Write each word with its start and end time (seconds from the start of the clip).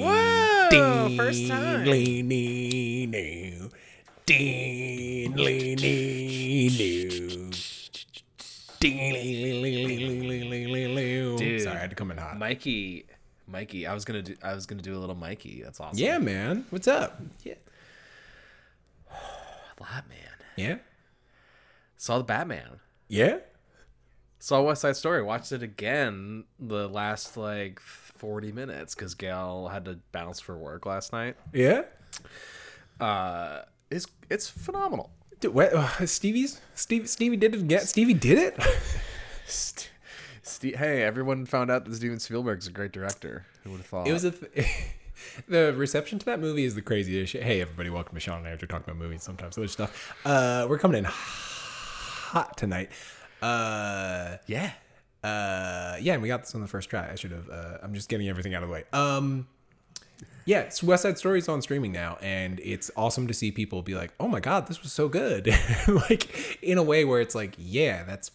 Whoa, 0.00 1.16
first 1.16 1.46
time. 1.48 1.84
Dude, 11.36 11.62
Sorry, 11.62 11.76
I 11.76 11.80
had 11.80 11.90
to 11.90 11.96
come 11.96 12.10
in 12.10 12.16
hot. 12.16 12.38
Mikey, 12.38 13.04
Mikey, 13.46 13.86
I 13.86 13.92
was 13.92 14.04
gonna 14.06 14.22
do. 14.22 14.34
I 14.42 14.54
was 14.54 14.64
gonna 14.64 14.82
do 14.82 14.96
a 14.96 15.00
little 15.00 15.14
Mikey. 15.14 15.62
That's 15.62 15.80
awesome. 15.80 15.98
Yeah, 15.98 16.18
man. 16.18 16.64
What's 16.70 16.88
up? 16.88 17.20
Yeah. 17.42 17.54
Batman. 19.78 20.16
Yeah. 20.56 20.76
Saw 21.98 22.18
the 22.18 22.24
Batman. 22.24 22.80
Yeah. 23.08 23.38
Saw 24.44 24.60
West 24.60 24.82
Side 24.82 24.94
Story. 24.94 25.22
Watched 25.22 25.52
it 25.52 25.62
again 25.62 26.44
the 26.60 26.86
last 26.86 27.34
like 27.38 27.80
forty 27.80 28.52
minutes 28.52 28.94
because 28.94 29.14
Gail 29.14 29.70
had 29.72 29.86
to 29.86 29.98
bounce 30.12 30.38
for 30.38 30.54
work 30.58 30.84
last 30.84 31.14
night. 31.14 31.36
Yeah. 31.54 31.84
Uh, 33.00 33.62
it's 33.90 34.06
it's 34.28 34.50
phenomenal. 34.50 35.08
Dude, 35.40 35.54
what, 35.54 35.72
uh, 35.72 36.04
Stevie's 36.04 36.60
Steve 36.74 37.08
Stevie 37.08 37.38
did 37.38 37.54
it 37.54 37.62
again. 37.62 37.86
Stevie 37.86 38.12
did 38.12 38.36
it. 38.36 38.60
St- 39.46 40.76
hey, 40.76 41.02
everyone 41.02 41.46
found 41.46 41.70
out 41.70 41.86
that 41.86 41.94
Steven 41.94 42.20
Spielberg's 42.20 42.66
a 42.66 42.70
great 42.70 42.92
director. 42.92 43.46
Who 43.62 43.70
would 43.70 43.78
have 43.78 43.86
thought? 43.86 44.06
It 44.06 44.12
was 44.12 44.24
a. 44.24 44.32
Th- 44.32 44.66
the 45.48 45.72
reception 45.74 46.18
to 46.18 46.26
that 46.26 46.38
movie 46.38 46.64
is 46.64 46.74
the 46.74 46.82
craziest 46.82 47.32
shit. 47.32 47.42
Hey, 47.42 47.62
everybody, 47.62 47.88
welcome 47.88 48.14
to 48.14 48.20
Sean 48.20 48.40
and 48.40 48.48
Andrew 48.48 48.68
talking 48.68 48.84
about 48.84 48.98
movies, 48.98 49.22
sometimes 49.22 49.56
other 49.56 49.68
stuff. 49.68 50.14
Uh, 50.26 50.66
we're 50.68 50.78
coming 50.78 50.98
in 50.98 51.04
hot 51.04 52.58
tonight. 52.58 52.90
Uh, 53.42 54.36
yeah. 54.46 54.72
uh, 55.22 55.96
yeah, 56.00 56.14
and 56.14 56.22
we 56.22 56.28
got 56.28 56.40
this 56.42 56.54
on 56.54 56.60
the 56.60 56.66
first 56.66 56.88
try. 56.90 57.10
I 57.10 57.14
should 57.14 57.30
have. 57.32 57.48
Uh, 57.48 57.78
I'm 57.82 57.94
just 57.94 58.08
getting 58.08 58.28
everything 58.28 58.54
out 58.54 58.62
of 58.62 58.68
the 58.68 58.72
way. 58.72 58.84
Um, 58.92 59.46
yeah, 60.46 60.60
it's 60.60 60.82
West 60.82 61.02
Side 61.02 61.18
Story 61.18 61.38
is 61.38 61.48
on 61.48 61.62
streaming 61.62 61.92
now, 61.92 62.18
and 62.20 62.60
it's 62.60 62.90
awesome 62.96 63.26
to 63.28 63.34
see 63.34 63.50
people 63.50 63.82
be 63.82 63.94
like, 63.94 64.12
"Oh 64.20 64.28
my 64.28 64.40
god, 64.40 64.66
this 64.66 64.82
was 64.82 64.92
so 64.92 65.08
good!" 65.08 65.48
like 65.88 66.58
in 66.62 66.78
a 66.78 66.82
way 66.82 67.04
where 67.04 67.20
it's 67.20 67.34
like, 67.34 67.54
"Yeah, 67.58 68.04
that's 68.04 68.30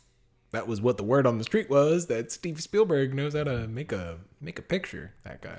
that 0.52 0.68
was 0.68 0.82
what 0.82 0.98
the 0.98 1.04
word 1.04 1.28
on 1.28 1.38
the 1.38 1.44
street 1.44 1.70
was. 1.70 2.08
That 2.08 2.32
Steve 2.32 2.62
Spielberg 2.62 3.14
knows 3.14 3.36
how 3.36 3.44
to 3.44 3.68
make 3.68 3.92
a 3.92 4.18
make 4.42 4.58
a 4.58 4.64
picture." 4.64 5.14
That 5.24 5.42
guy. 5.42 5.58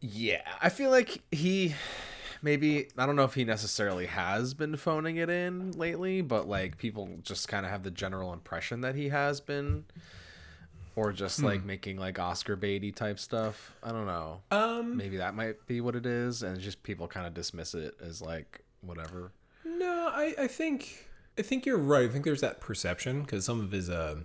Yeah, 0.00 0.42
I 0.60 0.68
feel 0.68 0.90
like 0.90 1.22
he 1.30 1.74
maybe 2.42 2.88
I 2.98 3.06
don't 3.06 3.16
know 3.16 3.24
if 3.24 3.34
he 3.34 3.44
necessarily 3.44 4.06
has 4.06 4.54
been 4.54 4.76
phoning 4.76 5.16
it 5.16 5.30
in 5.30 5.72
lately, 5.72 6.20
but 6.20 6.48
like 6.48 6.76
people 6.78 7.08
just 7.22 7.48
kind 7.48 7.64
of 7.64 7.72
have 7.72 7.82
the 7.82 7.90
general 7.90 8.32
impression 8.32 8.82
that 8.82 8.94
he 8.94 9.08
has 9.08 9.40
been 9.40 9.84
or 10.94 11.12
just 11.12 11.42
like 11.42 11.64
making 11.64 11.96
like 11.96 12.18
Oscar 12.18 12.56
baity 12.56 12.94
type 12.94 13.18
stuff. 13.18 13.74
I 13.82 13.92
don't 13.92 14.06
know. 14.06 14.42
Um, 14.50 14.96
Maybe 14.96 15.16
that 15.18 15.34
might 15.34 15.66
be 15.66 15.80
what 15.80 15.96
it 15.96 16.04
is 16.04 16.42
and 16.42 16.60
just 16.60 16.82
people 16.82 17.08
kind 17.08 17.26
of 17.26 17.34
dismiss 17.34 17.74
it 17.74 17.94
as 18.02 18.20
like 18.20 18.62
whatever. 18.82 19.32
No, 19.64 20.10
I, 20.12 20.34
I 20.38 20.46
think 20.48 21.06
I 21.38 21.42
think 21.42 21.64
you're 21.64 21.78
right. 21.78 22.08
I 22.08 22.12
think 22.12 22.24
there's 22.24 22.42
that 22.42 22.60
perception 22.60 23.22
because 23.22 23.44
some 23.44 23.60
of 23.60 23.72
his 23.72 23.88
uh, 23.88 24.16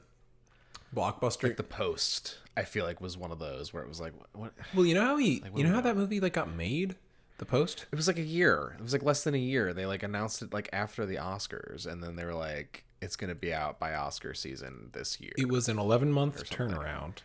blockbuster. 0.96 1.56
The 1.56 1.64
Post, 1.64 2.38
I 2.58 2.64
feel 2.64 2.86
like 2.86 3.00
was 3.00 3.18
one 3.18 3.32
of 3.32 3.40
those 3.40 3.74
where 3.74 3.84
it 3.84 3.90
was 3.90 4.02
like 4.02 4.14
what 4.34 4.54
well, 4.74 4.86
you 4.86 4.94
know 4.94 5.06
how 5.06 5.18
he, 5.18 5.40
what 5.40 5.58
you 5.58 5.64
know 5.64 5.74
how 5.74 5.82
that 5.82 5.96
movie 5.96 6.20
like 6.20 6.34
got 6.34 6.54
made, 6.54 6.96
The 7.40 7.46
Post. 7.46 7.86
It 7.92 7.96
was 7.96 8.08
like 8.08 8.18
a 8.18 8.24
year. 8.24 8.76
It 8.80 8.82
was 8.84 8.94
like 8.94 9.04
less 9.04 9.24
than 9.24 9.36
a 9.36 9.40
year. 9.40 9.74
They 9.74 9.86
like 9.86 10.02
announced 10.04 10.42
it 10.42 10.54
like 10.54 10.70
after 10.74 11.06
the 11.06 11.16
Oscars, 11.18 11.86
and 11.86 12.04
then 12.04 12.16
they 12.16 12.26
were 12.26 12.34
like, 12.34 12.84
"It's 13.02 13.16
gonna 13.16 13.36
be 13.36 13.54
out 13.54 13.80
by 13.80 13.94
Oscar 13.94 14.34
season 14.34 14.90
this 14.94 15.20
year." 15.22 15.34
It 15.38 15.48
was 15.48 15.70
an 15.70 15.78
11 15.78 16.12
month 16.12 16.50
turnaround. 16.50 17.18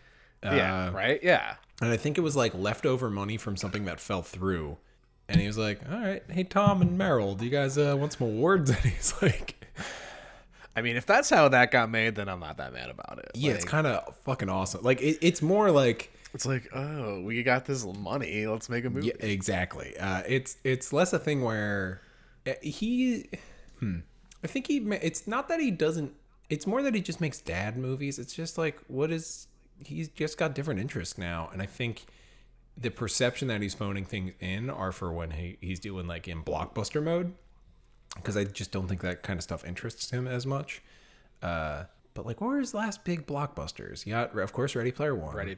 yeah, 0.43 0.89
Uh, 0.89 0.91
right. 0.91 1.19
Yeah, 1.23 1.55
and 1.81 1.91
I 1.91 1.97
think 1.97 2.19
it 2.19 2.21
was 2.21 2.37
like 2.37 2.53
leftover 2.55 3.09
money 3.09 3.37
from 3.39 3.57
something 3.57 3.87
that 3.87 4.01
fell 4.01 4.23
through. 4.23 4.77
And 5.29 5.41
he 5.41 5.47
was 5.47 5.57
like, 5.57 5.81
"All 5.91 5.99
right, 5.99 6.23
hey 6.29 6.45
Tom 6.45 6.83
and 6.83 6.99
Meryl, 7.01 7.35
do 7.39 7.45
you 7.47 7.51
guys 7.51 7.79
uh, 7.79 7.97
want 7.99 8.13
some 8.13 8.27
awards?" 8.27 8.71
And 8.77 8.79
he's 8.81 9.15
like, 9.23 9.65
I 10.77 10.83
mean, 10.83 10.97
if 10.97 11.07
that's 11.07 11.31
how 11.31 11.49
that 11.49 11.71
got 11.71 11.89
made, 11.91 12.17
then 12.17 12.29
I'm 12.29 12.41
not 12.41 12.59
that 12.59 12.75
mad 12.75 12.91
about 12.91 13.19
it. 13.19 13.31
"Yeah, 13.35 13.53
it's 13.53 13.65
kind 13.65 13.87
of 13.87 14.15
fucking 14.25 14.51
awesome. 14.51 14.83
Like 14.83 15.01
it, 15.01 15.17
it's 15.23 15.41
more 15.41 15.71
like." 15.71 16.12
It's 16.35 16.47
like, 16.47 16.69
oh, 16.75 17.21
we 17.21 17.43
got 17.43 17.67
this 17.67 17.85
money. 17.85 18.47
Let's 18.47 18.69
make 18.69 18.85
a 18.85 18.91
movie. 18.91 19.09
Yeah, 19.09 19.27
exactly. 19.27 19.97
Uh, 19.99 20.23
it's 20.27 20.57
it's 20.65 20.93
less 20.93 21.13
a 21.13 21.19
thing 21.19 21.43
where 21.43 22.01
uh, 22.47 22.53
he. 22.63 23.29
Hmm, 23.79 23.99
I 24.43 24.47
think 24.47 24.67
he. 24.67 24.79
It's 24.79 25.27
not 25.27 25.49
that 25.49 25.61
he 25.61 25.71
doesn't. 25.71 26.15
It's 26.49 26.67
more 26.67 26.83
that 26.83 26.95
he 26.95 27.01
just 27.01 27.21
makes 27.21 27.41
dad 27.41 27.77
movies. 27.77 28.19
It's 28.19 28.35
just 28.35 28.59
like 28.59 28.79
what 28.89 29.11
is. 29.11 29.47
He's 29.85 30.09
just 30.09 30.39
got 30.39 30.55
different 30.55 30.81
interests 30.81 31.19
now, 31.19 31.51
and 31.53 31.61
I 31.61 31.67
think 31.67 32.07
the 32.77 32.91
perception 32.91 33.49
that 33.49 33.61
he's 33.61 33.75
phoning 33.75 34.05
things 34.05 34.33
in 34.41 34.71
are 34.71 34.93
for 34.93 35.13
when 35.13 35.33
he, 35.33 35.59
he's 35.61 35.79
doing 35.79 36.07
like 36.07 36.29
in 36.29 36.43
blockbuster 36.43 37.03
mode, 37.03 37.35
because 38.17 38.37
I 38.37 38.45
just 38.45 38.71
don't 38.71 38.89
think 38.89 39.03
that 39.03 39.23
kind 39.23 39.39
of 39.39 39.43
stuff 39.43 39.65
interests 39.65 40.11
him 40.11 40.27
as 40.27 40.47
much. 40.47 40.83
Uh, 41.43 41.85
but 42.15 42.27
like, 42.27 42.41
what 42.41 42.49
were 42.49 42.59
his 42.59 42.75
last 42.75 43.05
big 43.05 43.27
blockbusters? 43.27 44.07
You 44.07 44.13
got, 44.13 44.39
of 44.39 44.53
course, 44.53 44.75
Ready 44.75 44.93
Player 44.93 45.15
One. 45.15 45.35
Ready? 45.35 45.57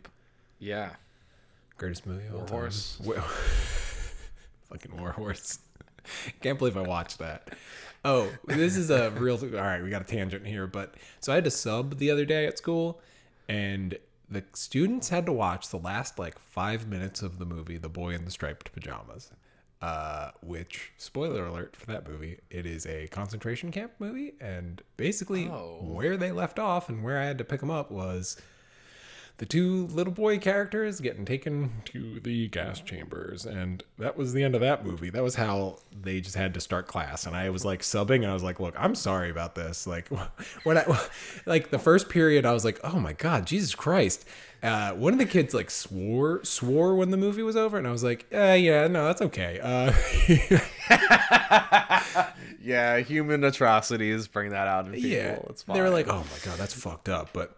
Yeah. 0.58 0.90
Greatest 1.76 2.06
movie 2.06 2.26
of 2.26 2.34
all 2.34 2.40
time. 2.46 2.48
Horse. 2.58 2.98
Fucking 4.70 4.96
War 4.96 5.12
Horse. 5.12 5.58
Can't 6.40 6.58
believe 6.58 6.76
I 6.76 6.82
watched 6.82 7.18
that. 7.18 7.48
Oh, 8.04 8.30
this 8.46 8.76
is 8.76 8.90
a 8.90 9.10
real. 9.16 9.36
All 9.42 9.48
right, 9.62 9.82
we 9.82 9.90
got 9.90 10.02
a 10.02 10.06
tangent 10.06 10.46
here, 10.46 10.66
but 10.66 10.94
so 11.20 11.32
I 11.32 11.36
had 11.36 11.44
to 11.44 11.50
sub 11.50 11.98
the 11.98 12.10
other 12.10 12.24
day 12.24 12.46
at 12.46 12.58
school, 12.58 13.00
and 13.48 13.96
the 14.30 14.44
students 14.52 15.08
had 15.08 15.26
to 15.26 15.32
watch 15.32 15.68
the 15.70 15.78
last 15.78 16.18
like 16.18 16.38
five 16.38 16.86
minutes 16.86 17.22
of 17.22 17.38
the 17.38 17.46
movie 17.46 17.78
"The 17.78 17.88
Boy 17.88 18.10
in 18.14 18.24
the 18.24 18.30
Striped 18.30 18.72
Pajamas." 18.72 19.30
Uh, 19.82 20.30
which 20.42 20.92
spoiler 20.96 21.44
alert 21.46 21.76
for 21.76 21.84
that 21.86 22.08
movie, 22.08 22.38
it 22.48 22.64
is 22.64 22.86
a 22.86 23.06
concentration 23.08 23.70
camp 23.70 23.92
movie, 23.98 24.32
and 24.40 24.80
basically 24.96 25.46
Oh. 25.48 25.78
where 25.82 26.16
they 26.16 26.32
left 26.32 26.58
off 26.58 26.88
and 26.88 27.02
where 27.04 27.18
I 27.20 27.26
had 27.26 27.36
to 27.38 27.44
pick 27.44 27.60
them 27.60 27.70
up 27.70 27.90
was 27.90 28.40
the 29.38 29.46
two 29.46 29.88
little 29.88 30.12
boy 30.12 30.38
characters 30.38 31.00
getting 31.00 31.24
taken 31.24 31.72
to 31.84 32.20
the 32.20 32.46
gas 32.48 32.80
chambers 32.80 33.44
and 33.44 33.82
that 33.98 34.16
was 34.16 34.32
the 34.32 34.44
end 34.44 34.54
of 34.54 34.60
that 34.60 34.86
movie 34.86 35.10
that 35.10 35.22
was 35.24 35.34
how 35.34 35.76
they 36.02 36.20
just 36.20 36.36
had 36.36 36.54
to 36.54 36.60
start 36.60 36.86
class 36.86 37.26
and 37.26 37.34
i 37.34 37.50
was 37.50 37.64
like 37.64 37.80
subbing 37.80 38.16
and 38.22 38.26
i 38.26 38.32
was 38.32 38.44
like 38.44 38.60
look 38.60 38.74
i'm 38.78 38.94
sorry 38.94 39.30
about 39.30 39.56
this 39.56 39.86
like 39.88 40.06
when 40.64 40.78
i 40.78 40.84
like 41.46 41.70
the 41.70 41.78
first 41.78 42.08
period 42.08 42.46
i 42.46 42.52
was 42.52 42.64
like 42.64 42.78
oh 42.84 42.98
my 43.00 43.12
god 43.12 43.44
jesus 43.46 43.74
christ 43.74 44.24
uh, 44.62 44.92
one 44.92 45.12
of 45.12 45.18
the 45.18 45.26
kids 45.26 45.52
like 45.52 45.70
swore 45.70 46.42
swore 46.42 46.94
when 46.94 47.10
the 47.10 47.16
movie 47.18 47.42
was 47.42 47.54
over 47.56 47.76
and 47.76 47.86
i 47.86 47.90
was 47.90 48.02
like 48.04 48.24
uh, 48.32 48.56
yeah 48.58 48.86
no 48.86 49.04
that's 49.06 49.20
okay 49.20 49.58
uh, 49.62 49.92
Yeah, 52.62 53.00
human 53.00 53.44
atrocities 53.44 54.26
bring 54.26 54.52
that 54.52 54.66
out 54.66 54.86
in 54.86 54.92
people. 54.92 55.10
yeah 55.10 55.38
it's 55.50 55.64
fine. 55.64 55.76
they 55.76 55.82
were 55.82 55.90
like 55.90 56.08
oh 56.08 56.20
my 56.32 56.38
god 56.44 56.58
that's 56.58 56.72
fucked 56.72 57.10
up 57.10 57.28
but 57.34 57.54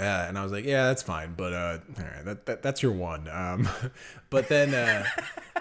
uh, 0.00 0.24
and 0.28 0.38
I 0.38 0.42
was 0.42 0.50
like, 0.50 0.64
yeah, 0.64 0.86
that's 0.86 1.02
fine, 1.02 1.34
but 1.36 1.52
uh, 1.52 1.78
all 1.98 2.04
right, 2.04 2.24
that, 2.24 2.46
that 2.46 2.62
that's 2.62 2.82
your 2.82 2.92
one. 2.92 3.28
Um, 3.28 3.68
but 4.30 4.48
then, 4.48 4.72
uh, 4.72 5.04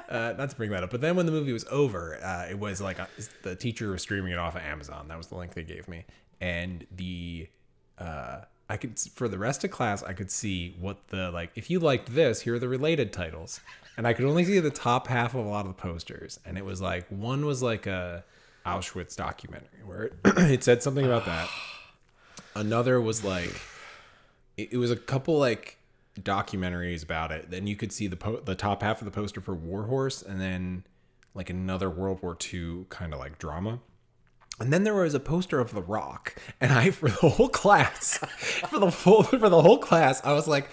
uh, 0.10 0.34
not 0.38 0.50
to 0.50 0.56
bring 0.56 0.72
that 0.72 0.82
up, 0.82 0.92
but 0.92 1.02
then 1.02 1.18
when 1.18 1.26
the 1.26 1.32
movie 1.32 1.52
was 1.52 1.66
over, 1.70 2.18
uh, 2.24 2.48
it 2.50 2.58
was 2.58 2.80
like 2.80 3.00
uh 3.00 3.08
the 3.44 3.56
teacher 3.56 3.92
was 3.92 4.02
streaming 4.02 4.32
it 4.32 4.38
off 4.38 4.56
of 4.56 4.62
Amazon. 4.62 5.10
That 5.10 5.18
was 5.18 5.28
the 5.28 5.36
link 5.36 5.54
they 5.56 5.64
gave 5.64 5.90
me, 5.90 6.06
and 6.40 6.88
the 6.96 7.50
uh, 7.98 8.42
I 8.70 8.78
could 8.78 8.98
for 8.98 9.28
the 9.28 9.38
rest 9.38 9.66
of 9.66 9.72
class, 9.72 10.04
I 10.04 10.14
could 10.14 10.32
see 10.32 10.76
what 10.80 11.10
the 11.10 11.32
like. 11.32 11.52
If 11.56 11.70
you 11.70 11.80
liked 11.80 12.14
this, 12.16 12.42
here 12.42 12.56
are 12.56 12.60
the 12.60 12.70
related 12.70 13.12
titles, 13.12 13.60
and 13.98 14.08
I 14.08 14.14
could 14.14 14.26
only 14.26 14.46
see 14.46 14.60
the 14.60 14.70
top 14.70 15.08
half 15.08 15.36
of 15.36 15.46
a 15.46 15.50
lot 15.50 15.66
of 15.66 15.76
the 15.76 15.82
posters, 15.82 16.40
and 16.46 16.58
it 16.58 16.64
was 16.64 16.80
like 16.80 17.08
one 17.10 17.46
was 17.46 17.62
like 17.62 17.88
a 17.88 18.24
Auschwitz 18.66 19.18
documentary 19.18 19.84
where 19.86 20.04
it, 20.04 20.14
it 20.26 20.64
said 20.64 20.82
something 20.82 21.06
about 21.06 21.26
that. 21.26 21.50
Another 22.56 23.02
was 23.02 23.24
like 23.24 23.60
it, 24.60 24.70
it 24.74 24.78
was 24.78 24.92
a 24.92 24.96
couple 24.96 25.38
like 25.38 25.78
documentaries 26.20 27.04
about 27.04 27.32
it. 27.32 27.50
Then 27.50 27.68
you 27.68 27.76
could 27.76 27.92
see 27.92 28.08
the 28.08 28.18
po- 28.18 28.42
the 28.42 28.56
top 28.56 28.82
half 28.82 29.02
of 29.02 29.06
the 29.06 29.12
poster 29.12 29.42
for 29.42 29.56
War 29.56 29.84
Horse, 29.84 30.22
and 30.22 30.40
then 30.40 30.84
like 31.34 31.50
another 31.50 31.90
World 31.90 32.22
War 32.22 32.38
II 32.54 32.86
kind 32.90 33.14
of 33.14 33.20
like 33.20 33.38
drama. 33.38 33.80
And 34.60 34.74
then 34.74 34.84
there 34.84 34.96
was 34.96 35.14
a 35.14 35.22
poster 35.22 35.60
of 35.60 35.74
The 35.74 35.82
Rock, 35.82 36.36
and 36.60 36.74
I 36.74 36.92
for 36.92 37.10
the 37.10 37.30
whole 37.30 37.50
class, 37.50 38.18
for 38.70 38.80
the 38.80 38.92
full 38.92 39.24
for 39.24 39.50
the 39.50 39.62
whole 39.62 39.78
class, 39.78 40.22
I 40.24 40.34
was 40.34 40.48
like, 40.48 40.70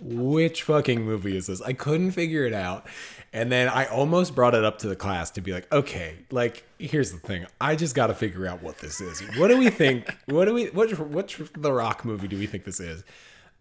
which 0.00 0.62
fucking 0.62 1.02
movie 1.02 1.36
is 1.36 1.48
this? 1.48 1.60
I 1.60 1.72
couldn't 1.72 2.12
figure 2.12 2.46
it 2.46 2.52
out. 2.52 2.86
And 3.32 3.50
then 3.52 3.68
I 3.68 3.84
almost 3.86 4.34
brought 4.34 4.54
it 4.54 4.64
up 4.64 4.78
to 4.78 4.88
the 4.88 4.96
class 4.96 5.30
to 5.32 5.40
be 5.42 5.52
like, 5.52 5.70
okay, 5.72 6.14
like 6.30 6.64
here's 6.78 7.12
the 7.12 7.18
thing. 7.18 7.44
I 7.60 7.76
just 7.76 7.94
got 7.94 8.06
to 8.06 8.14
figure 8.14 8.46
out 8.46 8.62
what 8.62 8.78
this 8.78 9.00
is. 9.02 9.20
What 9.36 9.48
do 9.48 9.58
we 9.58 9.68
think? 9.70 10.14
What 10.26 10.46
do 10.46 10.54
we 10.54 10.66
what 10.66 10.90
what 10.98 11.34
the 11.56 11.72
Rock 11.72 12.04
movie 12.04 12.28
do 12.28 12.38
we 12.38 12.46
think 12.46 12.64
this 12.64 12.80
is? 12.80 13.04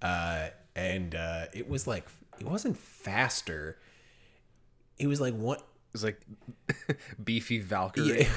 Uh 0.01 0.49
and 0.75 1.15
uh 1.15 1.45
it 1.53 1.67
was 1.69 1.85
like 1.87 2.05
it 2.39 2.45
wasn't 2.45 2.77
faster. 2.77 3.77
It 4.97 5.07
was 5.07 5.19
like 5.19 5.33
what 5.35 5.65
It's 5.93 6.03
like 6.03 6.21
beefy 7.23 7.59
Valkyrie. 7.59 8.23
yeah. 8.23 8.29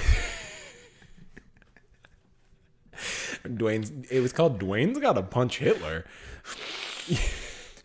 Dwayne's 3.47 3.93
it 4.11 4.21
was 4.21 4.33
called 4.33 4.59
Dwayne's 4.61 4.99
got 4.99 5.15
to 5.15 5.23
punch 5.23 5.59
Hitler. 5.59 6.05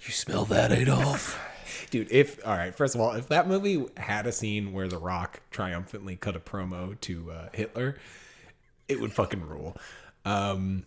You 0.08 0.14
smell 0.14 0.46
that, 0.46 0.72
Adolf? 0.72 1.40
Dude, 1.90 2.12
if 2.12 2.46
all 2.46 2.56
right, 2.56 2.74
first 2.74 2.96
of 2.96 3.02
all, 3.02 3.12
if 3.14 3.28
that 3.30 3.48
movie 3.48 3.86
had 3.98 4.26
a 4.28 4.32
scene 4.32 4.74
where 4.74 4.88
The 4.88 4.98
Rock 4.98 5.42
triumphantly 5.52 6.16
cut 6.16 6.36
a 6.36 6.40
promo 6.40 7.00
to 7.02 7.32
uh, 7.32 7.50
Hitler, 7.54 7.98
it 8.88 9.00
would 9.00 9.14
fucking 9.14 9.48
rule. 9.48 9.78
Um, 10.26 10.86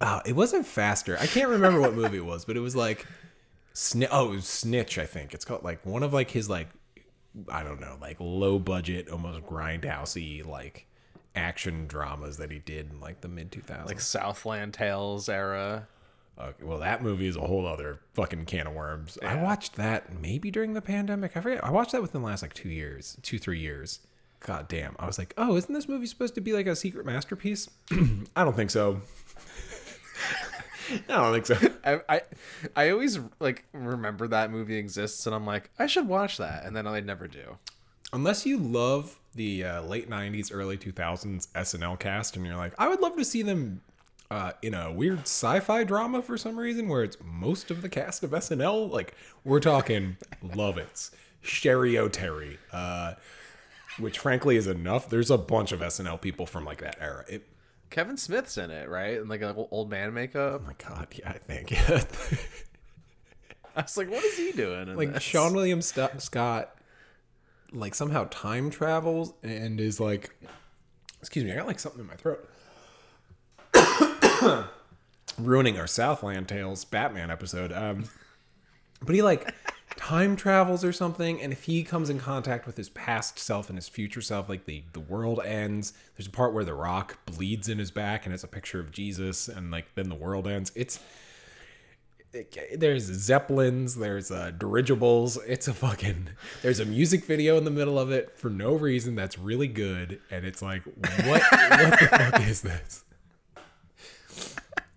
oh, 0.00 0.20
it 0.26 0.34
wasn't 0.34 0.66
faster. 0.66 1.16
I 1.18 1.26
can't 1.26 1.48
remember 1.48 1.80
what 1.80 1.94
movie 1.94 2.18
it 2.18 2.24
was, 2.24 2.44
but 2.44 2.56
it 2.56 2.60
was 2.60 2.74
like, 2.74 3.06
Sni- 3.74 4.08
oh, 4.10 4.32
it 4.32 4.36
was 4.36 4.46
Snitch. 4.48 4.98
I 4.98 5.06
think 5.06 5.32
it's 5.34 5.44
called 5.44 5.62
like 5.62 5.84
one 5.86 6.02
of 6.02 6.12
like 6.12 6.30
his 6.30 6.50
like, 6.50 6.68
I 7.48 7.62
don't 7.62 7.80
know, 7.80 7.96
like 8.00 8.16
low 8.18 8.58
budget, 8.58 9.08
almost 9.08 9.42
grindhousey 9.46 10.44
like 10.44 10.86
action 11.34 11.86
dramas 11.86 12.38
that 12.38 12.50
he 12.50 12.58
did 12.58 12.90
in 12.90 13.00
like 13.00 13.20
the 13.20 13.28
mid 13.28 13.52
two 13.52 13.60
thousands. 13.60 13.88
Like 13.88 14.00
Southland 14.00 14.74
Tales 14.74 15.28
era. 15.28 15.86
Okay, 16.38 16.64
well, 16.64 16.78
that 16.78 17.02
movie 17.02 17.26
is 17.26 17.36
a 17.36 17.40
whole 17.40 17.66
other 17.66 18.00
fucking 18.14 18.46
can 18.46 18.66
of 18.66 18.72
worms. 18.72 19.18
I 19.22 19.34
watched 19.36 19.76
that 19.76 20.20
maybe 20.20 20.50
during 20.50 20.72
the 20.72 20.80
pandemic. 20.80 21.36
I 21.36 21.40
forget. 21.40 21.62
I 21.64 21.70
watched 21.70 21.92
that 21.92 22.02
within 22.02 22.22
the 22.22 22.26
last 22.26 22.42
like 22.42 22.54
two 22.54 22.70
years, 22.70 23.18
two 23.22 23.38
three 23.38 23.58
years. 23.58 24.00
God 24.40 24.68
damn! 24.68 24.96
I 24.98 25.06
was 25.06 25.18
like, 25.18 25.34
oh, 25.36 25.56
isn't 25.56 25.72
this 25.74 25.86
movie 25.86 26.06
supposed 26.06 26.34
to 26.36 26.40
be 26.40 26.54
like 26.54 26.66
a 26.66 26.74
secret 26.74 27.04
masterpiece? 27.04 27.68
I 28.36 28.44
don't 28.44 28.56
think 28.56 28.70
so. 28.70 29.02
I 30.90 30.98
don't 31.08 31.32
think 31.32 31.46
so. 31.46 31.56
I, 31.84 32.00
I 32.08 32.22
I 32.74 32.90
always 32.90 33.18
like 33.38 33.64
remember 33.72 34.26
that 34.28 34.50
movie 34.50 34.76
exists, 34.76 35.26
and 35.26 35.34
I'm 35.34 35.46
like, 35.46 35.70
I 35.78 35.86
should 35.86 36.08
watch 36.08 36.38
that, 36.38 36.64
and 36.64 36.74
then 36.74 36.86
I 36.86 37.00
never 37.00 37.28
do. 37.28 37.58
Unless 38.12 38.46
you 38.46 38.58
love 38.58 39.18
the 39.34 39.64
uh, 39.64 39.82
late 39.82 40.08
'90s, 40.08 40.50
early 40.52 40.76
2000s 40.76 41.48
SNL 41.48 41.98
cast, 41.98 42.36
and 42.36 42.46
you're 42.46 42.56
like, 42.56 42.72
I 42.78 42.88
would 42.88 43.00
love 43.00 43.16
to 43.16 43.24
see 43.24 43.42
them 43.42 43.82
uh, 44.30 44.52
in 44.62 44.74
a 44.74 44.92
weird 44.92 45.20
sci-fi 45.20 45.84
drama 45.84 46.22
for 46.22 46.38
some 46.38 46.58
reason, 46.58 46.88
where 46.88 47.02
it's 47.02 47.16
most 47.24 47.70
of 47.70 47.82
the 47.82 47.88
cast 47.88 48.22
of 48.22 48.30
SNL. 48.30 48.90
Like 48.90 49.14
we're 49.44 49.60
talking 49.60 50.16
Lovitz, 50.44 51.10
Cheri 51.42 51.94
Oteri, 51.94 52.58
uh, 52.72 53.14
which 53.98 54.18
frankly 54.18 54.56
is 54.56 54.66
enough. 54.66 55.08
There's 55.08 55.30
a 55.30 55.38
bunch 55.38 55.72
of 55.72 55.80
SNL 55.80 56.20
people 56.20 56.46
from 56.46 56.64
like 56.64 56.80
that 56.80 56.96
era. 57.00 57.24
It, 57.28 57.46
Kevin 57.90 58.16
Smith's 58.16 58.56
in 58.56 58.70
it, 58.70 58.88
right? 58.88 59.18
And 59.18 59.28
like 59.28 59.42
a 59.42 59.52
old 59.54 59.90
man 59.90 60.14
makeup. 60.14 60.62
oh 60.62 60.66
my 60.66 60.74
god, 60.78 61.08
yeah, 61.16 61.30
I 61.30 61.38
think. 61.38 61.72
I 63.76 63.82
was 63.82 63.96
like, 63.96 64.10
what 64.10 64.24
is 64.24 64.36
he 64.36 64.52
doing? 64.52 64.88
In 64.88 64.96
like 64.96 65.12
this? 65.14 65.22
Seann 65.22 65.54
William 65.54 65.82
St- 65.82 66.20
Scott, 66.20 66.76
like 67.72 67.94
somehow 67.94 68.28
time 68.30 68.70
travels 68.70 69.32
and 69.42 69.80
is 69.80 70.00
like, 70.00 70.30
excuse 71.20 71.44
me, 71.44 71.52
I 71.52 71.56
got 71.56 71.66
like 71.66 71.80
something 71.80 72.00
in 72.00 72.06
my 72.06 72.14
throat. 72.14 72.48
Ruining 75.38 75.78
our 75.78 75.86
Southland 75.86 76.48
Tales 76.48 76.84
Batman 76.84 77.30
episode. 77.30 77.72
Um, 77.72 78.04
but 79.02 79.14
he 79.14 79.22
like 79.22 79.54
time 79.96 80.36
travels 80.36 80.84
or 80.84 80.92
something, 80.92 81.40
and 81.40 81.52
if 81.52 81.64
he 81.64 81.82
comes 81.82 82.10
in 82.10 82.18
contact 82.18 82.66
with 82.66 82.76
his 82.76 82.88
past 82.90 83.38
self 83.38 83.68
and 83.68 83.76
his 83.76 83.88
future 83.88 84.20
self, 84.20 84.48
like 84.48 84.66
the 84.66 84.82
the 84.92 85.00
world 85.00 85.40
ends. 85.44 85.92
There's 86.16 86.26
a 86.26 86.30
part 86.30 86.52
where 86.52 86.64
the 86.64 86.74
Rock 86.74 87.18
bleeds 87.26 87.68
in 87.68 87.78
his 87.78 87.90
back, 87.90 88.24
and 88.24 88.34
it's 88.34 88.44
a 88.44 88.48
picture 88.48 88.80
of 88.80 88.90
Jesus, 88.90 89.48
and 89.48 89.70
like 89.70 89.94
then 89.94 90.08
the 90.08 90.14
world 90.14 90.46
ends. 90.46 90.72
It's 90.74 91.00
there's 92.76 93.02
zeppelins 93.02 93.96
there's 93.96 94.30
uh 94.30 94.52
dirigibles 94.52 95.36
it's 95.48 95.66
a 95.66 95.74
fucking 95.74 96.28
there's 96.62 96.78
a 96.78 96.84
music 96.84 97.24
video 97.24 97.56
in 97.58 97.64
the 97.64 97.72
middle 97.72 97.98
of 97.98 98.12
it 98.12 98.38
for 98.38 98.48
no 98.48 98.74
reason 98.74 99.16
that's 99.16 99.36
really 99.36 99.66
good 99.66 100.20
and 100.30 100.44
it's 100.44 100.62
like 100.62 100.84
what 101.24 101.42
what 101.50 101.98
the 101.98 102.08
fuck 102.08 102.40
is 102.42 102.60
this 102.60 103.04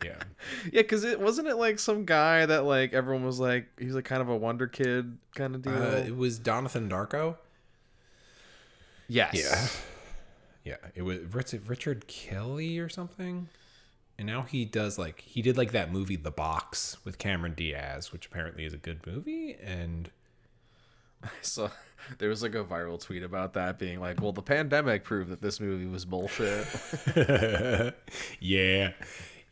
yeah 0.03 0.15
yeah, 0.71 0.81
because 0.81 1.03
it 1.03 1.19
wasn't 1.19 1.47
it 1.47 1.55
like 1.55 1.79
some 1.79 2.05
guy 2.05 2.45
that 2.45 2.63
like 2.63 2.93
everyone 2.93 3.25
was 3.25 3.39
like 3.39 3.67
he 3.79 3.85
was 3.85 3.95
like 3.95 4.05
kind 4.05 4.21
of 4.21 4.29
a 4.29 4.35
wonder 4.35 4.67
kid 4.67 5.17
kind 5.35 5.55
of 5.55 5.61
deal. 5.61 5.73
uh, 5.73 5.97
it 5.97 6.15
was 6.15 6.39
jonathan 6.39 6.89
darko 6.89 7.35
yes. 9.07 9.33
yeah 10.65 10.73
yeah 10.81 10.89
it 10.95 11.01
was 11.01 11.19
richard 11.67 12.07
kelly 12.07 12.79
or 12.79 12.89
something 12.89 13.47
and 14.17 14.27
now 14.27 14.43
he 14.43 14.65
does 14.65 14.97
like 14.97 15.21
he 15.21 15.41
did 15.41 15.57
like 15.57 15.71
that 15.71 15.91
movie 15.91 16.15
the 16.15 16.31
box 16.31 16.97
with 17.03 17.17
cameron 17.17 17.53
diaz 17.53 18.11
which 18.11 18.25
apparently 18.25 18.65
is 18.65 18.73
a 18.73 18.77
good 18.77 19.05
movie 19.05 19.55
and 19.63 20.09
i 21.23 21.29
saw 21.41 21.69
there 22.17 22.29
was 22.29 22.43
like 22.43 22.55
a 22.55 22.63
viral 22.63 22.99
tweet 22.99 23.23
about 23.23 23.53
that 23.53 23.79
being 23.79 23.99
like, 23.99 24.21
well, 24.21 24.31
the 24.31 24.41
pandemic 24.41 25.03
proved 25.03 25.29
that 25.31 25.41
this 25.41 25.59
movie 25.59 25.85
was 25.85 26.05
bullshit. 26.05 26.67
yeah 28.39 28.91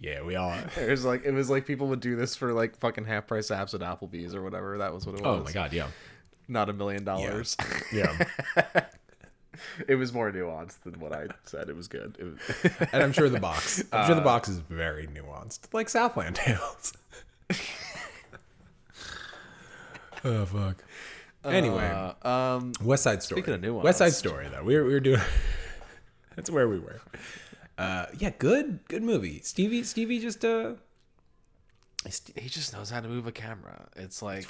yeah 0.01 0.21
we 0.24 0.36
all 0.36 0.51
it 0.77 0.89
was 0.89 1.06
like 1.06 1.24
it 1.24 1.31
was 1.31 1.50
like 1.50 1.65
people 1.65 1.88
would 1.88 2.01
do 2.01 2.15
this 2.18 2.36
for 2.36 2.51
like 2.53 2.75
fucking 2.77 3.06
half 3.06 3.27
price 3.27 3.50
apps 3.50 3.74
at 3.74 3.80
Applebee's 3.81 4.36
or 4.36 4.42
whatever. 4.42 4.77
That 4.80 4.94
was 4.94 5.06
what 5.06 5.15
it 5.15 5.21
was. 5.21 5.39
oh 5.39 5.44
my 5.44 5.51
god 5.51 5.71
yeah 5.71 5.88
Not 6.50 6.69
a 6.69 6.74
million 6.74 7.06
dollars. 7.06 7.56
yeah 7.94 8.25
it 9.88 9.95
was 9.95 10.12
more 10.12 10.31
nuanced 10.31 10.81
than 10.83 11.00
what 11.00 11.13
I 11.13 11.27
said. 11.45 11.69
It 11.69 11.75
was 11.75 11.88
good. 11.88 12.18
It 12.19 12.25
was... 12.25 12.89
and 12.92 13.03
I'm 13.03 13.13
sure 13.13 13.30
the 13.30 13.39
box. 13.39 13.83
I'm 13.94 14.06
sure 14.07 14.15
the 14.15 14.21
box 14.21 14.50
is 14.50 14.57
very 14.57 15.07
nuanced, 15.07 15.74
like 15.74 15.88
Southland 15.88 16.36
Tales. 16.36 16.94
oh 20.24 20.45
fuck. 20.45 20.83
Anyway, 21.44 21.89
Uh, 22.24 22.27
um, 22.27 22.71
West 22.83 23.03
Side 23.03 23.24
Story. 23.24 23.42
speaking 23.42 23.53
of 23.53 23.62
nuanced. 23.62 23.83
West 23.83 23.98
Side 24.00 24.13
Story 24.13 24.48
though, 24.50 24.63
we 24.63 24.75
were 24.75 24.83
we 24.83 24.94
were 24.94 25.00
doing. 25.00 25.21
that's 26.36 26.50
where 26.50 26.68
we 26.68 26.80
were. 26.80 27.01
Uh, 27.81 28.05
yeah, 28.19 28.29
good 28.37 28.79
good 28.87 29.01
movie. 29.01 29.39
Stevie 29.41 29.83
Stevie 29.83 30.19
just 30.19 30.45
uh. 30.45 30.73
he 32.35 32.47
just 32.49 32.73
knows 32.73 32.89
how 32.89 32.99
to 33.01 33.07
move 33.07 33.25
a 33.27 33.31
camera. 33.31 33.87
It's 33.95 34.21
like 34.21 34.47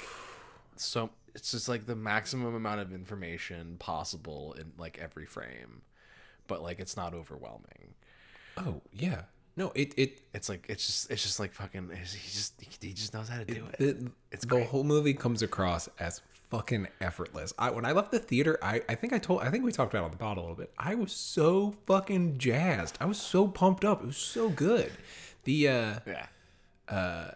so. 0.76 1.10
It's 1.34 1.52
just 1.52 1.66
like 1.66 1.86
the 1.86 1.96
maximum 1.96 2.54
amount 2.54 2.80
of 2.80 2.92
information 2.92 3.76
possible 3.78 4.54
in 4.58 4.72
like 4.76 4.98
every 4.98 5.24
frame, 5.24 5.80
but 6.46 6.62
like 6.62 6.78
it's 6.78 6.96
not 6.96 7.14
overwhelming. 7.14 7.94
Oh 8.58 8.82
yeah. 8.92 9.22
No, 9.56 9.72
it 9.74 9.94
it 9.96 10.20
It's 10.34 10.48
like 10.48 10.66
it's 10.68 10.84
just 10.86 11.10
it's 11.10 11.22
just 11.22 11.40
like 11.40 11.52
fucking. 11.54 11.90
He 11.90 12.30
just 12.30 12.54
he 12.80 12.92
just 12.92 13.14
knows 13.14 13.28
how 13.28 13.38
to 13.38 13.44
do 13.46 13.66
it. 13.72 13.78
the, 13.78 14.10
It's 14.30 14.42
the 14.42 14.48
great. 14.56 14.66
whole 14.66 14.84
movie 14.84 15.14
comes 15.14 15.42
across 15.42 15.88
as 15.98 16.20
fucking 16.52 16.86
effortless. 17.00 17.54
I 17.58 17.70
when 17.70 17.86
I 17.86 17.92
left 17.92 18.10
the 18.10 18.18
theater, 18.18 18.58
I 18.62 18.82
I 18.88 18.94
think 18.94 19.14
I 19.14 19.18
told 19.18 19.40
I 19.40 19.50
think 19.50 19.64
we 19.64 19.72
talked 19.72 19.94
about 19.94 20.02
it 20.02 20.04
on 20.04 20.10
the 20.10 20.18
pod 20.18 20.36
a 20.36 20.40
little 20.40 20.54
bit. 20.54 20.70
I 20.78 20.94
was 20.94 21.10
so 21.10 21.74
fucking 21.86 22.36
jazzed. 22.36 22.98
I 23.00 23.06
was 23.06 23.18
so 23.18 23.48
pumped 23.48 23.84
up. 23.86 24.02
It 24.02 24.06
was 24.06 24.18
so 24.18 24.50
good. 24.50 24.92
The 25.44 25.68
uh 25.68 25.94
Yeah. 26.06 26.26
Uh 26.88 27.30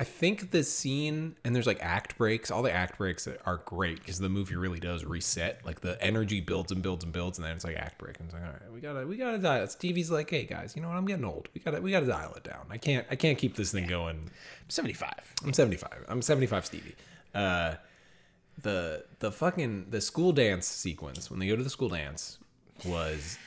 I 0.00 0.04
think 0.04 0.52
the 0.52 0.62
scene 0.62 1.34
and 1.44 1.56
there's 1.56 1.66
like 1.66 1.78
act 1.80 2.18
breaks. 2.18 2.50
All 2.50 2.62
the 2.62 2.70
act 2.70 2.98
breaks 2.98 3.26
are 3.46 3.62
great 3.64 3.98
because 4.00 4.18
the 4.18 4.28
movie 4.28 4.54
really 4.54 4.78
does 4.78 5.04
reset. 5.04 5.64
Like 5.64 5.80
the 5.80 6.00
energy 6.00 6.40
builds 6.40 6.70
and 6.70 6.82
builds 6.82 7.02
and 7.02 7.12
builds, 7.12 7.38
and 7.38 7.44
then 7.46 7.56
it's 7.56 7.64
like 7.64 7.76
act 7.76 7.98
break. 7.98 8.16
And 8.20 8.26
it's 8.26 8.34
like, 8.34 8.44
all 8.44 8.50
right, 8.50 8.72
we 8.72 8.80
gotta 8.80 9.06
we 9.06 9.16
gotta 9.16 9.38
dial. 9.38 9.64
it. 9.64 9.72
Stevie's 9.72 10.10
like, 10.10 10.28
hey 10.30 10.44
guys, 10.44 10.76
you 10.76 10.82
know 10.82 10.88
what? 10.88 10.98
I'm 10.98 11.06
getting 11.06 11.24
old. 11.24 11.48
We 11.54 11.62
gotta 11.62 11.80
we 11.80 11.90
gotta 11.90 12.06
dial 12.06 12.34
it 12.34 12.44
down. 12.44 12.66
I 12.70 12.76
can't 12.76 13.06
I 13.10 13.16
can't 13.16 13.38
keep 13.38 13.56
this 13.56 13.72
thing 13.72 13.86
going 13.88 14.16
I'm 14.18 14.70
Seventy 14.70 14.92
five. 14.92 15.34
I'm 15.42 15.54
75. 15.54 16.04
I'm 16.06 16.20
75 16.20 16.66
Stevie. 16.66 16.94
Uh 17.34 17.74
the 18.62 19.04
the 19.20 19.30
fucking 19.30 19.86
the 19.90 20.00
school 20.00 20.32
dance 20.32 20.66
sequence 20.66 21.30
when 21.30 21.40
they 21.40 21.48
go 21.48 21.56
to 21.56 21.62
the 21.62 21.70
school 21.70 21.88
dance 21.88 22.38
was 22.84 23.38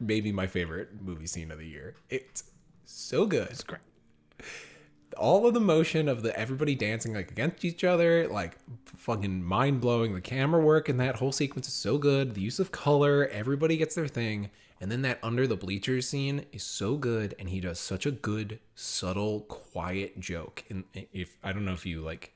maybe 0.00 0.32
my 0.32 0.46
favorite 0.46 1.00
movie 1.00 1.26
scene 1.26 1.50
of 1.50 1.58
the 1.58 1.66
year. 1.66 1.94
It's 2.10 2.44
so 2.84 3.26
good. 3.26 3.48
It's 3.50 3.62
great. 3.62 3.80
All 5.16 5.46
of 5.46 5.54
the 5.54 5.60
motion 5.60 6.08
of 6.08 6.22
the 6.22 6.38
everybody 6.38 6.74
dancing 6.74 7.14
like 7.14 7.30
against 7.30 7.64
each 7.64 7.84
other, 7.84 8.28
like 8.28 8.58
fucking 8.84 9.42
mind 9.42 9.80
blowing. 9.80 10.14
The 10.14 10.20
camera 10.20 10.60
work 10.60 10.88
and 10.88 11.00
that 11.00 11.16
whole 11.16 11.32
sequence 11.32 11.68
is 11.68 11.74
so 11.74 11.96
good. 11.96 12.34
The 12.34 12.42
use 12.42 12.58
of 12.58 12.70
color, 12.70 13.28
everybody 13.32 13.76
gets 13.76 13.94
their 13.94 14.08
thing. 14.08 14.50
And 14.78 14.92
then 14.92 15.00
that 15.02 15.18
under 15.22 15.46
the 15.46 15.56
bleachers 15.56 16.06
scene 16.06 16.44
is 16.52 16.62
so 16.62 16.96
good, 16.96 17.34
and 17.38 17.48
he 17.48 17.60
does 17.60 17.80
such 17.80 18.04
a 18.04 18.10
good, 18.10 18.58
subtle, 18.74 19.40
quiet 19.40 20.20
joke. 20.20 20.64
And 20.68 20.84
if 20.92 21.38
I 21.42 21.52
don't 21.52 21.64
know 21.64 21.72
if 21.72 21.86
you 21.86 22.02
like 22.02 22.35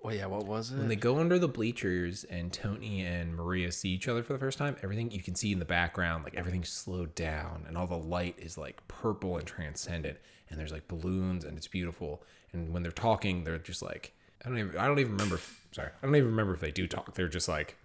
What, 0.00 0.14
yeah. 0.14 0.26
What 0.26 0.46
was 0.46 0.70
it? 0.70 0.78
when 0.78 0.88
they 0.88 0.96
go 0.96 1.18
under 1.18 1.38
the 1.38 1.48
bleachers 1.48 2.24
and 2.24 2.52
Tony 2.52 3.04
and 3.04 3.34
Maria 3.34 3.70
see 3.70 3.90
each 3.90 4.08
other 4.08 4.22
for 4.22 4.32
the 4.32 4.38
first 4.38 4.58
time, 4.58 4.76
everything 4.82 5.10
you 5.10 5.22
can 5.22 5.34
see 5.34 5.52
in 5.52 5.58
the 5.58 5.64
background, 5.64 6.24
like 6.24 6.34
everything's 6.34 6.70
slowed 6.70 7.14
down 7.14 7.64
and 7.68 7.76
all 7.76 7.86
the 7.86 7.96
light 7.96 8.34
is 8.38 8.56
like 8.56 8.86
purple 8.88 9.36
and 9.36 9.46
transcendent 9.46 10.18
and 10.48 10.58
there's 10.58 10.72
like 10.72 10.88
balloons 10.88 11.44
and 11.44 11.56
it's 11.56 11.66
beautiful. 11.66 12.22
And 12.52 12.72
when 12.72 12.82
they're 12.82 12.92
talking, 12.92 13.44
they're 13.44 13.58
just 13.58 13.82
like 13.82 14.14
I 14.44 14.48
don't 14.48 14.58
even 14.58 14.78
I 14.78 14.86
don't 14.86 14.98
even 14.98 15.12
remember 15.12 15.40
sorry. 15.72 15.90
I 16.02 16.06
don't 16.06 16.16
even 16.16 16.30
remember 16.30 16.54
if 16.54 16.60
they 16.60 16.70
do 16.70 16.86
talk. 16.86 17.14
They're 17.14 17.28
just 17.28 17.48
like 17.48 17.76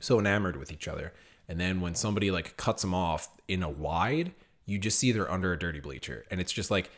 so 0.00 0.18
enamored 0.18 0.56
with 0.56 0.70
each 0.72 0.88
other. 0.88 1.12
And 1.48 1.58
then 1.58 1.80
when 1.80 1.94
somebody 1.94 2.30
like 2.30 2.56
cuts 2.56 2.82
them 2.82 2.94
off 2.94 3.28
in 3.48 3.62
a 3.62 3.70
wide, 3.70 4.32
you 4.66 4.78
just 4.78 4.98
see 4.98 5.12
they're 5.12 5.30
under 5.30 5.52
a 5.52 5.58
dirty 5.58 5.80
bleacher 5.80 6.24
and 6.30 6.40
it's 6.40 6.52
just 6.52 6.70
like 6.70 6.90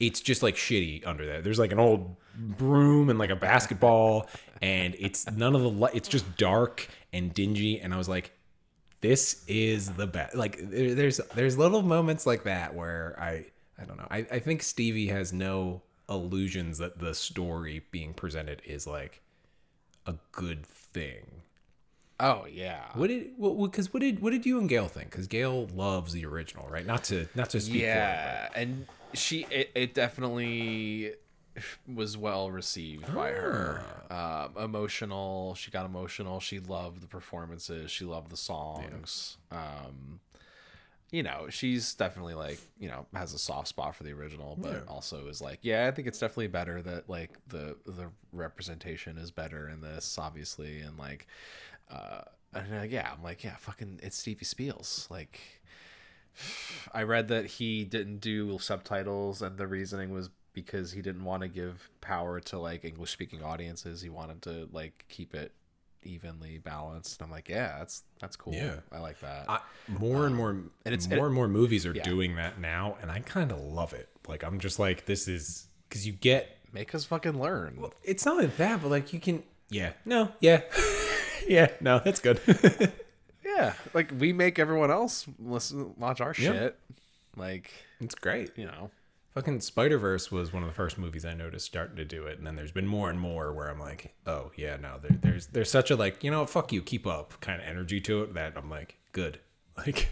it's 0.00 0.20
just 0.20 0.42
like 0.42 0.54
shitty 0.54 1.06
under 1.06 1.26
there. 1.26 1.40
There's 1.42 1.58
like 1.58 1.72
an 1.72 1.78
old 1.80 2.16
broom 2.36 3.10
and 3.10 3.18
like 3.18 3.30
a 3.30 3.36
basketball, 3.36 4.28
and 4.62 4.94
it's 4.98 5.30
none 5.30 5.54
of 5.54 5.62
the 5.62 5.70
light. 5.70 5.94
It's 5.94 6.08
just 6.08 6.36
dark 6.36 6.88
and 7.12 7.32
dingy. 7.34 7.80
And 7.80 7.92
I 7.92 7.96
was 7.96 8.08
like, 8.08 8.32
this 9.00 9.44
is 9.48 9.90
the 9.92 10.06
best. 10.06 10.34
Like 10.36 10.58
there- 10.70 10.94
there's 10.94 11.18
there's 11.34 11.58
little 11.58 11.82
moments 11.82 12.26
like 12.26 12.44
that 12.44 12.74
where 12.74 13.16
I 13.20 13.46
I 13.80 13.84
don't 13.84 13.96
know. 13.96 14.06
I, 14.10 14.18
I 14.30 14.38
think 14.40 14.62
Stevie 14.62 15.08
has 15.08 15.32
no 15.32 15.82
illusions 16.08 16.78
that 16.78 16.98
the 16.98 17.14
story 17.14 17.82
being 17.90 18.14
presented 18.14 18.62
is 18.64 18.86
like 18.86 19.20
a 20.06 20.14
good 20.32 20.64
thing. 20.66 21.42
Oh 22.20 22.46
yeah. 22.52 22.86
What 22.94 23.08
did 23.08 23.30
what 23.36 23.70
because 23.70 23.92
what 23.92 24.00
did 24.00 24.20
what 24.20 24.30
did 24.30 24.44
you 24.46 24.58
and 24.58 24.68
Gail 24.68 24.88
think? 24.88 25.10
Because 25.10 25.28
Gail 25.28 25.66
loves 25.74 26.12
the 26.12 26.24
original, 26.24 26.66
right? 26.68 26.84
Not 26.86 27.04
to 27.04 27.28
not 27.36 27.50
to 27.50 27.60
speak 27.60 27.82
yeah, 27.82 28.48
and 28.56 28.86
she 29.14 29.40
it, 29.50 29.70
it 29.74 29.94
definitely 29.94 31.14
was 31.92 32.16
well 32.16 32.50
received 32.50 33.12
by 33.14 33.30
her. 33.30 33.82
Um, 34.10 34.62
emotional. 34.62 35.54
She 35.54 35.70
got 35.70 35.84
emotional. 35.86 36.40
She 36.40 36.60
loved 36.60 37.00
the 37.02 37.06
performances. 37.08 37.90
She 37.90 38.04
loved 38.04 38.30
the 38.30 38.36
songs. 38.36 39.36
Um, 39.50 40.20
you 41.10 41.22
know, 41.22 41.46
she's 41.48 41.94
definitely 41.94 42.34
like, 42.34 42.60
you 42.78 42.88
know, 42.88 43.06
has 43.14 43.32
a 43.34 43.38
soft 43.38 43.68
spot 43.68 43.96
for 43.96 44.04
the 44.04 44.12
original, 44.12 44.56
but 44.60 44.72
Yeah. 44.72 44.80
also 44.88 45.26
is 45.28 45.40
like, 45.40 45.58
yeah, 45.62 45.86
I 45.88 45.90
think 45.90 46.06
it's 46.06 46.18
definitely 46.18 46.48
better 46.48 46.82
that 46.82 47.08
like 47.08 47.30
the 47.48 47.76
the 47.86 48.10
representation 48.32 49.16
is 49.18 49.30
better 49.30 49.68
in 49.68 49.80
this, 49.80 50.18
obviously, 50.18 50.80
and 50.80 50.98
like, 50.98 51.26
uh, 51.90 52.22
and 52.54 52.74
uh, 52.74 52.82
yeah, 52.82 53.10
I'm 53.16 53.22
like, 53.22 53.42
yeah, 53.42 53.56
fucking, 53.56 54.00
it's 54.02 54.16
Stevie 54.18 54.44
Spiels, 54.44 55.10
like. 55.10 55.40
I 56.92 57.02
read 57.02 57.28
that 57.28 57.46
he 57.46 57.84
didn't 57.84 58.18
do 58.18 58.58
subtitles, 58.58 59.42
and 59.42 59.56
the 59.58 59.66
reasoning 59.66 60.12
was 60.12 60.30
because 60.52 60.92
he 60.92 61.02
didn't 61.02 61.24
want 61.24 61.42
to 61.42 61.48
give 61.48 61.88
power 62.00 62.40
to 62.40 62.58
like 62.58 62.84
English 62.84 63.10
speaking 63.10 63.42
audiences. 63.42 64.02
He 64.02 64.08
wanted 64.08 64.42
to 64.42 64.68
like 64.72 65.04
keep 65.08 65.34
it 65.34 65.52
evenly 66.02 66.58
balanced. 66.58 67.20
And 67.20 67.26
I'm 67.26 67.30
like, 67.32 67.48
yeah, 67.48 67.78
that's 67.78 68.04
that's 68.20 68.36
cool. 68.36 68.54
Yeah. 68.54 68.76
I 68.92 68.98
like 68.98 69.20
that. 69.20 69.46
I, 69.48 69.60
more 69.88 70.26
and 70.26 70.32
um, 70.32 70.36
more 70.36 70.50
and 70.50 70.70
it's- 70.86 71.08
more 71.08 71.26
and 71.26 71.34
more 71.34 71.48
movies 71.48 71.86
are 71.86 71.92
yeah. 71.92 72.02
doing 72.02 72.36
that 72.36 72.60
now, 72.60 72.96
and 73.00 73.10
I 73.10 73.20
kind 73.20 73.52
of 73.52 73.60
love 73.60 73.92
it. 73.92 74.08
Like 74.26 74.42
I'm 74.42 74.58
just 74.58 74.78
like 74.78 75.06
this 75.06 75.28
is 75.28 75.68
because 75.88 76.06
you 76.06 76.12
get 76.12 76.54
Make 76.70 76.94
us 76.94 77.04
fucking 77.06 77.40
learn. 77.40 77.82
it's 78.02 78.26
not 78.26 78.36
like 78.36 78.56
that, 78.58 78.82
but 78.82 78.90
like 78.90 79.12
you 79.12 79.20
can 79.20 79.42
yeah 79.70 79.92
no 80.04 80.32
yeah 80.40 80.62
yeah 81.48 81.68
no 81.80 82.00
that's 82.04 82.20
good. 82.20 82.40
yeah, 83.56 83.72
like 83.94 84.12
we 84.18 84.32
make 84.32 84.58
everyone 84.58 84.90
else 84.90 85.26
listen, 85.38 85.94
watch 85.96 86.20
our 86.20 86.34
shit. 86.34 86.78
Like 87.36 87.72
it's 88.00 88.14
great. 88.14 88.50
you 88.56 88.66
know, 88.66 88.90
Fucking 89.34 89.60
Spider 89.60 89.98
Verse 89.98 90.30
was 90.30 90.52
one 90.52 90.62
of 90.62 90.68
the 90.68 90.74
first 90.74 90.98
movies 90.98 91.24
I 91.24 91.34
noticed 91.34 91.66
starting 91.66 91.96
to 91.96 92.04
do 92.04 92.26
it, 92.26 92.38
and 92.38 92.46
then 92.46 92.56
there's 92.56 92.72
been 92.72 92.86
more 92.86 93.08
and 93.08 93.18
more 93.18 93.52
where 93.52 93.68
I'm 93.68 93.78
like, 93.78 94.14
oh 94.26 94.50
yeah, 94.56 94.76
no, 94.76 94.98
there, 95.00 95.16
there's 95.20 95.46
there's 95.46 95.70
such 95.70 95.90
a 95.90 95.96
like 95.96 96.22
you 96.22 96.30
know 96.30 96.44
fuck 96.46 96.72
you, 96.72 96.82
keep 96.82 97.06
up 97.06 97.40
kind 97.40 97.60
of 97.60 97.66
energy 97.66 98.00
to 98.02 98.22
it 98.22 98.34
that 98.34 98.54
I'm 98.56 98.68
like 98.68 98.96
good, 99.12 99.38
like 99.76 100.08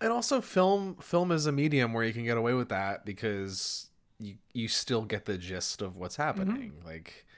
and 0.00 0.12
also 0.12 0.40
film 0.40 0.96
film 0.96 1.32
is 1.32 1.46
a 1.46 1.52
medium 1.52 1.92
where 1.92 2.04
you 2.04 2.12
can 2.12 2.24
get 2.24 2.36
away 2.36 2.54
with 2.54 2.68
that 2.68 3.04
because 3.04 3.86
you 4.18 4.34
you 4.52 4.68
still 4.68 5.02
get 5.02 5.24
the 5.24 5.38
gist 5.38 5.82
of 5.82 5.96
what's 5.96 6.16
mm-hmm. 6.16 6.22
happening. 6.22 6.72
Like 6.84 7.08
it- 7.08 7.31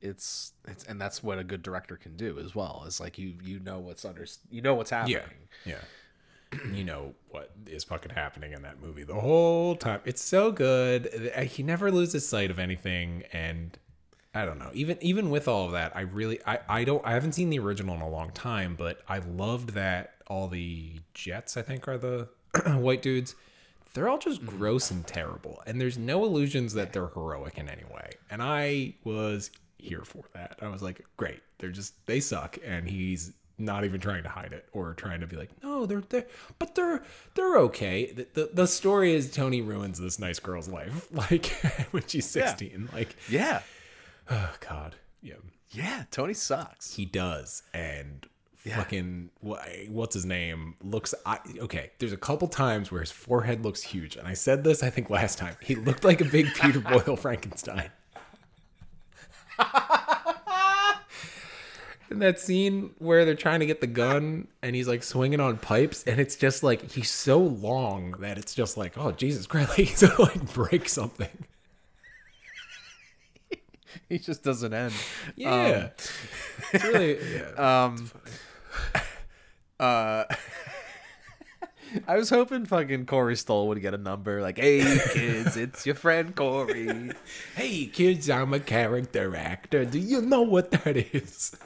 it's 0.00 0.52
it's 0.68 0.84
and 0.84 1.00
that's 1.00 1.22
what 1.22 1.38
a 1.38 1.44
good 1.44 1.62
director 1.62 1.96
can 1.96 2.16
do 2.16 2.38
as 2.38 2.54
well 2.54 2.84
is 2.86 3.00
like 3.00 3.18
you 3.18 3.34
you 3.42 3.58
know 3.60 3.78
what's 3.78 4.04
under 4.04 4.24
you 4.50 4.62
know 4.62 4.74
what's 4.74 4.90
happening 4.90 5.16
yeah 5.64 5.74
yeah, 6.52 6.58
you 6.72 6.84
know 6.84 7.14
what 7.30 7.50
is 7.66 7.84
fucking 7.84 8.12
happening 8.12 8.52
in 8.52 8.62
that 8.62 8.80
movie 8.80 9.04
the 9.04 9.14
whole 9.14 9.76
time. 9.76 10.00
It's 10.04 10.22
so 10.22 10.52
good. 10.52 11.32
Uh, 11.34 11.42
he 11.42 11.62
never 11.62 11.90
loses 11.90 12.28
sight 12.28 12.50
of 12.50 12.58
anything, 12.58 13.24
and 13.32 13.76
I 14.34 14.44
don't 14.44 14.58
know. 14.58 14.70
Even 14.72 14.98
even 15.00 15.30
with 15.30 15.48
all 15.48 15.66
of 15.66 15.72
that, 15.72 15.96
I 15.96 16.02
really 16.02 16.38
I 16.46 16.58
I 16.68 16.84
don't 16.84 17.04
I 17.04 17.12
haven't 17.12 17.32
seen 17.32 17.50
the 17.50 17.58
original 17.58 17.94
in 17.94 18.00
a 18.00 18.08
long 18.08 18.30
time, 18.30 18.76
but 18.76 19.00
I 19.08 19.18
loved 19.18 19.70
that 19.70 20.14
all 20.26 20.48
the 20.48 21.00
Jets 21.14 21.56
I 21.56 21.62
think 21.62 21.88
are 21.88 21.98
the 21.98 22.28
white 22.66 23.02
dudes. 23.02 23.34
They're 23.96 24.08
all 24.08 24.18
just 24.18 24.42
mm-hmm. 24.42 24.58
gross 24.58 24.90
and 24.90 25.06
terrible, 25.06 25.62
and 25.66 25.80
there's 25.80 25.96
no 25.96 26.24
illusions 26.24 26.74
that 26.74 26.92
they're 26.92 27.08
heroic 27.08 27.58
in 27.58 27.68
any 27.68 27.84
way. 27.84 28.10
And 28.30 28.42
I 28.42 28.94
was 29.04 29.50
here 29.78 30.02
for 30.04 30.24
that. 30.34 30.58
I 30.60 30.68
was 30.68 30.82
like, 30.82 31.04
great. 31.16 31.40
They're 31.58 31.70
just 31.70 32.06
they 32.06 32.20
suck, 32.20 32.58
and 32.64 32.88
he's 32.88 33.32
not 33.58 33.84
even 33.84 33.98
trying 33.98 34.22
to 34.22 34.28
hide 34.28 34.52
it 34.52 34.68
or 34.72 34.92
trying 34.92 35.20
to 35.20 35.26
be 35.26 35.36
like, 35.36 35.50
no, 35.62 35.86
they're 35.86 36.02
they're 36.02 36.26
but 36.58 36.74
they're 36.74 37.02
they're 37.34 37.56
okay. 37.56 38.12
The 38.12 38.26
the, 38.34 38.50
the 38.52 38.66
story 38.66 39.14
is 39.14 39.30
Tony 39.30 39.62
ruins 39.62 39.98
this 39.98 40.18
nice 40.18 40.38
girl's 40.38 40.68
life, 40.68 41.08
like 41.30 41.46
when 41.90 42.06
she's 42.06 42.26
sixteen. 42.26 42.90
Like, 42.92 43.16
yeah 43.28 43.62
oh 44.30 44.54
god, 44.60 44.96
yeah, 45.22 45.34
yeah 45.70 46.04
tony 46.10 46.34
sucks 46.34 46.94
he 46.94 47.04
does, 47.04 47.62
and. 47.72 48.26
Fucking 48.74 49.30
wha- 49.42 49.58
what's 49.88 50.14
his 50.14 50.24
name 50.26 50.74
looks 50.82 51.14
I, 51.24 51.38
okay. 51.60 51.90
There's 51.98 52.12
a 52.12 52.16
couple 52.16 52.48
times 52.48 52.90
where 52.90 53.00
his 53.00 53.12
forehead 53.12 53.62
looks 53.64 53.82
huge, 53.82 54.16
and 54.16 54.26
I 54.26 54.34
said 54.34 54.64
this 54.64 54.82
I 54.82 54.90
think 54.90 55.08
last 55.10 55.38
time. 55.38 55.56
He 55.62 55.74
looked 55.76 56.02
like 56.04 56.20
a 56.20 56.24
big 56.24 56.46
Peter 56.54 56.80
Boyle 57.04 57.16
Frankenstein. 57.16 57.90
In 62.08 62.20
that 62.20 62.38
scene 62.38 62.90
where 62.98 63.24
they're 63.24 63.34
trying 63.34 63.58
to 63.60 63.66
get 63.66 63.80
the 63.80 63.88
gun 63.88 64.46
and 64.62 64.76
he's 64.76 64.86
like 64.86 65.02
swinging 65.02 65.40
on 65.40 65.58
pipes, 65.58 66.04
and 66.04 66.20
it's 66.20 66.36
just 66.36 66.62
like 66.62 66.92
he's 66.92 67.10
so 67.10 67.38
long 67.38 68.12
that 68.20 68.38
it's 68.38 68.54
just 68.54 68.76
like, 68.76 68.96
oh 68.96 69.10
Jesus 69.10 69.46
Christ, 69.46 69.70
like 69.78 69.78
he's 69.88 70.02
gonna 70.02 70.20
like 70.22 70.52
break 70.54 70.88
something. 70.88 71.46
he 74.08 74.18
just 74.20 74.44
doesn't 74.44 74.72
end 74.72 74.92
Yeah, 75.34 75.88
it's 76.72 76.84
really 76.84 77.18
yeah. 77.34 77.84
um 77.84 78.08
uh 79.80 80.24
I 82.08 82.16
was 82.16 82.30
hoping 82.30 82.66
fucking 82.66 83.06
Corey 83.06 83.36
Stoll 83.36 83.68
would 83.68 83.80
get 83.80 83.94
a 83.94 83.98
number 83.98 84.42
like, 84.42 84.58
"Hey 84.58 84.98
kids, 85.12 85.56
it's 85.56 85.86
your 85.86 85.94
friend 85.94 86.34
Corey." 86.34 87.12
hey 87.54 87.86
kids, 87.86 88.28
I'm 88.28 88.52
a 88.52 88.60
character 88.60 89.34
actor. 89.36 89.84
Do 89.84 89.98
you 89.98 90.20
know 90.20 90.42
what 90.42 90.70
that 90.72 90.96
is? 90.96 91.56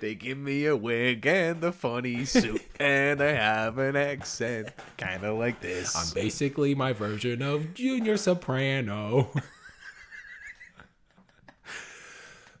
They 0.00 0.14
give 0.14 0.38
me 0.38 0.64
a 0.66 0.76
wig 0.76 1.26
and 1.26 1.62
a 1.62 1.72
funny 1.72 2.24
suit, 2.24 2.62
and 2.80 3.20
I 3.20 3.32
have 3.32 3.78
an 3.78 3.96
accent, 3.96 4.68
kind 4.96 5.24
of 5.24 5.38
like 5.38 5.60
this. 5.60 5.94
I'm 5.94 6.12
basically 6.14 6.74
my 6.74 6.92
version 6.92 7.42
of 7.42 7.74
Junior 7.74 8.16
Soprano. 8.16 9.30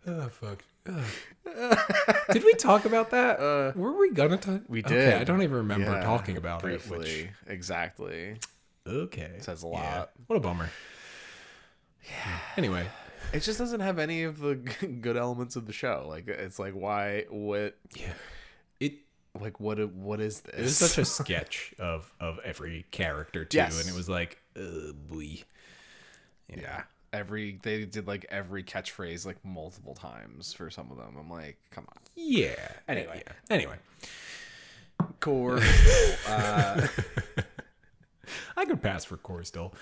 oh 0.06 0.28
fuck. 0.28 0.64
Ugh. 0.88 1.04
Did 2.32 2.44
we 2.44 2.52
talk 2.54 2.84
about 2.84 3.10
that? 3.10 3.38
Uh, 3.46 3.72
Were 3.76 3.92
we 3.98 4.10
gonna 4.12 4.36
talk? 4.36 4.62
we 4.68 4.82
did. 4.82 4.92
Okay. 5.08 5.18
I 5.20 5.24
don't 5.24 5.42
even 5.42 5.56
remember 5.56 5.92
Yeah, 5.92 6.02
talking 6.02 6.36
about 6.36 6.60
briefly. 6.62 7.10
it. 7.22 7.30
Exactly. 7.46 8.36
Okay 8.86 9.32
Says 9.40 9.62
a 9.64 9.66
Yeah. 9.66 9.72
lot. 9.98 10.10
What 10.26 10.36
a 10.36 10.40
bummer. 10.40 10.70
Yeah. 12.04 12.38
Anyway, 12.56 12.86
It 13.32 13.40
just 13.40 13.58
doesn't 13.58 13.80
have 13.80 13.98
any 13.98 14.22
of 14.22 14.38
the 14.38 14.54
good 14.54 15.16
elements 15.16 15.56
of 15.56 15.66
the 15.66 15.72
show. 15.72 16.06
Like, 16.08 16.28
it's 16.28 16.58
like, 16.58 16.74
why? 16.74 17.24
What? 17.28 17.76
yeah, 17.96 18.12
it 18.80 18.94
Like, 19.38 19.58
what? 19.60 19.78
What 19.92 20.20
is 20.20 20.40
this? 20.42 20.54
it 20.54 20.62
was 20.62 20.76
such 20.78 20.98
a 20.98 21.04
sketch 21.24 21.74
of 21.78 22.10
of 22.20 22.38
every 22.44 22.84
character 22.90 23.44
too, 23.44 23.58
Yes. 23.58 23.80
and 23.80 23.88
it 23.92 23.96
was 23.96 24.08
like, 24.08 24.38
uh, 24.56 24.92
boy. 24.92 25.42
yeah. 26.48 26.84
Every 27.16 27.58
they 27.62 27.84
did 27.86 28.06
like 28.06 28.26
every 28.28 28.62
catchphrase 28.62 29.24
like 29.24 29.42
multiple 29.44 29.94
times 29.94 30.52
for 30.52 30.68
some 30.70 30.90
of 30.90 30.98
them. 30.98 31.16
I'm 31.18 31.30
like, 31.30 31.56
come 31.70 31.84
on. 31.88 32.02
Yeah. 32.14 32.54
Anyway. 32.88 33.22
Yeah. 33.26 33.32
Anyway. 33.54 33.76
Core. 35.20 35.58
uh, 36.28 36.86
I 38.56 38.64
could 38.64 38.82
pass 38.82 39.04
for 39.04 39.16
Corey 39.16 39.44
still. 39.46 39.74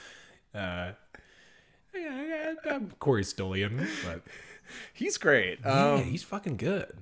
Uh, 0.55 0.93
yeah, 1.95 2.55
I'm 2.71 2.91
Corey 2.99 3.23
Stillian, 3.23 3.87
but 4.05 4.23
he's 4.93 5.17
great. 5.19 5.59
yeah, 5.65 5.93
Um, 5.95 6.03
he's 6.05 6.23
fucking 6.23 6.57
good. 6.57 6.93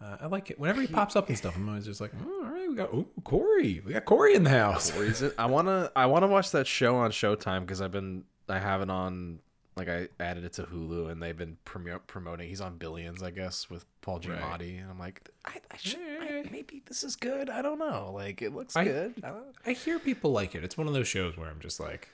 Uh, 0.00 0.16
I 0.22 0.26
like 0.26 0.50
it. 0.50 0.58
Whenever 0.58 0.80
he 0.80 0.86
pops 0.86 1.16
up 1.16 1.28
and 1.28 1.38
stuff, 1.38 1.56
I'm 1.56 1.68
always 1.68 1.84
just 1.86 2.00
like, 2.00 2.12
oh, 2.24 2.44
all 2.44 2.50
right, 2.52 2.68
we 2.68 2.74
got 2.74 2.92
ooh, 2.92 3.06
Corey. 3.24 3.80
We 3.86 3.92
got 3.92 4.04
Corey 4.04 4.34
in 4.34 4.44
the 4.44 4.50
house. 4.50 4.90
Corey's 4.90 5.22
in- 5.22 5.32
I 5.38 5.46
wanna 5.46 5.90
I 5.96 6.06
wanna 6.06 6.26
watch 6.26 6.50
that 6.50 6.66
show 6.66 6.96
on 6.96 7.10
Showtime 7.10 7.60
because 7.60 7.80
I've 7.80 7.92
been 7.92 8.24
I 8.48 8.58
have 8.58 8.82
it 8.82 8.90
on 8.90 9.38
like 9.76 9.88
I 9.88 10.08
added 10.20 10.44
it 10.44 10.52
to 10.54 10.62
Hulu 10.64 11.10
and 11.10 11.20
they've 11.22 11.36
been 11.36 11.56
promo- 11.66 12.00
promoting. 12.06 12.48
He's 12.48 12.60
on 12.60 12.76
Billions, 12.78 13.22
I 13.22 13.30
guess, 13.30 13.68
with 13.68 13.84
Paul 14.02 14.20
Giamatti, 14.20 14.80
and 14.80 14.88
I'm 14.90 14.98
like, 14.98 15.28
I, 15.44 15.60
I 15.70 15.76
should 15.76 15.98
I, 16.00 16.44
maybe 16.50 16.82
this 16.86 17.02
is 17.02 17.16
good. 17.16 17.50
I 17.50 17.60
don't 17.62 17.78
know. 17.78 18.12
Like 18.14 18.40
it 18.42 18.54
looks 18.54 18.76
I- 18.76 18.84
good. 18.84 19.14
I 19.24 19.32
I 19.66 19.72
hear 19.72 19.98
people 19.98 20.30
like 20.32 20.54
it. 20.54 20.62
It's 20.64 20.78
one 20.78 20.86
of 20.86 20.94
those 20.94 21.08
shows 21.08 21.36
where 21.36 21.48
I'm 21.48 21.60
just 21.60 21.80
like, 21.80 22.08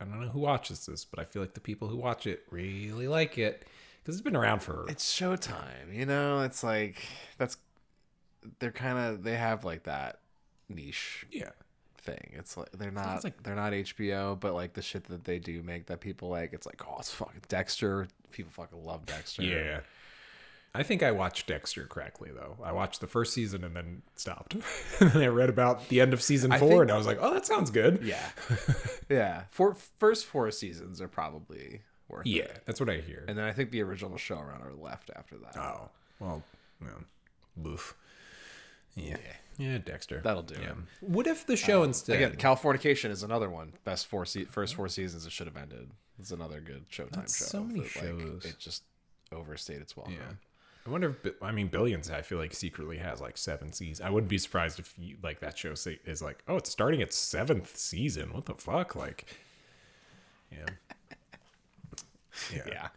I 0.00 0.04
don't 0.04 0.20
know 0.20 0.28
who 0.28 0.40
watches 0.40 0.86
this, 0.86 1.04
but 1.04 1.18
I 1.18 1.24
feel 1.24 1.42
like 1.42 1.54
the 1.54 1.60
people 1.60 1.88
who 1.88 1.96
watch 1.96 2.26
it 2.26 2.44
really 2.50 3.08
like 3.08 3.36
it 3.38 3.66
because 4.00 4.14
it's 4.16 4.22
been 4.22 4.36
around 4.36 4.60
for. 4.60 4.86
it's 4.88 5.12
Showtime, 5.12 5.92
you 5.92 6.06
know. 6.06 6.42
It's 6.42 6.62
like 6.62 7.02
that's 7.38 7.56
they're 8.58 8.70
kind 8.72 8.98
of 8.98 9.22
they 9.22 9.36
have 9.36 9.64
like 9.64 9.84
that 9.84 10.18
niche 10.68 11.26
yeah. 11.30 11.50
Thing. 12.02 12.32
It's 12.34 12.56
like 12.56 12.70
they're 12.72 12.90
not 12.90 13.24
like- 13.24 13.42
they're 13.42 13.54
not 13.56 13.72
HBO, 13.72 14.38
but 14.38 14.54
like 14.54 14.74
the 14.74 14.82
shit 14.82 15.04
that 15.04 15.24
they 15.24 15.38
do 15.38 15.62
make 15.62 15.86
that 15.86 16.00
people 16.00 16.28
like. 16.28 16.52
It's 16.52 16.66
like 16.66 16.82
oh, 16.86 16.96
it's 16.98 17.10
fucking 17.12 17.42
Dexter. 17.48 18.08
People 18.30 18.52
fucking 18.52 18.82
love 18.84 19.06
Dexter. 19.06 19.42
Yeah. 19.42 19.80
I 20.74 20.82
think 20.82 21.02
I 21.02 21.10
watched 21.12 21.48
Dexter 21.48 21.84
correctly 21.84 22.30
though. 22.34 22.56
I 22.64 22.72
watched 22.72 23.00
the 23.02 23.06
first 23.06 23.34
season 23.34 23.62
and 23.62 23.76
then 23.76 24.02
stopped. 24.16 24.54
and 25.00 25.10
then 25.12 25.22
I 25.22 25.26
read 25.26 25.50
about 25.50 25.88
the 25.90 26.00
end 26.00 26.14
of 26.14 26.22
season 26.22 26.50
four 26.52 26.58
think- 26.68 26.80
and 26.82 26.90
I 26.90 26.96
was 26.96 27.06
like, 27.06 27.18
oh, 27.20 27.34
that 27.34 27.44
sounds 27.44 27.70
good. 27.70 28.00
Yeah, 28.02 28.26
yeah. 29.10 29.42
For 29.50 29.74
first 29.98 30.24
four 30.24 30.50
seasons 30.50 31.00
are 31.02 31.08
probably 31.08 31.82
worth 32.08 32.26
Yeah, 32.26 32.44
it, 32.44 32.62
that's 32.64 32.80
what 32.80 32.88
I 32.88 32.96
hear. 33.02 33.24
and 33.28 33.36
then 33.36 33.44
I 33.44 33.52
think 33.52 33.70
the 33.70 33.82
original 33.82 34.16
showrunner 34.16 34.80
left 34.80 35.10
after 35.14 35.36
that. 35.38 35.56
oh, 35.58 35.90
well, 36.20 36.42
no, 36.80 37.04
boof. 37.56 37.94
Yeah, 38.94 39.16
yeah, 39.24 39.36
Dexter. 39.84 40.20
That'll 40.22 40.42
do 40.42 40.54
Yeah. 40.60 40.72
What 41.00 41.26
if 41.26 41.46
the 41.46 41.56
show 41.56 41.82
instead? 41.82 42.16
Again, 42.16 42.36
Californication 42.36 43.10
is 43.10 43.22
another 43.22 43.48
one. 43.50 43.72
Best 43.84 44.06
four 44.06 44.24
se- 44.26 44.44
first 44.46 44.74
four 44.74 44.88
seasons 44.88 45.26
it 45.26 45.32
should 45.32 45.46
have 45.46 45.56
ended. 45.56 45.90
It's 46.18 46.30
another 46.30 46.60
good 46.60 46.88
Showtime 46.90 47.12
That's 47.12 47.36
show. 47.38 47.44
so 47.46 47.64
many 47.64 47.80
that, 47.80 47.96
like, 47.96 48.04
shows. 48.04 48.44
it 48.44 48.58
just 48.58 48.84
overstayed 49.32 49.80
its 49.80 49.96
welcome. 49.96 50.14
Yeah. 50.14 50.34
I 50.86 50.90
wonder 50.90 51.16
if 51.24 51.32
I 51.40 51.52
mean 51.52 51.68
Billions. 51.68 52.10
I 52.10 52.22
feel 52.22 52.38
like 52.38 52.52
secretly 52.54 52.98
has 52.98 53.20
like 53.20 53.36
seven 53.38 53.72
seasons. 53.72 54.00
I 54.00 54.10
wouldn't 54.10 54.28
be 54.28 54.38
surprised 54.38 54.78
if 54.80 54.92
you 54.98 55.16
like 55.22 55.38
that 55.40 55.56
show 55.56 55.74
say, 55.74 56.00
is 56.04 56.20
like, 56.20 56.42
oh, 56.48 56.56
it's 56.56 56.70
starting 56.70 57.00
its 57.00 57.16
seventh 57.16 57.76
season. 57.76 58.32
What 58.32 58.46
the 58.46 58.54
fuck? 58.54 58.96
Like, 58.96 59.26
yeah, 60.50 60.66
yeah, 62.52 62.88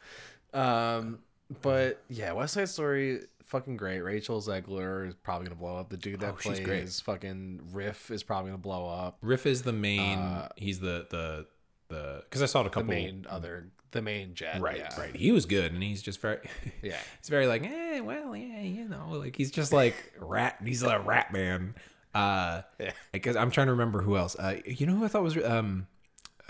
Yeah. 0.53 0.95
Um, 0.97 1.19
but 1.61 2.01
yeah, 2.09 2.31
West 2.31 2.55
Side 2.55 2.69
Story, 2.69 3.21
fucking 3.45 3.77
great. 3.77 4.01
Rachel 4.01 4.41
Zegler 4.41 5.07
is 5.07 5.15
probably 5.15 5.47
gonna 5.47 5.59
blow 5.59 5.77
up. 5.77 5.89
The 5.89 5.97
dude 5.97 6.19
that 6.21 6.33
Oh, 6.33 6.37
plays 6.37 6.59
great. 6.59 6.89
fucking 6.89 7.61
Riff 7.71 8.11
is 8.11 8.23
probably 8.23 8.51
gonna 8.51 8.57
blow 8.61 8.87
up. 8.87 9.17
Riff 9.21 9.45
is 9.45 9.61
the 9.63 9.73
main. 9.73 10.19
he's 10.55 10.79
the 10.79 11.07
the 11.09 11.47
the 11.89 12.21
because 12.25 12.41
I 12.41 12.45
saw 12.47 12.61
it 12.61 12.67
a 12.67 12.69
couple 12.69 12.87
The 12.89 12.95
main 12.95 13.25
other, 13.29 13.69
the 13.91 14.01
main 14.01 14.33
jet. 14.33 14.59
Right, 14.61 14.77
yeah. 14.77 14.99
right. 14.99 15.15
He 15.15 15.31
was 15.31 15.45
good, 15.45 15.71
and 15.73 15.81
he's 15.83 16.01
just 16.01 16.19
very. 16.19 16.39
Yeah. 16.81 16.97
he's 17.19 17.29
very 17.29 17.47
like, 17.47 17.63
eh, 17.63 17.99
well, 18.01 18.35
yeah, 18.35 18.61
you 18.61 18.87
know, 18.87 19.09
like 19.11 19.35
he's 19.35 19.51
just 19.51 19.71
like 19.73 20.13
rat. 20.19 20.57
He's 20.65 20.83
a 20.83 20.99
rat 20.99 21.31
man. 21.31 21.75
Uh, 22.13 22.61
Yeah. 22.79 22.91
I 23.13 23.17
guess 23.19 23.35
I'm 23.35 23.51
trying 23.51 23.67
to 23.67 23.71
remember 23.73 24.01
who 24.01 24.17
else. 24.17 24.35
Uh, 24.35 24.57
you 24.65 24.85
know 24.85 24.95
who 24.95 25.05
I 25.05 25.07
thought 25.07 25.23
was 25.23 25.37
um, 25.43 25.87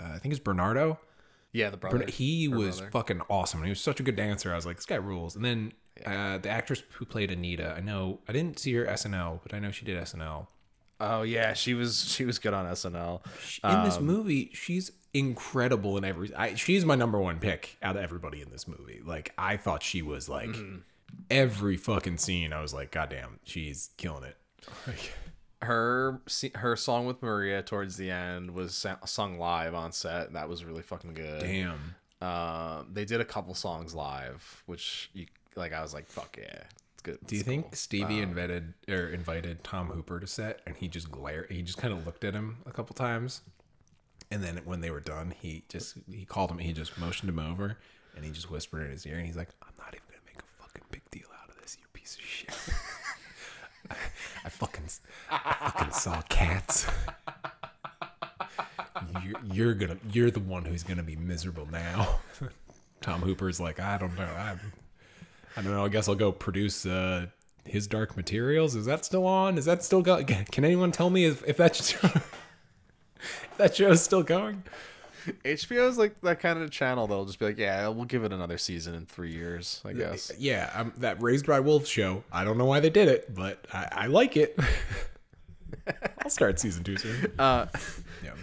uh, 0.00 0.12
I 0.14 0.18
think 0.18 0.32
it's 0.32 0.42
Bernardo. 0.42 0.98
Yeah, 1.52 1.70
the 1.70 1.76
brother. 1.76 1.98
But 1.98 2.10
he 2.10 2.46
her 2.50 2.56
was 2.56 2.78
brother. 2.78 2.90
fucking 2.90 3.20
awesome. 3.30 3.62
He 3.62 3.70
was 3.70 3.80
such 3.80 3.98
a 3.98 4.02
good 4.02 4.16
dancer. 4.16 4.52
I 4.52 4.56
was 4.56 4.66
like, 4.66 4.76
this 4.76 4.84
guy 4.86 4.96
rules. 4.96 5.36
And 5.36 5.44
then 5.44 5.72
uh, 6.04 6.38
the 6.38 6.48
actress 6.50 6.82
who 6.94 7.04
played 7.04 7.30
Anita, 7.30 7.74
I 7.76 7.80
know 7.80 8.18
I 8.28 8.32
didn't 8.32 8.58
see 8.58 8.72
her 8.74 8.84
SNL, 8.84 9.40
but 9.42 9.54
I 9.54 9.58
know 9.58 9.70
she 9.70 9.84
did 9.84 9.96
SNL. 10.02 10.46
Oh 11.00 11.22
yeah, 11.22 11.52
she 11.52 11.74
was 11.74 12.10
she 12.10 12.24
was 12.24 12.38
good 12.38 12.54
on 12.54 12.66
SNL. 12.66 13.20
In 13.64 13.70
Um, 13.70 13.84
this 13.84 14.00
movie, 14.00 14.50
she's 14.54 14.92
incredible 15.14 15.96
in 15.98 16.04
every. 16.04 16.34
I, 16.34 16.54
she's 16.54 16.84
my 16.84 16.94
number 16.94 17.18
one 17.20 17.38
pick 17.38 17.76
out 17.82 17.96
of 17.96 18.02
everybody 18.02 18.40
in 18.40 18.50
this 18.50 18.66
movie. 18.66 19.00
Like 19.04 19.32
I 19.38 19.56
thought 19.56 19.82
she 19.82 20.02
was 20.02 20.28
like 20.28 20.48
Mm-hmm. 20.50 20.76
every 21.30 21.76
fucking 21.76 22.18
scene. 22.18 22.52
I 22.52 22.60
was 22.62 22.72
like, 22.74 22.90
goddamn, 22.92 23.40
she's 23.44 23.90
killing 23.96 24.24
it. 24.24 24.36
Like, 24.86 25.12
Her 25.62 26.20
her 26.54 26.76
song 26.76 27.06
with 27.06 27.22
Maria 27.22 27.62
towards 27.62 27.96
the 27.96 28.10
end 28.10 28.52
was 28.52 28.86
sung 29.04 29.38
live 29.38 29.74
on 29.74 29.92
set, 29.92 30.28
and 30.28 30.36
that 30.36 30.48
was 30.48 30.64
really 30.64 30.82
fucking 30.82 31.14
good. 31.14 31.40
damn. 31.40 31.94
Um, 32.22 32.88
they 32.92 33.04
did 33.04 33.20
a 33.20 33.24
couple 33.24 33.52
songs 33.54 33.94
live, 33.94 34.62
which 34.66 35.10
you 35.12 35.26
like. 35.56 35.72
I 35.72 35.82
was 35.82 35.94
like, 35.94 36.06
"Fuck 36.06 36.36
yeah, 36.40 36.62
it's 36.92 37.02
good." 37.02 37.18
Do 37.26 37.34
you 37.34 37.40
It's 37.40 37.48
think 37.48 37.64
cool. 37.66 37.72
Stevie 37.74 38.22
um, 38.22 38.30
invited 38.30 38.74
or 38.88 39.08
invited 39.08 39.64
Tom 39.64 39.88
Hooper 39.88 40.20
to 40.20 40.26
set, 40.26 40.60
and 40.66 40.76
he 40.76 40.88
just 40.88 41.10
glared? 41.10 41.50
He 41.50 41.62
just 41.62 41.78
kind 41.78 41.92
of 41.92 42.04
looked 42.06 42.24
at 42.24 42.34
him 42.34 42.58
a 42.66 42.72
couple 42.72 42.94
times, 42.94 43.42
and 44.30 44.42
then 44.42 44.60
when 44.64 44.80
they 44.80 44.90
were 44.90 45.00
done, 45.00 45.34
he 45.40 45.64
just 45.68 45.96
he 46.10 46.24
called 46.24 46.50
him. 46.50 46.58
He 46.58 46.72
just 46.72 46.98
motioned 46.98 47.28
him 47.28 47.38
over, 47.38 47.78
and 48.14 48.24
he 48.24 48.30
just 48.30 48.50
whispered 48.50 48.84
in 48.84 48.90
his 48.90 49.06
ear, 49.06 49.16
and 49.16 49.26
he's 49.26 49.36
like, 49.36 49.50
"I'm 49.62 49.74
not 49.78 49.88
even 49.88 50.04
gonna 50.08 50.22
make 50.26 50.38
a 50.40 50.62
fucking 50.62 50.82
big 50.90 51.02
deal 51.10 51.28
out 51.42 51.48
of 51.48 51.60
this, 51.60 51.76
you 51.80 51.86
piece 51.92 52.16
of 52.16 52.22
shit." 52.22 52.50
I 54.44 54.48
fucking 54.48 54.84
I 55.30 55.70
fucking 55.72 55.92
saw 55.92 56.20
cats. 56.22 56.86
You're, 59.22 59.40
you're 59.52 59.74
gonna 59.74 59.96
you're 60.12 60.30
the 60.30 60.40
one 60.40 60.64
who's 60.64 60.82
gonna 60.82 61.02
be 61.02 61.16
miserable 61.16 61.66
now. 61.70 62.20
Tom 63.00 63.20
Hooper's 63.20 63.60
like, 63.60 63.78
I 63.78 63.98
don't 63.98 64.16
know. 64.16 64.24
I'm 64.24 64.58
I 65.56 65.62
don't 65.62 65.72
know. 65.72 65.84
I 65.84 65.88
guess 65.88 66.08
I'll 66.08 66.14
go 66.14 66.32
produce 66.32 66.84
uh, 66.86 67.26
his 67.64 67.86
Dark 67.86 68.16
Materials. 68.16 68.74
Is 68.74 68.86
that 68.86 69.04
still 69.04 69.26
on? 69.26 69.58
Is 69.58 69.64
that 69.64 69.82
still 69.82 70.02
going? 70.02 70.26
Can 70.26 70.64
anyone 70.64 70.92
tell 70.92 71.10
me 71.10 71.24
if, 71.24 71.46
if 71.46 71.56
that 71.56 71.74
show, 71.84 71.98
if 72.08 73.54
that 73.56 73.74
show 73.76 73.90
is 73.90 74.02
still 74.02 74.22
going? 74.22 74.62
HBO 75.44 75.88
is 75.88 75.98
like 75.98 76.20
that 76.20 76.38
kind 76.38 76.60
of 76.62 76.70
channel 76.70 77.06
that'll 77.08 77.24
just 77.24 77.40
be 77.40 77.46
like, 77.46 77.58
"Yeah, 77.58 77.88
we'll 77.88 78.04
give 78.04 78.22
it 78.22 78.32
another 78.32 78.58
season 78.58 78.94
in 78.94 79.06
three 79.06 79.32
years." 79.32 79.80
I 79.84 79.92
guess. 79.92 80.30
Yeah, 80.38 80.70
um, 80.74 80.92
that 80.98 81.20
Raised 81.20 81.46
by 81.46 81.58
Wolves 81.58 81.88
show. 81.88 82.22
I 82.30 82.44
don't 82.44 82.58
know 82.58 82.64
why 82.66 82.78
they 82.78 82.90
did 82.90 83.08
it, 83.08 83.34
but 83.34 83.66
I, 83.72 83.88
I 83.90 84.06
like 84.06 84.36
it. 84.36 84.56
I'll 86.22 86.30
start 86.30 86.60
season 86.60 86.84
two 86.84 86.96
soon. 86.96 87.32
Uh, 87.38 87.66
Yeah. 88.22 88.34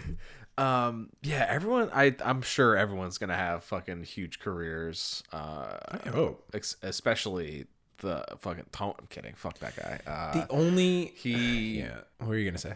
Um, 0.58 1.10
yeah, 1.22 1.46
everyone. 1.48 1.90
I 1.92 2.14
I'm 2.24 2.42
sure 2.42 2.76
everyone's 2.76 3.18
gonna 3.18 3.36
have 3.36 3.64
fucking 3.64 4.04
huge 4.04 4.38
careers. 4.40 5.22
Uh, 5.32 5.78
I 6.04 6.08
hope. 6.10 6.44
ex- 6.54 6.76
especially 6.82 7.66
the 7.98 8.24
fucking 8.40 8.66
Tom. 8.72 8.94
I'm 8.98 9.06
kidding. 9.08 9.34
Fuck 9.34 9.58
that 9.60 9.76
guy. 9.76 10.00
Uh, 10.06 10.32
The 10.32 10.48
only 10.50 11.12
he 11.16 11.78
yeah. 11.80 11.98
What 12.18 12.28
were 12.30 12.36
you 12.36 12.48
gonna 12.48 12.58
say? 12.58 12.74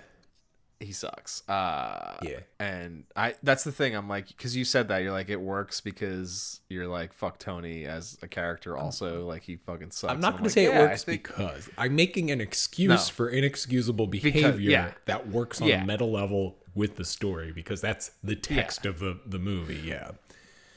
he 0.80 0.92
sucks. 0.92 1.42
Uh, 1.48 2.16
Yeah. 2.22 2.38
and 2.60 3.02
I 3.16 3.34
that's 3.42 3.64
the 3.64 3.72
thing. 3.72 3.96
I'm 3.96 4.08
like, 4.08 4.28
because 4.28 4.56
you 4.56 4.64
said 4.64 4.86
that 4.88 4.98
you're 5.02 5.10
like, 5.10 5.28
it 5.28 5.40
works 5.40 5.80
because 5.80 6.60
you're 6.68 6.86
like, 6.86 7.12
fuck 7.12 7.40
Tony 7.40 7.84
as 7.84 8.16
a 8.22 8.28
character. 8.28 8.76
Also, 8.76 9.26
like 9.26 9.42
he 9.42 9.56
fucking 9.56 9.90
sucks. 9.90 10.12
I'm 10.12 10.20
not 10.20 10.34
gonna 10.34 10.44
like, 10.44 10.52
say 10.52 10.66
it 10.66 10.74
yeah, 10.74 10.78
I 10.78 10.82
works 10.86 11.02
think- 11.02 11.24
because 11.26 11.68
I'm 11.76 11.96
making 11.96 12.30
an 12.30 12.40
excuse 12.40 12.88
No. 12.90 12.96
for 13.12 13.28
inexcusable 13.28 14.06
behavior 14.06 14.70
yeah. 14.70 14.90
that 15.06 15.26
works 15.28 15.60
on 15.60 15.66
Yeah. 15.66 15.82
a 15.82 15.86
meta 15.86 16.04
level 16.04 16.58
with 16.78 16.96
the 16.96 17.04
story 17.04 17.50
because 17.52 17.80
that's 17.80 18.12
the 18.22 18.36
text 18.36 18.86
of 18.86 19.00
the 19.00 19.18
the 19.26 19.38
movie. 19.38 19.82
Yeah. 19.84 20.12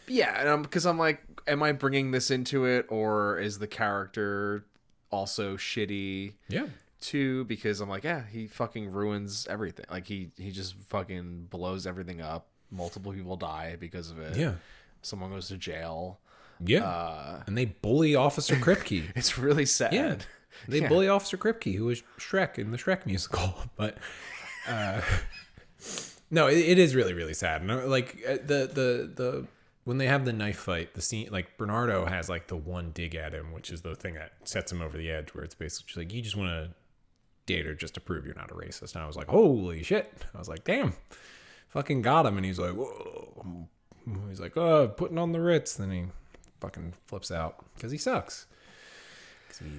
Yeah, 0.08 0.38
and 0.40 0.50
I'm 0.50 0.62
because 0.64 0.86
I'm 0.86 0.98
like, 0.98 1.22
am 1.48 1.62
I 1.64 1.72
bringing 1.72 2.12
this 2.12 2.32
into 2.32 2.66
it, 2.66 2.86
or 2.90 3.38
is 3.40 3.60
the 3.60 3.68
character 3.68 4.66
also 5.12 5.56
shitty 5.56 6.34
Yeah. 6.50 6.66
too? 7.00 7.46
Because 7.46 7.80
I'm 7.82 7.88
like, 7.90 8.04
yeah, 8.04 8.24
he 8.30 8.48
fucking 8.48 8.92
ruins 8.92 9.48
everything. 9.50 9.86
Like 9.90 10.08
he 10.08 10.32
he 10.38 10.52
just 10.52 10.76
fucking 10.90 11.48
blows 11.50 11.86
everything 11.88 12.20
up. 12.20 12.48
Multiple 12.72 13.14
people 13.14 13.38
die 13.38 13.78
because 13.80 14.10
of 14.12 14.20
it. 14.20 14.36
Yeah. 14.38 14.54
someone 15.04 15.30
goes 15.32 15.48
to 15.50 15.58
jail. 15.58 16.20
Yeah. 16.64 16.84
Uh, 16.84 17.44
and 17.48 17.58
they 17.58 17.66
bully 17.66 18.16
Officer 18.16 18.56
Krupke. 18.56 19.12
it's 19.16 19.38
really 19.38 19.66
sad. 19.66 19.94
yeah. 19.94 20.16
They 20.68 20.82
Yeah. 20.82 20.90
bully 20.90 21.08
Officer 21.08 21.38
Krupke, 21.38 21.76
who 21.76 21.86
was 21.86 22.04
Shrek 22.20 22.58
in 22.60 22.72
the 22.72 22.78
Shrek 22.78 23.06
musical. 23.06 23.56
But 23.78 23.98
uh, 24.68 25.02
no, 26.30 26.48
it, 26.48 26.58
it 26.58 26.80
is 26.80 26.96
really, 26.96 27.14
really 27.14 27.34
sad. 27.34 27.64
No, 27.64 27.88
like 27.88 28.18
uh, 28.28 28.34
the 28.46 28.68
the 28.74 29.12
the 29.16 29.48
when 29.84 29.98
they 29.98 30.08
have 30.08 30.26
the 30.26 30.34
knife 30.34 30.58
fight, 30.60 30.94
the 30.94 31.02
scene 31.02 31.28
like 31.32 31.58
Bernardo 31.58 32.06
has 32.06 32.30
like 32.30 32.48
the 32.48 32.56
one 32.56 32.92
dig 32.92 33.16
at 33.16 33.34
him, 33.34 33.52
which 33.52 33.72
is 33.72 33.82
the 33.82 33.96
thing 33.96 34.14
that 34.16 34.34
sets 34.44 34.72
him 34.72 34.82
over 34.82 34.98
the 34.98 35.10
edge, 35.10 35.30
where 35.34 35.44
it's 35.44 35.56
basically 35.56 35.88
just 35.88 35.98
like 35.98 36.14
you 36.14 36.22
just 36.22 36.36
want 36.36 36.50
to 36.50 36.70
date 37.48 37.66
her 37.66 37.74
just 37.74 37.96
to 37.96 38.00
prove 38.00 38.26
you're 38.26 38.36
not 38.36 38.52
a 38.52 38.54
racist. 38.54 38.94
And 38.94 39.04
I 39.04 39.08
was 39.08 39.16
like, 39.16 39.28
holy 39.28 39.84
shit! 39.84 40.12
I 40.34 40.38
was 40.38 40.48
like, 40.48 40.64
damn, 40.64 40.94
fucking 41.70 42.02
got 42.04 42.26
him. 42.26 42.38
And 42.38 42.46
he's 42.46 42.60
like, 42.60 42.74
whoa. 42.74 43.68
He's 44.30 44.40
like, 44.40 44.58
oh, 44.58 44.88
putting 44.88 45.18
on 45.18 45.32
the 45.32 45.40
Ritz. 45.42 45.76
Then 45.76 45.92
he 45.92 46.06
fucking 46.60 46.94
flips 47.08 47.32
out 47.32 47.64
because 47.76 47.92
he 47.92 47.98
sucks. 47.98 48.48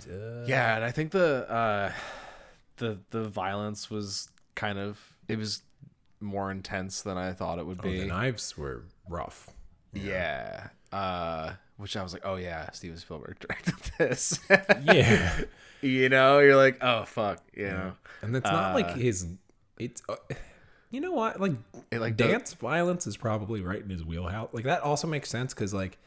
uh, 0.09 0.45
Yeah, 0.47 0.77
and 0.77 0.85
I 0.85 0.91
think 0.91 1.13
the 1.13 1.51
uh, 1.51 1.93
the 2.77 2.99
the 3.11 3.25
violence 3.25 3.91
was 3.91 4.29
kind 4.55 4.79
of 4.79 5.01
it 5.29 5.39
was 5.39 5.63
more 6.23 6.51
intense 6.51 7.03
than 7.03 7.19
I 7.19 7.33
thought 7.33 7.59
it 7.59 7.67
would 7.67 7.81
Oh, 7.81 7.83
be. 7.83 8.01
the 8.01 8.07
knives 8.07 8.57
were 8.57 8.85
rough. 9.09 9.51
Yeah. 9.93 10.69
Uh 10.93 11.55
which 11.79 11.97
I 11.97 12.03
was 12.03 12.13
like, 12.13 12.23
oh 12.25 12.37
yeah, 12.37 12.71
Steven 12.71 12.97
Spielberg 12.97 13.39
directed 13.41 13.75
this. 13.99 14.39
Yeah, 14.85 15.41
you 15.81 16.09
know, 16.09 16.39
you're 16.39 16.55
like, 16.57 16.79
oh 16.83 17.05
fuck, 17.05 17.43
you 17.55 17.67
know. 17.67 17.93
and 18.23 18.37
it's 18.37 18.45
not 18.51 18.75
like 18.75 18.87
Uh, 18.87 18.95
his. 18.95 19.27
It's 19.79 20.01
uh, 20.09 20.15
you 20.91 21.01
know 21.01 21.13
what 21.13 21.41
like 21.41 21.53
It 21.91 21.99
like 22.01 22.17
does- 22.17 22.31
dance 22.31 22.55
violence 22.55 23.07
is 23.07 23.17
probably 23.17 23.63
right 23.63 23.83
in 23.83 23.91
his 23.91 24.05
wheelhouse. 24.05 24.51
Like 24.53 24.65
that 24.65 24.83
also 24.83 25.07
makes 25.09 25.29
sense 25.31 25.53
because 25.55 25.75
like 25.75 25.99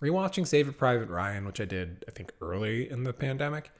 rewatching 0.00 0.46
Save 0.46 0.64
Saving 0.66 0.72
Private 0.74 1.08
Ryan, 1.10 1.44
which 1.44 1.60
I 1.60 1.64
did 1.66 2.04
I 2.08 2.12
think 2.12 2.32
early 2.40 2.88
in 2.90 3.02
the 3.04 3.12
pandemic, 3.12 3.70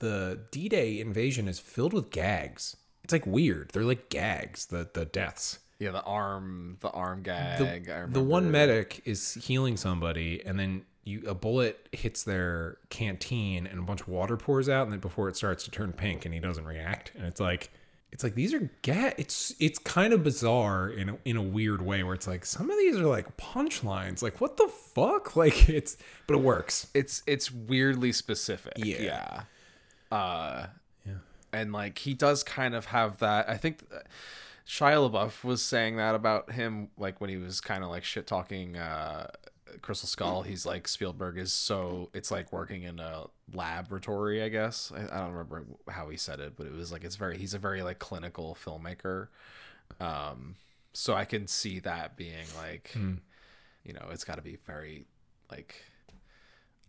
the 0.00 0.40
D 0.50 0.68
Day 0.68 0.98
invasion 1.00 1.46
is 1.46 1.60
filled 1.60 1.92
with 1.92 2.10
gags. 2.10 2.76
It's 3.04 3.12
like 3.12 3.26
weird. 3.26 3.70
They're 3.72 3.84
like 3.84 4.08
gags. 4.08 4.66
The 4.66 4.88
the 4.92 5.04
deaths. 5.04 5.58
Yeah, 5.78 5.90
the 5.90 6.02
arm, 6.02 6.76
the 6.80 6.90
arm 6.90 7.22
gag. 7.22 7.90
I 7.90 8.06
the 8.06 8.22
one 8.22 8.50
medic 8.52 9.02
is 9.04 9.34
healing 9.34 9.76
somebody 9.76 10.40
and 10.46 10.58
then 10.58 10.84
you 11.04 11.24
a 11.26 11.34
bullet 11.34 11.88
hits 11.90 12.22
their 12.22 12.78
canteen 12.88 13.66
and 13.66 13.78
a 13.78 13.82
bunch 13.82 14.02
of 14.02 14.08
water 14.08 14.36
pours 14.36 14.68
out 14.68 14.84
and 14.84 14.92
then 14.92 15.00
before 15.00 15.28
it 15.28 15.36
starts 15.36 15.64
to 15.64 15.70
turn 15.70 15.92
pink 15.92 16.24
and 16.24 16.32
he 16.32 16.38
doesn't 16.38 16.64
react 16.64 17.10
and 17.16 17.26
it's 17.26 17.40
like 17.40 17.70
it's 18.12 18.22
like 18.22 18.36
these 18.36 18.54
are 18.54 18.70
get 18.82 19.18
it's 19.18 19.54
it's 19.58 19.80
kind 19.80 20.12
of 20.12 20.22
bizarre 20.22 20.88
in 20.88 21.08
a, 21.08 21.18
in 21.24 21.36
a 21.36 21.42
weird 21.42 21.82
way 21.82 22.04
where 22.04 22.14
it's 22.14 22.28
like 22.28 22.44
some 22.46 22.70
of 22.70 22.78
these 22.78 22.96
are 22.96 23.06
like 23.06 23.36
punchlines 23.36 24.22
like 24.22 24.40
what 24.40 24.56
the 24.58 24.68
fuck 24.68 25.34
like 25.42 25.68
it's 25.68 25.96
but 26.28 26.34
it 26.36 26.40
works 26.40 26.86
it's 26.94 27.24
it's 27.26 27.50
weirdly 27.50 28.12
specific. 28.12 28.74
Yeah. 28.76 29.02
Yeah. 29.02 29.42
Uh 30.16 30.60
Yeah. 30.60 30.66
And 31.52 31.72
like 31.72 31.98
he 31.98 32.14
does 32.14 32.42
kind 32.42 32.74
of 32.74 32.86
have 32.86 33.18
that 33.18 33.48
I 33.48 33.56
think 33.56 33.82
Shia 34.66 35.10
LaBeouf 35.10 35.44
was 35.44 35.62
saying 35.62 35.96
that 35.96 36.14
about 36.14 36.52
him 36.52 36.88
like 36.96 37.20
when 37.20 37.30
he 37.30 37.36
was 37.36 37.60
kind 37.60 37.84
of 37.84 37.90
like 37.90 38.04
shit 38.04 38.26
talking 38.26 38.76
uh 38.76 39.28
Crystal 39.80 40.06
Skull. 40.06 40.42
He's 40.42 40.66
like 40.66 40.86
Spielberg 40.86 41.38
is 41.38 41.52
so 41.52 42.10
it's 42.12 42.30
like 42.30 42.52
working 42.52 42.82
in 42.82 43.00
a 43.00 43.26
laboratory 43.54 44.42
I 44.42 44.48
guess. 44.48 44.92
I, 44.94 45.04
I 45.14 45.20
don't 45.20 45.32
remember 45.32 45.64
how 45.88 46.08
he 46.08 46.16
said 46.16 46.40
it 46.40 46.54
but 46.56 46.66
it 46.66 46.72
was 46.72 46.92
like 46.92 47.04
it's 47.04 47.16
very 47.16 47.38
he's 47.38 47.54
a 47.54 47.58
very 47.58 47.82
like 47.82 47.98
clinical 47.98 48.56
filmmaker. 48.62 49.28
Um 50.00 50.56
so 50.92 51.14
I 51.14 51.24
can 51.24 51.46
see 51.46 51.78
that 51.80 52.16
being 52.16 52.46
like 52.58 52.94
you 53.84 53.92
know 53.92 54.06
it's 54.10 54.24
got 54.24 54.36
to 54.36 54.42
be 54.42 54.58
very 54.66 55.06
like 55.50 55.74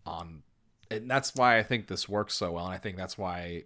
on 0.06 0.43
and 0.91 1.10
that's 1.10 1.36
why 1.36 1.58
I 1.58 1.63
think 1.63 1.88
this 1.88 2.08
works 2.08 2.34
so 2.34 2.52
well, 2.52 2.65
and 2.65 2.74
I 2.74 2.78
think 2.78 2.98
that's 2.98 3.17
why 3.17 3.63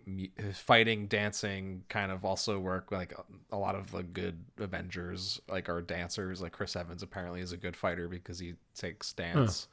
fighting, 0.53 1.07
dancing, 1.07 1.83
kind 1.89 2.11
of 2.11 2.23
also 2.23 2.59
work. 2.59 2.91
Like 2.91 3.13
a 3.51 3.57
lot 3.57 3.75
of 3.75 3.91
the 3.91 4.03
good 4.03 4.37
Avengers, 4.57 5.41
like 5.49 5.69
are 5.69 5.81
dancers. 5.81 6.41
Like 6.41 6.51
Chris 6.51 6.75
Evans 6.75 7.03
apparently 7.03 7.41
is 7.41 7.51
a 7.51 7.57
good 7.57 7.75
fighter 7.75 8.07
because 8.07 8.39
he 8.39 8.53
takes 8.75 9.13
dance. 9.13 9.67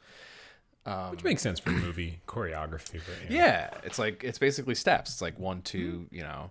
which 1.11 1.25
makes 1.25 1.43
sense 1.43 1.59
for 1.59 1.71
movie 1.71 2.21
choreography 2.27 3.01
but 3.07 3.31
you 3.31 3.39
know. 3.39 3.45
Yeah, 3.45 3.71
it's 3.85 3.99
like 3.99 4.23
it's 4.25 4.39
basically 4.39 4.75
steps. 4.75 5.13
It's 5.13 5.23
like 5.23 5.39
one, 5.39 5.63
two, 5.63 6.07
you 6.11 6.23
know. 6.23 6.51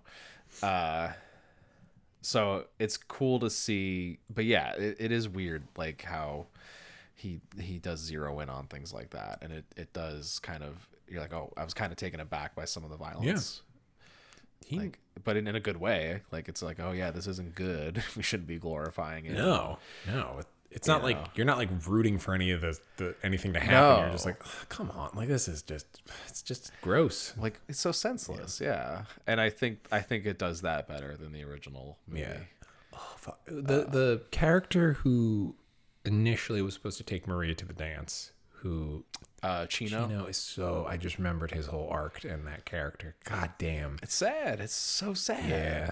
Uh 0.62 1.12
so 2.22 2.64
it's 2.78 2.96
cool 2.96 3.38
to 3.40 3.50
see, 3.50 4.18
but 4.34 4.46
yeah, 4.46 4.72
it, 4.76 4.96
it 4.98 5.12
is 5.12 5.28
weird 5.28 5.64
like 5.76 6.02
how 6.02 6.46
he 7.24 7.40
he 7.60 7.78
does 7.78 8.00
zero 8.00 8.40
in 8.40 8.48
on 8.48 8.66
things 8.66 8.92
like 8.92 9.10
that 9.10 9.38
and 9.42 9.52
it 9.52 9.64
it 9.76 9.92
does 9.92 10.38
kind 10.40 10.62
of 10.62 10.88
you're 11.08 11.20
like, 11.20 11.32
"Oh, 11.34 11.52
I 11.56 11.64
was 11.64 11.74
kind 11.74 11.92
of 11.92 11.96
taken 11.98 12.18
aback 12.20 12.54
by 12.54 12.64
some 12.64 12.82
of 12.84 12.90
the 12.90 12.96
violence." 12.96 13.62
he 14.64 14.78
Like 14.78 14.98
but 15.22 15.36
in, 15.36 15.46
in 15.46 15.54
a 15.54 15.60
good 15.60 15.76
way. 15.76 16.22
Like 16.32 16.48
it's 16.48 16.62
like, 16.62 16.78
"Oh 16.80 16.92
yeah, 16.92 17.10
this 17.10 17.26
isn't 17.26 17.54
good. 17.54 18.02
we 18.16 18.22
shouldn't 18.22 18.48
be 18.48 18.58
glorifying 18.58 19.26
it." 19.26 19.32
no 19.34 19.78
no 20.06 20.36
it- 20.40 20.46
it's 20.70 20.88
not 20.88 21.02
You 21.02 21.08
like 21.08 21.16
know. 21.18 21.30
you're 21.36 21.46
not 21.46 21.58
like 21.58 21.68
rooting 21.86 22.18
for 22.18 22.34
any 22.34 22.50
of 22.50 22.60
the, 22.60 22.76
the 22.96 23.14
anything 23.22 23.52
to 23.52 23.60
happen 23.60 23.74
No. 23.76 24.00
you're 24.02 24.10
just 24.10 24.26
like 24.26 24.40
"Ugh, 24.44 24.66
come 24.68 24.90
on 24.90 25.10
like 25.14 25.28
this 25.28 25.46
is 25.46 25.62
just 25.62 25.86
it's 26.26 26.42
just 26.42 26.72
gross 26.80 27.32
Like 27.38 27.60
it's 27.68 27.78
so 27.78 27.92
senseless, 27.92 28.60
yeah. 28.60 29.04
And 29.26 29.40
I 29.40 29.50
think 29.50 29.86
I 29.92 30.00
think 30.00 30.26
it 30.26 30.36
does 30.38 30.62
that 30.62 30.88
better 30.88 31.16
than 31.16 31.32
the 31.32 31.44
original 31.44 31.98
movie. 32.08 32.22
Yeah. 32.22 32.38
Oh, 32.92 33.14
fuck. 33.18 33.38
The 33.46 33.84
the 33.98 34.22
character 34.32 34.94
who 34.94 35.54
initially 36.04 36.62
was 36.62 36.74
supposed 36.74 36.98
to 36.98 37.04
take 37.04 37.26
Maria 37.26 37.54
to 37.54 37.64
the 37.64 37.72
dance, 37.74 38.32
who 38.60 39.04
Uh 39.42 39.66
Chino. 39.66 40.06
know 40.06 40.26
is 40.26 40.36
so 40.36 40.86
I 40.88 40.96
just 40.96 41.18
remembered 41.18 41.50
his 41.52 41.66
whole 41.66 41.88
arc 41.90 42.24
and 42.24 42.46
that 42.46 42.64
character. 42.64 43.14
God 43.24 43.52
damn. 43.58 43.98
It's 44.02 44.14
sad. 44.14 44.60
It's 44.60 44.74
so 44.74 45.14
sad. 45.14 45.48
Yeah. 45.48 45.90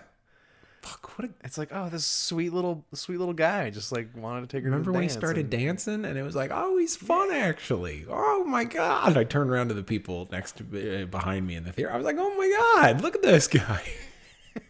Fuck. 0.82 1.16
What 1.16 1.28
a. 1.28 1.32
It's 1.44 1.58
like, 1.58 1.68
oh, 1.72 1.88
this 1.88 2.04
sweet 2.04 2.52
little 2.52 2.84
sweet 2.92 3.18
little 3.18 3.34
guy 3.34 3.70
just 3.70 3.92
like 3.92 4.08
wanted 4.16 4.40
to 4.40 4.46
take 4.48 4.64
her. 4.64 4.70
Remember 4.70 4.90
to 4.90 4.94
when 4.94 5.02
he 5.04 5.08
started 5.08 5.42
and- 5.42 5.50
dancing 5.50 6.04
and 6.04 6.18
it 6.18 6.22
was 6.22 6.34
like, 6.34 6.50
oh, 6.52 6.76
he's 6.76 6.96
fun 6.96 7.30
actually. 7.30 8.04
Oh 8.08 8.42
my 8.44 8.64
god! 8.64 9.16
I 9.16 9.22
turned 9.24 9.48
around 9.50 9.68
to 9.68 9.74
the 9.74 9.84
people 9.84 10.28
next 10.32 10.56
to 10.56 11.02
uh, 11.02 11.06
behind 11.06 11.46
me 11.46 11.54
in 11.54 11.62
the 11.64 11.72
theater. 11.72 11.92
I 11.92 11.96
was 11.96 12.04
like, 12.04 12.16
oh 12.18 12.34
my 12.36 12.80
god, 12.82 13.00
look 13.00 13.14
at 13.14 13.22
this 13.22 13.46
guy. 13.48 13.82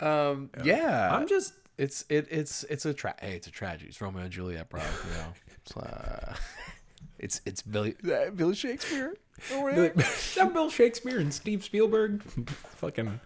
Um, 0.00 0.50
yeah, 0.62 1.14
I'm 1.14 1.26
just 1.26 1.54
it's 1.78 2.04
it 2.08 2.26
it's 2.30 2.64
it's 2.64 2.84
a 2.86 2.94
tra- 2.94 3.16
hey, 3.20 3.34
it's 3.36 3.46
a 3.46 3.50
tragedy. 3.50 3.88
It's 3.88 4.00
Romeo 4.00 4.22
and 4.22 4.30
Juliet, 4.30 4.68
bro. 4.68 4.80
You 4.80 5.16
know, 5.18 5.26
it's, 5.56 5.76
uh, 5.76 6.34
it's 7.18 7.40
it's 7.44 7.62
Billy 7.62 7.94
uh, 8.04 8.30
Billy 8.30 8.54
Shakespeare. 8.54 9.14
that 9.50 10.50
Bill 10.54 10.70
Shakespeare 10.70 11.18
and 11.18 11.32
Steve 11.32 11.64
Spielberg, 11.64 12.22
fucking 12.22 13.20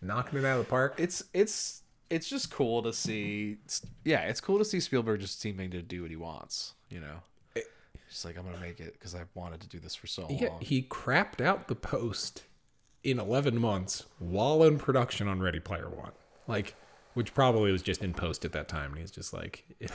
knocking 0.00 0.38
it 0.38 0.44
out 0.44 0.58
of 0.58 0.64
the 0.66 0.70
park. 0.70 0.94
it's 0.98 1.24
it's 1.32 1.82
it's 2.10 2.28
just 2.28 2.50
cool 2.50 2.82
to 2.82 2.92
see. 2.92 3.56
Yeah, 4.04 4.20
it's 4.22 4.40
cool 4.40 4.58
to 4.58 4.64
see 4.64 4.78
Spielberg 4.80 5.20
just 5.20 5.40
seeming 5.40 5.70
to 5.70 5.82
do 5.82 6.02
what 6.02 6.10
he 6.10 6.16
wants. 6.16 6.74
You 6.90 7.00
know, 7.00 7.62
just 8.08 8.24
like 8.24 8.38
I'm 8.38 8.44
gonna 8.44 8.58
make 8.58 8.78
it 8.78 8.92
because 8.92 9.14
I 9.14 9.22
wanted 9.34 9.60
to 9.62 9.68
do 9.68 9.80
this 9.80 9.94
for 9.94 10.06
so 10.06 10.26
Yeah, 10.30 10.50
long. 10.50 10.60
he 10.60 10.82
crapped 10.82 11.40
out 11.40 11.66
the 11.68 11.74
post 11.74 12.44
in 13.02 13.18
11 13.18 13.60
months 13.60 14.04
while 14.18 14.62
in 14.62 14.78
production 14.78 15.28
on 15.28 15.40
Ready 15.40 15.60
Player 15.60 15.88
One. 15.90 16.12
Like, 16.46 16.74
which 17.14 17.34
probably 17.34 17.72
was 17.72 17.82
just 17.82 18.02
in 18.02 18.12
post 18.12 18.44
at 18.44 18.52
that 18.52 18.68
time. 18.68 18.90
And 18.90 19.00
he's 19.00 19.10
just 19.10 19.32
like, 19.32 19.64
I'm 19.82 19.88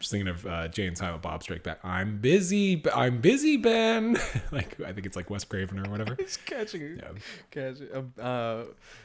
just 0.00 0.10
thinking 0.10 0.28
of 0.28 0.44
uh, 0.46 0.68
Jay 0.68 0.86
and 0.86 0.98
Silent 0.98 1.22
Bob 1.22 1.42
Strike 1.42 1.62
Back. 1.62 1.78
I'm 1.84 2.18
busy. 2.18 2.82
I'm 2.94 3.20
busy, 3.20 3.56
Ben. 3.56 4.18
like, 4.52 4.80
I 4.80 4.92
think 4.92 5.06
it's 5.06 5.16
like 5.16 5.30
Wes 5.30 5.44
Craven 5.44 5.78
or 5.78 5.88
whatever. 5.90 6.14
He's 6.18 6.36
catching, 6.36 6.96
Yeah. 6.96 7.10
catching. 7.50 7.88
Um, 7.94 8.12
uh, 8.20 8.62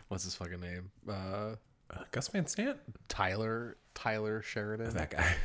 what's 0.07 0.23
his 0.23 0.35
fucking 0.35 0.59
name? 0.61 0.89
Uh, 1.07 1.55
Uh, 1.91 2.03
Gus 2.11 2.27
Van 2.29 2.47
Sant? 2.47 2.77
Tyler 3.07 3.77
Tyler 3.93 4.41
Sheridan. 4.41 4.89
That 4.95 5.11
guy. 5.11 5.35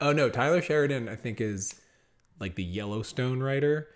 oh, 0.00 0.12
no. 0.12 0.28
Tyler 0.28 0.60
Sheridan, 0.62 1.08
I 1.08 1.16
think, 1.16 1.40
is 1.40 1.74
like 2.40 2.54
the 2.56 2.62
Yellowstone 2.64 3.42
writer 3.42 3.88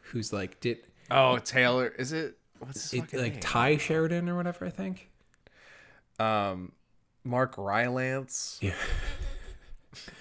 who's 0.00 0.32
like, 0.32 0.60
did 0.60 0.78
Oh, 1.10 1.38
Taylor. 1.38 1.86
Is 1.88 2.12
it? 2.12 2.36
What's 2.58 2.90
his 2.90 3.02
it, 3.02 3.14
like 3.14 3.32
name? 3.34 3.40
Ty 3.40 3.76
Sheridan 3.78 4.28
or 4.28 4.36
whatever, 4.36 4.66
I 4.66 4.70
think. 4.70 5.08
Um, 6.18 6.72
Mark 7.24 7.54
Rylance. 7.56 8.58
Yeah. 8.60 8.74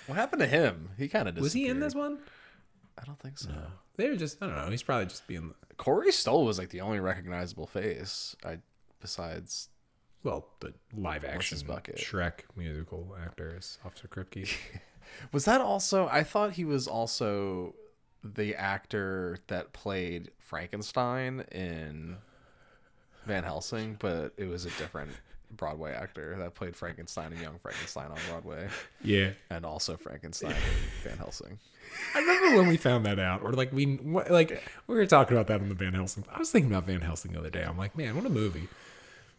What 0.08 0.16
happened 0.16 0.40
to 0.40 0.48
him? 0.48 0.92
He 0.98 1.10
kind 1.10 1.28
of 1.28 1.36
Was 1.36 1.52
he 1.52 1.68
in 1.68 1.82
this 1.82 1.94
one? 1.94 2.20
I 2.98 3.04
don't 3.04 3.20
think 3.20 3.38
so. 3.38 3.52
They 3.98 4.08
were 4.08 4.16
just, 4.16 4.42
I 4.42 4.48
don't 4.48 4.56
know. 4.56 4.70
He's 4.70 4.84
probably 4.84 5.08
just 5.08 5.28
being, 5.28 5.54
Corey 5.76 6.14
Stoll 6.14 6.46
was 6.46 6.58
like 6.58 6.70
the 6.70 6.80
only 6.80 7.02
recognizable 7.02 7.68
face. 7.68 8.38
I 8.46 8.60
besides 9.02 9.70
well, 10.24 10.48
the 10.60 10.74
live 10.98 11.24
action 11.24 11.60
bucket? 11.68 11.98
Shrek 11.98 12.42
musical 12.56 13.16
actors 13.24 13.78
Officer 13.86 14.08
Krupke. 14.08 14.52
was 15.32 15.46
that 15.46 15.62
also? 15.62 16.08
I 16.12 16.24
thought 16.24 16.54
he 16.54 16.66
was 16.66 16.88
also 16.88 17.76
the 18.24 18.56
actor 18.56 19.38
that 19.48 19.72
played 19.72 20.32
Frankenstein 20.40 21.46
in 21.52 22.18
Van 23.28 23.44
Helsing, 23.44 23.98
but 24.00 24.34
it 24.38 24.46
was 24.46 24.66
a 24.66 24.70
different 24.72 25.12
Broadway 25.58 25.94
actor 25.94 26.36
that 26.38 26.56
played 26.56 26.76
Frankenstein 26.76 27.32
and 27.32 27.42
Young 27.42 27.60
Frankenstein 27.60 28.12
on 28.12 28.18
Broadway, 28.30 28.68
yeah. 29.04 29.32
and 29.50 29.66
also 29.66 29.98
Frankenstein 29.98 30.52
in 30.52 31.10
Van 31.10 31.18
Helsing. 31.18 31.60
I 32.14 32.20
remember 32.20 32.58
when 32.58 32.68
we 32.68 32.78
found 32.78 33.06
that 33.06 33.20
out, 33.20 33.44
or 33.44 33.54
like 33.54 33.72
we, 33.72 33.98
like 33.98 34.64
we 34.88 34.96
were 34.96 35.06
talking 35.06 35.38
about 35.38 35.48
that 35.48 35.62
on 35.62 35.70
the 35.70 35.76
Van 35.76 35.94
Helsing. 35.94 36.26
I 36.34 36.40
was 36.40 36.52
thinking 36.52 36.72
about 36.72 36.86
Van 36.86 37.02
Helsing 37.02 37.32
the 37.32 37.40
other 37.40 37.50
day. 37.50 37.64
I'm 37.64 37.78
like, 37.78 37.98
man, 37.98 38.16
what 38.16 38.26
a 38.26 38.30
movie. 38.30 38.68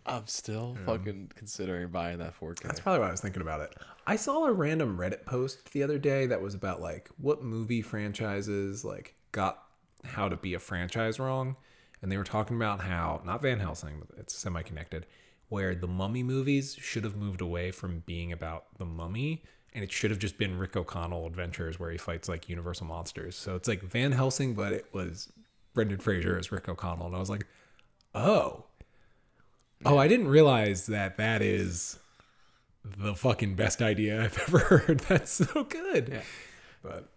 I'm 0.06 0.26
still 0.26 0.76
fucking 0.86 1.32
considering 1.34 1.88
buying 1.88 2.18
that 2.18 2.38
4K. 2.38 2.62
That's 2.62 2.78
probably 2.78 3.00
why 3.00 3.08
I 3.08 3.10
was 3.10 3.20
thinking 3.20 3.42
about 3.42 3.60
it. 3.60 3.74
I 4.06 4.14
saw 4.14 4.44
a 4.44 4.52
random 4.52 4.96
Reddit 4.96 5.24
post 5.26 5.72
the 5.72 5.82
other 5.82 5.98
day 5.98 6.26
that 6.26 6.40
was 6.40 6.54
about 6.54 6.80
like 6.80 7.10
what 7.18 7.42
movie 7.42 7.82
franchises 7.82 8.84
like 8.84 9.16
got 9.32 9.64
how 10.04 10.28
to 10.28 10.36
be 10.36 10.54
a 10.54 10.60
franchise 10.60 11.18
wrong, 11.18 11.56
and 12.00 12.12
they 12.12 12.16
were 12.16 12.24
talking 12.24 12.56
about 12.56 12.82
how 12.82 13.20
not 13.24 13.42
Van 13.42 13.58
Helsing, 13.58 13.98
but 13.98 14.16
it's 14.18 14.36
semi-connected, 14.36 15.06
where 15.48 15.74
the 15.74 15.86
Mummy 15.86 16.22
movies 16.22 16.76
should 16.80 17.04
have 17.04 17.16
moved 17.16 17.40
away 17.40 17.70
from 17.70 18.00
being 18.06 18.32
about 18.32 18.64
the 18.78 18.84
Mummy, 18.84 19.44
and 19.72 19.84
it 19.84 19.92
should 19.92 20.10
have 20.10 20.18
just 20.18 20.38
been 20.38 20.58
Rick 20.58 20.76
O'Connell 20.76 21.26
adventures 21.26 21.78
where 21.78 21.90
he 21.90 21.98
fights 21.98 22.28
like 22.28 22.48
Universal 22.48 22.86
monsters. 22.86 23.36
So 23.36 23.54
it's 23.54 23.68
like 23.68 23.82
Van 23.82 24.12
Helsing, 24.12 24.54
but 24.54 24.72
it 24.72 24.86
was 24.92 25.32
Brendan 25.74 25.98
Fraser 25.98 26.38
as 26.38 26.50
Rick 26.50 26.68
O'Connell, 26.68 27.06
and 27.06 27.16
I 27.16 27.18
was 27.18 27.30
like, 27.30 27.46
oh. 28.14 28.64
Oh, 29.84 29.98
I 29.98 30.08
didn't 30.08 30.28
realize 30.28 30.86
that 30.86 31.18
that 31.18 31.42
is 31.42 31.98
the 32.98 33.14
fucking 33.14 33.54
best 33.54 33.82
idea 33.82 34.22
I've 34.24 34.38
ever 34.48 34.58
heard. 34.58 35.00
That's 35.00 35.32
so 35.32 35.64
good. 35.64 36.08
Yeah. 36.10 36.22
But 36.82 37.10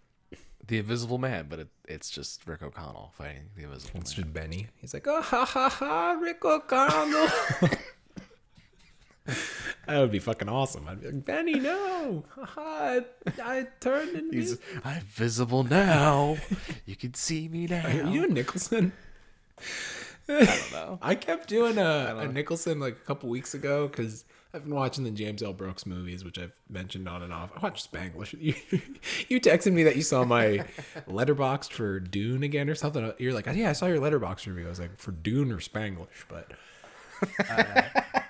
The 0.67 0.79
Invisible 0.79 1.17
Man, 1.17 1.47
but 1.49 1.59
it, 1.59 1.67
it's 1.87 2.09
just 2.09 2.45
Rick 2.47 2.61
O'Connell 2.61 3.13
fighting 3.17 3.43
the 3.55 3.63
Invisible 3.63 4.01
it's 4.01 4.17
Man. 4.17 4.23
just 4.25 4.33
Benny. 4.33 4.67
He's 4.75 4.93
like, 4.93 5.07
oh, 5.07 5.21
ha, 5.21 5.45
ha, 5.45 5.69
ha, 5.69 6.11
Rick 6.21 6.43
O'Connell. 6.43 7.29
that 9.87 9.99
would 9.99 10.11
be 10.11 10.19
fucking 10.19 10.49
awesome. 10.49 10.87
I'd 10.87 11.01
be 11.01 11.07
like, 11.07 11.25
Benny, 11.25 11.59
no. 11.59 12.23
I, 12.57 13.05
I 13.43 13.67
turned 13.79 14.15
into 14.15 14.35
He's 14.37 14.57
I'm 14.83 15.01
visible 15.01 15.63
now. 15.63 16.37
you 16.85 16.95
can 16.95 17.13
see 17.13 17.47
me 17.47 17.67
now. 17.67 17.85
Are 17.87 17.91
you 17.91 18.21
doing 18.21 18.33
Nicholson? 18.33 18.93
I 20.27 20.45
don't 20.45 20.71
know. 20.71 20.99
I 21.01 21.15
kept 21.15 21.47
doing 21.47 21.77
a, 21.77 22.17
a 22.19 22.27
Nicholson 22.27 22.79
like 22.79 22.93
a 22.93 23.05
couple 23.05 23.29
weeks 23.29 23.53
ago 23.53 23.87
because 23.87 24.25
I've 24.53 24.63
been 24.63 24.73
watching 24.73 25.03
the 25.03 25.11
James 25.11 25.43
L. 25.43 25.53
Brooks 25.53 25.85
movies, 25.85 26.23
which 26.23 26.39
I've 26.39 26.57
mentioned 26.69 27.07
on 27.07 27.21
and 27.21 27.31
off. 27.31 27.51
I 27.55 27.59
watched 27.59 27.91
Spanglish. 27.91 28.33
You, 28.39 28.53
you 29.27 29.39
texted 29.39 29.73
me 29.73 29.83
that 29.83 29.95
you 29.95 30.01
saw 30.01 30.23
my 30.23 30.65
Letterboxd 31.07 31.71
for 31.71 31.99
Dune 31.99 32.43
again 32.43 32.69
or 32.69 32.75
something. 32.75 33.11
You're 33.19 33.33
like, 33.33 33.47
yeah, 33.53 33.69
I 33.69 33.73
saw 33.73 33.85
your 33.85 33.99
letterbox 33.99 34.47
review. 34.47 34.65
I 34.65 34.69
was 34.69 34.79
like, 34.79 34.97
for 34.99 35.11
Dune 35.11 35.51
or 35.51 35.57
Spanglish, 35.57 36.25
but 36.27 36.51
uh, 37.49 37.81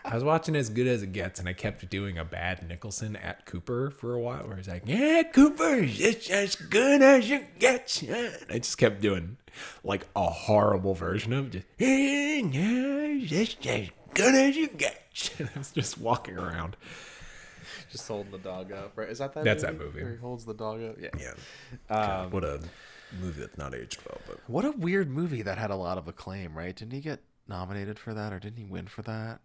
I 0.09 0.15
was 0.15 0.23
watching 0.23 0.55
as 0.55 0.69
good 0.69 0.87
as 0.87 1.03
it 1.03 1.13
gets, 1.13 1.39
and 1.39 1.47
I 1.47 1.53
kept 1.53 1.87
doing 1.87 2.17
a 2.17 2.25
bad 2.25 2.67
Nicholson 2.67 3.15
at 3.15 3.45
Cooper 3.45 3.91
for 3.91 4.15
a 4.15 4.19
while, 4.19 4.47
where 4.47 4.57
he's 4.57 4.67
like, 4.67 4.81
"Yeah, 4.87 5.21
Cooper, 5.21 5.81
it's 5.81 6.31
as 6.31 6.55
good 6.55 7.03
as 7.03 7.29
it 7.29 7.59
gets." 7.59 8.01
And 8.09 8.35
I 8.49 8.57
just 8.57 8.79
kept 8.79 9.01
doing 9.01 9.37
like 9.83 10.07
a 10.15 10.25
horrible 10.25 10.95
version 10.95 11.31
of 11.31 11.51
just, 11.51 11.67
"Yeah, 11.77 11.87
it's 12.41 13.55
as 13.67 13.89
good 14.15 14.33
as 14.33 14.57
it 14.57 14.77
gets." 14.77 15.29
And 15.39 15.49
I 15.55 15.59
was 15.59 15.71
just 15.71 15.99
walking 15.99 16.39
around. 16.39 16.75
Just 17.91 18.07
holding 18.07 18.31
the 18.31 18.39
dog 18.39 18.71
up, 18.71 18.93
right? 18.97 19.09
Is 19.09 19.19
that 19.19 19.35
that? 19.35 19.43
That's 19.43 19.63
movie 19.63 19.77
that 19.77 19.85
movie. 19.85 20.03
Where 20.03 20.11
he 20.13 20.17
holds 20.17 20.43
the 20.45 20.55
dog 20.55 20.81
up. 20.81 20.95
Yeah. 20.99 21.09
Yeah, 21.19 21.33
um, 21.95 22.07
God, 22.07 22.33
what 22.33 22.43
a 22.43 22.61
movie 23.21 23.41
that's 23.41 23.57
not 23.59 23.75
aged 23.75 23.99
well, 24.07 24.19
but 24.25 24.39
What 24.47 24.65
a 24.65 24.71
weird 24.71 25.11
movie 25.11 25.43
that 25.43 25.59
had 25.59 25.69
a 25.69 25.75
lot 25.75 25.99
of 25.99 26.07
acclaim, 26.07 26.57
right? 26.57 26.75
Didn't 26.75 26.93
he 26.93 26.99
get 26.99 27.19
nominated 27.47 27.99
for 27.99 28.15
that, 28.15 28.33
or 28.33 28.39
didn't 28.39 28.57
he 28.57 28.65
win 28.65 28.87
for 28.87 29.03
that? 29.03 29.41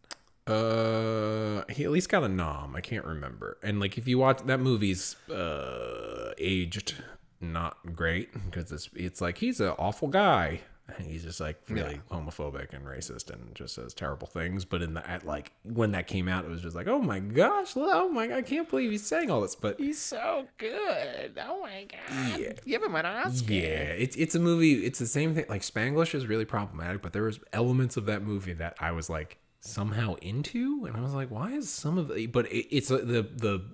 Uh, 0.46 1.64
he 1.70 1.85
at 1.85 1.90
least 1.90 2.09
got 2.09 2.22
a 2.22 2.28
nom. 2.28 2.76
I 2.76 2.80
can't 2.80 3.04
remember. 3.04 3.59
And 3.62 3.80
like, 3.80 3.96
if 3.96 4.07
you 4.07 4.18
watch 4.18 4.40
that 4.44 4.61
movie's 4.61 5.16
uh 5.30 6.33
aged 6.38 6.94
not 7.40 7.76
great 7.94 8.33
because 8.46 8.70
it's 8.72 8.88
it's 8.94 9.20
like 9.20 9.38
he's 9.38 9.61
an 9.61 9.74
awful 9.78 10.09
guy. 10.09 10.61
And 10.98 11.07
he's 11.07 11.22
just 11.22 11.40
like 11.40 11.62
really 11.70 11.98
homophobic 12.11 12.74
and 12.74 12.85
racist 12.85 13.30
and 13.30 13.54
just 13.54 13.74
says 13.74 13.94
terrible 13.94 14.26
things. 14.26 14.66
But 14.66 14.83
in 14.83 14.92
the 14.92 15.09
at 15.09 15.24
like 15.24 15.52
when 15.62 15.92
that 15.92 16.07
came 16.07 16.28
out, 16.28 16.44
it 16.44 16.50
was 16.50 16.61
just 16.61 16.76
like, 16.76 16.88
oh 16.88 16.98
my 17.00 17.20
gosh, 17.20 17.72
oh 17.74 18.11
my, 18.11 18.30
I 18.37 18.42
can't 18.42 18.68
believe 18.68 18.90
he's 18.90 19.07
saying 19.07 19.30
all 19.30 19.40
this. 19.40 19.54
But 19.54 19.80
He's 19.80 19.98
so 19.98 20.46
good. 20.59 21.40
Oh 21.42 21.62
my 21.62 21.87
god. 21.90 22.38
Yeah. 22.38 22.52
Give 22.66 22.83
him 22.83 22.94
an 22.96 23.07
Oscar. 23.07 23.50
Yeah, 23.50 23.94
it's 23.96 24.14
it's 24.16 24.35
a 24.35 24.38
movie. 24.38 24.85
It's 24.85 24.98
the 24.98 25.07
same 25.07 25.35
thing. 25.35 25.46
Like 25.48 25.62
Spanglish 25.62 26.14
is 26.14 26.26
really 26.26 26.44
problematic, 26.44 27.00
but 27.00 27.14
there 27.14 27.22
was 27.22 27.40
elements 27.54 27.96
of 27.96 28.04
that 28.04 28.22
movie 28.22 28.52
that 28.52 28.76
I 28.78 28.92
was 28.92 29.09
like 29.09 29.38
somehow 29.64 30.14
into, 30.16 30.85
and 30.87 30.96
I 30.96 31.00
was 31.00 31.14
like, 31.14 31.31
why 31.31 31.53
is 31.53 31.70
some 31.70 31.98
of 31.98 32.09
the? 32.09 32.27
But 32.27 32.46
it, 32.53 32.68
it's 32.70 32.90
uh, 32.90 32.98
the 32.98 33.22
the 33.22 33.64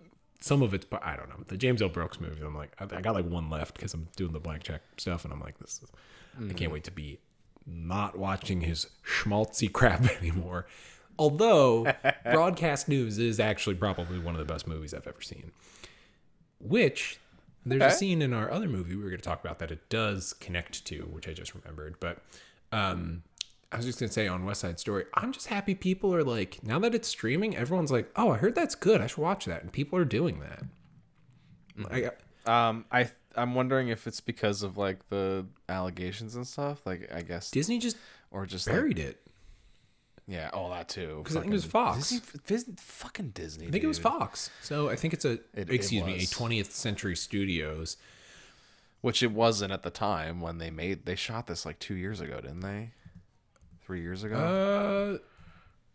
some 0.41 0.63
of 0.63 0.73
it's. 0.73 0.85
But 0.85 1.05
I 1.05 1.17
don't 1.17 1.29
know 1.29 1.45
the 1.49 1.57
James 1.57 1.83
L. 1.83 1.89
Brooks 1.89 2.21
movies. 2.21 2.43
I'm 2.43 2.55
like, 2.55 2.73
I, 2.79 2.97
I 2.97 3.01
got 3.01 3.15
like 3.15 3.27
one 3.27 3.51
left 3.51 3.75
because 3.75 3.93
I'm 3.95 4.09
doing 4.17 4.33
the 4.33 4.41
blank 4.41 4.63
check 4.63 4.83
stuff, 4.97 5.25
and 5.25 5.33
I'm 5.33 5.41
like, 5.41 5.59
this. 5.59 5.81
Is, 5.83 5.91
I 6.49 6.53
can't 6.53 6.73
wait 6.73 6.85
to 6.85 6.93
be 6.93 7.19
not 7.67 8.17
watching 8.17 8.61
his 8.61 8.87
schmaltzy 9.05 9.71
crap 9.73 10.05
anymore. 10.21 10.67
Although 11.19 11.93
broadcast 12.33 12.89
news 12.89 13.19
is 13.19 13.39
actually 13.39 13.75
probably 13.75 14.19
one 14.19 14.35
of 14.35 14.39
the 14.39 14.51
best 14.51 14.67
movies 14.67 14.95
I've 14.95 15.07
ever 15.07 15.21
seen. 15.21 15.51
Which 16.61 17.19
there's 17.67 17.83
a 17.83 17.97
scene 17.97 18.23
in 18.23 18.33
our 18.33 18.51
other 18.51 18.69
movie 18.69 18.95
we 18.95 19.03
were 19.03 19.11
going 19.11 19.21
to 19.21 19.29
talk 19.29 19.43
about 19.45 19.59
that 19.59 19.71
it 19.71 19.89
does 19.89 20.33
connect 20.35 20.85
to, 20.87 21.03
which 21.11 21.29
I 21.29 21.33
just 21.33 21.55
remembered. 21.55 21.97
But 22.01 22.23
um, 22.73 23.23
I 23.73 23.77
was 23.77 23.87
just 23.87 24.01
going 24.01 24.09
to 24.09 24.13
say 24.13 24.27
on 24.27 24.45
West 24.45 24.63
Side 24.63 24.81
Story, 24.81 25.05
I'm 25.15 25.33
just 25.33 25.47
happy 25.47 25.75
people 25.77 26.13
are 26.15 26.25
like, 26.25 26.59
now 26.65 26.79
that 26.81 26.95
it's 26.95 27.07
streaming, 27.09 27.57
everyone's 27.57 27.93
like, 27.93 28.11
oh, 28.17 28.31
I 28.33 28.37
heard 28.37 28.55
that's 28.57 28.75
good. 28.75 29.01
I 29.01 29.07
should 29.07 29.19
watch 29.23 29.45
that. 29.45 29.63
And 29.63 29.73
people 29.73 29.99
are 29.99 30.05
doing 30.05 30.41
that. 30.41 30.63
I, 31.91 32.11
Um, 32.69 32.85
I 32.91 33.09
I'm 33.37 33.55
wondering 33.55 33.89
if 33.89 34.07
it's 34.09 34.21
because 34.21 34.63
of 34.65 34.77
like 34.77 35.09
the 35.09 35.47
allegations 35.69 36.35
and 36.35 36.47
stuff. 36.47 36.85
Like 36.85 37.11
I 37.15 37.23
guess, 37.23 37.51
Disney 37.51 37.79
just 37.79 37.97
or 38.33 38.45
just 38.45 38.67
like, 38.67 38.75
buried 38.77 38.99
it. 38.99 39.21
yeah, 40.27 40.51
all 40.53 40.71
that 40.71 40.89
too. 40.89 41.21
Because 41.23 41.37
I 41.37 41.41
think 41.41 41.53
it 41.53 41.55
was 41.55 41.65
Fox. 41.65 42.11
Disney, 42.11 42.21
Dis- 42.47 42.65
fucking 42.79 43.31
Disney. 43.31 43.69
I 43.69 43.71
think 43.71 43.85
it 43.85 43.87
was 43.89 43.99
Fox. 44.01 44.51
So 44.63 44.89
I 44.91 44.97
think 44.97 45.15
it's 45.15 45.25
a, 45.25 45.33
It- 45.33 45.47
it 45.55 45.71
excuse 45.71 46.05
me, 46.05 46.15
a 46.17 46.19
20th 46.19 46.73
Century 46.73 47.15
Studios. 47.17 47.97
which 49.01 49.23
it 49.23 49.31
wasn't 49.33 49.73
at 49.73 49.83
the 49.83 49.91
time 49.91 50.41
when 50.41 50.59
they 50.59 50.71
made. 50.71 51.07
They 51.07 51.15
shot 51.17 51.47
this 51.47 51.65
like 51.65 51.79
two 51.79 51.95
years 51.95 52.21
ago, 52.21 52.41
didn't 52.41 52.61
they? 52.61 52.91
Three 53.91 54.03
years 54.03 54.23
ago. 54.23 55.21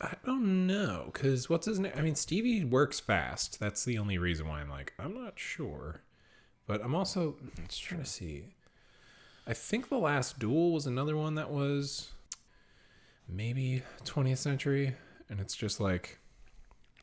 Uh, 0.02 0.04
I 0.06 0.16
don't 0.26 0.66
know, 0.66 1.08
cause 1.14 1.48
what's 1.48 1.64
his 1.64 1.80
name? 1.80 1.94
I 1.96 2.02
mean, 2.02 2.14
Stevie 2.14 2.62
works 2.62 3.00
fast. 3.00 3.58
That's 3.58 3.86
the 3.86 3.96
only 3.96 4.18
reason 4.18 4.46
why 4.46 4.60
I'm 4.60 4.68
like, 4.68 4.92
I'm 4.98 5.14
not 5.14 5.38
sure, 5.38 6.02
but 6.66 6.84
I'm 6.84 6.94
also 6.94 7.36
trying 7.70 8.02
to 8.02 8.06
see. 8.06 8.48
I 9.46 9.54
think 9.54 9.88
the 9.88 9.96
last 9.96 10.38
duel 10.38 10.72
was 10.72 10.84
another 10.84 11.16
one 11.16 11.36
that 11.36 11.50
was 11.50 12.10
maybe 13.26 13.82
20th 14.04 14.36
century, 14.36 14.94
and 15.30 15.40
it's 15.40 15.56
just 15.56 15.80
like 15.80 16.18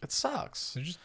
it 0.04 0.12
sucks. 0.12 0.74
they're 0.74 0.84
just 0.84 1.00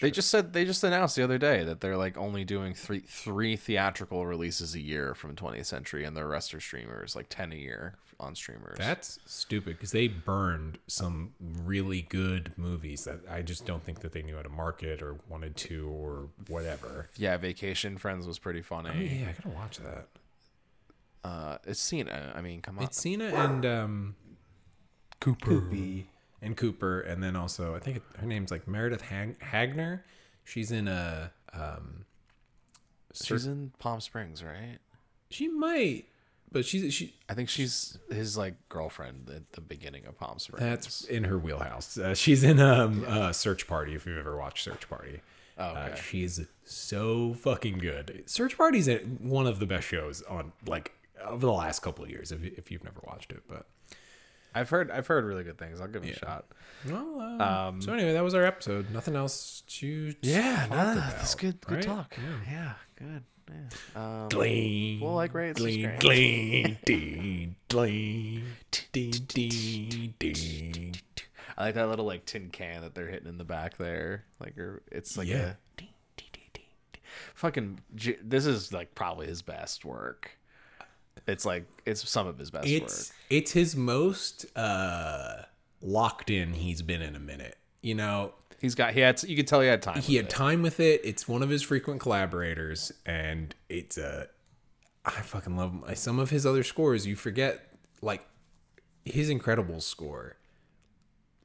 They 0.00 0.10
just 0.10 0.30
said 0.30 0.52
they 0.52 0.64
just 0.64 0.84
announced 0.84 1.16
the 1.16 1.22
other 1.24 1.38
day 1.38 1.64
that 1.64 1.80
they're 1.80 1.96
like 1.96 2.16
only 2.16 2.44
doing 2.44 2.74
three 2.74 3.00
three 3.00 3.56
theatrical 3.56 4.26
releases 4.26 4.74
a 4.74 4.80
year 4.80 5.14
from 5.14 5.34
20th 5.34 5.66
Century, 5.66 6.04
and 6.04 6.16
the 6.16 6.24
rest 6.26 6.54
are 6.54 6.60
streamers, 6.60 7.14
like 7.16 7.26
ten 7.28 7.52
a 7.52 7.56
year 7.56 7.96
on 8.20 8.34
streamers. 8.34 8.78
That's 8.78 9.18
stupid 9.26 9.76
because 9.76 9.90
they 9.90 10.06
burned 10.06 10.78
some 10.86 11.34
really 11.40 12.02
good 12.02 12.52
movies 12.56 13.04
that 13.04 13.20
I 13.28 13.42
just 13.42 13.66
don't 13.66 13.82
think 13.82 14.00
that 14.00 14.12
they 14.12 14.22
knew 14.22 14.36
how 14.36 14.42
to 14.42 14.48
market 14.48 15.02
or 15.02 15.16
wanted 15.28 15.56
to 15.56 15.88
or 15.88 16.28
whatever. 16.48 17.10
yeah, 17.16 17.36
Vacation 17.36 17.98
Friends 17.98 18.26
was 18.26 18.38
pretty 18.38 18.62
funny. 18.62 18.90
Oh, 18.94 19.00
yeah, 19.00 19.28
I 19.28 19.32
gotta 19.32 19.48
watch 19.54 19.78
that. 19.78 20.06
Uh, 21.24 21.58
it's 21.64 21.80
Cena. 21.80 22.32
I 22.36 22.40
mean, 22.42 22.60
come 22.60 22.78
on. 22.78 22.84
It's 22.84 23.00
Cena 23.00 23.24
and 23.24 23.66
um, 23.66 24.14
Cooper 25.20 25.60
and 26.44 26.56
Cooper, 26.56 27.00
and 27.00 27.22
then 27.22 27.34
also 27.36 27.74
I 27.74 27.78
think 27.80 28.02
her 28.18 28.26
name's 28.26 28.50
like 28.50 28.68
Meredith 28.68 29.00
Hag- 29.02 29.40
Hagner. 29.40 30.04
She's 30.44 30.70
in 30.70 30.86
a 30.88 31.32
um, 31.52 32.04
She's 33.12 33.46
in 33.46 33.72
Palm 33.78 34.00
Springs, 34.00 34.42
right? 34.42 34.78
she 35.30 35.48
might, 35.48 36.04
but 36.52 36.64
she's 36.64 36.92
she 36.94 37.14
I 37.28 37.34
think 37.34 37.48
she's 37.48 37.98
his 38.10 38.36
like 38.36 38.54
girlfriend 38.68 39.30
at 39.34 39.52
the 39.52 39.60
beginning 39.60 40.06
of 40.06 40.16
Palm 40.18 40.38
Springs. 40.38 40.60
that's 40.62 41.04
in 41.04 41.24
her 41.24 41.38
wheelhouse. 41.38 41.96
Uh, 41.98 42.14
she's 42.14 42.44
in 42.44 42.60
um 42.60 43.04
uh, 43.08 43.32
Search 43.32 43.66
Party. 43.66 43.94
If 43.94 44.06
you've 44.06 44.18
ever 44.18 44.36
watched 44.36 44.64
Search 44.64 44.88
Party. 44.88 45.20
Oh, 45.56 45.62
Uh, 45.62 45.94
she's 45.94 46.40
so 46.64 47.34
fucking 47.34 47.78
good. 47.78 48.24
Search 48.26 48.56
Party's 48.58 48.88
one 49.20 49.46
of 49.46 49.60
the 49.60 49.66
best 49.66 49.86
shows 49.86 50.20
on 50.22 50.52
like 50.66 50.92
over 51.24 51.46
the 51.46 51.52
last 51.52 51.80
couple 51.80 52.04
of 52.04 52.10
years. 52.10 52.32
If, 52.32 52.42
if 52.44 52.70
you've 52.72 52.82
never 52.84 53.00
watched 53.06 53.30
it, 53.30 53.42
but 53.48 53.66
I've 54.54 54.70
heard 54.70 54.90
I've 54.90 55.06
heard 55.06 55.24
really 55.24 55.44
good 55.44 55.58
things. 55.58 55.80
I'll 55.80 55.88
give 55.88 56.04
it 56.04 56.16
a 56.16 56.18
shot. 56.18 56.46
well, 56.86 57.42
um, 57.42 57.80
so 57.82 57.92
anyway, 57.92 58.12
that 58.12 58.22
was 58.24 58.34
our 58.34 58.44
episode. 58.44 58.90
Nothing 58.90 59.16
else 59.16 59.62
to 59.66 60.14
Yeah, 60.22 60.66
talk 60.68 60.70
nah, 60.70 60.94
that's 60.94 61.34
good. 61.34 61.60
Good 61.62 61.74
right? 61.76 61.82
talk. 61.84 62.16
Yeah, 62.50 62.72
good. 62.98 63.22
Yeah. 63.50 64.22
Um, 64.22 64.28
Glean. 64.30 65.00
Well, 65.00 65.14
like, 65.14 65.34
rate, 65.34 65.56
glean, 65.56 65.96
glean, 65.98 66.78
ding, 66.86 67.56
glean, 67.68 68.44
ding, 68.92 69.10
ding, 69.28 70.14
ding. 70.18 70.94
I 71.58 71.64
like 71.66 71.74
that 71.74 71.88
little 71.88 72.06
like 72.06 72.24
tin 72.24 72.48
can 72.50 72.80
that 72.82 72.94
they're 72.94 73.06
hitting 73.08 73.28
in 73.28 73.36
the 73.38 73.44
back 73.44 73.76
there. 73.76 74.24
Like, 74.40 74.54
it's 74.90 75.16
like 75.18 75.28
Yeah. 75.28 75.54
a 75.80 75.84
fucking. 77.34 77.80
This 78.22 78.46
is 78.46 78.72
like 78.72 78.94
probably 78.94 79.26
his 79.26 79.42
best 79.42 79.84
work. 79.84 80.30
It's 81.26 81.44
like 81.44 81.64
it's 81.86 82.08
some 82.08 82.26
of 82.26 82.38
his 82.38 82.50
best 82.50 82.66
It's 82.68 83.08
work. 83.10 83.16
it's 83.30 83.52
his 83.52 83.74
most 83.76 84.46
uh 84.56 85.42
locked 85.80 86.30
in 86.30 86.52
he's 86.54 86.82
been 86.82 87.02
in 87.02 87.14
a 87.16 87.20
minute. 87.20 87.56
You 87.82 87.94
know, 87.94 88.32
He's 88.60 88.74
got 88.74 88.94
he 88.94 89.00
had 89.00 89.22
you 89.24 89.36
could 89.36 89.46
tell 89.46 89.60
he 89.60 89.68
had 89.68 89.82
time. 89.82 90.00
he 90.00 90.16
had 90.16 90.24
it. 90.26 90.30
time 90.30 90.62
with 90.62 90.80
it. 90.80 91.00
It's 91.04 91.28
one 91.28 91.42
of 91.42 91.50
his 91.50 91.62
frequent 91.62 92.00
collaborators, 92.00 92.92
and 93.04 93.54
it's 93.68 93.98
uh, 93.98 94.26
I 95.04 95.10
fucking 95.10 95.54
love 95.56 95.70
him. 95.72 95.84
some 95.96 96.18
of 96.18 96.30
his 96.30 96.46
other 96.46 96.62
scores. 96.62 97.06
You 97.06 97.14
forget 97.16 97.60
like 98.00 98.22
his 99.04 99.28
incredible 99.28 99.82
score. 99.82 100.36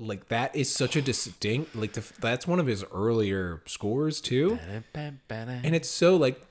Like 0.02 0.30
that 0.30 0.56
is 0.56 0.74
such 0.74 0.96
a 0.96 1.02
distinct. 1.02 1.76
Like 1.76 1.92
the, 1.92 2.06
that's 2.22 2.48
one 2.48 2.62
of 2.62 2.68
his 2.68 2.86
earlier 2.94 3.62
scores 3.66 4.22
too, 4.22 4.58
and 4.64 5.76
it's 5.76 5.90
so 5.90 6.16
like 6.16 6.48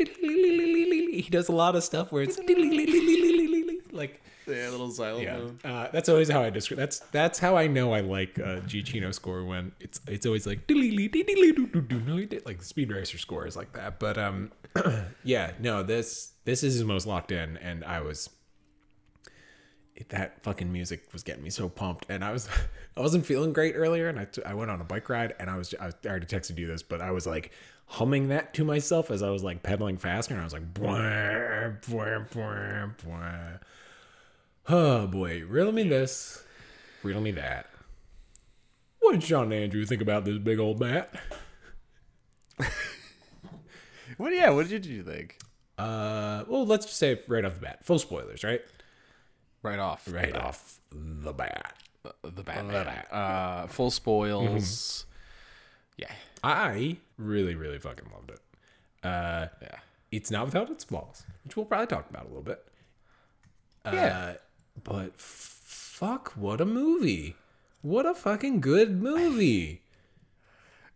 he 1.22 1.30
does 1.30 1.48
a 1.48 1.52
lot 1.52 1.74
of 1.74 1.82
stuff 1.82 2.12
where 2.12 2.22
it's 2.22 2.38
like 3.92 4.22
yeah, 4.46 4.70
little 4.70 4.90
xylophone. 4.90 5.58
yeah, 5.62 5.70
uh, 5.70 5.90
that's 5.92 6.08
always 6.08 6.30
how 6.30 6.42
I 6.42 6.50
describe. 6.50 6.78
That's 6.78 7.00
that's 7.00 7.38
how 7.38 7.56
I 7.56 7.66
know 7.66 7.92
I 7.92 8.00
like 8.00 8.38
uh, 8.38 8.60
Giacchino 8.60 9.12
score 9.12 9.44
when 9.44 9.72
it's 9.80 10.00
it's 10.06 10.24
always 10.24 10.46
like 10.46 10.70
like 12.46 12.62
Speed 12.62 12.90
Racer 12.90 13.18
score 13.18 13.46
is 13.46 13.56
like 13.56 13.72
that. 13.74 13.98
But 13.98 14.16
um, 14.16 14.52
yeah, 15.24 15.52
no, 15.58 15.82
this 15.82 16.32
this 16.44 16.62
is 16.62 16.74
his 16.74 16.84
most 16.84 17.06
locked 17.06 17.32
in, 17.32 17.56
and 17.58 17.84
I 17.84 18.00
was 18.00 18.30
that 20.10 20.42
fucking 20.44 20.72
music 20.72 21.12
was 21.12 21.22
getting 21.22 21.42
me 21.42 21.50
so 21.50 21.68
pumped, 21.68 22.06
and 22.08 22.24
I 22.24 22.32
was 22.32 22.48
I 22.96 23.00
wasn't 23.00 23.26
feeling 23.26 23.52
great 23.52 23.74
earlier, 23.74 24.08
and 24.08 24.18
I, 24.18 24.24
t- 24.26 24.44
I 24.44 24.54
went 24.54 24.70
on 24.70 24.80
a 24.80 24.84
bike 24.84 25.08
ride, 25.08 25.34
and 25.38 25.50
I 25.50 25.56
was 25.56 25.74
I 25.80 25.90
already 26.06 26.26
texted 26.26 26.56
you 26.56 26.66
this, 26.66 26.82
but 26.82 27.00
I 27.00 27.10
was 27.10 27.26
like 27.26 27.52
humming 27.88 28.28
that 28.28 28.54
to 28.54 28.64
myself 28.64 29.10
as 29.10 29.22
I 29.22 29.30
was 29.30 29.42
like 29.42 29.62
pedaling 29.62 29.96
faster, 29.98 30.34
and 30.34 30.40
I 30.40 30.44
was 30.44 30.52
like. 30.52 30.72
Bwah, 30.74 31.80
bwah, 31.82 32.28
bwah, 32.30 32.96
bwah. 32.96 33.60
Oh 34.68 35.06
boy, 35.06 35.44
riddle 35.46 35.72
me 35.72 35.82
this, 35.88 36.44
riddle 37.02 37.22
me 37.22 37.30
that. 37.32 37.70
What 39.00 39.12
did 39.12 39.22
Sean 39.22 39.44
and 39.44 39.54
Andrew 39.54 39.84
think 39.86 40.02
about 40.02 40.24
this 40.24 40.38
big 40.38 40.58
old 40.58 40.78
bat? 40.78 41.14
What? 44.18 44.34
Yeah. 44.34 44.50
What 44.50 44.68
did 44.68 44.84
you 44.84 45.02
think? 45.02 45.38
Uh, 45.78 46.44
well, 46.48 46.66
let's 46.66 46.86
just 46.86 46.98
say 46.98 47.20
right 47.28 47.44
off 47.44 47.54
the 47.54 47.60
bat, 47.60 47.84
full 47.84 47.98
spoilers, 48.00 48.42
right? 48.42 48.60
Right 49.62 49.78
off. 49.78 50.08
Right 50.10 50.34
off 50.34 50.80
the 50.90 51.32
bat. 51.32 51.74
The 52.02 52.42
bat, 52.42 52.66
the 52.66 52.72
bat. 52.72 53.12
Uh, 53.12 53.66
full 53.68 53.90
spoils. 53.90 55.06
Yeah. 55.98 56.12
I 56.42 56.96
really, 57.18 57.54
really 57.54 57.78
fucking 57.78 58.08
loved 58.12 58.30
it. 58.30 58.40
Uh, 59.02 59.48
Yeah. 59.60 59.76
it's 60.10 60.30
not 60.30 60.46
without 60.46 60.70
its 60.70 60.84
flaws, 60.84 61.24
which 61.44 61.56
we'll 61.56 61.66
probably 61.66 61.86
talk 61.88 62.08
about 62.08 62.24
a 62.24 62.28
little 62.28 62.42
bit. 62.42 62.64
Yeah. 63.84 64.16
Uh, 64.16 64.34
but 64.84 65.20
fuck, 65.20 66.32
what 66.36 66.60
a 66.60 66.64
movie! 66.64 67.34
What 67.82 68.06
a 68.06 68.14
fucking 68.14 68.60
good 68.60 69.00
movie! 69.02 69.82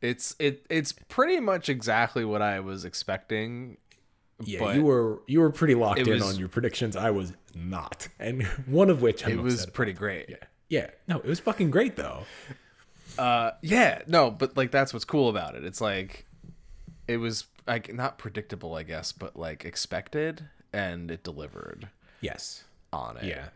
It's 0.00 0.34
it 0.40 0.66
it's 0.68 0.90
pretty 0.92 1.38
much 1.38 1.68
exactly 1.68 2.24
what 2.24 2.42
I 2.42 2.58
was 2.58 2.84
expecting. 2.84 3.76
Yeah, 4.42 4.58
But 4.58 4.74
you 4.74 4.82
were 4.82 5.20
you 5.28 5.38
were 5.40 5.50
pretty 5.50 5.76
locked 5.76 6.00
in 6.00 6.08
was- 6.10 6.22
on 6.24 6.38
your 6.40 6.48
predictions. 6.48 6.96
I 6.96 7.10
was 7.10 7.34
not, 7.54 8.08
and 8.18 8.42
one 8.66 8.90
of 8.90 9.00
which 9.00 9.24
I'm 9.24 9.38
It 9.38 9.42
was 9.42 9.62
about. 9.62 9.74
pretty 9.74 9.92
great. 9.92 10.28
Yeah, 10.28 10.36
yeah. 10.68 10.90
No, 11.06 11.18
it 11.18 11.26
was 11.26 11.38
fucking 11.38 11.70
great 11.70 11.94
though. 11.94 12.24
Uh, 13.18 13.52
yeah, 13.62 14.02
no, 14.06 14.30
but 14.30 14.56
like 14.56 14.70
that's 14.70 14.92
what's 14.92 15.04
cool 15.04 15.28
about 15.28 15.54
it. 15.54 15.64
It's 15.64 15.80
like 15.80 16.26
it 17.08 17.18
was 17.18 17.46
like 17.66 17.92
not 17.94 18.18
predictable, 18.18 18.74
I 18.74 18.82
guess, 18.82 19.12
but 19.12 19.36
like 19.36 19.64
expected, 19.64 20.44
and 20.72 21.10
it 21.10 21.22
delivered 21.22 21.88
Yes. 22.20 22.64
on 22.92 23.16
it. 23.18 23.24
Yeah. 23.24 23.48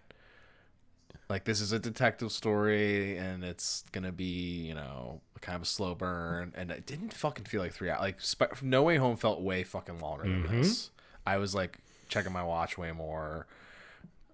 like 1.28 1.44
this 1.44 1.60
is 1.60 1.72
a 1.72 1.78
detective 1.78 2.30
story, 2.32 3.16
and 3.16 3.42
it's 3.44 3.84
gonna 3.92 4.12
be 4.12 4.66
you 4.66 4.74
know 4.74 5.20
kind 5.40 5.56
of 5.56 5.62
a 5.62 5.66
slow 5.66 5.94
burn, 5.94 6.52
and 6.56 6.70
it 6.70 6.86
didn't 6.86 7.12
fucking 7.14 7.46
feel 7.46 7.60
like 7.62 7.72
three 7.72 7.90
hours. 7.90 8.00
Like 8.00 8.20
Sp- 8.20 8.62
No 8.62 8.82
Way 8.82 8.96
Home 8.96 9.16
felt 9.16 9.40
way 9.40 9.64
fucking 9.64 9.98
longer 10.00 10.24
than 10.24 10.60
this. 10.60 10.90
I 11.26 11.38
was 11.38 11.54
like 11.54 11.78
checking 12.08 12.32
my 12.32 12.42
watch 12.44 12.78
way 12.78 12.92
more. 12.92 13.46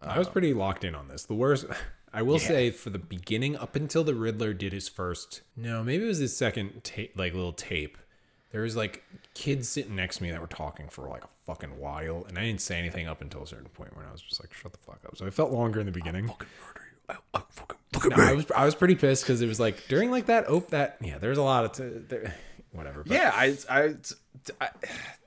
I 0.02 0.18
was 0.18 0.28
pretty 0.28 0.52
locked 0.52 0.84
in 0.84 0.94
on 0.94 1.08
this. 1.08 1.24
The 1.24 1.34
worst, 1.34 1.64
I 2.12 2.22
will 2.22 2.38
say, 2.38 2.70
for 2.70 2.90
the 2.90 2.98
beginning, 2.98 3.56
up 3.56 3.74
until 3.74 4.04
the 4.04 4.14
Riddler 4.14 4.52
did 4.52 4.72
his 4.72 4.88
first, 4.88 5.40
no, 5.56 5.82
maybe 5.82 6.04
it 6.04 6.08
was 6.08 6.18
his 6.18 6.36
second 6.36 6.84
tape, 6.84 7.12
like 7.16 7.32
little 7.32 7.52
tape. 7.52 7.96
There 8.50 8.60
was 8.62 8.76
like 8.76 9.02
kids 9.32 9.68
sitting 9.68 9.96
next 9.96 10.18
to 10.18 10.24
me 10.24 10.30
that 10.30 10.40
were 10.40 10.46
talking 10.46 10.88
for 10.88 11.08
like 11.08 11.24
a 11.24 11.28
fucking 11.46 11.78
while, 11.78 12.26
and 12.28 12.38
I 12.38 12.42
didn't 12.42 12.60
say 12.60 12.78
anything 12.78 13.08
up 13.08 13.22
until 13.22 13.42
a 13.42 13.46
certain 13.46 13.70
point 13.70 13.96
where 13.96 14.06
I 14.06 14.12
was 14.12 14.20
just 14.20 14.42
like, 14.42 14.52
"Shut 14.52 14.72
the 14.72 14.78
fuck 14.78 15.00
up." 15.06 15.16
So 15.16 15.24
it 15.24 15.32
felt 15.32 15.52
longer 15.52 15.80
in 15.80 15.86
the 15.86 15.92
beginning. 15.92 16.28
Fucking 16.28 16.48
murder 16.66 16.80
you! 16.90 17.14
I, 17.34 17.38
I 17.38 17.42
fucking 17.48 17.78
look 17.94 18.04
at 18.06 18.16
No, 18.16 18.22
I 18.22 18.32
was 18.32 18.46
I 18.54 18.64
was 18.64 18.74
pretty 18.74 18.94
pissed 18.94 19.24
because 19.24 19.40
it 19.40 19.46
was 19.46 19.58
like 19.58 19.88
during 19.88 20.10
like 20.10 20.26
that 20.26 20.44
oh 20.48 20.60
that 20.70 20.98
yeah 21.00 21.18
there's 21.18 21.38
a 21.38 21.42
lot 21.42 21.64
of 21.64 21.72
t- 21.72 22.04
there, 22.08 22.34
whatever 22.72 23.04
but 23.04 23.14
yeah 23.14 23.30
I, 23.34 23.56
I 23.68 23.94
i 24.60 24.68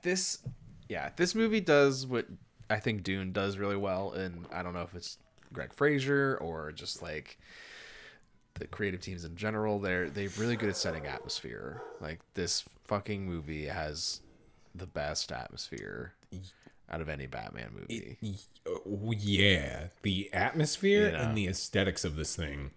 this 0.02 0.40
yeah 0.90 1.10
this 1.16 1.36
movie 1.36 1.62
does 1.62 2.08
what 2.08 2.26
i 2.70 2.78
think 2.78 3.04
dune 3.04 3.32
does 3.32 3.58
really 3.58 3.76
well 3.76 4.14
and 4.14 4.48
i 4.52 4.64
don't 4.64 4.74
know 4.74 4.82
if 4.82 4.96
it's 4.96 5.18
Greig 5.54 5.74
Fraser 5.74 6.38
or 6.42 6.72
just 6.72 7.02
like 7.02 7.38
the 8.56 8.68
creative 8.68 9.02
teams 9.02 9.26
in 9.26 9.36
general 9.36 9.80
they're 9.80 10.10
they're 10.10 10.30
really 10.38 10.56
good 10.56 10.70
at 10.70 10.78
setting 10.78 11.06
atmosphere. 11.06 11.82
Like 12.00 12.20
this 12.34 12.64
fucking 12.86 13.26
movie 13.26 13.66
has 13.66 14.22
the 14.74 14.88
best 14.88 15.32
atmosphere 15.32 16.14
out 16.90 17.02
of 17.02 17.10
any 17.10 17.28
batman 17.28 17.72
movie. 17.74 18.18
Oh, 18.68 19.12
yeah. 19.12 19.88
The 20.02 20.30
atmosphere 20.34 21.08
and 21.08 21.38
the 21.38 21.48
aesthetics 21.48 22.06
of 22.06 22.16
this 22.16 22.36
thing. 22.36 22.72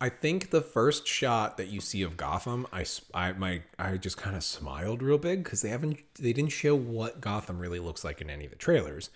I 0.00 0.10
think 0.10 0.50
the 0.50 0.60
first 0.60 1.06
shot 1.06 1.56
that 1.56 1.68
you 1.68 1.80
see 1.80 2.02
of 2.02 2.18
gotham 2.18 2.66
I, 2.70 2.84
I 3.14 3.32
my 3.32 3.62
i 3.78 3.96
just 3.96 4.18
kind 4.18 4.36
of 4.36 4.44
smiled 4.44 5.02
real 5.02 5.16
big 5.16 5.42
because 5.42 5.62
they 5.62 5.70
haven't 5.70 6.00
they 6.20 6.34
didn't 6.34 6.52
show 6.52 6.74
what 6.74 7.22
gotham 7.22 7.58
really 7.58 7.78
looks 7.78 8.04
like 8.04 8.20
in 8.20 8.28
any 8.28 8.44
of 8.44 8.50
the 8.50 8.58
trailers 8.58 9.08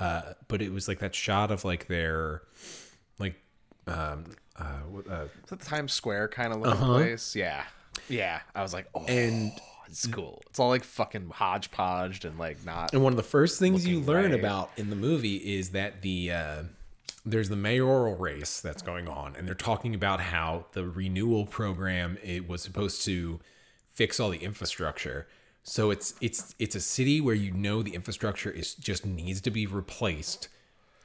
uh 0.00 0.32
but 0.48 0.60
it 0.62 0.72
was 0.72 0.88
like 0.88 0.98
that 0.98 1.14
shot 1.14 1.50
of 1.52 1.64
like 1.64 1.86
their 1.86 2.42
like 3.18 3.34
um 3.86 4.24
uh, 4.56 4.80
what- 4.90 5.08
uh 5.08 5.26
that 5.48 5.60
Times 5.60 5.92
Square 5.92 6.28
kind 6.28 6.52
of 6.52 6.60
looking 6.60 6.80
place? 6.80 7.36
Yeah. 7.36 7.62
Yeah. 8.08 8.40
I 8.54 8.62
was 8.62 8.72
like, 8.72 8.86
oh, 8.94 9.04
And- 9.06 9.52
it's 9.88 10.06
cool. 10.06 10.40
It's 10.48 10.60
all 10.60 10.68
like 10.68 10.84
fucking 10.84 11.30
hodgepodged 11.30 12.24
and 12.24 12.38
like 12.38 12.64
not. 12.64 12.92
And 12.92 13.02
one 13.02 13.12
of 13.12 13.16
the 13.16 13.24
first 13.24 13.58
things 13.58 13.84
you 13.84 13.98
learn 14.00 14.30
right. 14.30 14.38
about 14.38 14.70
in 14.76 14.88
the 14.88 14.94
movie 14.94 15.36
is 15.36 15.70
that 15.70 16.02
the 16.02 16.30
uh, 16.30 16.62
there's 17.26 17.48
the 17.48 17.56
mayoral 17.56 18.14
race 18.14 18.60
that's 18.60 18.82
going 18.82 19.08
on, 19.08 19.34
and 19.34 19.48
they're 19.48 19.54
talking 19.56 19.92
about 19.94 20.20
how 20.20 20.66
the 20.74 20.86
renewal 20.88 21.44
program 21.44 22.18
it 22.22 22.48
was 22.48 22.62
supposed 22.62 23.04
to 23.06 23.40
fix 23.90 24.20
all 24.20 24.30
the 24.30 24.38
infrastructure. 24.38 25.26
So 25.62 25.90
it's 25.90 26.14
it's 26.20 26.54
it's 26.58 26.74
a 26.74 26.80
city 26.80 27.20
where 27.20 27.34
you 27.34 27.52
know 27.52 27.82
the 27.82 27.94
infrastructure 27.94 28.50
is 28.50 28.74
just 28.74 29.04
needs 29.04 29.40
to 29.42 29.50
be 29.50 29.66
replaced 29.66 30.48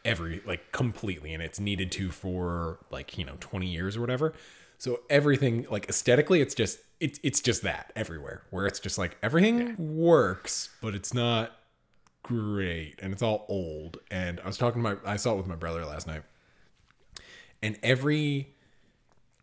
every 0.04 0.42
like 0.46 0.72
completely, 0.72 1.34
and 1.34 1.44
it's 1.44 1.60
needed 1.60 1.92
to 1.94 2.12
for 2.12 2.80
like 2.90 3.18
you 3.18 3.26
know 3.26 3.36
20 3.40 3.68
years 3.68 3.98
or 3.98 4.02
whatever. 4.02 4.34
So 4.78 5.02
everything 5.10 5.66
like 5.70 5.90
aesthetically, 5.90 6.42
it's 6.42 6.56
just 6.56 6.80
it's 7.00 7.20
it's 7.24 7.42
just 7.42 7.64
that 7.64 7.92
everywhere 7.96 8.44
where 8.50 8.66
it's 8.66 8.80
just 8.80 8.98
like 8.98 9.18
everything 9.22 9.76
works, 9.78 10.70
but 10.82 10.96
it's 10.96 11.14
not 11.14 11.52
great 12.24 12.96
and 13.02 13.14
it's 13.14 13.22
all 13.22 13.46
old. 13.50 13.98
And 14.10 14.40
i 14.40 14.48
was 14.48 14.58
talking 14.58 14.82
to 14.84 14.96
my 14.96 14.98
i 15.06 15.16
saw 15.16 15.34
it 15.34 15.38
with 15.38 15.48
my 15.48 15.56
brother 15.56 15.86
last 15.86 16.08
night. 16.08 16.24
And 17.62 17.78
every 17.84 18.54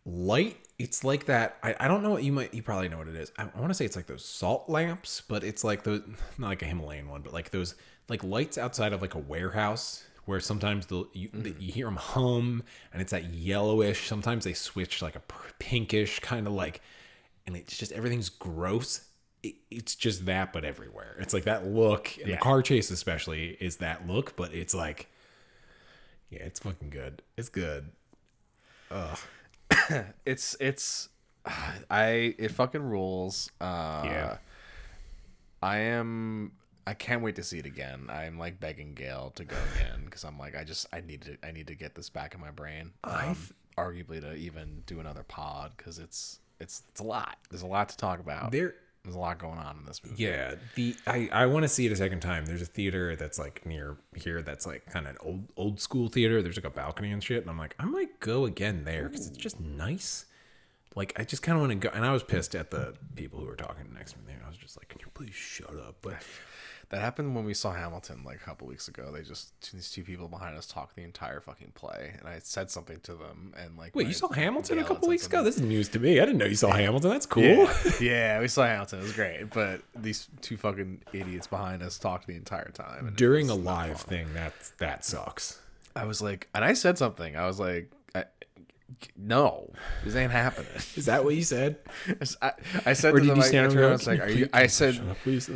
light 0.05 0.57
it's 0.79 1.03
like 1.03 1.25
that 1.25 1.57
i, 1.63 1.75
I 1.79 1.87
don't 1.87 2.01
know 2.03 2.09
what 2.09 2.23
you 2.23 2.31
might 2.31 2.53
you 2.53 2.63
probably 2.63 2.89
know 2.89 2.97
what 2.97 3.07
it 3.07 3.15
is. 3.15 3.31
I, 3.37 3.43
I 3.43 3.59
want 3.59 3.69
to 3.69 3.73
say 3.75 3.85
it's 3.85 3.95
like 3.95 4.07
those 4.07 4.25
salt 4.25 4.69
lamps 4.69 5.21
but 5.27 5.43
it's 5.43 5.63
like 5.63 5.83
those 5.83 6.01
not 6.37 6.47
like 6.47 6.61
a 6.61 6.65
himalayan 6.65 7.07
one 7.09 7.21
but 7.21 7.31
like 7.33 7.51
those 7.51 7.75
like 8.09 8.23
lights 8.23 8.57
outside 8.57 8.91
of 8.93 9.01
like 9.01 9.13
a 9.13 9.19
warehouse 9.19 10.03
where 10.25 10.39
sometimes 10.39 10.85
the 10.87 11.05
you, 11.13 11.29
the- 11.33 11.55
you 11.59 11.71
hear 11.71 11.85
them 11.85 11.97
hum 11.97 12.63
and 12.91 13.01
it's 13.01 13.11
that 13.11 13.25
yellowish 13.25 14.07
sometimes 14.07 14.43
they 14.45 14.53
switch 14.53 15.01
like 15.01 15.15
a 15.15 15.21
pinkish 15.59 16.19
kind 16.19 16.47
of 16.47 16.53
like 16.53 16.81
and 17.45 17.55
it's 17.57 17.77
just 17.77 17.91
everything's 17.91 18.29
gross. 18.29 19.01
It, 19.43 19.55
it's 19.69 19.95
just 19.95 20.25
that 20.27 20.53
but 20.53 20.63
everywhere. 20.63 21.17
It's 21.19 21.33
like 21.33 21.43
that 21.43 21.67
look 21.67 22.17
and 22.19 22.29
Yeah. 22.29 22.35
the 22.35 22.41
car 22.41 22.61
chase 22.61 22.89
especially 22.89 23.57
is 23.59 23.77
that 23.77 24.07
look 24.07 24.35
but 24.37 24.53
it's 24.53 24.73
like 24.73 25.09
yeah 26.29 26.39
it's 26.43 26.61
fucking 26.61 26.89
good. 26.89 27.21
It's 27.37 27.49
good 27.49 27.89
it's 30.25 30.55
it's 30.59 31.09
I 31.89 32.35
it 32.37 32.51
fucking 32.51 32.81
rules. 32.83 33.49
Uh 33.59 34.03
Yeah. 34.05 34.37
I 35.61 35.77
am 35.77 36.51
I 36.85 36.93
can't 36.93 37.21
wait 37.21 37.35
to 37.37 37.43
see 37.43 37.59
it 37.59 37.65
again. 37.65 38.07
I'm 38.09 38.37
like 38.37 38.59
begging 38.59 38.93
Gail 38.93 39.31
to 39.35 39.45
go 39.45 39.55
again 39.75 40.01
because 40.05 40.23
I'm 40.23 40.37
like 40.37 40.55
I 40.55 40.63
just 40.63 40.87
I 40.91 41.01
need 41.01 41.21
to 41.21 41.37
I 41.43 41.51
need 41.51 41.67
to 41.67 41.75
get 41.75 41.95
this 41.95 42.09
back 42.09 42.35
in 42.35 42.41
my 42.41 42.51
brain. 42.51 42.91
Um, 43.03 43.37
arguably 43.77 44.21
to 44.21 44.35
even 44.35 44.83
do 44.85 44.99
another 44.99 45.23
pod 45.23 45.71
because 45.77 45.99
it's 45.99 46.39
it's 46.59 46.83
it's 46.89 46.99
a 46.99 47.03
lot. 47.03 47.37
There's 47.49 47.61
a 47.61 47.67
lot 47.67 47.89
to 47.89 47.97
talk 47.97 48.19
about. 48.19 48.51
there 48.51 48.75
There's 49.03 49.15
a 49.15 49.19
lot 49.19 49.37
going 49.37 49.57
on 49.57 49.77
in 49.79 49.85
this 49.85 50.01
movie. 50.03 50.23
yeah 50.23 50.55
the 50.75 50.95
i 51.05 51.29
i 51.33 51.45
want 51.45 51.63
to 51.63 51.67
see 51.67 51.85
it 51.85 51.91
a 51.91 51.95
second 51.95 52.21
time. 52.21 52.45
There's 52.45 52.61
a 52.61 52.65
theater 52.65 53.15
that's 53.15 53.37
like 53.37 53.65
near 53.65 53.97
here 54.15 54.41
that's 54.41 54.65
like 54.65 54.85
kind 54.85 55.05
of 55.07 55.11
an 55.11 55.17
old 55.21 55.43
old 55.57 55.81
school 55.81 56.07
theater. 56.07 56.41
There's 56.41 56.55
like 56.55 56.65
a 56.65 56.69
balcony 56.69 57.11
and 57.11 57.21
shit 57.23 57.41
and 57.41 57.49
i'm 57.49 57.57
like 57.57 57.75
i 57.79 57.85
might 57.85 58.19
go 58.19 58.45
again 58.45 58.85
there 58.85 59.09
because 59.09 59.27
it's 59.27 59.37
just 59.37 59.59
nice. 59.59 60.25
Like 60.95 61.11
i 61.17 61.23
just 61.23 61.43
kind 61.43 61.57
of 61.57 61.61
want 61.61 61.71
to 61.71 61.89
go 61.89 61.93
and 61.93 62.05
i 62.05 62.13
was 62.13 62.23
pissed 62.23 62.55
at 62.55 62.71
the 62.71 62.93
people 63.15 63.39
who 63.39 63.45
were 63.45 63.55
talking 63.55 63.93
next 63.93 64.13
to 64.13 64.19
me. 64.19 64.33
I 64.45 64.47
was 64.47 64.57
just 64.57 64.77
like 64.77 64.87
can 64.87 64.99
you 65.01 65.07
please 65.13 65.33
shut 65.35 65.75
up? 65.75 65.95
But 66.01 66.23
That 66.93 67.01
happened 67.01 67.35
when 67.35 67.43
we 67.43 67.55
saw 67.55 67.73
Hamilton 67.73 68.21
like 68.23 68.35
a 68.37 68.43
couple 68.45 68.67
weeks 68.67 68.87
ago. 68.87 69.11
They 69.11 69.23
just 69.23 69.71
these 69.73 69.89
two 69.89 70.03
people 70.03 70.27
behind 70.27 70.55
us 70.55 70.67
talked 70.67 70.95
the 70.95 71.01
entire 71.01 71.39
fucking 71.41 71.71
play, 71.73 72.13
and 72.19 72.27
I 72.27 72.37
said 72.37 72.69
something 72.69 72.99
to 73.01 73.15
them, 73.15 73.51
and 73.57 73.75
like 73.77 73.95
wait 73.95 74.05
you 74.05 74.13
saw 74.13 74.31
hamilton 74.31 74.77
a 74.77 74.83
couple 74.83 75.07
weeks 75.07 75.25
ago 75.25 75.43
this 75.43 75.55
is 75.55 75.61
news 75.61 75.89
to 75.89 75.99
me 75.99 76.19
i 76.19 76.25
didn't 76.25 76.37
know 76.37 76.45
you 76.45 76.55
saw 76.55 76.71
hamilton 76.71 77.09
that's 77.09 77.25
cool 77.25 77.43
Yeah, 77.43 77.73
yeah, 78.01 78.39
we 78.39 78.47
saw 78.47 78.65
Hamilton. 78.65 78.99
It 78.99 79.03
was 79.03 79.13
great, 79.13 79.49
but 79.49 79.81
these 79.95 80.27
two 80.41 80.55
fucking 80.55 81.01
idiots 81.13 81.47
behind 81.47 81.81
us 81.81 81.97
talked 81.97 82.27
the 82.27 82.35
entire 82.35 82.69
time. 82.69 83.13
during 83.15 83.49
a 83.49 83.55
live 83.55 83.99
thing 83.99 84.31
that 84.35 84.53
that 84.77 85.03
sucks 85.03 85.59
I 85.95 86.05
was 86.05 86.21
like, 86.21 86.47
and 86.53 86.63
I 86.63 86.73
said 86.73 86.97
something. 86.97 87.35
I 87.35 87.45
was 87.47 87.59
like, 87.59 87.91
I, 88.15 88.25
"No, 89.17 89.71
this 90.03 90.15
ain't 90.15 90.31
happening." 90.31 90.69
is 90.95 91.05
that 91.05 91.23
what 91.23 91.35
you 91.35 91.43
said 91.43 91.77
I, 92.41 92.51
I 92.85 92.93
said 92.93 93.13
or 93.13 93.19
to 93.19 93.21
did 93.21 93.29
them, 93.29 93.37
you 93.37 93.41
like, 93.41 93.49
stand 93.49 93.67
I 93.67 93.69
up 93.69 93.75
around, 93.75 93.89
I 93.89 93.91
was 93.93 94.07
like, 94.07 94.21
"Are 94.21 94.29
you 94.29 94.35
you?" 94.35 94.45
please 94.47 94.53
I 94.53 94.67
said, 94.67 94.95
up, 95.09 95.17
please 95.23 95.49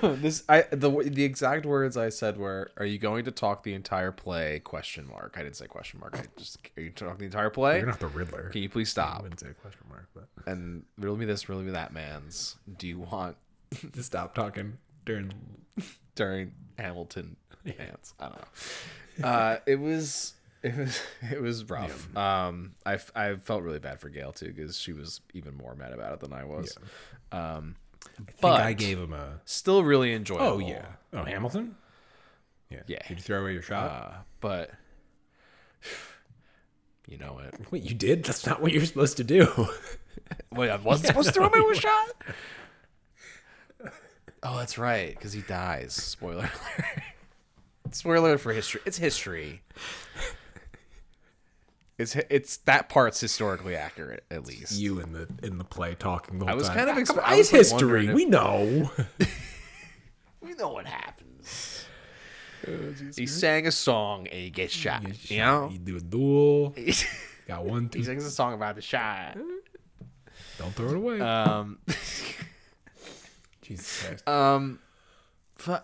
this 0.20 0.44
I 0.48 0.62
the 0.70 0.90
the 1.04 1.24
exact 1.24 1.66
words 1.66 1.96
I 1.96 2.08
said 2.08 2.36
were, 2.36 2.70
"Are 2.76 2.84
you 2.84 2.98
going 2.98 3.24
to 3.24 3.30
talk 3.30 3.62
the 3.62 3.74
entire 3.74 4.12
play?" 4.12 4.60
Question 4.60 5.08
mark. 5.08 5.34
I 5.36 5.42
didn't 5.42 5.56
say 5.56 5.66
question 5.66 6.00
mark. 6.00 6.16
I 6.18 6.24
just 6.36 6.58
are 6.76 6.82
you 6.82 6.90
talking 6.90 7.18
the 7.18 7.24
entire 7.24 7.50
play? 7.50 7.78
you're 7.78 7.86
not 7.86 8.00
the 8.00 8.06
riddler 8.08 8.50
Can 8.50 8.62
you 8.62 8.68
please 8.68 8.90
stop? 8.90 9.20
I 9.20 9.22
wouldn't 9.22 9.40
say 9.40 9.48
question 9.60 9.82
mark 9.88 10.08
but 10.14 10.28
And 10.46 10.84
riddle 10.98 11.16
me 11.16 11.24
this, 11.24 11.48
riddle 11.48 11.64
me 11.64 11.72
that, 11.72 11.92
man's. 11.92 12.56
Do 12.78 12.86
you 12.86 13.00
want 13.00 13.36
to 13.92 14.02
stop 14.02 14.34
talking 14.34 14.78
during 15.04 15.32
during 16.14 16.52
Hamilton 16.78 17.36
dance? 17.64 18.14
I 18.20 18.24
don't 18.24 18.38
know. 19.22 19.28
uh, 19.28 19.58
it 19.66 19.80
was 19.80 20.34
it 20.62 20.76
was 20.76 21.00
it 21.30 21.40
was 21.40 21.68
rough. 21.68 22.14
Um, 22.16 22.74
I 22.84 22.98
I 23.14 23.36
felt 23.36 23.62
really 23.62 23.78
bad 23.78 24.00
for 24.00 24.08
Gail 24.08 24.32
too 24.32 24.52
because 24.52 24.78
she 24.78 24.92
was 24.92 25.20
even 25.34 25.56
more 25.56 25.74
mad 25.74 25.92
about 25.92 26.12
it 26.14 26.20
than 26.20 26.32
I 26.32 26.44
was. 26.44 26.76
Um, 27.32 27.36
I 27.40 27.42
think 27.42 27.74
but 28.40 28.60
I 28.60 28.72
gave 28.72 28.98
him 28.98 29.12
a. 29.12 29.40
still 29.44 29.82
really 29.82 30.12
enjoyable. 30.14 30.46
Oh 30.46 30.58
yeah. 30.58 30.86
Oh 31.12 31.24
Hamilton. 31.24 31.76
Yeah. 32.70 32.82
Yeah. 32.86 32.98
Did 33.08 33.18
you 33.18 33.22
throw 33.22 33.40
away 33.40 33.52
your 33.52 33.62
shot? 33.62 33.90
Uh, 33.90 34.10
but 34.40 34.70
you 37.08 37.16
know 37.18 37.38
it. 37.38 37.54
Wait, 37.70 37.82
you 37.82 37.94
did? 37.94 38.24
That's 38.24 38.46
not 38.46 38.60
what 38.60 38.72
you're 38.72 38.84
supposed 38.84 39.16
to 39.16 39.24
do. 39.24 39.46
Wait, 40.52 40.70
I 40.70 40.76
wasn't 40.76 41.08
supposed 41.08 41.28
to 41.28 41.34
throw 41.34 41.46
away 41.46 41.60
my 41.60 41.72
shot. 41.78 42.08
Oh, 44.42 44.58
that's 44.58 44.78
right, 44.78 45.14
because 45.16 45.32
he 45.32 45.40
dies. 45.40 45.94
Spoiler 45.94 46.42
alert. 46.44 47.02
Spoiler 47.90 48.16
alert 48.16 48.40
for 48.40 48.52
history. 48.52 48.80
It's 48.86 48.98
history. 48.98 49.62
It's 51.98 52.14
it's 52.30 52.58
that 52.58 52.88
part's 52.88 53.20
historically 53.20 53.74
accurate, 53.74 54.24
at 54.30 54.46
least. 54.46 54.72
you 54.78 55.00
in 55.00 55.12
the 55.12 55.28
in 55.42 55.58
the 55.58 55.64
play 55.64 55.94
talking 55.96 56.38
the 56.38 56.44
whole 56.46 56.52
I 56.54 56.56
was 56.56 56.68
time. 56.68 56.76
kind 56.86 56.90
of 56.90 56.96
expe- 56.96 57.22
I 57.22 57.36
was, 57.38 57.52
like, 57.52 57.58
history. 57.60 58.12
We 58.14 58.24
know. 58.24 58.90
We 60.40 60.54
know 60.54 60.68
what 60.68 60.86
happens. 60.86 61.84
he 63.16 63.26
sang 63.26 63.66
a 63.66 63.72
song 63.72 64.26
and 64.28 64.38
he 64.40 64.50
gets 64.50 64.72
shot. 64.72 65.02
You 65.30 65.38
know, 65.38 65.68
he 65.68 65.78
do 65.78 65.96
a 65.96 66.00
duel. 66.00 66.72
he 66.76 66.94
Got 67.48 67.64
one, 67.64 67.88
two. 67.88 68.02
sings 68.04 68.24
a 68.24 68.30
song 68.30 68.54
about 68.54 68.76
the 68.76 68.80
shot. 68.82 69.36
Don't 70.58 70.72
throw 70.74 70.90
it 70.90 70.96
away. 70.96 71.20
Um, 71.20 71.78
Jesus 73.62 74.02
Christ. 74.06 74.28
um, 74.28 74.78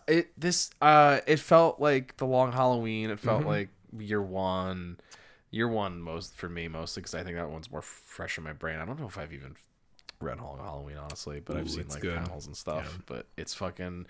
it 0.08 0.28
this 0.40 0.70
uh, 0.80 1.20
it 1.26 1.40
felt 1.40 1.80
like 1.80 2.16
the 2.16 2.26
Long 2.26 2.52
Halloween. 2.52 3.10
It 3.10 3.18
Mm-hmm. 3.18 3.26
felt 3.28 3.44
like 3.44 3.68
year 3.98 4.22
one. 4.22 4.98
Year 5.54 5.68
one 5.68 6.00
most 6.00 6.34
for 6.34 6.48
me 6.48 6.66
mostly 6.66 7.00
because 7.00 7.14
I 7.14 7.22
think 7.22 7.36
that 7.36 7.48
one's 7.48 7.70
more 7.70 7.80
fresh 7.82 8.38
in 8.38 8.44
my 8.44 8.52
brain. 8.52 8.80
I 8.80 8.84
don't 8.84 8.98
know 8.98 9.06
if 9.06 9.16
I've 9.16 9.32
even 9.32 9.54
read 10.20 10.38
Halloween 10.38 10.96
honestly, 10.96 11.40
but 11.40 11.56
I've 11.56 11.70
seen 11.70 11.88
like 11.88 12.00
good. 12.00 12.16
panels 12.16 12.46
and 12.46 12.56
stuff. 12.56 12.98
But 13.06 13.26
it's 13.36 13.54
fucking 13.54 14.06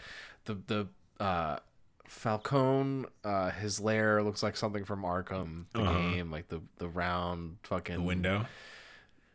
the 0.47 0.55
the 0.66 0.88
uh 1.22 1.59
Falcone, 2.07 3.07
uh, 3.24 3.51
his 3.51 3.80
lair 3.80 4.22
looks 4.22 4.42
like 4.42 4.57
something 4.57 4.84
from 4.84 5.03
Arkham, 5.03 5.64
the 5.72 5.80
Uh-huh. 5.80 5.92
game, 5.92 6.30
like 6.30 6.49
the 6.49 6.61
the 6.78 6.88
round 6.88 7.59
fucking 7.62 7.97
the 7.97 8.03
window. 8.03 8.47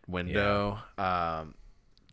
window. 0.07 0.80
Um, 0.97 1.55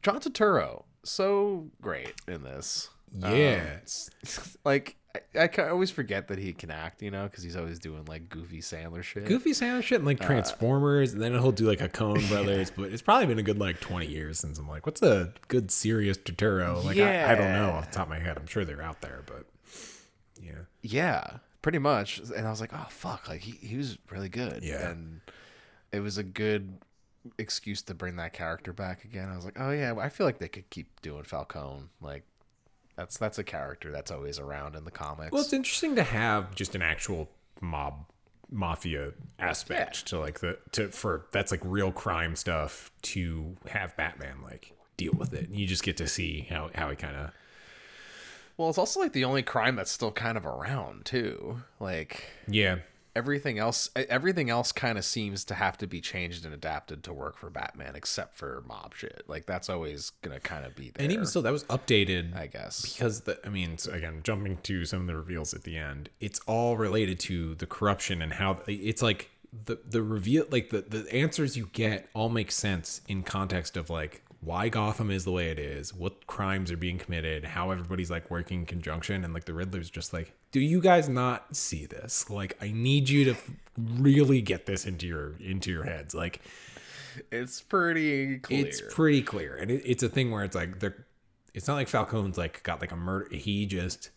John 0.03 0.21
Turturro, 0.21 0.85
so 1.05 1.69
great 1.81 2.13
in 2.29 2.43
this. 2.43 2.91
Um, 3.23 3.31
Yeah. 3.33 3.79
like 4.65 4.97
I, 5.35 5.49
I 5.59 5.69
always 5.69 5.91
forget 5.91 6.29
that 6.29 6.39
he 6.39 6.53
can 6.53 6.71
act, 6.71 7.03
you 7.03 7.11
know, 7.11 7.25
because 7.25 7.43
he's 7.45 7.57
always 7.57 7.79
doing 7.79 8.05
like 8.07 8.29
goofy 8.29 8.61
Sandler 8.61 9.03
shit. 9.03 9.25
Goofy 9.27 9.51
Sandler 9.51 9.83
shit 9.83 9.99
and 9.99 10.07
like 10.07 10.21
Uh, 10.23 10.27
Transformers, 10.27 11.13
and 11.13 11.21
then 11.23 11.33
he'll 11.33 11.53
do 11.53 11.67
like 11.67 11.81
a 11.81 11.89
Coen 11.89 12.27
Brothers. 12.31 12.71
But 12.71 12.93
it's 12.93 13.03
probably 13.03 13.27
been 13.27 13.39
a 13.39 13.43
good 13.43 13.59
like 13.59 13.81
twenty 13.81 14.07
years 14.07 14.39
since 14.39 14.59
I'm 14.59 14.69
like, 14.69 14.87
what's 14.87 15.03
a 15.03 15.33
good 15.49 15.71
serious 15.71 16.17
Turturro? 16.19 16.85
Like 16.85 16.99
I, 16.99 17.33
I 17.33 17.35
don't 17.35 17.53
know 17.53 17.71
off 17.71 17.91
the 17.91 17.97
top 17.97 18.07
of 18.07 18.11
my 18.11 18.19
head. 18.19 18.37
I'm 18.39 18.47
sure 18.47 18.65
they're 18.65 18.83
out 18.83 19.01
there, 19.03 19.23
but 19.27 19.47
yeah, 20.43 20.53
Yeah, 20.83 21.39
pretty 21.63 21.79
much. 21.79 22.19
And 22.19 22.47
I 22.47 22.51
was 22.51 22.61
like, 22.61 22.73
oh 22.73 22.87
fuck, 22.91 23.29
like 23.29 23.41
he 23.41 23.53
he 23.67 23.77
was 23.77 23.99
really 24.11 24.29
good. 24.29 24.63
Yeah. 24.63 24.91
and 24.91 25.21
it 25.93 26.01
was 26.01 26.19
a 26.19 26.23
good 26.23 26.79
excuse 27.39 27.83
to 27.83 27.95
bring 27.95 28.17
that 28.17 28.33
character 28.33 28.73
back 28.73 29.05
again. 29.05 29.29
I 29.29 29.37
was 29.37 29.45
like, 29.45 29.59
oh 29.59 29.71
yeah, 29.71 29.95
I 29.99 30.09
feel 30.09 30.27
like 30.27 30.39
they 30.39 30.49
could 30.49 30.69
keep 30.71 31.01
doing 31.01 31.25
Falcone. 31.25 31.85
Like 32.01 32.25
that's 32.97 33.19
that's 33.19 33.39
a 33.39 33.45
character 33.45 33.93
that's 33.93 34.11
always 34.11 34.39
around 34.39 34.75
in 34.75 34.85
the 34.85 34.91
comics. 34.91 35.33
Well, 35.33 35.43
it's 35.43 35.53
interesting 35.53 35.97
to 35.97 36.03
have 36.03 36.55
just 36.55 36.75
an 36.75 36.83
actual 36.83 37.29
mob 37.61 38.07
mafia 38.51 39.13
aspect 39.39 40.07
to 40.07 40.19
like 40.19 40.41
the 40.41 40.59
to 40.73 40.89
for 40.89 41.27
that's 41.33 41.51
like 41.51 41.61
real 41.65 41.93
crime 41.93 42.37
stuff 42.37 42.91
to 43.03 43.57
have 43.69 43.97
Batman 43.97 44.37
like 44.43 44.73
deal 44.97 45.13
with 45.13 45.33
it. 45.35 45.49
And 45.49 45.57
you 45.57 45.67
just 45.67 45.83
get 45.83 45.97
to 45.99 46.09
see 46.09 46.47
how 46.49 46.71
how 46.75 46.91
he 46.91 46.97
kind 46.97 47.17
of 47.17 47.31
Well, 48.57 48.69
it's 48.69 48.79
also 48.79 49.01
like 49.01 49.13
the 49.13 49.25
only 49.25 49.43
crime 49.43 49.77
that's 49.77 49.91
still 49.91 50.13
kind 50.13 50.39
of 50.39 50.47
around 50.47 51.05
too. 51.05 51.63
Like 51.79 52.25
yeah 52.49 52.77
everything 53.17 53.59
else, 53.59 53.91
everything 53.97 54.51
else 54.51 54.71
kind 54.71 54.99
of 54.99 55.05
seems 55.05 55.45
to 55.47 55.55
have 55.55 55.79
to 55.79 55.87
be 55.87 56.01
changed 56.01 56.45
and 56.45 56.53
adapted 56.53 57.03
to 57.05 57.13
work 57.13 57.39
for 57.39 57.49
Batman, 57.51 57.97
except 57.97 58.37
for 58.37 58.63
mob 58.69 58.95
shit. 58.95 59.25
Like 59.27 59.47
that's 59.47 59.71
always 59.71 60.11
gonna 60.23 60.39
kind 60.39 60.65
of 60.67 60.77
be 60.77 60.91
there. 60.91 61.03
and 61.03 61.13
even 61.13 61.27
still 61.27 61.43
that 61.43 61.53
was 61.53 61.65
updated 61.65 62.37
I 62.37 62.47
guess. 62.47 62.93
because 62.93 63.23
the 63.23 63.39
I 63.45 63.49
mean 63.49 63.79
so 63.79 63.93
again 63.93 64.21
jumping 64.23 64.59
to 64.65 64.85
some 64.85 65.01
of 65.01 65.07
the 65.07 65.17
reveals 65.17 65.55
at 65.55 65.65
the 65.65 65.77
end, 65.77 66.11
it's 66.21 66.41
all 66.47 66.77
related 66.77 67.19
to 67.21 67.55
the 67.57 67.67
corruption 67.67 68.21
and 68.21 68.35
how 68.35 68.59
it's 68.67 69.03
like 69.03 69.31
the 69.65 69.79
the 69.89 70.03
reveal 70.03 70.45
like 70.51 70.69
the 70.69 70.83
the 70.83 71.11
answers 71.15 71.57
you 71.57 71.71
get 71.73 72.09
all 72.15 72.29
make 72.29 72.53
sense 72.53 73.01
in 73.09 73.23
context 73.23 73.77
of 73.79 73.89
like 73.89 74.23
why 74.41 74.69
Gotham 74.69 75.11
is 75.11 75.25
the 75.25 75.33
way 75.33 75.51
it 75.51 75.59
is, 75.59 75.93
what 75.95 76.27
crimes 76.27 76.71
are 76.71 76.77
being 76.77 76.99
committed, 76.99 77.45
how 77.45 77.71
everybody's 77.71 78.11
like 78.11 78.31
working 78.31 78.61
in 78.61 78.67
conjunction, 78.67 79.25
and 79.25 79.35
like 79.35 79.45
the 79.45 79.55
Riddler's 79.55 79.91
just 79.91 80.13
like, 80.13 80.33
do 80.53 80.61
you 80.61 80.81
guys 80.81 81.09
not 81.09 81.57
see 81.57 81.87
this? 81.87 82.31
Like, 82.31 82.57
I 82.61 82.71
need 82.71 83.09
you 83.09 83.25
to 83.25 83.37
really 83.77 84.41
get 84.41 84.67
this 84.67 84.87
into 84.87 85.07
your 85.07 85.35
into 85.41 85.71
your 85.71 85.85
heads. 85.85 86.15
Like, 86.15 86.41
It's 87.31 87.61
pretty 87.61 88.39
clear. 88.39 88.67
it's 88.67 88.83
pretty 88.95 89.23
clear, 89.23 89.57
and 89.57 89.71
it, 89.71 89.83
it's 89.85 90.03
a 90.03 90.09
thing 90.09 90.31
where 90.31 90.45
it's 90.45 90.55
like 90.55 90.81
they're. 90.81 91.07
It's 91.55 91.67
not 91.67 91.75
like 91.75 91.89
Falcone's 91.89 92.37
like 92.37 92.63
got 92.63 92.81
like 92.83 92.93
a 92.93 92.97
murder. 92.97 93.35
He 93.35 93.65
just 93.65 94.11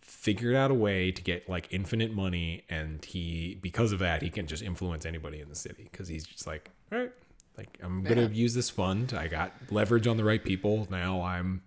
figured 0.00 0.54
out 0.54 0.70
a 0.70 0.74
way 0.74 1.10
to 1.10 1.22
get 1.22 1.48
like 1.48 1.66
infinite 1.72 2.12
money, 2.14 2.62
and 2.70 3.04
he 3.04 3.58
because 3.60 3.90
of 3.92 3.98
that 3.98 4.22
he 4.22 4.30
can 4.30 4.46
just 4.46 4.62
influence 4.62 5.04
anybody 5.04 5.40
in 5.40 5.48
the 5.48 5.56
city 5.56 5.88
because 5.90 6.06
he's 6.08 6.24
just 6.24 6.46
like, 6.46 6.70
all 6.92 6.98
right, 6.98 7.12
like 7.58 7.78
I'm 7.82 8.02
gonna 8.02 8.28
use 8.28 8.54
this 8.54 8.70
fund. 8.70 9.12
I 9.14 9.28
got 9.28 9.52
leverage 9.70 10.06
on 10.06 10.16
the 10.16 10.24
right 10.24 10.42
people. 10.42 10.86
Now 10.90 11.22
I'm. 11.22 11.62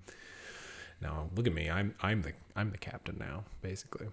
Now 1.02 1.30
look 1.36 1.48
at 1.48 1.54
me. 1.54 1.70
I'm 1.70 1.96
I'm 2.02 2.22
the 2.22 2.34
I'm 2.56 2.72
the 2.72 2.78
captain 2.78 3.18
now, 3.20 3.44
basically. 3.62 4.08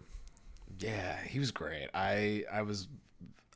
yeah, 0.81 1.19
he 1.25 1.39
was 1.39 1.51
great. 1.51 1.89
I 1.95 2.45
I 2.53 2.63
was. 2.63 2.89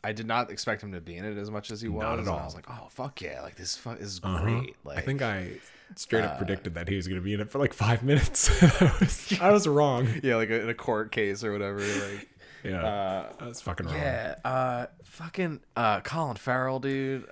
I 0.02 0.12
did 0.12 0.26
not 0.26 0.50
expect 0.50 0.82
him 0.82 0.92
to 0.92 1.00
be 1.00 1.16
in 1.16 1.24
it 1.24 1.38
as 1.38 1.50
much 1.50 1.70
as 1.70 1.80
he 1.80 1.88
was. 1.88 2.02
Not 2.02 2.18
at 2.18 2.28
all. 2.28 2.38
I 2.38 2.44
was 2.44 2.54
like, 2.54 2.66
"Oh 2.68 2.88
fuck 2.90 3.20
yeah! 3.22 3.40
Like 3.42 3.56
this, 3.56 3.74
fu- 3.76 3.94
this 3.94 4.08
is 4.08 4.20
Uh-huh. 4.22 4.42
great." 4.42 4.76
Like 4.84 4.98
I 4.98 5.00
think 5.00 5.22
I 5.22 5.52
straight 5.96 6.24
uh, 6.24 6.28
up 6.28 6.38
predicted 6.38 6.74
that 6.74 6.88
he 6.88 6.96
was 6.96 7.08
gonna 7.08 7.20
be 7.22 7.32
in 7.34 7.40
it 7.40 7.50
for 7.50 7.58
like 7.58 7.72
five 7.72 8.02
minutes. 8.02 8.50
I, 8.82 8.96
was, 9.00 9.38
I 9.40 9.50
was 9.50 9.66
wrong. 9.66 10.06
yeah, 10.22 10.36
like 10.36 10.50
in 10.50 10.68
a 10.68 10.74
court 10.74 11.10
case 11.10 11.42
or 11.42 11.52
whatever. 11.52 11.80
Like 11.80 12.28
Yeah, 12.64 12.82
Uh, 12.82 13.32
I 13.40 13.46
was 13.48 13.60
fucking 13.60 13.86
wrong. 13.86 13.94
yeah, 13.96 14.36
uh, 14.44 14.86
fucking 15.04 15.60
uh, 15.76 16.00
Colin 16.00 16.36
Farrell, 16.36 16.78
dude. 16.80 17.26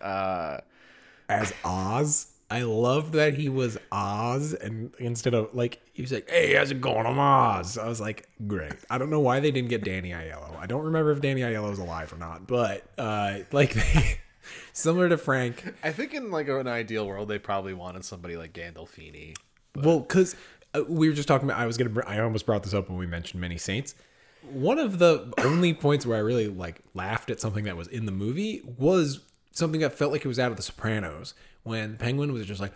As 1.32 1.54
Oz. 1.64 2.26
I 2.50 2.62
loved 2.62 3.14
that 3.14 3.32
he 3.32 3.48
was 3.48 3.78
Oz, 3.90 4.52
and 4.52 4.94
instead 4.98 5.32
of 5.32 5.54
like 5.54 5.80
he 5.94 6.02
was 6.02 6.12
like, 6.12 6.28
"Hey, 6.28 6.54
how's 6.54 6.70
it 6.70 6.82
going? 6.82 7.06
I'm 7.06 7.18
Oz." 7.18 7.78
I 7.78 7.88
was 7.88 7.98
like, 7.98 8.28
"Great." 8.46 8.74
I 8.90 8.98
don't 8.98 9.08
know 9.08 9.20
why 9.20 9.40
they 9.40 9.50
didn't 9.50 9.70
get 9.70 9.84
Danny 9.84 10.10
Aiello. 10.10 10.58
I 10.58 10.66
don't 10.66 10.84
remember 10.84 11.12
if 11.12 11.22
Danny 11.22 11.40
Aiello 11.40 11.72
is 11.72 11.78
alive 11.78 12.12
or 12.12 12.18
not, 12.18 12.46
but 12.46 12.84
uh, 12.98 13.38
like 13.52 13.72
they, 13.72 14.18
similar 14.74 15.08
to 15.08 15.16
Frank. 15.16 15.74
I 15.82 15.92
think 15.92 16.12
in 16.12 16.30
like 16.30 16.48
an 16.48 16.68
ideal 16.68 17.06
world, 17.06 17.28
they 17.28 17.38
probably 17.38 17.72
wanted 17.72 18.04
somebody 18.04 18.36
like 18.36 18.52
Gandolfini. 18.52 19.34
Well, 19.74 20.00
because 20.00 20.36
uh, 20.74 20.82
we 20.86 21.08
were 21.08 21.14
just 21.14 21.28
talking 21.28 21.48
about, 21.48 21.58
I 21.58 21.66
was 21.66 21.78
gonna, 21.78 22.04
I 22.06 22.20
almost 22.20 22.44
brought 22.44 22.64
this 22.64 22.74
up 22.74 22.90
when 22.90 22.98
we 22.98 23.06
mentioned 23.06 23.40
Many 23.40 23.56
Saints. 23.56 23.94
One 24.42 24.78
of 24.78 24.98
the 24.98 25.32
only 25.38 25.72
points 25.72 26.04
where 26.04 26.18
I 26.18 26.20
really 26.20 26.48
like 26.48 26.80
laughed 26.92 27.30
at 27.30 27.40
something 27.40 27.64
that 27.64 27.78
was 27.78 27.88
in 27.88 28.04
the 28.04 28.12
movie 28.12 28.60
was 28.76 29.20
something 29.52 29.80
that 29.80 29.94
felt 29.94 30.12
like 30.12 30.24
it 30.24 30.28
was 30.28 30.38
out 30.38 30.50
of 30.50 30.56
The 30.56 30.62
Sopranos 30.62 31.34
when 31.62 31.96
Penguin 31.96 32.32
was 32.32 32.46
just 32.46 32.60
like, 32.60 32.72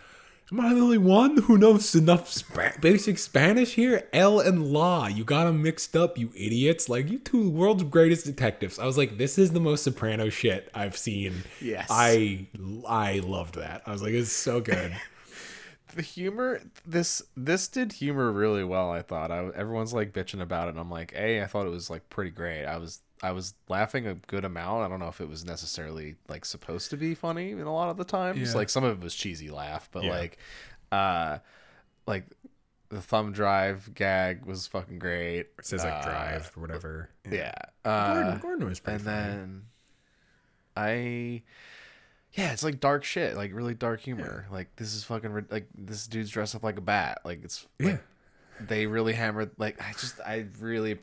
"Am 0.51 0.59
I 0.59 0.73
the 0.73 0.79
only 0.79 0.97
one 0.97 1.37
who 1.37 1.57
knows 1.57 1.93
enough 1.95 2.29
Spa- 2.29 2.73
basic 2.79 3.17
Spanish 3.17 3.73
here? 3.73 4.07
L 4.13 4.39
and 4.39 4.65
La, 4.71 5.07
you 5.07 5.23
got 5.23 5.45
them 5.45 5.61
mixed 5.61 5.95
up, 5.95 6.17
you 6.17 6.31
idiots! 6.35 6.89
Like 6.89 7.09
you 7.09 7.19
two 7.19 7.49
world's 7.49 7.83
greatest 7.83 8.25
detectives." 8.25 8.79
I 8.79 8.85
was 8.85 8.97
like, 8.97 9.17
"This 9.17 9.37
is 9.37 9.51
the 9.51 9.59
most 9.59 9.83
Soprano 9.83 10.29
shit 10.29 10.69
I've 10.73 10.97
seen." 10.97 11.43
Yes. 11.61 11.87
I 11.89 12.47
I 12.87 13.19
loved 13.19 13.55
that. 13.55 13.83
I 13.85 13.91
was 13.91 14.01
like, 14.01 14.13
"It's 14.13 14.31
so 14.31 14.61
good." 14.61 14.95
the 15.95 16.01
humor 16.03 16.61
this 16.85 17.23
this 17.35 17.67
did 17.67 17.91
humor 17.91 18.31
really 18.31 18.63
well 18.63 18.91
i 18.91 19.01
thought 19.01 19.31
I, 19.31 19.49
everyone's 19.55 19.93
like 19.93 20.13
bitching 20.13 20.41
about 20.41 20.67
it 20.67 20.71
and 20.71 20.79
i'm 20.79 20.91
like 20.91 21.13
hey 21.13 21.41
i 21.41 21.47
thought 21.47 21.65
it 21.65 21.71
was 21.71 21.89
like 21.89 22.07
pretty 22.09 22.29
great 22.29 22.65
i 22.65 22.77
was 22.77 23.01
i 23.23 23.31
was 23.31 23.53
laughing 23.69 24.05
a 24.07 24.13
good 24.13 24.45
amount 24.45 24.83
i 24.85 24.87
don't 24.87 24.99
know 24.99 25.07
if 25.07 25.19
it 25.21 25.27
was 25.29 25.43
necessarily 25.45 26.15
like 26.27 26.45
supposed 26.45 26.89
to 26.89 26.97
be 26.97 27.15
funny 27.15 27.51
in 27.51 27.61
a 27.61 27.73
lot 27.73 27.89
of 27.89 27.97
the 27.97 28.03
times 28.05 28.39
Yeah. 28.51 28.57
like 28.57 28.69
some 28.69 28.83
of 28.83 28.97
it 28.99 29.03
was 29.03 29.15
cheesy 29.15 29.49
laugh 29.49 29.89
but 29.91 30.03
Yeah. 30.03 30.09
like 30.11 30.37
uh 30.91 31.39
like 32.05 32.25
the 32.89 33.01
thumb 33.01 33.33
drive 33.33 33.93
gag 33.95 34.45
was 34.45 34.67
fucking 34.67 34.99
great 34.99 35.47
It 35.59 35.65
says 35.65 35.83
like 35.83 35.93
Uh, 35.93 36.03
drive 36.03 36.51
or 36.55 36.61
whatever. 36.61 37.09
yeah 37.29 37.51
uh, 37.83 38.13
Gordon, 38.13 38.39
Gordon 38.39 38.67
was 38.69 38.79
pretty 38.79 38.95
and 38.97 39.05
funny. 39.05 39.17
then 39.31 39.63
I, 40.75 41.41
yeah, 42.33 42.51
it's 42.53 42.63
like 42.63 42.79
dark 42.79 43.03
shit, 43.03 43.35
like 43.35 43.51
really 43.53 43.73
dark 43.73 43.99
humor. 44.01 44.45
Like 44.51 44.75
this 44.75 44.93
is 44.93 45.03
fucking 45.03 45.47
like 45.49 45.67
this 45.75 46.07
dude's 46.07 46.29
dressed 46.29 46.53
up 46.55 46.63
like 46.63 46.77
a 46.77 46.81
bat. 46.81 47.19
Like 47.25 47.43
it's 47.43 47.65
yeah, 47.79 47.87
like, 47.93 48.03
they 48.59 48.87
really 48.87 49.13
hammered 49.13 49.51
like 49.57 49.81
I 49.81 49.91
just 49.93 50.19
I 50.25 50.45
really 50.59 50.97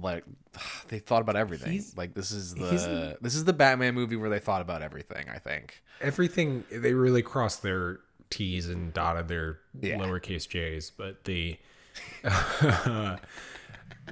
like 0.00 0.24
they 0.88 0.98
thought 0.98 1.22
about 1.22 1.36
everything. 1.36 1.72
He's- 1.72 1.94
like 1.96 2.14
this 2.14 2.30
is 2.30 2.54
the 2.54 3.16
this 3.20 3.34
is 3.34 3.44
the 3.44 3.52
Batman 3.52 3.94
movie 3.94 4.16
where 4.16 4.30
they 4.30 4.38
thought 4.40 4.62
about 4.62 4.82
everything. 4.82 5.26
I 5.32 5.38
think. 5.38 5.82
everything 6.00 6.64
they 6.70 6.92
really 6.94 7.22
crossed 7.22 7.62
their 7.62 8.00
T's 8.30 8.68
and 8.68 8.92
dotted 8.92 9.28
their 9.28 9.60
Yeah. 9.80 9.98
lowercase 9.98 10.48
J's, 10.48 10.90
but 10.90 11.24
the, 11.24 11.56
the 12.22 13.18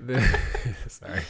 sorry. 0.89 1.23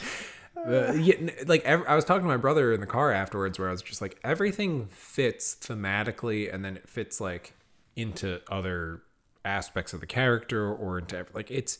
The, 0.65 0.99
yeah, 1.01 1.43
like 1.47 1.63
ev- 1.65 1.83
I 1.87 1.95
was 1.95 2.05
talking 2.05 2.21
to 2.23 2.27
my 2.27 2.37
brother 2.37 2.73
in 2.73 2.79
the 2.79 2.87
car 2.87 3.11
afterwards, 3.11 3.59
where 3.59 3.67
I 3.67 3.71
was 3.71 3.81
just 3.81 4.01
like, 4.01 4.17
everything 4.23 4.87
fits 4.87 5.55
thematically, 5.59 6.51
and 6.53 6.63
then 6.63 6.77
it 6.77 6.87
fits 6.89 7.19
like 7.21 7.53
into 7.95 8.41
other 8.49 9.01
aspects 9.45 9.93
of 9.93 9.99
the 9.99 10.07
character 10.07 10.73
or 10.73 10.99
into 10.99 11.25
like 11.33 11.51
it's 11.51 11.79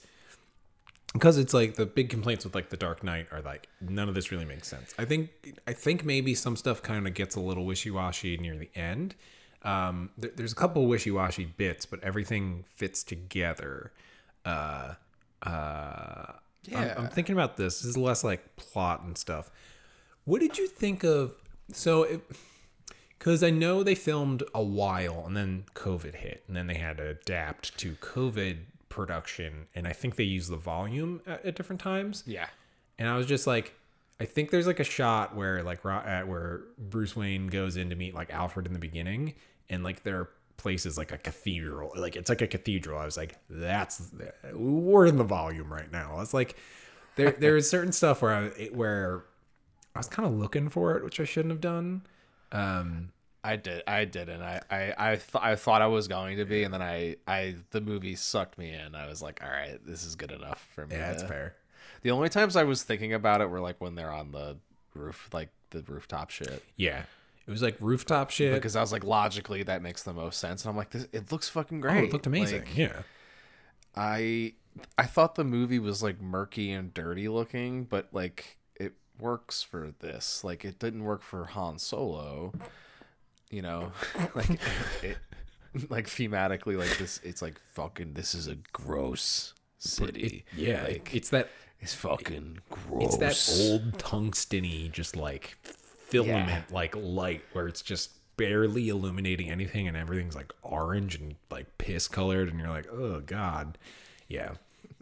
because 1.13 1.38
it's 1.38 1.53
like 1.53 1.76
the 1.76 1.86
big 1.86 2.09
complaints 2.09 2.43
with 2.43 2.53
like 2.53 2.70
the 2.70 2.78
Dark 2.78 3.03
Knight 3.03 3.28
are 3.32 3.41
like 3.41 3.68
none 3.82 4.09
of 4.09 4.16
this 4.16 4.32
really 4.32 4.45
makes 4.45 4.68
sense. 4.68 4.93
I 4.99 5.05
think 5.05 5.30
I 5.68 5.74
think 5.74 6.05
maybe 6.05 6.36
some 6.36 6.55
stuff 6.55 6.82
kind 6.82 7.07
of 7.07 7.13
gets 7.13 7.36
a 7.36 7.39
little 7.39 7.66
wishy 7.66 7.91
washy 7.91 8.38
near 8.38 8.55
the 8.57 8.70
end. 8.76 9.16
Um, 9.63 10.11
there, 10.18 10.32
there's 10.36 10.51
a 10.51 10.55
couple 10.55 10.86
wishy 10.88 11.11
washy 11.11 11.45
bits, 11.45 11.86
but 11.86 12.03
everything 12.03 12.66
fits 12.76 13.03
together. 13.03 13.91
Uh, 14.45 14.93
uh, 15.41 16.34
I'm, 16.74 16.91
I'm 16.97 17.07
thinking 17.07 17.34
about 17.34 17.57
this. 17.57 17.80
This 17.80 17.89
is 17.89 17.97
less 17.97 18.24
like 18.24 18.55
plot 18.57 19.01
and 19.03 19.18
stuff. 19.18 19.49
What 20.26 20.41
did 20.41 20.57
you 20.57 20.68
think 20.68 21.03
of? 21.03 21.34
So, 21.72 22.22
because 23.20 23.43
I 23.43 23.49
know 23.49 23.84
they 23.84 23.95
filmed 23.95 24.43
a 24.53 24.63
while 24.63 25.24
and 25.26 25.36
then 25.36 25.66
COVID 25.74 26.16
hit, 26.16 26.43
and 26.47 26.55
then 26.55 26.68
they 26.68 26.76
had 26.76 26.97
to 26.97 27.07
adapt 27.07 27.78
to 27.80 27.93
COVID 27.93 28.57
production, 28.89 29.68
and 29.76 29.88
I 29.88 29.93
think 29.93 30.16
they 30.16 30.24
used 30.24 30.49
the 30.49 30.57
volume 30.57 31.22
at, 31.28 31.45
at 31.45 31.55
different 31.55 31.82
times. 31.82 32.24
Yeah. 32.26 32.47
And 32.97 33.09
I 33.09 33.18
was 33.18 33.26
just 33.26 33.45
like, 33.45 33.74
I 34.20 34.26
think 34.26 34.51
there's 34.51 34.68
like 34.68 34.80
a 34.80 34.86
shot 34.86 35.36
where 35.36 35.63
like 35.63 35.86
uh, 35.86 36.22
where 36.22 36.61
Bruce 36.78 37.16
Wayne 37.16 37.47
goes 37.47 37.76
in 37.76 37.89
to 37.89 37.95
meet 37.95 38.13
like 38.16 38.32
Alfred 38.32 38.66
in 38.66 38.74
the 38.74 38.80
beginning, 38.80 39.34
and 39.70 39.84
like 39.84 40.03
their 40.03 40.30
place 40.57 40.86
is 40.86 40.97
like 40.97 41.11
a 41.11 41.18
cathedral, 41.18 41.91
like 41.97 42.16
it's 42.16 42.30
like 42.30 42.41
a 42.41 42.47
cathedral. 42.47 42.97
I 42.97 43.05
was 43.05 43.18
like, 43.18 43.36
that's 43.49 44.11
we're 44.53 45.05
in 45.05 45.18
the 45.18 45.26
volume 45.26 45.72
right 45.72 45.91
now. 45.91 46.22
It's 46.22 46.34
like 46.34 46.55
there 47.18 47.32
there 47.32 47.57
is 47.57 47.70
certain 47.70 47.91
stuff 47.91 48.22
where 48.22 48.34
I 48.34 48.70
where 48.72 49.26
I 49.93 49.99
was 49.99 50.07
kind 50.07 50.26
of 50.26 50.34
looking 50.34 50.70
for 50.70 50.95
it, 50.95 51.03
which 51.03 51.20
I 51.20 51.26
shouldn't 51.26 51.51
have 51.51 51.61
done. 51.61 52.03
Um, 52.55 53.09
I 53.43 53.57
did. 53.57 53.83
I 53.85 54.05
didn't. 54.05 54.41
I 54.41 54.61
I 54.71 54.93
I, 54.97 55.09
th- 55.15 55.35
I 55.35 55.55
thought 55.55 55.81
I 55.81 55.87
was 55.87 56.07
going 56.07 56.37
to 56.37 56.45
be, 56.45 56.63
and 56.63 56.73
then 56.73 56.81
I 56.81 57.17
I 57.27 57.55
the 57.71 57.81
movie 57.81 58.15
sucked 58.15 58.57
me 58.57 58.73
in. 58.73 58.95
I 58.95 59.07
was 59.07 59.21
like, 59.21 59.41
all 59.43 59.49
right, 59.49 59.79
this 59.85 60.03
is 60.03 60.15
good 60.15 60.31
enough 60.31 60.67
for 60.73 60.87
me. 60.87 60.95
yeah, 60.95 61.11
that's 61.11 61.23
fair. 61.23 61.55
The 62.01 62.11
only 62.11 62.29
times 62.29 62.55
I 62.55 62.63
was 62.63 62.83
thinking 62.83 63.13
about 63.13 63.41
it 63.41 63.49
were 63.49 63.59
like 63.59 63.79
when 63.79 63.95
they're 63.95 64.11
on 64.11 64.31
the 64.31 64.57
roof, 64.95 65.29
like 65.31 65.49
the 65.69 65.83
rooftop 65.87 66.31
shit. 66.31 66.63
Yeah, 66.75 67.03
it 67.47 67.51
was 67.51 67.61
like 67.61 67.77
rooftop 67.79 68.31
shit. 68.31 68.53
Because 68.53 68.75
I 68.75 68.81
was 68.81 68.91
like, 68.91 69.03
logically, 69.03 69.61
that 69.63 69.81
makes 69.81 70.03
the 70.03 70.13
most 70.13 70.39
sense. 70.39 70.63
And 70.63 70.71
I'm 70.71 70.77
like, 70.77 70.89
this, 70.89 71.07
it 71.11 71.31
looks 71.31 71.47
fucking 71.49 71.79
oh, 71.79 71.81
great. 71.81 72.05
it 72.05 72.13
looked 72.13 72.27
amazing. 72.27 72.61
Like, 72.61 72.77
yeah. 72.77 73.01
I 73.95 74.53
I 74.97 75.05
thought 75.05 75.35
the 75.35 75.43
movie 75.43 75.79
was 75.79 76.01
like 76.01 76.19
murky 76.19 76.71
and 76.71 76.93
dirty 76.93 77.27
looking, 77.27 77.83
but 77.83 78.07
like 78.11 78.57
works 79.20 79.63
for 79.63 79.93
this. 79.99 80.43
Like 80.43 80.66
it 80.66 80.80
didn't 80.80 81.03
work 81.03 81.22
for 81.22 81.45
Han 81.45 81.80
Solo. 81.80 82.53
You 83.49 83.61
know, 83.61 83.91
like 84.36 84.59
it, 85.03 85.18
like 85.89 86.07
thematically, 86.07 86.78
like 86.78 86.97
this. 86.97 87.20
It's 87.24 87.41
like 87.41 87.59
fucking. 87.74 88.13
This 88.13 88.34
is 88.36 88.47
a 88.47 88.55
gross 88.74 89.53
city. 89.78 90.45
Yeah, 90.55 90.84
like 90.84 91.13
it's 91.13 91.30
that 91.30 91.49
it's 91.80 91.93
fucking 91.93 92.59
gross. 92.70 93.03
It's 93.03 93.18
that 93.18 93.70
old 93.70 93.97
tungsteny, 93.97 94.91
just 94.91 95.16
like 95.16 95.57
filament, 95.63 96.72
like 96.72 96.95
light, 96.95 97.43
where 97.53 97.68
it's 97.68 97.82
just 97.82 98.11
barely 98.38 98.89
illuminating 98.89 99.49
anything, 99.49 99.88
and 99.88 99.95
everything's 99.95 100.36
like 100.36 100.51
orange 100.61 101.16
and 101.16 101.36
like 101.49 101.78
piss 101.78 102.07
colored, 102.07 102.49
and 102.49 102.59
you're 102.59 102.70
like, 102.70 102.88
oh 102.91 103.22
god, 103.22 103.78
yeah, 104.28 104.53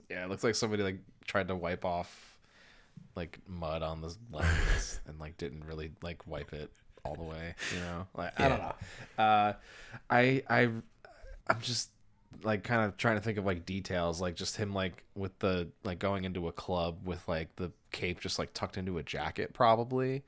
Yeah, 0.10 0.26
it 0.26 0.30
looks 0.30 0.44
like 0.44 0.56
somebody 0.56 0.84
like 0.84 1.00
tried 1.26 1.48
to 1.48 1.56
wipe 1.56 1.86
off 1.86 2.33
like 3.16 3.40
mud 3.48 3.84
on 3.84 4.02
the 4.02 4.16
lens 4.32 5.00
and 5.08 5.20
like 5.20 5.38
didn't 5.38 5.66
really 5.66 5.92
like 6.02 6.26
wipe 6.28 6.54
it 6.54 6.72
all 7.06 7.16
the 7.16 7.24
way. 7.24 7.56
You 7.74 7.80
know, 7.82 8.08
like 8.16 8.40
I 8.40 8.50
don't 8.50 8.60
know. 8.60 8.74
Uh, 9.18 9.54
I 10.10 10.44
I 10.50 10.62
I'm 11.48 11.62
just 11.62 11.90
like 12.44 12.64
kind 12.64 12.84
of 12.84 12.98
trying 12.98 13.18
to 13.18 13.22
think 13.22 13.38
of 13.38 13.46
like 13.46 13.66
details, 13.66 14.22
like 14.22 14.36
just 14.36 14.58
him 14.58 14.74
like 14.74 15.04
with 15.16 15.38
the 15.40 15.70
like 15.84 16.00
going 16.00 16.24
into 16.24 16.48
a 16.48 16.52
club 16.52 17.06
with 17.06 17.28
like 17.28 17.56
the 17.58 17.72
cape 17.92 18.20
just 18.20 18.40
like 18.40 18.54
tucked 18.54 18.78
into 18.78 18.98
a 18.98 19.04
jacket, 19.04 19.54
probably 19.54 20.24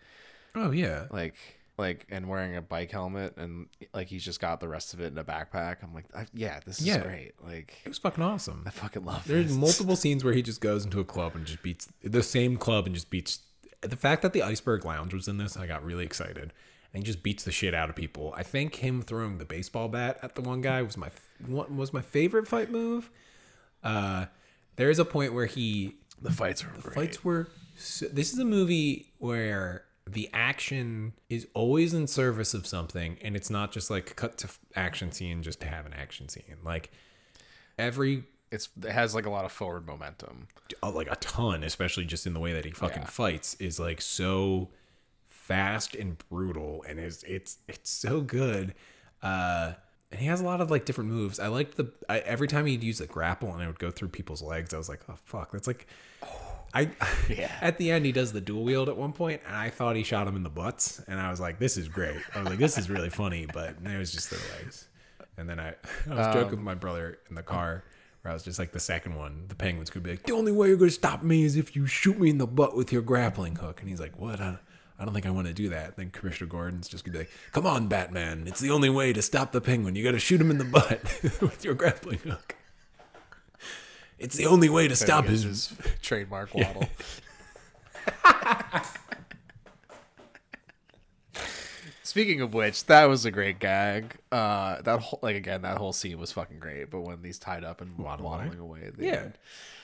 oh 0.56 0.72
yeah, 0.72 1.06
like 1.12 1.36
like 1.78 2.06
and 2.10 2.28
wearing 2.30 2.56
a 2.56 2.62
bike 2.62 2.92
helmet 2.92 3.36
and 3.38 3.68
like 3.94 4.08
he's 4.08 4.24
just 4.24 4.40
got 4.40 4.60
the 4.60 4.68
rest 4.68 4.94
of 4.94 5.02
it 5.02 5.12
in 5.12 5.18
a 5.18 5.24
backpack. 5.24 5.78
I'm 5.84 5.94
like, 5.94 6.06
I, 6.16 6.26
yeah, 6.34 6.60
this 6.66 6.80
is 6.80 6.88
Yeah. 6.88 7.00
great. 7.00 7.34
Like 7.44 7.74
it 7.86 7.90
was 7.90 7.98
fucking 7.98 8.24
awesome. 8.24 8.64
I 8.66 8.70
fucking 8.70 9.04
love 9.06 9.26
it. 9.26 9.28
There's 9.34 9.48
this. 9.48 9.56
multiple 9.58 9.96
scenes 9.98 10.24
where 10.24 10.34
he 10.34 10.42
just 10.42 10.62
goes 10.62 10.86
into 10.86 11.00
a 11.00 11.06
club 11.06 11.36
and 11.36 11.46
just 11.46 11.62
beats 11.62 11.88
the 12.04 12.24
same 12.24 12.58
club 12.58 12.86
and 12.86 12.96
just 12.96 13.10
beats. 13.10 13.40
The 13.82 13.98
fact 13.98 14.22
that 14.22 14.34
the 14.34 14.42
Iceberg 14.42 14.84
Lounge 14.86 15.14
was 15.14 15.28
in 15.28 15.38
this, 15.38 15.58
I 15.58 15.68
got 15.68 15.84
really 15.84 16.06
excited. 16.06 16.54
And 16.94 17.04
he 17.04 17.06
just 17.06 17.22
beats 17.24 17.44
the 17.44 17.52
shit 17.52 17.74
out 17.74 17.90
of 17.90 17.96
people. 17.96 18.34
I 18.38 18.44
think 18.44 18.76
him 18.76 19.02
throwing 19.02 19.38
the 19.38 19.46
baseball 19.46 19.90
bat 19.90 20.18
at 20.24 20.36
the 20.36 20.42
one 20.42 20.62
guy 20.62 20.82
was 20.82 20.96
my 20.98 21.10
was 21.48 21.92
my 21.92 22.02
favorite 22.02 22.48
fight 22.48 22.72
move. 22.72 23.12
Uh, 23.84 24.26
there 24.78 24.90
is 24.90 24.98
a 25.00 25.06
point 25.06 25.34
where 25.34 25.46
he 25.46 25.96
the 26.22 26.32
fights 26.32 26.64
are 26.64 26.72
great. 26.82 26.96
fights 26.96 27.24
were. 27.24 27.48
So, 27.78 28.06
this 28.08 28.32
is 28.32 28.40
a 28.40 28.46
movie 28.46 29.12
where 29.20 29.85
the 30.10 30.30
action 30.34 31.14
is 31.30 31.48
always 31.54 31.94
in 31.94 32.08
service 32.08 32.54
of 32.54 32.68
something, 32.68 33.18
and 33.22 33.36
it's 33.36 33.50
not 33.50 33.72
just 33.72 33.90
like 33.90 34.16
cut 34.16 34.38
to 34.40 34.50
action 34.76 35.12
scene 35.12 35.42
just 35.44 35.60
to 35.62 35.68
have 35.68 35.86
an 35.86 35.94
action 35.94 36.30
scene. 36.30 36.58
Like 36.64 36.92
every 37.78 38.24
it's 38.52 38.70
it 38.84 38.92
has 38.92 39.16
like 39.16 39.26
a 39.26 39.30
lot 39.30 39.46
of 39.46 39.52
forward 39.52 39.88
momentum. 39.88 40.48
uh, 40.84 40.92
like 40.92 41.10
a 41.12 41.16
ton, 41.18 41.64
especially 41.64 42.06
just 42.06 42.28
in 42.28 42.34
the 42.34 42.40
way 42.40 42.54
that 42.54 42.66
he 42.66 42.72
fucking 42.72 43.02
Yeah. 43.04 43.08
fights, 43.10 43.56
is 43.60 43.80
like 43.80 44.00
so 44.02 44.70
fast 45.28 45.96
and 45.96 46.18
brutal, 46.30 46.84
and 46.88 47.00
it's 47.00 47.24
it's 47.24 47.58
it's 47.68 47.90
so 47.90 48.22
good. 48.22 48.74
Uh, 49.24 49.74
and 50.12 50.22
he 50.22 50.28
has 50.28 50.40
a 50.40 50.46
lot 50.46 50.62
of 50.62 50.70
like 50.70 50.86
different 50.86 51.10
moves. 51.10 51.40
I 51.40 51.48
liked 51.48 51.78
the 51.78 51.92
I, 52.08 52.20
every 52.20 52.48
time 52.48 52.68
he'd 52.68 52.84
use 52.84 53.02
a 53.02 53.08
grapple 53.08 53.52
and 53.52 53.62
it 53.62 53.66
would 53.68 53.80
go 53.80 53.90
through 53.90 54.10
people's 54.10 54.42
legs. 54.44 54.72
I 54.74 54.78
was 54.78 54.88
like, 54.88 55.02
oh 55.10 55.16
fuck, 55.26 55.52
that's 55.52 55.66
like. 55.68 55.88
I 56.76 56.92
Yeah. 57.30 57.52
at 57.62 57.78
the 57.78 57.90
end 57.90 58.06
he 58.06 58.12
does 58.12 58.34
the 58.34 58.42
dual 58.42 58.64
wield 58.64 58.90
at 58.90 58.98
one 58.98 59.14
point 59.14 59.42
and 59.48 59.56
I 59.56 59.70
thought 59.70 59.96
he 59.96 60.04
shot 60.04 60.28
him 60.28 60.36
in 60.36 60.44
the 60.44 60.50
butts 60.50 61.02
and 61.08 61.20
I 61.20 61.32
was 61.32 61.40
like 61.40 61.58
this 61.58 61.78
is 61.78 61.88
great. 61.88 62.18
I 62.36 62.40
was 62.40 62.50
like 62.50 62.60
this 62.60 62.78
is 62.78 62.90
really 62.90 63.10
funny 63.10 63.48
but 63.52 63.76
it 63.86 63.98
was 63.98 64.12
just 64.12 64.30
their 64.30 64.40
legs. 64.58 64.88
And 65.38 65.50
then 65.50 65.60
I 65.60 65.70
I 66.12 66.16
was 66.16 66.28
joking 66.28 66.42
um, 66.44 66.50
with 66.52 66.60
my 66.60 66.76
brother 66.76 67.18
in 67.30 67.36
the 67.36 67.44
car 67.44 67.84
where 68.22 68.32
I 68.32 68.34
was 68.34 68.44
just 68.44 68.60
like 68.60 68.74
the 68.74 68.80
second 68.80 69.16
one 69.16 69.46
the 69.48 69.56
penguins 69.56 69.90
could 69.90 70.04
be 70.04 70.12
like 70.12 70.24
the 70.24 70.34
only 70.34 70.52
way 70.52 70.68
you're 70.68 70.78
gonna 70.78 70.92
stop 70.92 71.24
me 71.24 71.46
is 71.46 71.56
if 71.56 71.76
you 71.76 71.88
shoot 71.88 72.20
me 72.20 72.30
in 72.30 72.38
the 72.38 72.48
butt 72.48 72.76
with 72.76 72.92
your 72.92 73.02
grappling 73.02 73.56
hook. 73.56 73.80
And 73.80 73.90
he's 73.90 74.02
like 74.02 74.20
what? 74.20 74.42
I, 74.42 74.58
I 75.00 75.04
don't 75.06 75.14
think 75.14 75.26
I 75.26 75.30
want 75.30 75.48
to 75.48 75.54
do 75.54 75.70
that. 75.70 75.98
Then 75.98 76.10
Commissioner 76.10 76.50
Gordon's 76.50 76.90
just 76.90 77.06
gonna 77.06 77.14
be 77.14 77.20
like 77.20 77.32
come 77.54 77.66
on 77.66 77.88
Batman. 77.88 78.44
It's 78.48 78.60
the 78.60 78.72
only 78.72 78.90
way 78.90 79.14
to 79.14 79.22
stop 79.22 79.54
the 79.54 79.62
penguin. 79.62 79.96
You 79.96 80.04
gotta 80.04 80.20
shoot 80.20 80.42
him 80.42 80.52
in 80.52 80.58
the 80.58 80.66
butt 80.66 81.02
with 81.42 81.64
your 81.64 81.74
grappling 81.74 82.20
hook 82.20 82.56
it's 84.20 84.36
the 84.36 84.46
only 84.46 84.70
way 84.70 84.88
to 84.88 84.96
stop 84.96 85.26
his 85.26 85.44
his 85.44 85.74
trademark 86.02 86.54
waddle. 86.54 86.88
Speaking 92.04 92.40
of 92.42 92.54
which, 92.54 92.86
that 92.86 93.06
was 93.06 93.26
a 93.26 93.32
great 93.32 93.60
gag. 93.60 94.16
Uh, 94.32 94.82
that 94.84 95.00
whole 95.00 95.20
like 95.22 95.36
again, 95.36 95.64
that 95.64 95.78
whole 95.78 95.92
scene 95.92 96.18
was 96.20 96.32
fucking 96.32 96.60
great. 96.60 96.90
But 96.90 97.02
when 97.02 97.18
he's 97.24 97.40
tied 97.40 97.64
up 97.64 97.82
and 97.82 97.98
waddling 97.98 98.58
away, 98.60 98.84
at 98.88 98.98
the 98.98 99.06
Yeah. 99.06 99.12
end, 99.16 99.38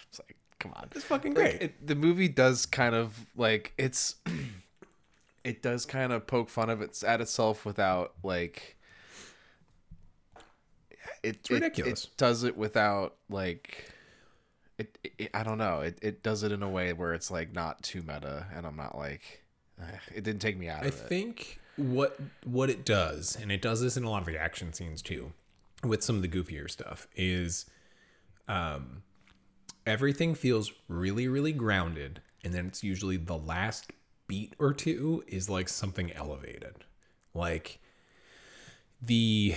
it's 0.07 0.19
like, 0.19 0.37
come 0.59 0.71
on, 0.75 0.87
It's 0.95 1.03
fucking 1.03 1.33
Like, 1.33 1.43
great. 1.57 1.61
it, 1.61 1.87
the 1.87 1.95
movie 1.95 2.29
does 2.29 2.65
kind 2.65 2.95
of 2.95 3.25
like 3.35 3.73
it's 3.77 4.15
it 5.43 5.61
does 5.61 5.85
kind 5.85 6.13
of 6.13 6.25
poke 6.27 6.49
fun 6.49 6.69
of 6.69 6.81
it 6.81 7.03
at 7.03 7.19
itself 7.19 7.65
without 7.65 8.13
like 8.23 8.77
it, 11.23 11.37
it's 11.39 11.49
ridiculous. 11.49 12.05
It, 12.05 12.11
does 12.17 12.43
it 12.43 12.55
without 12.55 13.15
like 13.29 13.90
it, 15.03 15.13
it. 15.17 15.29
I 15.33 15.43
don't 15.43 15.57
know. 15.57 15.81
It 15.81 15.99
it 16.01 16.23
does 16.23 16.43
it 16.43 16.51
in 16.51 16.63
a 16.63 16.69
way 16.69 16.93
where 16.93 17.13
it's 17.13 17.31
like 17.31 17.53
not 17.53 17.81
too 17.83 18.01
meta, 18.01 18.47
and 18.55 18.65
I'm 18.65 18.75
not 18.75 18.97
like 18.97 19.43
eh, 19.81 19.97
it 20.15 20.23
didn't 20.23 20.41
take 20.41 20.57
me 20.57 20.67
out 20.69 20.83
I 20.83 20.87
of 20.87 20.93
it. 20.93 21.07
think 21.07 21.59
what 21.77 22.19
what 22.43 22.69
it 22.69 22.85
does, 22.85 23.37
and 23.39 23.51
it 23.51 23.61
does 23.61 23.81
this 23.81 23.97
in 23.97 24.03
a 24.03 24.09
lot 24.09 24.21
of 24.21 24.27
the 24.27 24.37
action 24.37 24.73
scenes 24.73 25.01
too, 25.01 25.33
with 25.83 26.03
some 26.03 26.15
of 26.15 26.21
the 26.21 26.27
goofier 26.27 26.69
stuff, 26.69 27.07
is 27.15 27.65
um 28.47 29.03
everything 29.85 30.35
feels 30.35 30.71
really, 30.87 31.27
really 31.27 31.53
grounded, 31.53 32.21
and 32.43 32.53
then 32.53 32.67
it's 32.67 32.83
usually 32.83 33.17
the 33.17 33.37
last 33.37 33.91
beat 34.27 34.55
or 34.59 34.73
two 34.73 35.23
is 35.27 35.49
like 35.49 35.67
something 35.69 36.11
elevated. 36.13 36.85
Like 37.33 37.79
the 39.01 39.55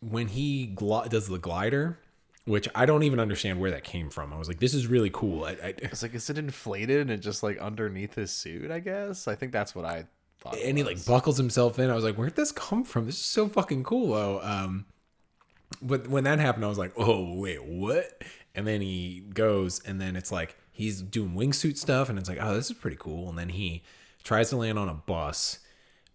when 0.00 0.28
he 0.28 0.72
gl- 0.74 1.08
does 1.08 1.28
the 1.28 1.38
glider 1.38 1.98
which 2.46 2.68
I 2.74 2.86
don't 2.86 3.02
even 3.02 3.20
understand 3.20 3.60
where 3.60 3.70
that 3.72 3.84
came 3.84 4.08
from. 4.08 4.32
I 4.32 4.38
was 4.38 4.48
like, 4.48 4.60
this 4.60 4.72
is 4.72 4.86
really 4.86 5.10
cool. 5.10 5.44
I, 5.44 5.50
I, 5.50 5.74
It's 5.78 6.02
like, 6.02 6.14
is 6.14 6.30
it 6.30 6.38
inflated 6.38 7.10
and 7.10 7.22
just 7.22 7.42
like 7.42 7.58
underneath 7.58 8.14
his 8.14 8.30
suit? 8.30 8.70
I 8.70 8.78
guess. 8.80 9.28
I 9.28 9.34
think 9.34 9.52
that's 9.52 9.74
what 9.74 9.84
I 9.84 10.06
thought. 10.38 10.56
and 10.56 10.78
he 10.78 10.84
like 10.84 11.04
buckles 11.04 11.36
himself 11.36 11.78
in. 11.78 11.90
I 11.90 11.94
was 11.94 12.04
like, 12.04 12.16
where'd 12.16 12.36
this 12.36 12.52
come 12.52 12.84
from? 12.84 13.06
This 13.06 13.16
is 13.16 13.24
so 13.24 13.48
fucking 13.48 13.84
cool 13.84 14.14
though. 14.14 14.40
Um, 14.42 14.86
but 15.82 16.08
when 16.08 16.24
that 16.24 16.38
happened, 16.38 16.64
I 16.64 16.68
was 16.68 16.78
like, 16.78 16.92
oh 16.96 17.34
wait, 17.34 17.62
what? 17.64 18.22
And 18.54 18.66
then 18.66 18.80
he 18.80 19.24
goes, 19.34 19.80
and 19.84 20.00
then 20.00 20.16
it's 20.16 20.32
like 20.32 20.56
he's 20.72 21.02
doing 21.02 21.34
wingsuit 21.34 21.76
stuff, 21.76 22.08
and 22.08 22.18
it's 22.18 22.28
like, 22.28 22.38
oh, 22.40 22.54
this 22.54 22.70
is 22.70 22.76
pretty 22.76 22.96
cool. 22.98 23.28
And 23.28 23.36
then 23.36 23.48
he 23.50 23.82
tries 24.22 24.50
to 24.50 24.56
land 24.56 24.78
on 24.78 24.88
a 24.88 24.94
bus, 24.94 25.58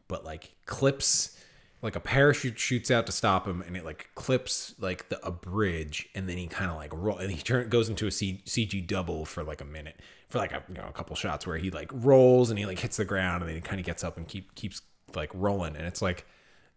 but 0.07 0.23
like 0.23 0.55
clips, 0.65 1.37
like 1.81 1.95
a 1.95 1.99
parachute 1.99 2.59
shoots 2.59 2.91
out 2.91 3.05
to 3.07 3.11
stop 3.11 3.47
him, 3.47 3.63
and 3.65 3.75
it 3.75 3.83
like 3.83 4.09
clips 4.15 4.75
like 4.79 5.09
the 5.09 5.25
a 5.25 5.31
bridge, 5.31 6.09
and 6.13 6.29
then 6.29 6.37
he 6.37 6.47
kind 6.47 6.69
of 6.69 6.77
like 6.77 6.91
roll, 6.93 7.17
and 7.17 7.31
he 7.31 7.41
turn 7.41 7.69
goes 7.69 7.89
into 7.89 8.07
a 8.07 8.11
C, 8.11 8.41
CG 8.45 8.85
double 8.85 9.25
for 9.25 9.43
like 9.43 9.61
a 9.61 9.65
minute, 9.65 9.99
for 10.29 10.37
like 10.37 10.51
a 10.51 10.63
you 10.67 10.75
know 10.75 10.85
a 10.87 10.93
couple 10.93 11.15
shots 11.15 11.47
where 11.47 11.57
he 11.57 11.71
like 11.71 11.89
rolls 11.93 12.49
and 12.49 12.59
he 12.59 12.65
like 12.65 12.79
hits 12.79 12.97
the 12.97 13.05
ground, 13.05 13.41
and 13.41 13.49
then 13.49 13.55
he 13.55 13.61
kind 13.61 13.79
of 13.79 13.85
gets 13.85 14.03
up 14.03 14.17
and 14.17 14.27
keep 14.27 14.53
keeps 14.55 14.81
like 15.15 15.31
rolling, 15.33 15.75
and 15.75 15.85
it's 15.85 16.01
like 16.01 16.25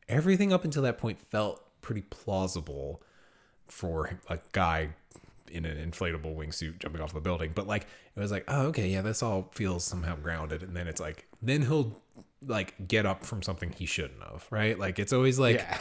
everything 0.08 0.52
up 0.52 0.64
until 0.64 0.82
that 0.82 0.98
point 0.98 1.18
felt 1.30 1.62
pretty 1.82 2.02
plausible 2.02 3.02
for 3.66 4.18
a 4.28 4.38
guy 4.52 4.90
in 5.50 5.64
an 5.64 5.90
inflatable 5.90 6.34
wingsuit 6.34 6.78
jumping 6.78 7.00
off 7.00 7.12
the 7.12 7.20
building. 7.20 7.52
But 7.54 7.66
like 7.66 7.86
it 8.16 8.20
was 8.20 8.32
like, 8.32 8.44
oh 8.48 8.66
okay, 8.66 8.88
yeah, 8.88 9.02
this 9.02 9.22
all 9.22 9.50
feels 9.52 9.84
somehow 9.84 10.16
grounded. 10.16 10.62
And 10.62 10.76
then 10.76 10.88
it's 10.88 11.00
like 11.00 11.26
then 11.42 11.62
he'll 11.62 12.00
like 12.46 12.74
get 12.88 13.06
up 13.06 13.24
from 13.24 13.42
something 13.42 13.72
he 13.72 13.86
shouldn't 13.86 14.22
have, 14.22 14.46
right? 14.50 14.78
Like 14.78 14.98
it's 14.98 15.12
always 15.12 15.38
like 15.38 15.56
yeah. 15.56 15.78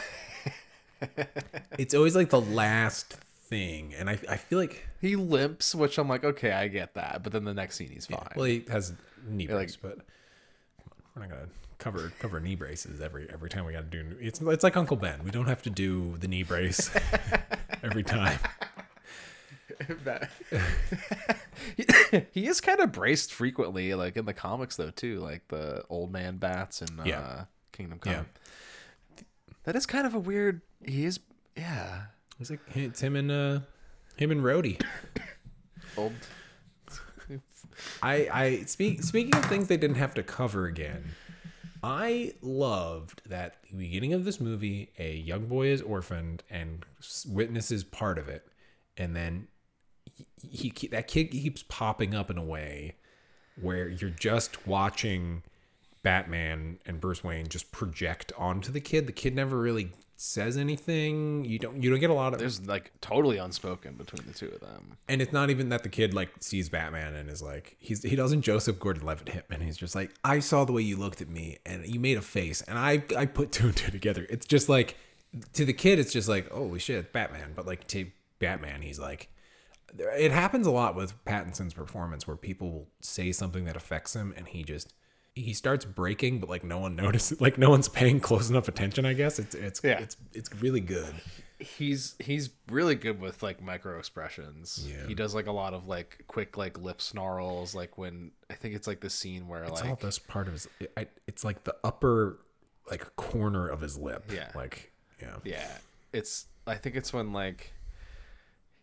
it's 1.78 1.94
always 1.94 2.16
like 2.16 2.30
the 2.30 2.40
last 2.40 3.14
thing. 3.48 3.94
And 3.96 4.08
I 4.08 4.18
I 4.28 4.36
feel 4.36 4.58
like 4.58 4.86
He 5.00 5.16
limps, 5.16 5.74
which 5.74 5.98
I'm 5.98 6.08
like, 6.08 6.24
okay, 6.24 6.52
I 6.52 6.68
get 6.68 6.94
that. 6.94 7.22
But 7.22 7.32
then 7.32 7.44
the 7.44 7.54
next 7.54 7.76
scene, 7.76 7.90
he's 7.90 8.06
fine. 8.06 8.26
well 8.36 8.46
he 8.46 8.64
has 8.70 8.92
knee 9.26 9.46
like- 9.46 9.56
brace, 9.56 9.76
but 9.76 9.98
we're 11.14 11.22
not 11.22 11.30
gonna 11.30 11.48
cover 11.78 12.12
cover 12.18 12.40
knee 12.40 12.54
braces 12.54 13.00
every 13.00 13.28
every 13.30 13.50
time 13.50 13.64
we 13.66 13.72
gotta 13.72 13.84
do 13.84 14.16
it's 14.20 14.40
it's 14.40 14.64
like 14.64 14.76
Uncle 14.76 14.96
Ben. 14.96 15.20
We 15.24 15.30
don't 15.30 15.46
have 15.48 15.62
to 15.62 15.70
do 15.70 16.16
the 16.18 16.28
knee 16.28 16.42
brace 16.42 16.90
every 17.82 18.02
time. 18.02 18.38
That- 20.04 20.30
he 22.32 22.46
is 22.46 22.60
kind 22.60 22.80
of 22.80 22.92
braced 22.92 23.32
frequently, 23.32 23.94
like 23.94 24.16
in 24.16 24.24
the 24.24 24.34
comics 24.34 24.76
though 24.76 24.90
too, 24.90 25.20
like 25.20 25.48
the 25.48 25.84
old 25.88 26.12
man 26.12 26.36
bats 26.36 26.80
and 26.82 27.00
uh, 27.00 27.44
Kingdom 27.72 27.98
Come. 27.98 28.12
Yeah. 28.12 28.22
That 29.64 29.76
is 29.76 29.86
kind 29.86 30.06
of 30.06 30.14
a 30.14 30.18
weird. 30.18 30.60
He 30.84 31.04
is, 31.04 31.20
yeah. 31.56 32.02
It's 32.38 32.50
like 32.50 32.60
it's 32.74 33.00
him 33.00 33.16
and 33.16 33.30
uh 33.30 33.60
him 34.16 34.30
and 34.30 34.42
Rhodey. 34.42 34.80
Old. 35.96 36.12
I 38.02 38.28
I 38.32 38.62
speak 38.66 39.02
speaking 39.02 39.34
of 39.34 39.44
things 39.46 39.68
they 39.68 39.76
didn't 39.76 39.96
have 39.96 40.14
to 40.14 40.22
cover 40.22 40.66
again. 40.66 41.04
I 41.82 42.32
loved 42.40 43.20
that 43.28 43.56
the 43.70 43.76
beginning 43.76 44.14
of 44.14 44.24
this 44.24 44.40
movie, 44.40 44.90
a 44.98 45.16
young 45.16 45.46
boy 45.46 45.66
is 45.66 45.82
orphaned 45.82 46.42
and 46.48 46.84
witnesses 47.28 47.84
part 47.84 48.18
of 48.18 48.28
it, 48.28 48.46
and 48.96 49.14
then 49.14 49.48
he, 50.50 50.72
he 50.76 50.88
that 50.88 51.08
kid 51.08 51.26
keeps 51.26 51.62
popping 51.62 52.14
up 52.14 52.30
in 52.30 52.38
a 52.38 52.44
way 52.44 52.96
where 53.60 53.88
you're 53.88 54.10
just 54.10 54.66
watching 54.66 55.42
Batman 56.02 56.78
and 56.86 57.00
Bruce 57.00 57.24
Wayne 57.24 57.48
just 57.48 57.72
project 57.72 58.32
onto 58.36 58.72
the 58.72 58.80
kid. 58.80 59.06
The 59.06 59.12
kid 59.12 59.34
never 59.34 59.58
really 59.58 59.90
says 60.16 60.56
anything. 60.56 61.44
You 61.44 61.58
don't 61.58 61.82
you 61.82 61.90
don't 61.90 61.98
get 61.98 62.10
a 62.10 62.14
lot 62.14 62.32
of 62.32 62.38
There's 62.38 62.64
like 62.66 62.92
totally 63.00 63.38
unspoken 63.38 63.94
between 63.94 64.26
the 64.26 64.32
two 64.32 64.48
of 64.48 64.60
them. 64.60 64.96
and 65.08 65.20
it's 65.20 65.32
not 65.32 65.50
even 65.50 65.70
that 65.70 65.82
the 65.82 65.88
kid 65.88 66.14
like 66.14 66.30
sees 66.40 66.68
Batman 66.68 67.14
and 67.14 67.28
is 67.28 67.42
like 67.42 67.76
he's 67.80 68.02
he 68.02 68.14
doesn't 68.14 68.42
Joseph 68.42 68.78
Gordon-Levitt 68.78 69.30
him 69.30 69.42
and 69.50 69.62
he's 69.62 69.76
just 69.76 69.94
like 69.94 70.12
I 70.24 70.38
saw 70.38 70.64
the 70.64 70.72
way 70.72 70.82
you 70.82 70.96
looked 70.96 71.20
at 71.20 71.28
me 71.28 71.58
and 71.66 71.86
you 71.86 71.98
made 71.98 72.16
a 72.16 72.22
face 72.22 72.62
and 72.62 72.78
I 72.78 73.02
I 73.16 73.26
put 73.26 73.50
two 73.50 73.66
and 73.66 73.76
two 73.76 73.90
together. 73.90 74.26
It's 74.30 74.46
just 74.46 74.68
like 74.68 74.96
to 75.54 75.64
the 75.64 75.72
kid 75.72 75.98
it's 75.98 76.12
just 76.12 76.28
like 76.28 76.48
holy 76.50 76.78
shit 76.78 77.12
Batman 77.12 77.52
but 77.56 77.66
like 77.66 77.86
to 77.88 78.06
Batman 78.38 78.82
he's 78.82 79.00
like 79.00 79.28
it 79.98 80.32
happens 80.32 80.66
a 80.66 80.70
lot 80.70 80.94
with 80.94 81.22
Pattinson's 81.24 81.74
performance 81.74 82.26
where 82.26 82.36
people 82.36 82.70
will 82.70 82.88
say 83.00 83.32
something 83.32 83.64
that 83.64 83.76
affects 83.76 84.14
him 84.14 84.34
and 84.36 84.48
he 84.48 84.62
just 84.64 84.92
he 85.34 85.52
starts 85.52 85.84
breaking 85.84 86.38
but 86.38 86.48
like 86.48 86.62
no 86.64 86.78
one 86.78 86.94
notices 87.04 87.40
like 87.40 87.58
no 87.58 87.70
one's 87.70 87.88
paying 87.88 88.20
close 88.20 88.50
enough 88.50 88.68
attention 88.68 89.04
I 89.04 89.12
guess 89.14 89.38
it's 89.38 89.54
it's 89.54 89.80
Yeah. 89.84 90.00
it's 90.00 90.16
it's 90.32 90.52
really 90.62 90.80
good. 90.80 91.14
He's 91.60 92.16
he's 92.18 92.50
really 92.68 92.96
good 92.96 93.20
with 93.20 93.42
like 93.42 93.62
micro 93.62 93.98
expressions. 93.98 94.84
Yeah. 94.88 95.06
He 95.06 95.14
does 95.14 95.34
like 95.34 95.46
a 95.46 95.52
lot 95.52 95.72
of 95.72 95.86
like 95.86 96.24
quick 96.26 96.56
like 96.56 96.78
lip 96.78 97.00
snarls. 97.00 97.74
Like 97.74 97.96
when 97.96 98.32
I 98.50 98.54
think 98.54 98.74
it's 98.74 98.86
like 98.88 99.00
the 99.00 99.08
scene 99.10 99.46
where 99.46 99.62
It's 99.62 99.80
like 99.80 99.88
all 99.90 99.96
this 99.96 100.18
part 100.18 100.48
of 100.48 100.54
his. 100.54 100.68
I, 100.96 101.06
it's 101.28 101.44
like 101.44 101.62
the 101.64 101.76
upper, 101.84 102.40
like 102.90 103.14
corner 103.16 103.68
of 103.68 103.80
his 103.80 103.96
lip. 103.96 104.30
Yeah. 104.32 104.50
Like 104.54 104.92
yeah. 105.22 105.36
yeah, 105.44 105.78
it's 106.12 106.46
I 106.66 106.74
think 106.74 106.96
it's 106.96 107.12
when 107.12 107.32
like 107.32 107.72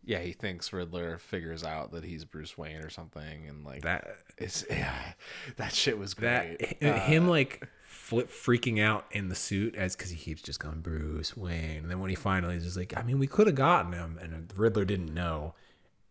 yeah 0.03 0.19
he 0.19 0.31
thinks 0.33 0.71
Riddler 0.73 1.17
figures 1.17 1.63
out 1.63 1.91
that 1.91 2.03
he's 2.03 2.25
Bruce 2.25 2.57
Wayne 2.57 2.77
or 2.83 2.89
something 2.89 3.47
and 3.47 3.63
like 3.63 3.83
That 3.83 4.07
it's 4.37 4.65
yeah 4.69 5.13
that 5.57 5.73
shit 5.73 5.97
was 5.97 6.13
that 6.15 6.57
great. 6.57 6.99
him 7.03 7.27
like 7.27 7.67
flip 7.81 8.29
freaking 8.29 8.81
out 8.81 9.05
in 9.11 9.29
the 9.29 9.35
suit 9.35 9.75
as 9.75 9.95
because 9.95 10.09
he 10.11 10.17
keeps 10.17 10.41
just 10.41 10.59
going 10.59 10.81
Bruce 10.81 11.37
Wayne, 11.37 11.77
and 11.77 11.89
then 11.91 11.99
when 11.99 12.09
he 12.09 12.15
finally 12.15 12.55
is 12.55 12.63
just 12.65 12.75
like, 12.75 12.93
I 12.97 13.03
mean, 13.03 13.19
we 13.19 13.27
could 13.27 13.47
have 13.47 13.55
gotten 13.55 13.93
him, 13.93 14.19
and 14.21 14.51
Riddler 14.55 14.83
didn't 14.83 15.13
know. 15.13 15.55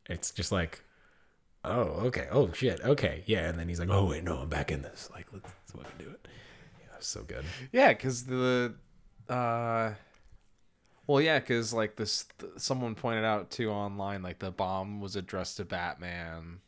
It's 0.09 0.31
just 0.31 0.51
like, 0.51 0.83
oh 1.63 2.07
okay, 2.07 2.27
oh 2.31 2.53
shit, 2.53 2.81
okay, 2.83 3.23
yeah, 3.27 3.49
and 3.49 3.59
then 3.59 3.69
he's 3.69 3.81
like, 3.81 3.91
oh 3.91 4.07
wait, 4.07 4.25
no, 4.25 4.39
I'm 4.39 4.49
back 4.49 4.71
in 4.71 4.81
this. 4.83 5.11
Like 5.13 5.27
let's, 5.33 5.45
let's 5.45 5.73
fucking 5.73 5.99
do 6.07 6.11
it. 6.11 6.27
Yeah, 6.81 6.97
so 7.01 7.23
good. 7.23 7.45
Yeah, 7.71 7.89
because 7.89 8.25
the, 8.25 8.75
uh, 9.29 9.93
well, 11.11 11.21
yeah, 11.21 11.39
because 11.39 11.73
like 11.73 11.97
this, 11.97 12.27
th- 12.39 12.53
someone 12.57 12.95
pointed 12.95 13.25
out 13.25 13.51
too 13.51 13.71
online, 13.71 14.23
like 14.23 14.39
the 14.39 14.51
bomb 14.51 15.01
was 15.01 15.17
addressed 15.17 15.57
to 15.59 15.65
Batman, 15.65 16.61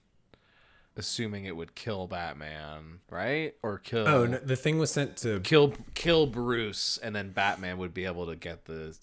assuming 0.97 1.45
it 1.47 1.57
would 1.57 1.75
kill 1.75 2.07
Batman, 2.07 3.01
right? 3.11 3.55
Or 3.63 3.79
kill, 3.79 4.07
Oh, 4.09 4.27
no, 4.27 4.39
the 4.39 4.57
thing 4.57 4.79
was 4.79 4.91
sent 4.91 5.17
to 5.19 5.41
kill, 5.41 5.75
kill 5.95 6.27
Bruce, 6.27 6.99
and 7.03 7.15
then 7.15 7.31
Batman 7.31 7.79
would 7.79 7.95
be 7.95 8.05
able 8.05 8.27
to 8.27 8.37
get 8.37 8.65
the 8.67 8.97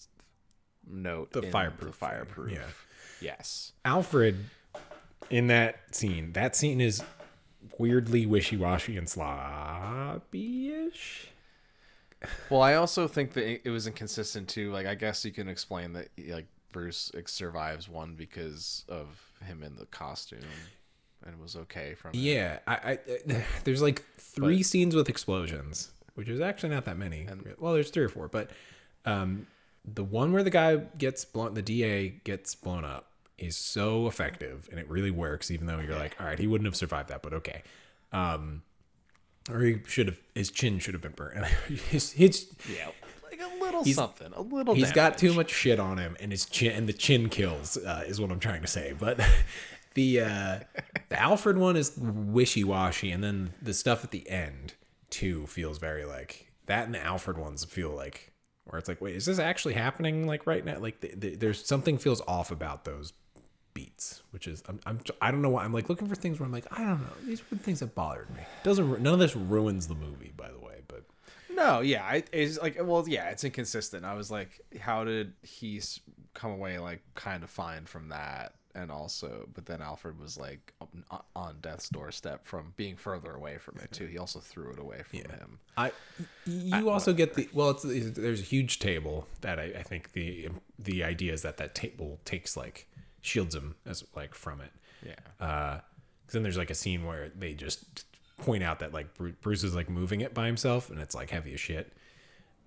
note, 0.86 1.32
The 1.32 1.40
in 1.42 1.50
fireproof 1.50 1.92
the 1.92 1.96
fireproof. 1.98 2.52
yeah. 2.52 2.62
Yes. 3.20 3.72
Alfred 3.84 4.36
in 5.30 5.48
that 5.48 5.94
scene. 5.94 6.32
That 6.32 6.56
scene 6.56 6.80
is 6.80 7.02
weirdly 7.78 8.24
wishy-washy 8.26 8.96
and 8.96 9.08
sloppy-ish. 9.08 10.20
Well, 12.50 12.62
I 12.62 12.74
also 12.74 13.08
think 13.08 13.32
that 13.34 13.66
it- 13.66 13.70
was 13.70 13.86
inconsistent 13.86 14.48
too. 14.48 14.72
Like, 14.72 14.86
I 14.86 14.94
guess 14.94 15.24
you 15.24 15.32
can 15.32 15.48
explain 15.48 15.92
that 15.94 16.08
like 16.28 16.46
Bruce 16.72 17.10
survives 17.26 17.88
one 17.88 18.14
because 18.14 18.84
of 18.88 19.06
him 19.46 19.62
in 19.62 19.76
the 19.76 19.86
costume, 19.86 20.40
and 21.26 21.40
was 21.40 21.56
okay 21.56 21.94
from 21.94 22.10
it. 22.10 22.16
Yeah, 22.16 22.58
I, 22.66 22.74
I 22.74 23.42
there's 23.64 23.82
like 23.82 24.04
three 24.18 24.62
scenes 24.62 24.94
with 24.94 25.08
explosions, 25.08 25.90
which 26.14 26.28
is 26.28 26.40
actually 26.40 26.70
not 26.70 26.84
that 26.84 26.98
many. 26.98 27.26
well, 27.58 27.72
there's 27.72 27.90
three 27.90 28.04
or 28.04 28.08
four, 28.08 28.28
but 28.28 28.50
um, 29.06 29.46
the 29.84 30.04
one 30.04 30.32
where 30.32 30.42
the 30.42 30.50
guy 30.50 30.76
gets 30.76 31.24
blown, 31.24 31.54
the 31.54 31.62
DA 31.62 32.08
gets 32.24 32.54
blown 32.54 32.84
up, 32.84 33.06
is 33.38 33.56
so 33.56 34.06
effective 34.06 34.68
and 34.70 34.78
it 34.78 34.88
really 34.88 35.10
works. 35.10 35.50
Even 35.50 35.66
though 35.66 35.80
you're 35.80 35.96
like, 35.96 36.14
all 36.20 36.26
right, 36.26 36.38
he 36.38 36.46
wouldn't 36.46 36.66
have 36.66 36.76
survived 36.76 37.08
that, 37.08 37.22
but 37.22 37.32
okay. 37.32 37.62
Um, 38.12 38.62
or 39.52 39.62
he 39.62 39.80
should 39.86 40.06
have. 40.06 40.18
His 40.34 40.50
chin 40.50 40.78
should 40.78 40.94
have 40.94 41.02
been 41.02 41.12
burnt. 41.12 41.44
his, 41.90 42.12
his 42.12 42.48
Yeah, 42.68 42.90
like 43.22 43.40
a 43.40 43.62
little 43.62 43.84
something, 43.84 44.32
a 44.34 44.42
little. 44.42 44.74
He's 44.74 44.92
got 44.92 45.18
too 45.18 45.34
much 45.34 45.50
shit 45.50 45.80
on 45.80 45.98
him, 45.98 46.16
and 46.20 46.30
his 46.30 46.46
chin 46.46 46.72
and 46.72 46.88
the 46.88 46.92
chin 46.92 47.28
kills 47.28 47.76
uh, 47.76 48.04
is 48.06 48.20
what 48.20 48.30
I'm 48.30 48.40
trying 48.40 48.62
to 48.62 48.68
say. 48.68 48.94
But 48.98 49.20
the 49.94 50.20
uh, 50.20 50.58
the 51.08 51.20
Alfred 51.20 51.58
one 51.58 51.76
is 51.76 51.96
wishy 51.96 52.64
washy, 52.64 53.10
and 53.10 53.22
then 53.22 53.50
the 53.60 53.74
stuff 53.74 54.04
at 54.04 54.10
the 54.10 54.28
end 54.28 54.74
too 55.10 55.46
feels 55.46 55.78
very 55.78 56.04
like 56.04 56.50
that. 56.66 56.84
And 56.86 56.94
the 56.94 57.00
Alfred 57.04 57.38
ones 57.38 57.64
feel 57.64 57.90
like 57.90 58.32
where 58.64 58.78
it's 58.78 58.88
like, 58.88 59.00
wait, 59.00 59.16
is 59.16 59.26
this 59.26 59.38
actually 59.38 59.74
happening 59.74 60.26
like 60.26 60.46
right 60.46 60.64
now? 60.64 60.78
Like 60.78 61.00
the, 61.00 61.14
the, 61.14 61.34
there's 61.34 61.64
something 61.64 61.98
feels 61.98 62.20
off 62.22 62.50
about 62.50 62.84
those 62.84 63.12
beats, 63.74 64.22
which 64.30 64.46
is 64.46 64.62
I'm, 64.68 64.80
I'm 64.86 65.00
I 65.20 65.30
don't 65.30 65.42
know 65.42 65.50
why 65.50 65.64
I'm 65.64 65.72
like 65.72 65.88
looking 65.88 66.08
for 66.08 66.14
things 66.14 66.38
where 66.40 66.46
I'm 66.46 66.52
like 66.52 66.66
I 66.70 66.78
don't 66.84 67.00
know 67.00 67.06
these 67.24 67.40
were 67.50 67.56
the 67.56 67.62
things 67.62 67.80
that 67.80 67.94
bothered 67.94 68.30
me. 68.30 68.42
Doesn't 68.62 69.00
none 69.02 69.14
of 69.14 69.20
this 69.20 69.36
ruins 69.36 69.86
the 69.88 69.94
movie, 69.94 70.32
by 70.36 70.50
the 70.50 70.58
way, 70.58 70.80
but. 70.88 71.04
No, 71.52 71.80
yeah, 71.80 72.04
I, 72.04 72.22
it's 72.32 72.58
like 72.60 72.78
well, 72.80 73.04
yeah, 73.06 73.28
it's 73.30 73.44
inconsistent. 73.44 74.04
I 74.04 74.14
was 74.14 74.30
like, 74.30 74.60
how 74.80 75.04
did 75.04 75.34
he 75.42 75.80
come 76.32 76.52
away 76.52 76.78
like 76.78 77.02
kind 77.14 77.42
of 77.44 77.50
fine 77.50 77.84
from 77.86 78.08
that? 78.10 78.54
and 78.72 78.88
also, 78.92 79.48
but 79.52 79.66
then 79.66 79.82
Alfred 79.82 80.16
was 80.20 80.38
like 80.38 80.72
on- 80.80 81.02
uh, 81.10 81.18
on 81.34 81.56
death's 81.60 81.88
doorstep 81.88 82.46
from 82.46 82.72
being 82.76 82.96
further 82.96 83.32
away 83.34 83.58
from 83.58 83.78
it 83.78 83.90
too. 83.90 84.06
He 84.06 84.16
also 84.16 84.38
threw 84.38 84.70
it 84.70 84.78
away 84.78 85.02
from 85.04 85.18
him. 85.28 85.58
I 85.76 85.90
you 86.46 86.88
also 86.88 87.12
get 87.12 87.34
the 87.34 87.48
well. 87.52 87.70
It's, 87.70 87.84
it's- 87.84 88.12
there's 88.16 88.40
a 88.40 88.44
huge 88.44 88.78
table 88.78 89.26
that 89.40 89.58
I, 89.58 89.64
I 89.78 89.82
think 89.82 90.12
the 90.12 90.50
the 90.78 91.02
idea 91.02 91.32
is 91.32 91.42
that 91.42 91.56
that 91.56 91.74
table 91.74 92.20
takes 92.24 92.56
like 92.56 92.86
shields 93.22 93.54
him 93.54 93.76
as 93.86 94.04
like 94.14 94.34
from 94.34 94.60
it. 94.60 94.70
Yeah. 95.06 95.44
Uh, 95.44 95.74
'cause 96.26 96.32
then 96.34 96.42
there's 96.42 96.56
like 96.58 96.70
a 96.70 96.74
scene 96.74 97.04
where 97.04 97.30
they 97.30 97.54
just 97.54 98.04
point 98.38 98.62
out 98.62 98.78
that 98.80 98.92
like 98.92 99.08
Bruce 99.42 99.64
is 99.64 99.74
like 99.74 99.88
moving 99.90 100.20
it 100.20 100.32
by 100.34 100.46
himself, 100.46 100.90
and 100.90 100.98
it's 101.00 101.14
like 101.14 101.30
heavy 101.30 101.52
as 101.54 101.60
shit. 101.60 101.92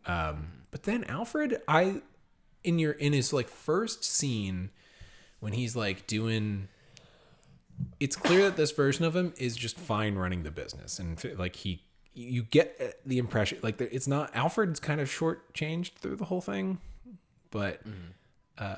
Um, 0.06 0.52
but 0.72 0.84
then 0.84 1.04
Alfred, 1.06 1.62
I 1.68 2.02
in 2.64 2.80
your 2.80 2.92
in 2.94 3.14
his 3.14 3.32
like 3.34 3.48
first 3.48 4.04
scene 4.04 4.70
when 5.40 5.54
he's 5.54 5.76
like 5.76 6.08
doing 6.08 6.68
it's 8.00 8.16
clear 8.16 8.44
that 8.44 8.56
this 8.56 8.72
version 8.72 9.04
of 9.04 9.16
him 9.16 9.34
is 9.38 9.56
just 9.56 9.78
fine 9.78 10.16
running 10.16 10.44
the 10.44 10.52
business 10.52 11.00
and 11.00 11.22
like 11.38 11.56
he 11.56 11.82
you 12.14 12.44
get 12.44 12.78
uh, 12.80 12.86
the 13.06 13.18
impression 13.18 13.58
like 13.64 13.82
it's 13.82 14.08
not 14.08 14.34
alfred's 14.36 14.80
kind 14.80 15.02
of 15.02 15.10
short 15.10 15.54
changed 15.54 15.96
through 15.96 16.16
the 16.16 16.24
whole 16.26 16.40
thing 16.40 16.78
but 17.52 17.82
uh 18.60 18.76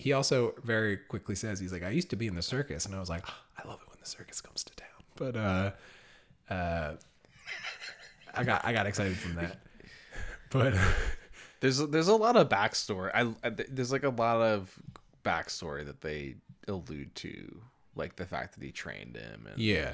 he 0.00 0.12
also 0.12 0.54
very 0.64 0.96
quickly 0.96 1.34
says 1.34 1.60
he's 1.60 1.72
like 1.72 1.82
i 1.82 1.90
used 1.90 2.10
to 2.10 2.16
be 2.16 2.26
in 2.26 2.34
the 2.34 2.42
circus 2.42 2.86
and 2.86 2.94
i 2.94 3.00
was 3.00 3.08
like 3.10 3.24
i 3.58 3.68
love 3.68 3.78
it 3.82 3.88
when 3.88 3.98
the 4.00 4.08
circus 4.08 4.40
comes 4.40 4.64
to 4.64 4.74
town 4.74 4.88
but 5.16 5.36
uh 5.36 5.70
uh 6.52 6.94
i 8.34 8.42
got 8.42 8.64
i 8.64 8.72
got 8.72 8.86
excited 8.86 9.16
from 9.16 9.34
that 9.34 9.60
but 10.50 10.74
There's 11.60 11.76
there's 11.76 12.08
a 12.08 12.16
lot 12.16 12.36
of 12.36 12.48
backstory. 12.48 13.10
I, 13.14 13.34
I 13.46 13.50
there's 13.50 13.92
like 13.92 14.02
a 14.02 14.08
lot 14.08 14.40
of 14.40 14.74
backstory 15.22 15.84
that 15.84 16.00
they 16.00 16.36
allude 16.66 17.14
to, 17.16 17.60
like 17.94 18.16
the 18.16 18.24
fact 18.24 18.54
that 18.54 18.64
he 18.64 18.72
trained 18.72 19.16
him 19.16 19.46
and 19.46 19.58
yeah 19.60 19.92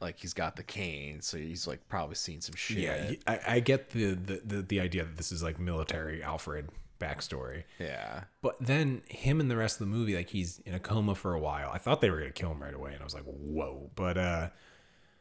like 0.00 0.18
he's 0.18 0.32
got 0.32 0.56
the 0.56 0.62
cane, 0.62 1.20
so 1.20 1.36
he's 1.36 1.66
like 1.66 1.86
probably 1.88 2.14
seen 2.14 2.40
some 2.40 2.54
shit. 2.54 2.78
yeah 2.78 3.12
I, 3.26 3.40
I 3.56 3.60
get 3.60 3.90
the, 3.90 4.14
the 4.14 4.40
the 4.42 4.62
the 4.62 4.80
idea 4.80 5.04
that 5.04 5.18
this 5.18 5.30
is 5.30 5.42
like 5.42 5.60
military 5.60 6.22
alfred 6.22 6.70
backstory 7.00 7.64
yeah. 7.80 8.24
But 8.42 8.56
then 8.60 9.02
him 9.08 9.40
and 9.40 9.50
the 9.50 9.56
rest 9.56 9.80
of 9.80 9.86
the 9.88 9.92
movie, 9.96 10.14
like 10.14 10.28
he's 10.30 10.60
in 10.60 10.74
a 10.74 10.78
coma 10.80 11.14
for 11.14 11.34
a 11.34 11.40
while. 11.40 11.70
I 11.72 11.78
thought 11.78 12.00
they 12.00 12.10
were 12.10 12.18
gonna 12.18 12.30
kill 12.30 12.52
him 12.52 12.62
right 12.62 12.74
away, 12.74 12.92
and 12.92 13.00
I 13.00 13.04
was 13.04 13.14
like, 13.14 13.24
whoa. 13.24 13.90
But 13.94 14.16
uh, 14.18 14.48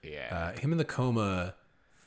Yeah. 0.03 0.27
uh 0.55 0.59
him 0.59 0.71
in 0.71 0.77
the 0.77 0.85
coma 0.85 1.55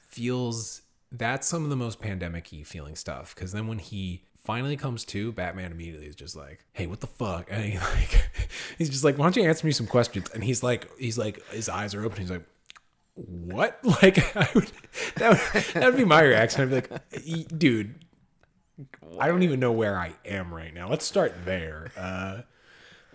feels 0.09 0.83
that's 1.11 1.47
some 1.47 1.64
of 1.64 1.70
the 1.70 1.77
most 1.77 2.01
pandemic-y 2.01 2.62
feeling 2.64 2.97
stuff. 2.97 3.35
Because 3.35 3.53
then 3.53 3.66
when 3.66 3.79
he 3.79 4.23
finally 4.45 4.77
comes 4.77 5.05
to, 5.05 5.31
Batman 5.33 5.70
immediately 5.73 6.07
is 6.07 6.16
just 6.16 6.35
like, 6.37 6.64
hey, 6.73 6.87
what 6.87 7.01
the 7.01 7.07
fuck? 7.07 7.49
And 7.51 7.64
he 7.64 7.79
like, 7.79 8.29
he's 8.79 8.89
just 8.91 9.05
like, 9.05 9.18
why 9.18 9.25
don't 9.27 9.37
you 9.37 9.45
answer 9.45 9.66
me 9.66 9.73
some 9.73 9.87
questions? 9.87 10.31
And 10.31 10.43
he's 10.43 10.62
like, 10.62 10.89
he's 10.99 11.18
like, 11.18 11.47
his 11.49 11.68
eyes 11.68 11.95
are 11.95 12.05
open. 12.05 12.20
He's 12.20 12.31
like. 12.31 12.47
What? 13.14 13.79
Like 14.03 14.35
I 14.35 14.49
would 14.55 14.70
that 15.16 15.31
would 15.55 15.62
that 15.75 15.85
would 15.85 15.97
be 15.99 16.05
my 16.07 16.23
reaction. 16.23 16.62
I'd 16.62 16.68
be 16.70 16.75
like, 16.77 16.91
"E- 17.25 17.45
dude, 17.45 17.95
I 19.18 19.29
don't 19.29 19.43
even 19.43 19.61
know 19.61 19.73
where 19.73 19.99
I 19.99 20.14
am 20.25 20.53
right 20.53 20.73
now. 20.73 20.89
Let's 20.89 21.05
start 21.05 21.45
there. 21.45 21.93
Uh, 21.97 22.43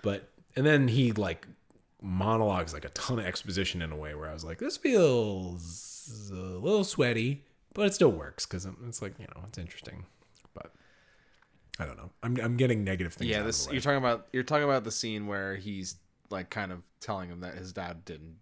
but 0.02 0.30
and 0.56 0.66
then 0.66 0.88
he 0.88 1.12
like 1.12 1.48
monologues 2.02 2.74
like 2.74 2.86
a 2.86 2.90
ton 2.90 3.20
of 3.20 3.26
exposition 3.26 3.82
in 3.82 3.92
a 3.92 3.96
way 3.96 4.16
where 4.16 4.30
I 4.30 4.34
was 4.34 4.44
like, 4.44 4.60
this 4.60 4.78
feels 4.78 6.30
a 6.32 6.36
little 6.36 6.84
sweaty, 6.84 7.44
but 7.74 7.86
it 7.88 7.94
still 7.94 8.12
works 8.12 8.46
because 8.46 8.68
it's 8.88 9.02
like 9.02 9.14
you 9.20 9.26
know 9.36 9.44
it's 9.48 9.58
interesting. 9.58 10.06
But 10.54 10.72
I 11.80 11.86
don't 11.86 11.98
know. 11.98 12.12
I'm 12.24 12.38
I'm 12.42 12.58
getting 12.58 12.84
negative 12.84 13.14
things. 13.14 13.30
yeah, 13.30 13.42
this 13.42 13.68
you're 13.72 13.82
talking 13.82 13.98
about 13.98 14.28
you're 14.32 14.44
talking 14.44 14.66
about 14.66 14.84
the 14.84 14.92
scene 14.92 15.28
where 15.28 15.56
he's 15.56 15.96
like 16.30 16.50
kind 16.50 16.72
of 16.72 16.84
telling 17.00 17.30
him 17.30 17.42
that 17.42 17.56
his 17.56 17.74
dad 17.74 18.06
didn't 18.06 18.38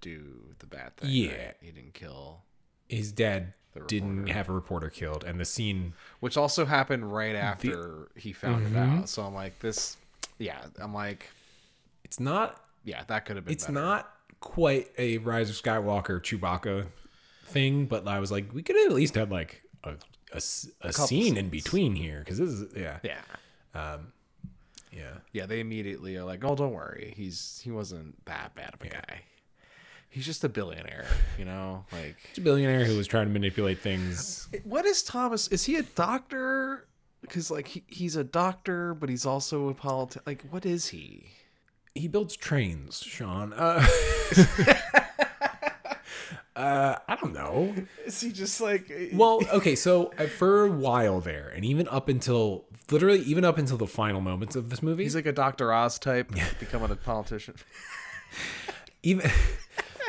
do 0.00 0.54
the 0.58 0.66
bad 0.66 0.96
thing. 0.96 1.10
Yeah. 1.10 1.30
right? 1.30 1.54
He 1.60 1.70
didn't 1.70 1.94
kill 1.94 2.42
His 2.88 3.12
dad 3.12 3.54
didn't 3.86 4.26
have 4.28 4.48
a 4.48 4.52
reporter 4.52 4.90
killed, 4.90 5.24
and 5.24 5.38
the 5.38 5.44
scene. 5.44 5.92
which 6.20 6.36
also 6.36 6.64
happened 6.64 7.12
right 7.12 7.34
after 7.36 8.08
he 8.16 8.32
found 8.32 8.64
it 8.66 8.72
Mm-hmm. 8.72 9.00
out. 9.00 9.08
So 9.08 9.22
I'm 9.22 9.34
like, 9.34 9.58
this, 9.60 9.96
yeah, 10.38 10.58
I'm 10.80 10.92
like, 10.94 11.28
It's 12.04 12.18
not 12.20 12.60
yeah, 12.84 13.04
that 13.08 13.24
could 13.26 13.36
have 13.36 13.44
been. 13.44 13.52
it's 13.52 13.64
better. 13.66 13.74
not 13.80 14.10
quite 14.40 14.88
a 14.98 15.18
Rise 15.18 15.50
of 15.50 15.56
Skywalker 15.56 16.20
Chewbacca 16.20 16.86
thing, 17.46 17.86
but 17.86 18.06
I 18.08 18.18
was 18.20 18.30
like, 18.32 18.52
we 18.54 18.62
could 18.62 18.76
at 18.76 18.92
least 18.92 19.14
have 19.16 19.30
like 19.30 19.62
a 19.84 19.94
a 20.32 20.40
scene 20.92 21.36
in 21.36 21.48
between 21.48 21.94
here 21.94 22.18
because 22.20 22.38
this 22.38 22.50
is 22.50 22.76
yeah 22.76 22.98
Yeah, 23.02 23.20
yeah 24.92 25.14
yeah. 25.32 25.46
They 25.46 25.60
immediately 25.60 26.16
are 26.16 26.24
like, 26.24 26.44
oh, 26.44 26.54
don't 26.56 26.72
worry, 26.72 27.12
he's 27.16 27.60
he 27.64 27.70
wasn't 27.70 28.24
that 28.26 28.54
bad 28.54 28.74
of 28.74 28.82
a 28.82 28.88
guy. 28.88 29.20
He's 30.10 30.24
just 30.24 30.42
a 30.42 30.48
billionaire, 30.48 31.06
you 31.38 31.44
know. 31.44 31.84
Like, 31.92 32.16
He's 32.30 32.38
a 32.38 32.40
billionaire 32.40 32.84
who 32.84 32.96
was 32.96 33.06
trying 33.06 33.26
to 33.26 33.32
manipulate 33.32 33.80
things. 33.80 34.48
what 34.64 34.86
is 34.86 35.02
Thomas? 35.02 35.48
Is 35.48 35.64
he 35.64 35.76
a 35.76 35.82
doctor? 35.82 36.86
Because 37.20 37.50
like 37.50 37.68
he, 37.68 37.84
he's 37.88 38.16
a 38.16 38.24
doctor, 38.24 38.94
but 38.94 39.08
he's 39.08 39.26
also 39.26 39.68
a 39.68 39.74
politician. 39.74 40.22
Like, 40.26 40.44
what 40.50 40.64
is 40.64 40.88
he? 40.88 41.26
He 41.94 42.08
builds 42.08 42.36
trains, 42.36 43.02
Sean. 43.02 43.52
Uh, 43.52 43.84
uh, 46.56 46.96
I 47.08 47.16
don't 47.16 47.34
know. 47.34 47.74
Is 48.06 48.20
he 48.20 48.32
just 48.32 48.60
like? 48.60 48.90
Well, 49.12 49.40
okay, 49.52 49.74
so 49.74 50.12
uh, 50.18 50.26
for 50.26 50.64
a 50.64 50.70
while 50.70 51.20
there, 51.20 51.52
and 51.54 51.64
even 51.64 51.88
up 51.88 52.08
until 52.08 52.64
literally 52.90 53.20
even 53.20 53.44
up 53.44 53.58
until 53.58 53.76
the 53.76 53.86
final 53.86 54.20
moments 54.20 54.56
of 54.56 54.70
this 54.70 54.82
movie, 54.82 55.02
he's 55.02 55.14
like 55.14 55.26
a 55.26 55.32
Doctor 55.32 55.72
Oz 55.72 55.98
type, 55.98 56.32
becoming 56.58 56.90
a 56.90 56.96
politician. 56.96 57.54
even 59.02 59.30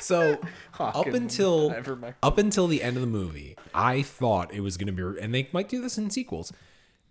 so 0.02 0.40
up 0.80 1.08
until 1.08 1.76
up 2.24 2.38
until 2.38 2.68
the 2.68 2.82
end 2.82 2.96
of 2.96 3.02
the 3.02 3.08
movie 3.08 3.56
i 3.74 4.02
thought 4.02 4.54
it 4.54 4.62
was 4.62 4.78
going 4.78 4.94
to 4.94 5.14
be 5.14 5.22
and 5.22 5.34
they 5.34 5.50
might 5.52 5.70
do 5.70 5.82
this 5.82 5.98
in 5.98 6.10
sequels. 6.10 6.52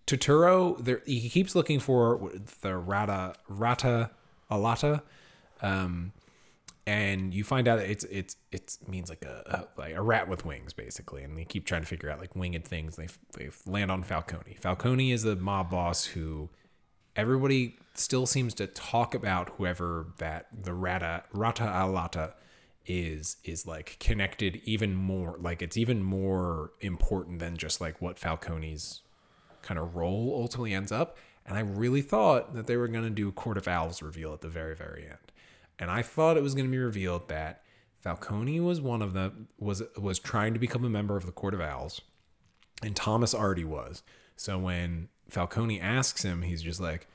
Turturro 0.07 0.82
there 0.82 1.03
he 1.05 1.28
keeps 1.28 1.55
looking 1.55 1.80
for 1.80 2.32
the 2.62 2.76
rata 2.76 3.34
rata 3.49 4.11
alada 4.51 5.03
um 5.61 6.12
and 6.89 7.34
you 7.34 7.45
find 7.45 7.68
out 7.68 7.76
that 7.76 7.91
it's 7.91 8.05
it's 8.05 8.39
it 8.51 8.78
means 8.89 9.11
like 9.11 9.22
a, 9.22 9.66
a 9.76 9.80
like 9.80 9.95
a 9.95 10.01
rat 10.01 10.26
with 10.26 10.47
wings 10.47 10.72
basically 10.72 11.22
and 11.22 11.36
they 11.36 11.45
keep 11.45 11.66
trying 11.66 11.82
to 11.82 11.86
figure 11.86 12.09
out 12.11 12.18
like 12.18 12.34
winged 12.34 12.64
things. 12.64 12.97
They 12.97 13.09
they 13.36 13.51
land 13.66 13.91
on 13.91 14.03
falcone. 14.03 14.57
Falcone 14.59 15.12
is 15.12 15.26
a 15.26 15.36
mob 15.36 15.70
boss 15.70 16.07
who 16.07 16.49
everybody 17.14 17.76
still 17.93 18.24
seems 18.24 18.55
to 18.55 18.66
talk 18.66 19.14
about 19.14 19.51
whoever 19.59 20.07
that 20.16 20.47
the 20.62 20.72
rata 20.72 21.24
rata 21.34 21.64
alada 21.64 22.32
is 22.89 23.36
is 23.45 23.66
like 23.66 23.97
connected 24.01 24.61
even 24.64 24.95
more 24.95 25.36
like 25.41 25.62
it's 25.62 25.76
even 25.76 26.03
more 26.03 26.72
important 26.80 27.39
than 27.39 27.57
just 27.57 27.80
like 27.80 28.01
what 28.01 28.18
falcone's 28.18 29.03
kind 29.62 29.78
of 29.78 29.95
role 29.95 30.34
ultimately 30.41 30.74
ends 30.74 30.91
up. 30.91 31.16
And 31.47 31.57
i 31.57 31.61
really 31.61 32.03
thought 32.03 32.55
that 32.55 32.66
they 32.66 32.76
were 32.76 32.89
going 32.89 33.05
to 33.05 33.11
do 33.11 33.28
a 33.28 33.32
court 33.32 33.57
of 33.57 33.68
owls 33.68 34.03
reveal 34.03 34.32
at 34.32 34.41
the 34.41 34.49
very 34.49 34.74
very 34.74 35.05
end. 35.05 35.32
And 35.78 35.91
i 35.91 36.03
thought 36.03 36.36
it 36.36 36.43
was 36.43 36.55
going 36.55 36.66
to 36.66 36.72
be 36.72 36.78
revealed 36.78 37.28
that 37.28 37.62
falcone 38.01 38.61
was 38.61 38.80
one 38.80 39.03
of 39.03 39.12
them 39.12 39.49
was 39.59 39.82
was 39.97 40.18
trying 40.18 40.55
to 40.55 40.61
become 40.61 40.84
a 40.84 40.91
member 40.91 41.16
of 41.16 41.26
the 41.26 41.32
court 41.32 41.55
of 41.55 41.61
owls 41.61 42.01
and 42.82 42.95
Thomas 42.95 43.34
already 43.34 43.64
was. 43.64 44.03
So 44.36 44.59
when 44.59 45.09
Falcone 45.28 45.80
asks 45.80 46.22
him, 46.22 46.43
he's 46.43 46.62
just 46.62 46.80
like, 46.80 47.07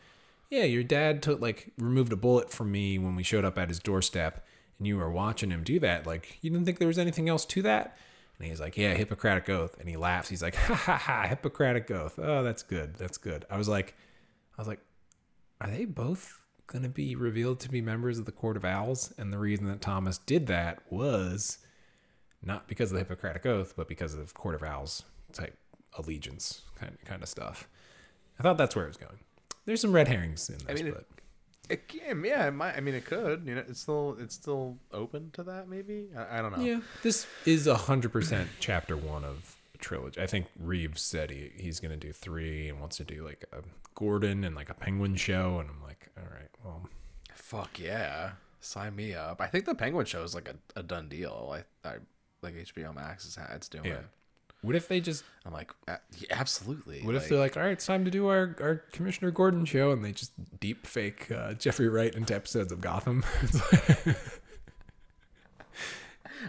"Yeah, 0.50 0.64
your 0.64 0.84
dad 0.84 1.22
took 1.22 1.42
like 1.42 1.72
removed 1.78 2.12
a 2.14 2.18
bullet 2.18 2.52
from 2.52 2.72
me 2.72 2.98
when 3.00 3.16
we 3.16 3.24
showed 3.24 3.46
up 3.46 3.58
at 3.58 3.70
his 3.70 3.80
doorstep, 3.80 4.46
and 4.78 4.88
you 4.88 4.98
were 4.98 5.12
watching 5.12 5.52
him 5.52 5.64
do 5.64 5.80
that. 5.80 6.06
Like, 6.08 6.38
you 6.42 6.50
didn't 6.50 6.66
think 6.66 6.80
there 6.80 6.88
was 6.88 7.00
anything 7.00 7.30
else 7.30 7.46
to 7.46 7.62
that?" 7.64 7.98
And 8.40 8.48
he's 8.48 8.60
like, 8.60 8.78
"Yeah, 8.78 8.94
Hippocratic 8.94 9.48
oath." 9.50 9.78
And 9.80 9.88
he 9.88 9.96
laughs. 9.98 10.30
He's 10.30 10.42
like, 10.42 10.56
"Ha 10.68 10.74
ha 10.74 10.98
ha, 10.98 11.28
Hippocratic 11.28 11.90
oath. 11.92 12.18
Oh, 12.18 12.44
that's 12.44 12.64
good. 12.64 12.96
That's 12.96 13.18
good." 13.18 13.46
I 13.50 13.58
was 13.58 13.68
like, 13.68 13.96
I 14.58 14.62
was 14.62 14.68
like, 14.68 14.80
are 15.62 15.70
they 15.70 15.86
both 15.86 16.40
going 16.68 16.84
to 16.84 16.90
be 16.90 17.16
revealed 17.16 17.60
to 17.62 17.70
be 17.70 17.82
members 17.82 18.20
of 18.20 18.26
the 18.26 18.32
Court 18.32 18.58
of 18.58 18.66
Owls? 18.66 19.14
And 19.18 19.32
the 19.32 19.38
reason 19.38 19.68
that 19.68 19.82
Thomas 19.82 20.18
did 20.18 20.48
that 20.48 20.80
was 20.90 21.60
not 22.42 22.68
because 22.68 22.92
of 22.92 22.96
the 22.96 23.00
Hippocratic 23.00 23.46
Oath, 23.46 23.74
but 23.78 23.88
because 23.88 24.14
of 24.14 24.34
Court 24.34 24.56
of 24.56 24.64
Owls 24.64 25.04
type 25.32 25.58
allegiance 25.98 26.64
kind 26.76 26.98
kind 27.06 27.22
of 27.24 27.30
stuff. 27.30 27.68
I 28.40 28.44
thought 28.44 28.58
that's 28.58 28.76
where 28.76 28.86
it 28.86 28.90
was 28.90 28.98
going. 28.98 29.20
There's 29.66 29.80
some 29.82 29.94
red 29.94 30.08
herrings 30.10 30.50
in 30.50 30.58
this, 30.58 30.82
mean, 30.82 30.88
it- 30.88 30.94
but 30.96 31.06
It 31.70 31.88
can, 31.88 32.24
yeah, 32.26 32.48
it 32.48 32.52
might. 32.52 32.76
I 32.76 32.82
mean, 32.82 32.94
it 32.94 33.06
could. 33.06 33.44
You 33.46 33.56
know, 33.56 33.64
it's 33.68 33.80
still 33.80 34.18
it's 34.20 34.36
still 34.36 34.78
open 34.92 35.32
to 35.34 35.44
that. 35.44 35.70
Maybe 35.70 36.08
I, 36.18 36.40
I 36.40 36.42
don't 36.42 36.58
know. 36.58 36.64
yeah, 36.64 36.82
this 37.04 37.26
is 37.46 37.68
a 37.68 37.76
hundred 37.76 38.12
percent 38.12 38.50
chapter 38.60 38.98
one 38.98 39.24
of 39.24 39.56
a 39.74 39.78
trilogy. 39.78 40.22
I 40.22 40.28
think 40.28 40.48
Reeves 40.60 41.02
said 41.02 41.32
he, 41.32 41.52
he's 41.56 41.80
going 41.80 41.98
to 41.98 42.08
do 42.08 42.12
three 42.12 42.68
and 42.70 42.80
wants 42.82 42.98
to 42.98 43.06
do 43.06 43.24
like 43.26 43.46
a 43.54 43.62
Gordon 43.96 44.44
and 44.44 44.56
like 44.56 44.70
a 44.70 44.74
Penguin 44.74 45.16
show, 45.16 45.60
and 45.60 45.70
I'm 45.70 45.82
like, 45.82 46.10
all 46.18 46.24
right, 46.30 46.50
well, 46.66 46.90
Fuck 47.34 47.80
yeah, 47.80 48.32
sign 48.60 48.96
me 48.96 49.14
up. 49.14 49.40
I 49.40 49.48
think 49.48 49.66
the 49.66 49.76
Penguin 49.76 50.06
show 50.06 50.24
is 50.24 50.36
like 50.36 50.50
a, 50.50 50.80
a 50.80 50.84
done 50.84 51.08
deal. 51.08 51.54
I, 51.86 51.88
I 51.88 51.96
like 52.42 52.56
HBO 52.56 52.94
Max 52.94 53.26
is 53.26 53.38
it's 53.56 53.70
doing 53.70 53.86
Yeah. 53.86 53.94
it. 53.94 54.06
What 54.64 54.76
if 54.76 54.88
they 54.88 55.00
just 55.02 55.24
I'm 55.46 55.54
like, 55.54 55.72
absolutely. 56.32 57.02
What 57.04 57.14
if 57.16 57.30
they're 57.30 57.38
like, 57.38 57.56
all 57.58 57.64
right, 57.64 57.74
it's 57.74 57.86
time 57.86 58.06
to 58.06 58.12
do 58.12 58.28
our, 58.30 58.56
our 58.62 58.76
Commissioner 58.94 59.30
Gordon 59.30 59.66
show, 59.66 59.92
and 59.92 60.04
they 60.04 60.12
just 60.14 60.32
deep 60.60 60.88
fake 60.88 61.30
uh, 61.32 61.54
Jeffrey 61.54 61.90
Wright 61.90 62.16
into 62.16 62.34
episodes 62.34 62.72
of 62.72 62.82
Gotham? 62.82 63.24
It's 63.44 63.72
like- 64.08 64.18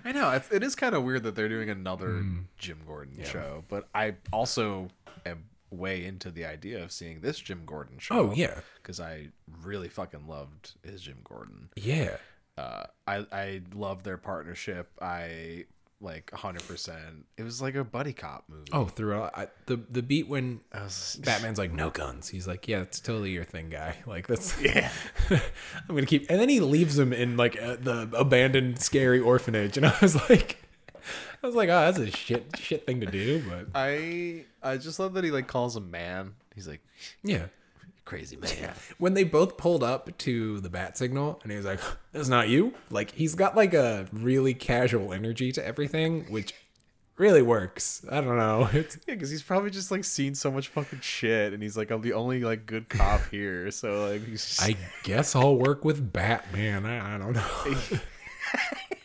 I 0.04 0.12
know 0.12 0.30
it's, 0.32 0.50
it 0.50 0.62
is 0.64 0.74
kind 0.74 0.94
of 0.94 1.04
weird 1.04 1.22
that 1.22 1.34
they're 1.36 1.48
doing 1.48 1.70
another 1.70 2.08
Hmm. 2.18 2.38
Jim 2.58 2.80
Gordon 2.86 3.22
show, 3.24 3.64
but 3.68 3.88
I 3.94 4.14
also 4.32 4.88
am 5.24 5.44
way 5.70 6.04
into 6.04 6.30
the 6.30 6.44
idea 6.46 6.82
of 6.82 6.90
seeing 6.92 7.20
this 7.20 7.38
Jim 7.38 7.62
Gordon 7.64 7.98
show. 7.98 8.30
oh 8.30 8.32
yeah, 8.34 8.60
because 8.82 8.98
I 8.98 9.28
really 9.62 9.88
fucking 9.88 10.26
loved 10.26 10.72
his 10.82 11.00
Jim 11.02 11.18
Gordon. 11.24 11.68
yeah. 11.76 12.16
Uh, 12.56 12.84
I 13.08 13.26
I 13.32 13.62
love 13.74 14.04
their 14.04 14.16
partnership. 14.18 14.88
I 15.02 15.64
like 16.05 16.30
100. 16.32 16.66
percent 16.68 17.26
It 17.36 17.42
was 17.42 17.61
like 17.62 17.74
a 17.74 17.82
buddy 17.84 18.12
cop 18.12 18.44
movie. 18.48 18.70
Oh, 18.72 18.84
throughout 18.84 19.36
I, 19.36 19.48
the 19.66 19.76
the 19.90 20.02
beat 20.02 20.28
when 20.28 20.61
was- 20.72 21.18
Batman's 21.24 21.59
like, 21.59 21.72
no 21.72 21.90
guns. 21.90 22.28
He's 22.28 22.46
like, 22.46 22.68
yeah, 22.68 22.82
it's 22.82 23.00
totally 23.00 23.30
your 23.30 23.44
thing, 23.44 23.70
guy. 23.70 23.96
Like 24.07 24.26
that's 24.26 24.61
yeah. 24.62 24.90
I'm 25.30 25.40
gonna 25.88 26.07
keep. 26.07 26.26
And 26.30 26.38
then 26.38 26.48
he 26.48 26.61
leaves 26.61 26.98
him 26.98 27.12
in 27.12 27.36
like 27.36 27.61
uh, 27.61 27.76
the 27.80 28.09
abandoned, 28.14 28.80
scary 28.80 29.18
orphanage, 29.20 29.76
and 29.76 29.86
I 29.86 29.96
was 30.00 30.14
like, 30.28 30.59
I 31.42 31.46
was 31.46 31.55
like, 31.57 31.68
oh, 31.68 31.80
that's 31.90 31.98
a 31.98 32.11
shit 32.11 32.57
shit 32.59 32.86
thing 32.86 33.00
to 33.00 33.07
do, 33.07 33.42
but 33.48 33.66
I 33.74 34.44
I 34.62 34.76
just 34.76 34.98
love 34.98 35.14
that 35.14 35.24
he 35.24 35.30
like 35.30 35.46
calls 35.48 35.76
him 35.76 35.90
man. 35.90 36.34
He's 36.55 36.68
like 36.68 36.80
yeah. 37.22 37.46
Crazy 38.05 38.36
man. 38.36 38.74
when 38.98 39.14
they 39.14 39.24
both 39.24 39.57
pulled 39.57 39.82
up 39.82 40.16
to 40.18 40.61
the 40.61 40.68
bat 40.68 40.98
signal 40.98 41.40
and 41.42 41.50
he 41.50 41.57
was 41.57 41.66
like 41.66 41.80
that's 42.12 42.28
not 42.28 42.48
you? 42.48 42.74
Like 42.90 43.11
he's 43.12 43.34
got 43.34 43.57
like 43.57 43.74
a 43.74 44.07
really 44.12 44.55
casual 44.55 45.12
energy 45.12 45.52
to 45.52 45.64
everything 45.66 46.24
which 46.30 46.55
really 47.16 47.42
works. 47.42 48.05
I 48.11 48.20
don't 48.20 48.36
know. 48.36 48.68
It's 48.74 48.98
Yeah, 49.07 49.14
because 49.14 49.30
he's 49.30 49.42
probably 49.42 49.70
just 49.70 49.90
like 49.90 50.05
seen 50.05 50.34
so 50.34 50.50
much 50.50 50.68
fucking 50.68 51.00
shit, 51.00 51.52
and 51.52 51.62
he's 51.62 51.76
like, 51.76 51.90
I'm 51.90 52.02
the 52.02 52.12
only 52.12 52.40
like 52.40 52.66
good 52.66 52.88
cop 52.88 53.20
here. 53.30 53.70
So 53.70 54.09
like, 54.11 54.26
he's 54.26 54.44
just, 54.44 54.62
i 54.62 54.76
guess 55.02 55.34
i'll 55.34 55.57
work 55.57 55.84
with 55.84 56.12
batman. 56.12 56.84
I, 56.86 57.14
I 57.14 57.18
don't 57.18 57.32
know. 57.32 57.50
it's 57.66 57.92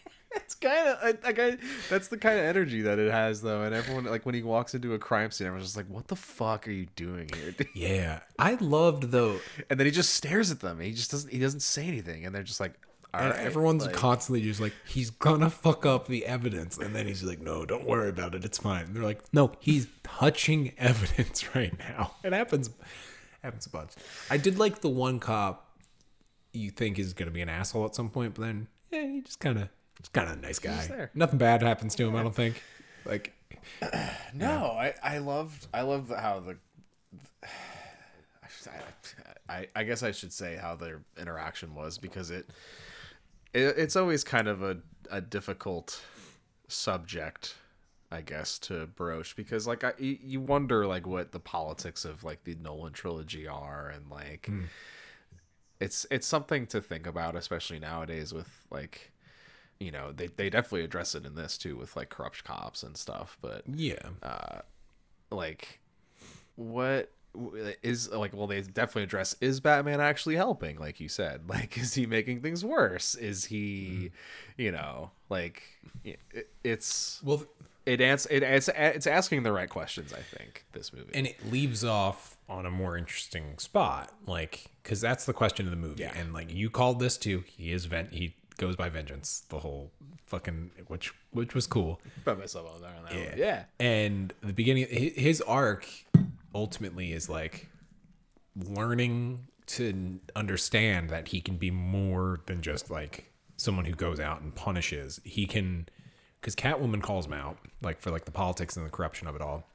kind 0.62 0.90
of 0.90 1.24
like 1.24 1.40
I, 1.40 1.58
that's 1.90 2.08
the 2.10 2.18
kind 2.18 2.38
of 2.40 2.46
energy 2.46 2.82
that 2.82 3.00
it 3.00 3.12
has 3.12 3.42
though, 3.42 3.64
and 3.64 3.74
everyone 3.76 4.06
like 4.06 4.26
when 4.26 4.36
he 4.36 4.44
walks 4.44 4.74
into 4.76 4.94
a 4.94 5.00
crime 5.00 5.32
scene, 5.32 5.48
everyone's 5.48 5.68
just 5.68 5.78
like, 5.78 5.90
what 5.90 6.08
the 6.08 6.16
fuck 6.16 6.68
are 6.68 6.72
you 6.72 6.88
doing 6.96 7.30
here? 7.36 7.52
dude?" 7.52 7.68
yeah 7.74 8.20
i 8.38 8.56
loved 8.56 9.12
though 9.12 9.40
And 9.70 9.80
then 9.80 9.86
he 9.86 9.92
just 9.92 10.14
stares 10.14 10.52
at 10.52 10.60
them. 10.60 10.80
He 10.80 10.92
just 10.92 11.12
doesn't. 11.12 11.32
He 11.32 11.40
doesn't 11.40 11.62
say 11.62 11.86
anything, 11.88 12.26
and 12.26 12.34
they're 12.36 12.44
just 12.44 12.60
like, 12.60 12.74
all 13.14 13.22
and 13.22 13.32
right. 13.32 13.40
everyone's 13.40 13.86
like- 13.86 13.94
constantly 13.96 14.42
just 14.42 14.60
like 14.62 14.74
he's 14.86 15.10
gonna 15.10 15.50
fuck 15.50 15.86
up 15.86 16.08
the 16.08 16.26
evidence 16.28 16.78
and 16.78 16.96
then 16.96 17.08
he's 17.08 17.24
like 17.24 17.42
no 17.42 17.66
don't 17.66 17.88
worry 17.88 18.08
about 18.10 18.36
it 18.36 18.46
it's 18.46 18.60
fine 18.60 18.86
and 18.86 18.96
they're 18.96 19.02
like 19.02 19.22
no 19.34 19.52
he's 19.60 19.88
touching 20.04 20.74
evidence 20.78 21.56
right 21.56 21.74
now 21.80 22.12
it 22.24 22.34
happens 22.34 22.70
happens 23.42 23.66
a 23.66 23.70
bunch 23.72 23.94
i 24.30 24.38
did 24.38 24.60
like 24.60 24.82
the 24.82 24.90
one 24.90 25.20
cop 25.20 25.76
you 26.54 26.70
think 26.70 27.00
is 27.00 27.14
gonna 27.14 27.32
be 27.32 27.42
an 27.42 27.50
asshole 27.50 27.84
at 27.86 27.96
some 27.96 28.12
point 28.12 28.36
but 28.36 28.44
then 28.44 28.68
yeah 28.92 29.02
he 29.08 29.22
just 29.22 29.40
kind 29.40 29.58
of 29.58 29.70
just 30.02 30.14
kind 30.14 30.30
of 30.30 30.38
a 30.38 30.42
nice 30.42 30.60
guy 30.60 30.88
there. 30.88 31.12
nothing 31.14 31.38
bad 31.38 31.62
happens 31.62 31.96
to 31.96 32.08
him 32.08 32.16
i 32.16 32.24
don't 32.24 32.36
think 32.36 32.62
like 33.06 33.34
No, 34.34 34.76
I 34.78 34.94
I 35.04 35.18
loved 35.20 35.68
I 35.74 35.82
love 35.82 36.10
how 36.10 36.40
the. 36.40 36.58
I, 39.48 39.68
I 39.76 39.84
guess 39.84 40.04
I 40.04 40.12
should 40.12 40.34
say 40.34 40.56
how 40.56 40.76
their 40.76 41.02
interaction 41.20 41.74
was 41.74 41.98
because 41.98 42.30
it, 42.30 42.50
it 43.54 43.76
it's 43.78 43.96
always 43.96 44.24
kind 44.24 44.48
of 44.48 44.62
a, 44.62 44.78
a 45.10 45.22
difficult 45.22 46.02
subject 46.68 47.56
I 48.12 48.22
guess 48.22 48.60
to 48.60 48.86
broach 48.86 49.36
because 49.36 49.66
like 49.66 49.84
I 49.84 49.94
you 49.98 50.18
you 50.22 50.40
wonder 50.42 50.86
like 50.86 51.08
what 51.08 51.32
the 51.32 51.40
politics 51.40 52.06
of 52.06 52.24
like 52.24 52.44
the 52.44 52.56
Nolan 52.56 52.94
trilogy 52.94 53.48
are 53.48 53.90
and 53.90 54.10
like 54.10 54.48
hmm. 54.48 54.64
it's 55.80 56.06
it's 56.12 56.28
something 56.28 56.68
to 56.68 56.82
think 56.82 57.08
about 57.08 57.36
especially 57.36 57.80
nowadays 57.80 58.34
with 58.34 58.50
like 58.70 59.12
you 59.80 59.92
know 59.92 60.12
they 60.12 60.28
they 60.28 60.50
definitely 60.50 60.84
address 60.84 61.16
it 61.16 61.26
in 61.26 61.36
this 61.36 61.58
too 61.58 61.76
with 61.78 61.96
like 61.96 62.10
corrupt 62.10 62.44
cops 62.44 62.84
and 62.84 62.98
stuff 62.98 63.38
but 63.42 63.64
yeah. 63.68 64.00
Uh 64.22 64.60
like 65.32 65.80
what 66.56 67.12
is 67.84 68.10
like 68.12 68.34
well 68.34 68.48
they 68.48 68.62
definitely 68.62 69.04
address 69.04 69.36
is 69.40 69.60
batman 69.60 70.02
actually 70.02 70.36
helping 70.36 70.78
like 70.80 71.00
you 71.00 71.08
said? 71.08 71.42
Like 71.48 71.78
is 71.78 71.94
he 71.94 72.06
making 72.06 72.42
things 72.42 72.66
worse? 72.66 73.16
Is 73.16 73.46
he 73.46 74.12
you 74.58 74.72
know 74.72 75.12
like 75.30 75.64
it, 76.04 76.20
it's 76.64 77.22
well 77.24 77.44
it 77.86 78.02
ans- 78.02 78.28
it 78.30 78.44
it's, 78.44 78.70
it's 78.76 79.08
asking 79.08 79.44
the 79.44 79.52
right 79.52 79.70
questions 79.70 80.14
i 80.14 80.22
think 80.22 80.66
this 80.74 80.92
movie. 80.92 81.12
And 81.14 81.26
it 81.28 81.50
leaves 81.50 81.84
off 81.86 82.38
on 82.50 82.66
a 82.66 82.72
more 82.72 82.98
interesting 82.98 83.58
spot 83.60 84.12
like 84.26 84.66
because 84.84 85.00
that's 85.00 85.26
the 85.26 85.34
question 85.34 85.66
of 85.66 85.72
the 85.72 85.78
movie. 85.78 86.02
Yeah. 86.02 86.14
and 86.16 86.34
like 86.34 86.52
you 86.54 86.70
called 86.70 87.00
this 87.00 87.18
too. 87.18 87.44
He 87.48 87.72
is 87.72 87.86
vent 87.86 88.14
he 88.14 88.36
goes 88.60 88.76
by 88.76 88.90
vengeance 88.90 89.44
the 89.50 89.58
whole 89.58 89.90
fucking 90.28 90.70
which 90.88 91.12
which 91.32 91.56
was 91.56 91.66
cool. 91.66 92.00
Put 92.24 92.38
myself 92.38 92.72
on 92.76 92.82
there 92.82 92.92
on 92.96 93.04
that 93.06 93.14
yeah 93.14 93.30
one. 93.30 93.38
yeah. 93.38 93.64
And 93.80 94.34
the 94.42 94.54
beginning 94.54 94.86
his 94.90 95.42
arc 95.42 95.88
ultimately 96.54 97.14
is 97.14 97.28
like 97.30 97.68
learning 98.56 99.48
to 99.66 100.20
understand 100.36 101.10
that 101.10 101.30
he 101.30 101.42
can 101.42 101.58
be 101.58 101.72
more 101.72 102.42
than 102.46 102.62
just 102.62 102.92
like 102.92 103.32
someone 103.58 103.86
who 103.86 103.94
goes 103.94 104.20
out 104.20 104.42
and 104.42 104.54
punishes. 104.54 105.20
He 105.24 105.46
can 105.48 105.88
because 106.40 106.56
catwoman 106.56 107.02
calls 107.02 107.26
him 107.26 107.34
out 107.34 107.58
like 107.82 108.00
for 108.00 108.12
like 108.12 108.26
the 108.26 108.32
politics 108.32 108.78
and 108.78 108.86
the 108.86 108.92
corruption 108.92 109.28
of 109.28 109.36
it 109.36 109.42
all. 109.42 109.68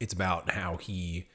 It's 0.00 0.12
about 0.12 0.50
how 0.50 0.76
he 0.76 1.28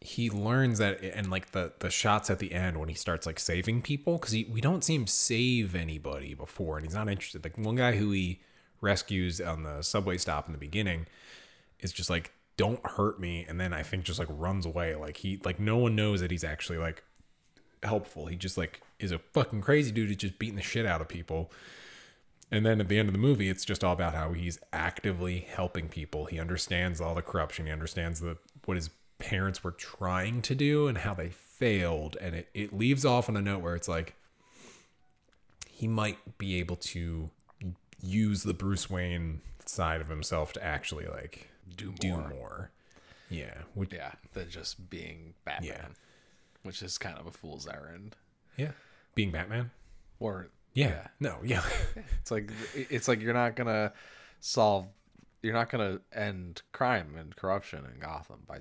he 0.00 0.30
learns 0.30 0.78
that 0.78 1.02
and 1.02 1.30
like 1.30 1.50
the 1.50 1.72
the 1.80 1.90
shots 1.90 2.30
at 2.30 2.38
the 2.38 2.52
end 2.52 2.78
when 2.78 2.88
he 2.88 2.94
starts 2.94 3.26
like 3.26 3.38
saving 3.40 3.82
people 3.82 4.16
because 4.16 4.32
we 4.32 4.60
don't 4.60 4.84
see 4.84 4.94
him 4.94 5.06
save 5.06 5.74
anybody 5.74 6.34
before 6.34 6.76
and 6.76 6.86
he's 6.86 6.94
not 6.94 7.08
interested 7.08 7.42
like 7.42 7.58
one 7.58 7.74
guy 7.74 7.96
who 7.96 8.12
he 8.12 8.40
rescues 8.80 9.40
on 9.40 9.64
the 9.64 9.82
subway 9.82 10.16
stop 10.16 10.46
in 10.46 10.52
the 10.52 10.58
beginning 10.58 11.06
is 11.80 11.92
just 11.92 12.08
like 12.08 12.32
don't 12.56 12.84
hurt 12.86 13.18
me 13.18 13.44
and 13.48 13.60
then 13.60 13.72
i 13.72 13.82
think 13.82 14.04
just 14.04 14.20
like 14.20 14.28
runs 14.30 14.64
away 14.64 14.94
like 14.94 15.16
he 15.16 15.40
like 15.44 15.58
no 15.58 15.76
one 15.76 15.96
knows 15.96 16.20
that 16.20 16.30
he's 16.30 16.44
actually 16.44 16.78
like 16.78 17.02
helpful 17.82 18.26
he 18.26 18.36
just 18.36 18.56
like 18.56 18.80
is 19.00 19.10
a 19.10 19.18
fucking 19.18 19.60
crazy 19.60 19.90
dude 19.90 20.08
who's 20.08 20.16
just 20.16 20.38
beating 20.38 20.56
the 20.56 20.62
shit 20.62 20.86
out 20.86 21.00
of 21.00 21.08
people 21.08 21.50
and 22.50 22.64
then 22.64 22.80
at 22.80 22.88
the 22.88 22.98
end 22.98 23.08
of 23.08 23.12
the 23.12 23.18
movie, 23.18 23.48
it's 23.48 23.64
just 23.64 23.84
all 23.84 23.92
about 23.92 24.14
how 24.14 24.32
he's 24.32 24.58
actively 24.72 25.40
helping 25.40 25.88
people. 25.88 26.24
He 26.24 26.40
understands 26.40 27.00
all 27.00 27.14
the 27.14 27.22
corruption. 27.22 27.66
He 27.66 27.72
understands 27.72 28.20
the 28.20 28.38
what 28.64 28.76
his 28.76 28.88
parents 29.18 29.62
were 29.64 29.72
trying 29.72 30.42
to 30.42 30.54
do 30.54 30.86
and 30.88 30.98
how 30.98 31.14
they 31.14 31.28
failed. 31.30 32.16
And 32.20 32.34
it, 32.34 32.48
it 32.54 32.72
leaves 32.76 33.04
off 33.04 33.28
on 33.28 33.36
a 33.36 33.42
note 33.42 33.62
where 33.62 33.74
it's 33.74 33.88
like 33.88 34.14
he 35.68 35.88
might 35.88 36.38
be 36.38 36.58
able 36.58 36.76
to 36.76 37.30
use 38.02 38.42
the 38.42 38.54
Bruce 38.54 38.88
Wayne 38.88 39.40
side 39.66 40.00
of 40.00 40.08
himself 40.08 40.52
to 40.54 40.64
actually 40.64 41.06
like 41.06 41.48
Do 41.76 41.92
do 41.98 42.10
more. 42.16 42.28
more. 42.28 42.70
Yeah. 43.30 43.54
Which, 43.74 43.92
yeah 43.92 44.12
than 44.32 44.48
just 44.48 44.88
being 44.88 45.34
batman 45.44 45.68
Yeah. 45.68 45.86
which 46.62 46.80
is 46.82 46.96
kind 46.96 47.18
of 47.18 47.26
a 47.26 47.30
fool's 47.30 47.66
errand 47.68 48.16
yeah. 48.56 48.70
Being 49.14 49.30
Batman. 49.30 49.70
or 50.18 50.48
Yeah. 50.74 51.08
No. 51.20 51.38
Yeah. 51.44 51.62
It's 52.20 52.30
like 52.30 52.50
it's 52.74 53.06
like 53.08 53.20
you're 53.20 53.34
not 53.34 53.54
gonna 53.56 53.92
solve, 54.40 54.86
you're 55.42 55.52
not 55.54 55.70
gonna 55.70 56.00
end 56.12 56.62
crime 56.72 57.14
and 57.18 57.34
corruption 57.36 57.84
in 57.92 58.00
Gotham 58.00 58.40
by 58.46 58.60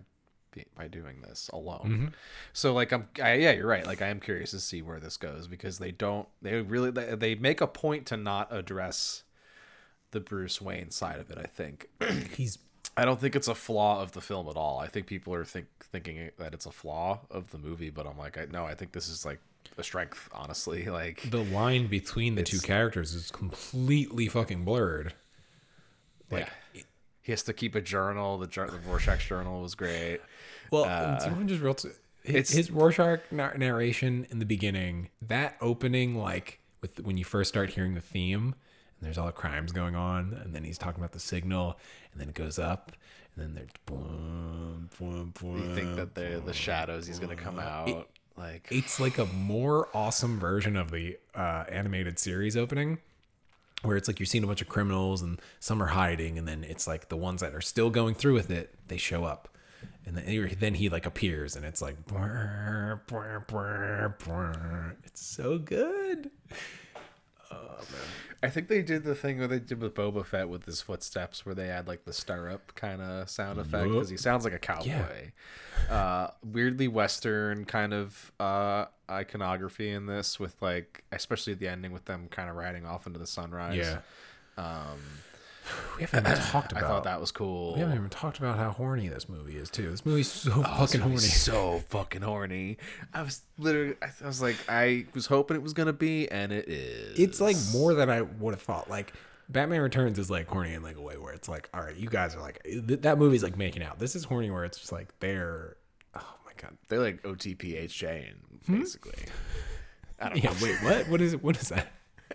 by 0.76 0.88
doing 0.88 1.22
this 1.22 1.50
alone. 1.54 1.86
Mm-hmm. 1.86 2.08
So 2.54 2.74
like 2.74 2.92
I'm 2.92 3.08
I, 3.22 3.34
yeah 3.34 3.52
you're 3.52 3.68
right. 3.68 3.86
Like 3.86 4.02
I 4.02 4.08
am 4.08 4.20
curious 4.20 4.52
to 4.52 4.60
see 4.60 4.82
where 4.82 5.00
this 5.00 5.18
goes 5.18 5.48
because 5.48 5.80
they 5.80 5.92
don't 5.92 6.28
they 6.42 6.62
really 6.62 6.92
they, 6.92 7.16
they 7.16 7.36
make 7.36 7.62
a 7.62 7.68
point 7.68 8.06
to 8.08 8.18
not 8.18 8.54
address 8.54 9.24
the 10.12 10.20
Bruce 10.20 10.62
Wayne 10.62 10.92
side 10.92 11.20
of 11.20 11.30
it. 11.30 11.38
I 11.38 11.48
think 11.48 11.88
he's 12.36 12.58
I 12.96 13.06
don't 13.06 13.20
think 13.20 13.36
it's 13.36 13.48
a 13.48 13.56
flaw 13.56 14.02
of 14.02 14.14
the 14.14 14.22
film 14.22 14.48
at 14.50 14.56
all. 14.56 14.80
I 14.80 14.88
think 14.88 15.08
people 15.08 15.34
are 15.34 15.46
think 15.46 15.68
thinking 15.82 16.32
that 16.38 16.54
it's 16.54 16.66
a 16.66 16.72
flaw 16.72 17.20
of 17.30 17.52
the 17.52 17.58
movie, 17.58 17.90
but 17.90 18.08
I'm 18.08 18.18
like 18.18 18.38
I 18.38 18.48
no 18.52 18.66
I 18.66 18.76
think 18.76 18.92
this 18.92 19.08
is 19.10 19.26
like 19.26 19.40
a 19.78 19.84
strength 19.84 20.30
honestly. 20.34 20.88
Like 20.98 21.30
the 21.30 21.44
line 21.44 21.88
between 21.88 22.36
the 22.36 22.44
two 22.44 22.60
characters 22.60 23.14
is 23.14 23.32
completely 23.32 24.28
fucking 24.28 24.66
blurred. 24.66 25.14
Like 26.32 26.50
yeah. 26.74 26.82
He 27.28 27.34
has 27.34 27.44
to 27.44 27.52
keep 27.52 27.76
a 27.76 27.82
journal. 27.82 28.38
The, 28.38 28.48
the 28.48 28.80
Rorschach 28.88 29.28
journal 29.28 29.62
was 29.62 29.76
great. 29.76 30.22
Well, 30.72 30.84
do 31.20 31.26
you 31.26 31.32
want 31.32 31.48
to 31.48 31.54
just 31.54 31.62
real 31.64 31.74
t- 31.74 31.90
his, 32.24 32.36
it's- 32.36 32.50
his 32.52 32.72
Rorschach 32.72 33.22
nar- 33.32 33.58
narration 33.58 34.28
in 34.30 34.40
the 34.40 34.46
beginning, 34.46 35.10
that 35.22 35.56
opening, 35.62 36.16
like 36.16 36.60
with 36.82 37.00
when 37.02 37.18
you 37.18 37.24
first 37.26 37.50
start 37.50 37.70
hearing 37.72 37.94
the 37.96 38.02
theme, 38.02 38.44
and 39.00 39.06
there's 39.06 39.18
all 39.18 39.26
the 39.28 39.32
crimes 39.32 39.72
going 39.72 39.96
on, 39.96 40.40
and 40.44 40.54
then 40.54 40.64
he's 40.64 40.78
talking 40.78 41.00
about 41.02 41.12
the 41.14 41.20
signal, 41.20 41.78
and 42.12 42.20
then 42.22 42.30
it 42.30 42.36
goes 42.36 42.58
up, 42.60 42.92
and 43.36 43.46
then 43.46 43.54
there's 43.56 43.70
boom, 43.86 44.90
boom, 45.00 45.34
boom. 45.40 45.70
You 45.70 45.76
think 45.76 45.96
that 45.96 46.16
the 46.16 46.42
the 46.46 46.54
shadows 46.54 47.08
he's 47.08 47.20
gonna 47.20 47.36
come 47.36 47.60
out 47.60 48.10
like 48.38 48.68
it's 48.72 49.00
like 49.00 49.18
a 49.18 49.26
more 49.28 49.90
awesome 49.94 50.40
version 50.40 50.76
of 50.78 50.92
the 50.92 51.18
uh, 51.34 51.64
animated 51.70 52.20
series 52.20 52.56
opening. 52.58 53.00
where 53.84 53.96
it's 53.96 54.08
like 54.08 54.20
you're 54.20 54.26
seeing 54.26 54.44
a 54.44 54.48
bunch 54.48 54.62
of 54.62 54.68
criminals 54.68 55.22
and 55.22 55.40
some 55.60 55.82
are 55.82 55.88
hiding, 55.88 56.38
and 56.38 56.48
then 56.48 56.64
it's 56.64 56.88
like 56.88 57.10
the 57.10 57.18
ones 57.18 57.42
that 57.42 57.54
are 57.56 57.62
still 57.62 57.90
going 57.92 58.16
through 58.16 58.34
with 58.34 58.50
it, 58.52 58.74
they 58.88 58.98
show 58.98 59.24
up. 59.24 59.50
And 60.06 60.18
then, 60.18 60.56
then 60.60 60.74
he 60.76 60.88
like 60.90 61.06
appears, 61.06 61.56
and 61.56 61.66
it's 61.66 61.82
like, 61.82 61.98
it's 65.04 65.26
so 65.26 65.58
good. 65.58 66.32
I 68.44 68.50
think 68.50 68.68
they 68.68 68.82
did 68.84 69.04
the 69.04 69.16
thing 69.16 69.40
where 69.40 69.48
they 69.48 69.60
did 69.60 69.82
with 69.82 69.96
Boba 69.96 70.24
Fett 70.26 70.48
with 70.48 70.66
his 70.66 70.80
footsteps, 70.80 71.46
where 71.46 71.56
they 71.56 71.68
had 71.68 71.88
like 71.88 72.06
the 72.06 72.14
stirrup 72.14 72.76
kind 72.76 73.02
of 73.02 73.30
sound 73.30 73.60
effect 73.60 73.90
because 73.92 74.10
he 74.10 74.18
sounds 74.18 74.44
like 74.44 74.54
a 74.54 74.60
cowboy. 74.60 75.32
Uh, 75.90 76.28
weirdly 76.44 76.88
Western 76.88 77.66
kind 77.66 77.94
of 77.94 78.32
uh, 78.40 78.86
iconography 79.10 79.90
in 79.90 80.06
this, 80.06 80.40
with 80.40 80.56
like 80.62 81.04
especially 81.12 81.56
the 81.56 81.68
ending 81.68 81.92
with 81.92 82.06
them 82.06 82.28
kind 82.30 82.50
of 82.50 82.56
riding 82.56 82.86
off 82.86 83.08
into 83.08 83.18
the 83.18 83.28
sunrise. 83.28 83.78
Yeah. 83.78 84.00
Um, 84.58 85.00
We 85.98 86.04
haven't 86.04 86.28
even 86.28 86.40
talked 86.52 86.72
about. 86.72 86.84
I 86.84 86.88
thought 86.88 87.04
that 87.06 87.20
was 87.20 87.32
cool. 87.32 87.74
we 87.74 87.80
haven't 87.80 87.96
even 87.98 88.10
talked 88.10 88.38
about 88.40 88.58
how 88.58 88.70
horny 88.72 89.08
this 89.08 89.28
movie 89.28 89.58
is 89.58 89.70
too. 89.70 89.90
This 89.90 90.06
movie's 90.06 90.32
so 90.32 90.52
Oh, 90.56 90.64
fucking 90.64 91.02
horny. 91.02 91.18
So 91.18 91.84
fucking 91.90 92.22
horny. 92.22 92.78
I 93.14 93.24
was 93.24 93.42
literally, 93.58 93.96
I 94.02 94.28
was 94.28 94.42
like, 94.42 94.56
I 94.70 95.06
was 95.14 95.26
hoping 95.26 95.58
it 95.58 95.64
was 95.64 95.74
gonna 95.74 95.94
be, 95.94 96.30
and 96.30 96.52
it 96.52 96.68
is. 96.68 97.20
It's 97.20 97.42
like 97.42 97.56
more 97.72 97.94
than 97.94 98.10
I 98.10 98.22
would 98.22 98.54
have 98.54 98.62
thought. 98.62 98.90
Like 98.90 99.14
Batman 99.50 99.82
Returns 99.82 100.20
is 100.20 100.30
like 100.30 100.48
horny 100.48 100.74
in 100.74 100.84
like 100.84 100.98
a 100.98 101.02
way 101.02 101.18
where 101.18 101.34
it's 101.34 101.48
like, 101.50 101.70
all 101.74 101.82
right, 101.82 101.96
you 101.96 102.10
guys 102.10 102.36
are 102.36 102.42
like 102.42 102.62
th- 102.64 103.02
that 103.02 103.18
movie's 103.18 103.44
like 103.44 103.58
making 103.58 103.84
out. 103.84 103.98
This 104.00 104.16
is 104.16 104.24
horny 104.26 104.52
where 104.52 104.66
it's 104.66 104.78
just 104.80 104.92
like 104.92 105.18
they're. 105.20 105.78
Oh 106.16 106.36
my 106.46 106.52
god. 106.58 106.78
They're 106.90 107.00
like 107.00 107.24
OTPHJ, 107.24 108.30
and 108.30 108.38
hmm? 108.66 108.80
basically. 108.80 109.24
I 110.20 110.30
don't 110.30 110.44
know. 110.44 110.52
Wait. 110.62 110.76
What? 110.84 111.08
What 111.10 111.22
is 111.22 111.34
it? 111.34 111.44
What 111.44 111.58
is 111.62 111.70
that? 111.70 111.92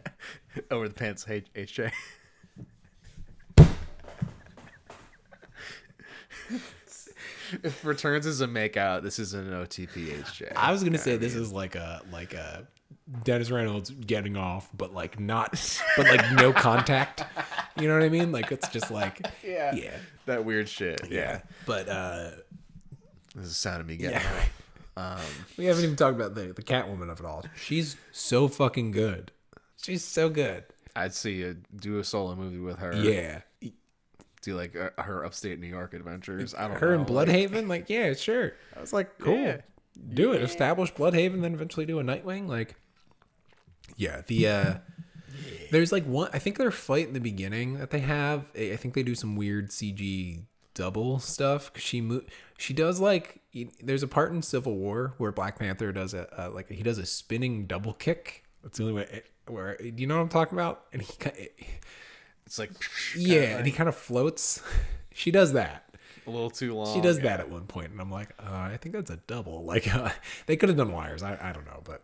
Over 0.71 0.89
the 0.89 0.95
pants, 0.95 1.27
H- 1.29 1.47
HJ. 1.55 1.93
if 7.63 7.85
returns 7.85 8.27
is 8.27 8.41
a 8.41 8.47
makeout, 8.47 9.03
this 9.03 9.19
is 9.19 9.35
an 9.35 9.51
OTPHJ. 9.51 10.53
I 10.57 10.73
was 10.73 10.83
gonna 10.83 10.99
say 10.99 11.17
this 11.17 11.35
is 11.35 11.53
like 11.53 11.75
a 11.75 12.03
like 12.11 12.35
a 12.35 12.67
Dennis 13.25 13.51
Reynolds 13.51 13.91
getting 13.91 14.37
off, 14.37 14.69
but 14.77 14.95
like 14.95 15.19
not, 15.19 15.53
but 15.97 16.07
like 16.07 16.33
no 16.33 16.53
contact. 16.53 17.25
You 17.79 17.89
know 17.89 17.95
what 17.95 18.05
I 18.05 18.09
mean? 18.09 18.33
Like 18.33 18.53
it's 18.53 18.69
just 18.69 18.91
like 18.91 19.27
yeah, 19.45 19.75
yeah, 19.75 19.97
that 20.27 20.45
weird 20.45 20.69
shit. 20.69 21.01
Yeah, 21.11 21.41
But 21.67 21.89
uh 21.89 22.31
this 23.35 23.47
is 23.47 23.51
the 23.51 23.55
sound 23.55 23.81
of 23.81 23.87
me 23.87 23.97
getting. 23.97 24.21
Yeah. 24.21 24.45
Um, 24.95 25.21
we 25.57 25.65
haven't 25.65 25.85
even 25.85 25.97
talked 25.97 26.17
about 26.17 26.35
the 26.35 26.53
the 26.53 26.63
Catwoman 26.63 27.11
of 27.11 27.21
it 27.21 27.27
all. 27.27 27.45
She's 27.57 27.97
so 28.13 28.49
fucking 28.49 28.91
good. 28.91 29.33
She's 29.83 30.05
so 30.05 30.29
good. 30.29 30.65
I'd 30.95 31.15
see 31.15 31.43
a 31.43 31.55
do 31.55 31.99
a 31.99 32.05
solo 32.05 32.35
movie 32.35 32.59
with 32.59 32.79
her. 32.79 32.95
Yeah. 32.95 33.41
Do 34.43 34.57
like 34.57 34.75
uh, 34.77 34.91
her 35.03 35.25
upstate 35.25 35.61
New 35.61 35.69
York 35.69 35.95
adventures. 35.95 36.55
I 36.55 36.63
don't 36.63 36.73
know. 36.73 36.79
Her 36.79 36.97
know. 36.97 37.01
in 37.03 37.07
Blüdhaven, 37.07 37.69
like, 37.69 37.89
yeah, 37.89 38.13
sure. 38.15 38.55
I 38.77 38.81
was 38.81 38.93
like, 38.93 39.19
cool. 39.19 39.37
Yeah. 39.37 39.61
Do 40.15 40.33
it. 40.33 40.43
Establish 40.43 40.93
Blüdhaven, 40.93 41.43
then 41.43 41.55
eventually 41.55 41.87
do 41.87 42.01
a 42.01 42.03
Nightwing. 42.03 42.49
Like, 42.49 42.75
yeah, 43.97 44.23
the 44.27 44.49
uh 44.49 44.75
there's 45.71 45.93
like 45.93 46.05
one 46.05 46.29
I 46.33 46.39
think 46.39 46.59
their 46.59 46.71
fight 46.71 47.09
in 47.09 47.15
the 47.15 47.21
beginning 47.21 47.79
that 47.79 47.91
they 47.91 48.01
have, 48.01 48.47
I 48.57 48.73
I 48.73 48.77
think 48.77 48.95
they 48.95 49.03
do 49.03 49.15
some 49.15 49.37
weird 49.37 49.71
CG 49.71 50.43
double 50.75 51.19
stuff 51.19 51.73
cuz 51.73 51.83
she 51.83 52.01
mo- 52.01 52.25
she 52.59 52.73
does 52.75 53.01
like 53.01 53.41
there's 53.83 54.03
a 54.03 54.09
part 54.09 54.33
in 54.33 54.43
Civil 54.43 54.77
War 54.77 55.15
where 55.19 55.31
Black 55.33 55.59
Panther 55.59 55.93
does 55.93 56.15
a 56.15 56.27
uh, 56.41 56.51
like 56.51 56.69
he 56.71 56.83
does 56.83 56.99
a 56.99 57.07
spinning 57.07 57.67
double 57.67 57.93
kick. 57.93 58.45
That's 58.63 58.79
the 58.79 58.85
only 58.85 58.95
way 58.95 59.09
It, 59.11 59.27
where 59.47 59.77
do 59.77 59.93
you 59.97 60.07
know 60.07 60.17
what 60.17 60.23
I'm 60.23 60.29
talking 60.29 60.57
about? 60.57 60.85
And 60.93 61.03
he 61.03 61.13
ki- 61.19 61.51
It's 62.53 62.59
like 62.59 62.71
yeah, 63.17 63.57
and 63.57 63.65
he 63.65 63.73
kind 63.73 63.89
of 63.89 63.97
floats. 63.97 64.63
She 65.15 65.31
does 65.31 65.53
that. 65.53 65.95
a 66.27 66.31
little 66.31 66.49
too 66.49 66.75
long. 66.75 66.95
She 66.95 67.03
does 67.03 67.19
that 67.19 67.39
at 67.39 67.51
one 67.51 67.67
point, 67.67 67.91
and 67.93 68.01
I'm 68.01 68.11
like, 68.11 68.31
uh, 68.39 68.51
I 68.51 68.79
think 68.79 68.95
that's 68.95 69.11
a 69.11 69.19
double. 69.19 69.63
Like, 69.67 69.95
uh, 69.95 70.09
they 70.47 70.57
could 70.57 70.71
have 70.71 70.79
done 70.79 70.91
wires. 70.91 71.23
I, 71.23 71.39
I 71.39 71.53
don't 71.53 71.67
know, 71.67 71.83
but 71.85 72.03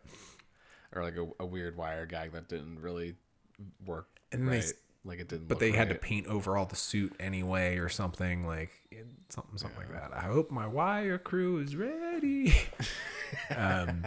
or 0.95 1.03
like 1.03 1.17
a, 1.17 1.27
a 1.41 1.47
weird 1.47 1.75
wire 1.79 2.05
gag 2.05 2.33
that 2.33 2.51
didn't 2.51 2.83
really 2.83 3.15
work. 3.87 4.09
And 4.31 4.47
then 4.47 4.61
they 4.61 4.67
like 5.07 5.21
it 5.21 5.29
didn't. 5.29 5.49
but 5.49 5.59
they 5.59 5.73
had 5.73 5.89
to 5.89 5.95
paint 5.95 6.27
over 6.27 6.55
all 6.55 6.67
the 6.67 6.77
suit 6.77 7.15
anyway, 7.19 7.79
or 7.79 7.89
something 7.89 8.47
like 8.47 8.73
something 9.31 9.57
something 9.57 9.85
like 9.91 9.93
that. 9.99 10.13
I 10.15 10.25
hope 10.25 10.51
my 10.51 10.67
wire 10.67 11.17
crew 11.17 11.61
is 11.61 11.77
ready. 11.77 12.55
um, 13.57 14.07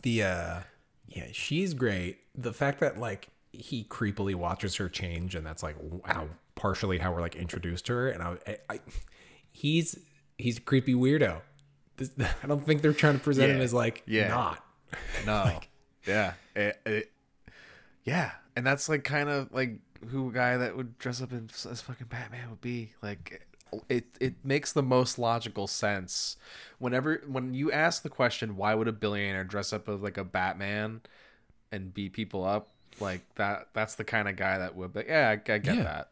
the 0.00 0.22
uh, 0.22 0.60
yeah, 1.08 1.26
she's 1.32 1.74
great. 1.74 2.20
The 2.34 2.54
fact 2.54 2.80
that 2.80 2.98
like 2.98 3.28
he 3.54 3.84
creepily 3.84 4.34
watches 4.34 4.76
her 4.76 4.88
change, 4.88 5.34
and 5.34 5.46
that's 5.46 5.62
like 5.62 5.76
how 6.04 6.28
partially 6.54 6.98
how 6.98 7.12
we're 7.12 7.20
like 7.20 7.36
introduced 7.36 7.86
to 7.86 7.92
her, 7.94 8.08
and 8.08 8.22
I, 8.22 8.36
I, 8.46 8.58
I 8.70 8.80
he's 9.50 9.98
he's 10.38 10.58
a 10.58 10.60
creepy 10.60 10.94
weirdo. 10.94 11.40
This, 11.96 12.10
I 12.42 12.46
don't 12.46 12.64
think 12.64 12.82
they're 12.82 12.92
trying 12.92 13.14
to 13.18 13.24
present 13.24 13.52
him 13.52 13.60
as 13.60 13.72
like 13.74 14.02
Yeah. 14.06 14.28
not. 14.28 14.64
No. 15.26 15.60
yeah. 16.06 16.34
It, 16.54 16.80
it- 16.86 17.12
yeah. 18.04 18.32
And 18.56 18.66
that's 18.66 18.88
like 18.88 19.02
kind 19.04 19.28
of 19.28 19.50
like 19.52 19.78
who 20.10 20.28
a 20.28 20.32
guy 20.32 20.56
that 20.58 20.76
would 20.76 20.98
dress 20.98 21.22
up 21.22 21.30
as 21.32 21.80
fucking 21.80 22.08
Batman 22.08 22.50
would 22.50 22.60
be. 22.60 22.92
Like 23.02 23.46
it 23.88 24.04
it 24.20 24.34
makes 24.44 24.72
the 24.72 24.82
most 24.82 25.18
logical 25.18 25.66
sense. 25.66 26.36
Whenever 26.78 27.22
when 27.26 27.54
you 27.54 27.72
ask 27.72 28.02
the 28.02 28.10
question, 28.10 28.56
why 28.56 28.74
would 28.74 28.86
a 28.88 28.92
billionaire 28.92 29.44
dress 29.44 29.72
up 29.72 29.88
as 29.88 30.00
like 30.00 30.18
a 30.18 30.24
Batman 30.24 31.00
and 31.72 31.94
beat 31.94 32.12
people 32.12 32.44
up? 32.44 32.73
Like 33.00 33.22
that 33.36 33.68
that's 33.72 33.94
the 33.96 34.04
kind 34.04 34.28
of 34.28 34.36
guy 34.36 34.58
that 34.58 34.74
would 34.76 34.92
be 34.92 35.04
yeah, 35.08 35.28
I, 35.30 35.32
I 35.52 35.58
get 35.58 35.64
Yeah. 35.76 35.82
that. 35.82 36.08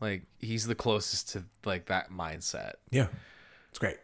like 0.00 0.22
he's 0.40 0.66
the 0.66 0.74
closest 0.74 1.30
to 1.30 1.44
like 1.64 1.86
that 1.86 2.10
mindset. 2.10 2.74
Yeah, 2.90 3.08
it's 3.70 3.78
great. 3.78 3.96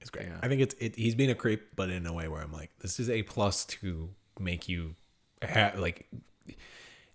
It's 0.00 0.10
great. 0.10 0.26
Yeah. 0.28 0.38
I 0.42 0.48
think 0.48 0.60
it's 0.62 0.74
it, 0.78 0.96
he's 0.96 1.14
being 1.14 1.30
a 1.30 1.34
creep, 1.34 1.76
but 1.76 1.90
in 1.90 2.06
a 2.06 2.12
way 2.12 2.26
where 2.28 2.42
I'm 2.42 2.52
like, 2.52 2.70
this 2.80 2.98
is 3.00 3.08
a 3.10 3.22
plus 3.22 3.64
to 3.66 4.10
make 4.38 4.68
you 4.68 4.94
ha- 5.46 5.72
like 5.76 6.06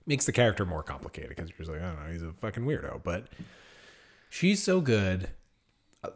makes 0.06 0.26
the 0.26 0.32
character 0.32 0.66
more 0.66 0.84
complicated 0.84 1.30
because 1.30 1.50
you're 1.50 1.58
just 1.58 1.70
like, 1.72 1.82
I 1.82 1.86
don't 1.88 2.06
know, 2.06 2.12
he's 2.12 2.22
a 2.24 2.32
fucking 2.34 2.64
weirdo. 2.64 3.02
But 3.04 3.26
she's 4.30 4.62
so 4.62 4.82
good. 4.82 5.30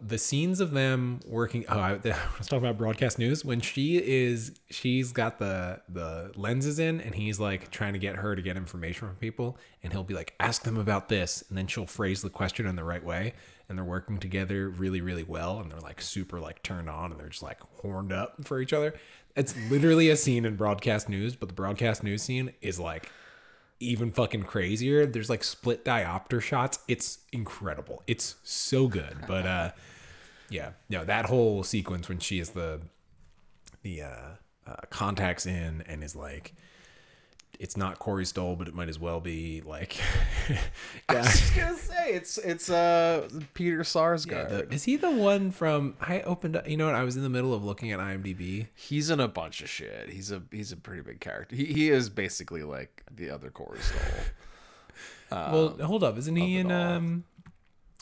The 0.01 0.17
scenes 0.17 0.59
of 0.59 0.71
them 0.71 1.19
working. 1.25 1.65
Oh, 1.69 1.77
I, 1.77 1.91
I 2.05 2.15
was 2.37 2.47
talking 2.47 2.59
about 2.59 2.77
broadcast 2.77 3.19
news 3.19 3.45
when 3.45 3.61
she 3.61 3.97
is. 3.97 4.59
She's 4.69 5.11
got 5.11 5.39
the 5.39 5.81
the 5.89 6.31
lenses 6.35 6.79
in, 6.79 7.01
and 7.01 7.15
he's 7.15 7.39
like 7.39 7.71
trying 7.71 7.93
to 7.93 7.99
get 7.99 8.15
her 8.17 8.35
to 8.35 8.41
get 8.41 8.57
information 8.57 9.07
from 9.07 9.17
people, 9.17 9.57
and 9.83 9.91
he'll 9.93 10.03
be 10.03 10.13
like, 10.13 10.33
ask 10.39 10.63
them 10.63 10.77
about 10.77 11.09
this, 11.09 11.43
and 11.49 11.57
then 11.57 11.67
she'll 11.67 11.85
phrase 11.85 12.21
the 12.21 12.29
question 12.29 12.65
in 12.65 12.75
the 12.75 12.83
right 12.83 13.03
way, 13.03 13.33
and 13.67 13.77
they're 13.77 13.85
working 13.85 14.17
together 14.17 14.69
really, 14.69 15.01
really 15.01 15.23
well, 15.23 15.59
and 15.59 15.71
they're 15.71 15.79
like 15.79 16.01
super 16.01 16.39
like 16.39 16.63
turned 16.63 16.89
on, 16.89 17.11
and 17.11 17.19
they're 17.19 17.29
just 17.29 17.43
like 17.43 17.59
horned 17.81 18.11
up 18.11 18.45
for 18.45 18.59
each 18.61 18.73
other. 18.73 18.93
It's 19.35 19.55
literally 19.69 20.09
a 20.09 20.15
scene 20.15 20.45
in 20.45 20.55
broadcast 20.55 21.07
news, 21.07 21.35
but 21.35 21.49
the 21.49 21.55
broadcast 21.55 22.03
news 22.03 22.23
scene 22.23 22.53
is 22.61 22.79
like 22.79 23.09
even 23.79 24.11
fucking 24.11 24.43
crazier. 24.43 25.05
There's 25.05 25.29
like 25.29 25.43
split 25.43 25.85
diopter 25.85 26.41
shots. 26.41 26.79
It's 26.87 27.19
incredible. 27.31 28.03
It's 28.07 28.35
so 28.43 28.87
good. 28.87 29.17
But 29.27 29.45
uh 29.45 29.71
yeah, 30.49 30.71
no, 30.89 31.05
that 31.05 31.25
whole 31.25 31.63
sequence 31.63 32.09
when 32.09 32.19
she 32.19 32.39
is 32.39 32.51
the 32.51 32.81
the 33.81 34.01
uh, 34.01 34.29
uh 34.67 34.75
contacts 34.89 35.45
in 35.45 35.83
and 35.87 36.03
is 36.03 36.15
like 36.15 36.53
it's 37.59 37.75
not 37.75 37.99
Corey 37.99 38.25
Stoll, 38.25 38.55
but 38.55 38.67
it 38.69 38.73
might 38.73 38.87
as 38.87 38.97
well 38.97 39.19
be 39.19 39.61
like 39.61 39.97
I 41.09 41.15
was 41.15 41.25
just 41.27 41.55
gonna 41.55 41.75
say 41.75 42.13
it's 42.13 42.37
it's 42.37 42.69
uh 42.69 43.27
Peter 43.53 43.79
Sarsgaard. 43.79 44.69
the- 44.69 44.73
is 44.73 44.85
he 44.85 44.95
the 44.95 45.11
one 45.11 45.51
from 45.51 45.95
I 45.99 46.21
opened 46.21 46.55
up 46.55 46.67
you 46.69 46.77
know 46.77 46.85
what 46.85 46.95
I 46.95 47.03
was 47.03 47.17
in 47.17 47.23
the 47.23 47.29
middle 47.29 47.53
of 47.53 47.63
looking 47.63 47.91
at 47.91 47.99
IMDb. 47.99 48.67
He's 48.73 49.09
in 49.09 49.19
a 49.19 49.27
bunch 49.27 49.61
of 49.61 49.69
shit. 49.69 50.09
He's 50.09 50.31
a 50.31 50.41
he's 50.51 50.71
a 50.71 50.77
pretty 50.77 51.01
big 51.01 51.19
character. 51.19 51.55
He 51.55 51.65
he 51.65 51.89
is 51.89 52.09
basically 52.09 52.63
like 52.63 53.03
the 53.13 53.29
other 53.29 53.49
Corey 53.49 53.79
Stoll. 53.79 53.99
well, 55.31 55.77
hold 55.85 56.03
up, 56.03 56.17
isn't 56.17 56.35
he 56.35 56.57
in 56.57 56.71
um 56.71 57.25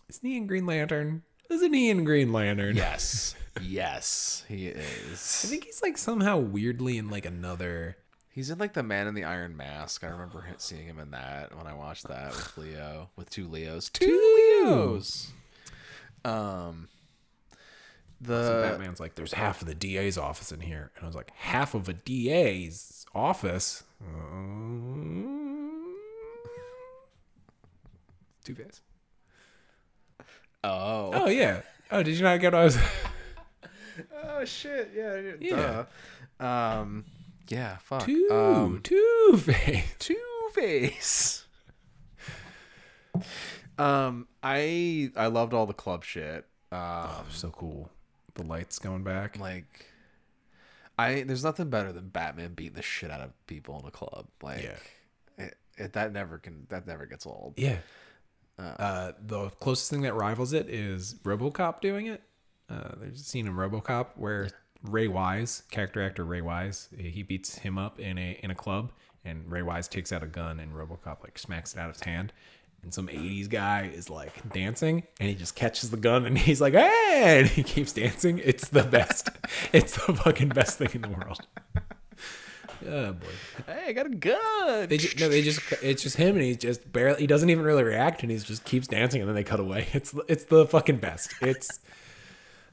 isn't 0.10 0.26
he 0.28 0.38
in 0.38 0.48
Green 0.48 0.66
Lantern? 0.66 1.24
Isn't 1.50 1.74
he 1.74 1.90
in 1.90 2.04
Green 2.04 2.32
Lantern? 2.32 2.76
yes, 2.76 3.36
yes, 3.62 4.44
he 4.48 4.68
is. 4.68 5.42
I 5.46 5.48
think 5.48 5.64
he's 5.66 5.82
like 5.82 5.98
somehow 5.98 6.38
weirdly 6.38 6.98
in 6.98 7.10
like 7.10 7.26
another. 7.26 7.98
He's 8.38 8.52
in 8.52 8.60
like 8.60 8.74
the 8.74 8.84
Man 8.84 9.08
in 9.08 9.16
the 9.16 9.24
Iron 9.24 9.58
Mask. 9.58 10.04
I 10.04 10.10
remember 10.10 10.42
him- 10.42 10.60
seeing 10.60 10.86
him 10.86 11.00
in 11.00 11.10
that 11.10 11.58
when 11.58 11.66
I 11.66 11.74
watched 11.74 12.08
that 12.08 12.30
with 12.36 12.56
Leo, 12.56 13.10
with 13.16 13.32
two 13.32 13.48
Leos, 13.48 13.90
two 13.90 14.62
Leos. 14.64 15.32
Um, 16.24 16.88
So 18.24 18.62
the 18.62 18.68
Batman's 18.70 19.00
like, 19.00 19.16
"There's 19.16 19.34
half 19.34 19.62
of 19.64 19.68
the 19.68 19.74
DA's 19.74 20.20
office 20.20 20.52
in 20.52 20.60
here," 20.60 20.92
and 20.96 21.04
I 21.04 21.08
was 21.08 21.16
like, 21.16 21.32
"Half 21.36 21.74
of 21.74 21.90
a 21.90 21.94
DA's 21.94 23.08
office?" 23.16 23.84
Two 28.44 28.54
Face. 28.54 28.82
oh 30.64 31.10
Oh 31.14 31.28
yeah. 31.30 31.62
Oh, 31.92 32.04
did 32.04 32.16
you 32.18 32.22
not 32.24 32.40
get 32.40 32.54
what 32.54 32.60
I 32.62 32.64
was? 32.66 32.78
oh 34.24 34.46
shit 34.46 34.92
yeah 34.96 35.22
Yeah. 35.40 35.86
duh. 36.40 36.46
um 36.46 37.06
yeah 37.50 37.78
fuck 37.78 38.06
Two, 38.06 38.28
um 38.32 38.80
Two 38.84 39.38
Face. 39.38 39.84
Two 40.00 40.16
Face. 40.54 41.46
Um, 43.78 44.28
I 44.44 45.12
I 45.16 45.28
loved 45.28 45.54
all 45.54 45.66
the 45.66 45.74
club 45.74 46.04
shit. 46.04 46.46
Um, 46.72 46.80
Oh, 46.82 47.26
so 47.30 47.50
cool. 47.50 47.90
The 48.36 48.44
lights 48.44 48.80
going 48.80 49.04
back. 49.04 49.40
like, 49.40 49.86
I 50.98 51.24
there's 51.24 51.44
nothing 51.44 51.70
better 51.70 51.92
than 51.92 52.10
Batman 52.10 52.54
beating 52.54 52.74
the 52.76 52.82
shit 52.82 53.12
out 53.12 53.22
of 53.22 53.32
people 53.48 53.80
in 53.80 53.86
a 53.88 53.92
club. 53.92 54.28
Like, 54.42 54.64
Yeah. 54.64 55.46
it, 55.46 55.58
it, 55.78 55.94
that 55.94 56.12
never 56.12 56.38
can 56.38 56.66
that 56.70 56.88
never 56.88 57.06
gets 57.06 57.26
old. 57.26 57.54
Yeah. 57.58 57.78
Uh, 58.60 59.12
the 59.24 59.50
closest 59.60 59.92
thing 59.92 60.02
that 60.02 60.16
rivals 60.16 60.52
it 60.52 60.68
is 60.68 61.14
RoboCop 61.24 61.80
doing 61.80 62.08
it. 62.08 62.24
Uh, 62.70 62.90
there's 63.00 63.22
a 63.22 63.24
scene 63.24 63.46
in 63.46 63.54
RoboCop 63.54 64.08
where 64.16 64.50
Ray 64.88 65.08
Wise, 65.08 65.64
character 65.72 66.02
actor 66.02 66.24
Ray 66.24 66.42
Wise, 66.42 66.90
he 66.98 67.24
beats 67.24 67.58
him 67.60 67.78
up 67.78 68.00
in 68.00 68.18
a 68.18 68.40
in 68.44 68.52
a 68.52 68.56
club, 68.56 68.92
and 69.26 69.50
Ray 69.50 69.62
Wise 69.62 69.88
takes 69.88 70.12
out 70.12 70.24
a 70.24 70.28
gun, 70.28 70.60
and 70.60 70.74
RoboCop 70.74 71.24
like 71.24 71.38
smacks 71.38 71.74
it 71.74 71.80
out 71.80 71.90
of 71.90 71.96
his 71.96 72.04
hand. 72.04 72.34
And 72.84 72.94
some 72.94 73.08
'80s 73.08 73.50
guy 73.50 73.92
is 73.94 74.10
like 74.10 74.52
dancing, 74.54 75.04
and 75.20 75.30
he 75.30 75.36
just 75.36 75.56
catches 75.56 75.90
the 75.90 75.98
gun, 75.98 76.26
and 76.26 76.38
he's 76.38 76.62
like, 76.62 76.74
"Hey!" 76.74 77.40
And 77.40 77.48
he 77.48 77.64
keeps 77.64 77.94
dancing. 77.94 78.40
It's 78.44 78.70
the 78.70 78.84
best. 78.84 79.30
it's 79.74 80.06
the 80.06 80.14
fucking 80.14 80.50
best 80.50 80.78
thing 80.78 80.90
in 80.94 81.02
the 81.02 81.10
world. 81.10 81.40
Oh 82.86 83.14
boy. 83.14 83.28
Hey, 83.66 83.86
I 83.88 83.94
got 83.94 84.06
a 84.06 84.10
gun. 84.10 84.88
They 84.88 84.98
just, 84.98 85.20
no, 85.20 85.30
they 85.30 85.42
just 85.42 85.60
it's 85.82 86.04
just 86.04 86.16
him 86.16 86.36
and 86.36 86.44
he 86.44 86.56
just 86.56 86.92
barely 86.92 87.22
he 87.22 87.28
doesn't 87.28 87.50
even 87.50 87.66
really 87.66 87.84
react 87.84 88.22
and 88.22 88.32
he 88.32 88.38
just 88.38 88.66
keeps 88.66 88.88
dancing 88.88 89.20
and 89.22 89.28
then 89.28 89.36
they 89.36 89.44
cut 89.44 89.60
away. 89.60 89.88
It's 89.94 90.14
it's 90.28 90.44
the 90.46 90.66
fucking 90.66 90.98
best. 90.98 91.34
It's 91.42 91.80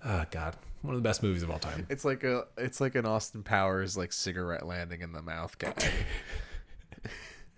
oh 0.04 0.24
god, 0.30 0.56
one 0.85 0.95
of 0.95 1.03
the 1.03 1.09
best 1.09 1.22
movies 1.22 1.43
of 1.43 1.51
all 1.51 1.59
time. 1.59 1.87
It's 1.89 2.05
like 2.05 2.22
a 2.24 2.45
it's 2.59 2.80
like 2.80 2.95
an 2.95 3.07
Austin 3.07 3.43
Powers 3.43 3.97
like 3.97 4.12
cigarette 4.12 4.66
landing 4.66 5.01
in 5.01 5.12
the 5.12 5.22
mouth 5.22 5.59
guy. 5.59 5.72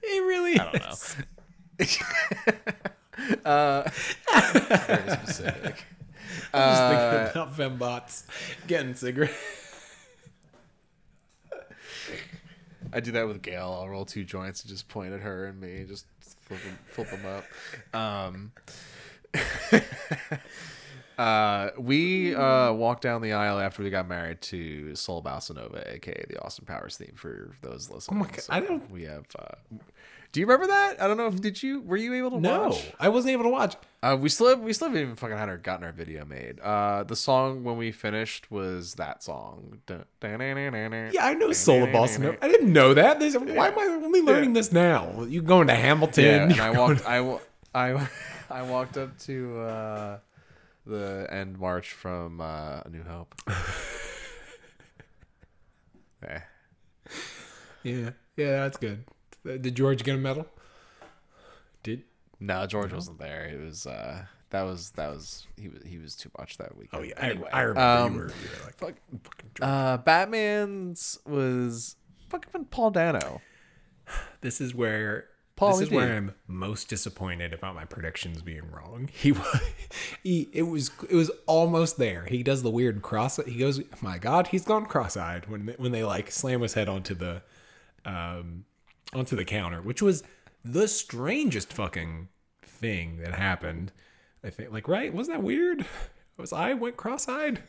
It 0.09 0.22
really 0.22 0.57
I 0.61 0.70
don't 0.70 0.83
know. 0.85 2.55
uh, 3.45 3.91
very 4.33 5.11
specific. 5.16 5.85
I'm 6.55 6.70
just 6.70 6.83
Uh, 6.83 7.31
thinking 7.33 7.43
about 7.43 7.57
fembots 7.57 8.24
getting 8.68 8.95
cigarettes. 8.95 9.35
I 12.93 13.01
do 13.01 13.11
that 13.12 13.27
with 13.27 13.43
Gail. 13.43 13.77
I'll 13.81 13.89
roll 13.89 14.05
two 14.05 14.22
joints 14.22 14.62
and 14.62 14.70
just 14.70 14.87
point 14.89 15.12
at 15.12 15.20
her 15.22 15.47
and 15.47 15.61
me, 15.61 15.79
and 15.79 15.89
just 15.89 16.07
flip 16.20 16.61
them, 16.62 16.79
flip 16.87 17.11
them 17.11 17.27
up. 17.27 17.45
Um, 18.01 18.53
uh, 21.19 21.71
we 21.79 22.35
uh, 22.35 22.73
walked 22.73 23.03
down 23.03 23.23
the 23.23 23.33
aisle 23.33 23.59
after 23.59 23.83
we 23.83 23.91
got 23.91 24.07
married 24.09 24.41
to 24.43 24.95
Soul 24.95 25.23
Bossa 25.23 25.55
Nova," 25.55 25.93
aka 25.95 26.25
the 26.29 26.41
Austin 26.43 26.64
Powers 26.67 26.97
theme 26.97 27.14
for 27.17 27.55
those 27.62 27.91
listening. 27.91 28.23
God, 28.23 28.41
I 28.49 28.61
don't- 28.61 28.91
We 28.91 29.05
have. 29.05 29.25
Uh, 29.39 29.77
do 30.33 30.41
you 30.41 30.47
remember 30.47 30.67
that? 30.67 31.01
I 31.01 31.07
don't 31.07 31.17
know 31.17 31.29
if 31.29 31.41
did 31.41 31.62
you 31.62 31.81
were 31.81 31.97
you 31.97 32.12
able 32.14 32.33
to 32.33 32.41
No, 32.41 32.69
watch? 32.69 32.93
I 33.01 33.09
wasn't 33.09 33.33
able 33.33 33.45
to 33.45 33.49
watch. 33.49 33.77
Uh, 34.03 34.19
we 34.21 34.29
still 34.29 34.49
have, 34.51 34.61
we 34.61 34.73
still 34.75 34.89
haven't 34.89 35.01
even 35.03 35.17
fucking 35.17 35.37
had 35.37 35.49
our 35.49 35.57
gotten 35.57 35.83
our 35.85 35.93
video 35.93 36.27
made. 36.27 36.61
Uh, 36.61 37.05
the 37.05 37.17
song 37.17 37.64
when 37.64 37.79
we 37.79 37.91
finished 37.91 38.51
was 38.51 38.95
that 38.95 39.23
song. 39.23 39.81
Yeah, 39.89 41.25
I 41.25 41.35
know 41.35 41.53
Soul 41.53 41.85
of 41.85 41.93
Boston. 41.93 42.37
I 42.43 42.49
didn't 42.49 42.73
know 42.73 42.93
that. 42.95 43.19
There's, 43.19 43.35
Why 43.37 43.69
am 43.69 43.79
I 43.79 43.85
only 44.05 44.21
learning 44.21 44.53
this 44.53 44.73
now? 44.73 45.23
You 45.25 45.41
going 45.43 45.69
to 45.69 45.75
Hamilton? 45.75 46.25
Yeah, 46.25 46.43
and 46.43 46.61
I 46.61 46.71
walked. 46.79 47.07
I, 47.07 47.39
I, 47.75 48.09
I 48.51 48.62
walked 48.62 48.97
up 48.99 49.17
to 49.21 49.59
uh, 49.61 50.19
the 50.87 51.26
end 51.30 51.59
march 51.59 51.93
from 51.93 52.41
uh, 52.41 52.80
A 52.84 52.89
New 52.91 53.03
Hope. 53.03 53.34
Eh. 56.26 56.41
Yeah, 57.82 58.11
yeah, 58.37 58.51
that's 58.62 58.78
good. 58.78 59.05
Uh, 59.49 59.59
Did 59.59 59.74
George 59.76 60.03
get 60.03 60.14
a 60.14 60.18
medal? 60.18 60.47
Did 61.82 62.03
No, 62.41 62.66
George 62.66 62.93
wasn't 62.93 63.18
there. 63.18 63.45
It 63.47 63.61
was 63.61 63.87
uh, 63.87 64.24
that 64.51 64.62
was 64.62 64.91
that 64.93 65.09
was 65.09 65.47
he 65.57 65.68
was 65.68 65.82
he 65.84 65.99
was 65.99 66.16
too 66.16 66.30
much 66.39 66.57
that 66.59 66.76
week. 66.76 66.89
oh 66.93 67.03
yeah, 67.03 67.14
Anyway, 67.18 67.49
I, 67.53 67.59
I 67.61 67.62
remember 67.62 67.80
um, 68.07 68.12
you, 68.14 68.18
were, 68.20 68.26
you 68.28 68.49
were 68.59 68.64
like 68.64 68.76
fuck, 68.76 68.95
fucking 69.22 69.51
George. 69.55 69.68
uh, 69.70 69.97
Batman's 69.99 71.18
was 71.26 71.97
fucking 72.30 72.64
Paul 72.66 72.91
Dano. 72.91 73.41
this 74.41 74.61
is 74.61 74.74
where 74.74 75.26
Pauly 75.57 75.72
this 75.72 75.80
is 75.82 75.88
D. 75.88 75.96
where 75.96 76.16
I'm 76.16 76.34
most 76.46 76.88
disappointed 76.88 77.54
about 77.54 77.74
my 77.74 77.84
predictions 77.84 78.42
being 78.42 78.70
wrong. 78.70 79.09
He 79.22 79.32
was 79.32 79.61
he 80.22 80.48
it 80.52 80.64
was 80.64 80.90
it 81.09 81.14
was 81.14 81.30
almost 81.46 81.96
there. 81.96 82.26
He 82.26 82.42
does 82.42 82.62
the 82.62 82.70
weird 82.70 83.00
cross. 83.02 83.36
He 83.44 83.59
goes, 83.59 83.80
my 84.02 84.18
God, 84.18 84.48
he's 84.48 84.64
gone 84.64 84.86
cross-eyed 84.86 85.48
when 85.48 85.74
when 85.78 85.92
they 85.92 86.04
like 86.04 86.30
slam 86.30 86.61
his 86.61 86.74
head 86.74 86.88
onto 86.88 87.14
the 87.14 87.42
um 88.04 88.64
onto 89.14 89.34
the 89.34 89.44
counter, 89.44 89.80
which 89.80 90.02
was 90.02 90.22
the 90.64 90.88
strangest 90.88 91.72
fucking 91.72 92.28
thing 92.62 93.18
that 93.18 93.34
happened. 93.34 93.92
I 94.44 94.50
think 94.50 94.72
like 94.72 94.88
right 94.88 95.12
wasn't 95.12 95.38
that 95.38 95.42
weird? 95.42 95.86
Was 96.36 96.52
I 96.52 96.74
went 96.74 96.98
cross-eyed? 96.98 97.62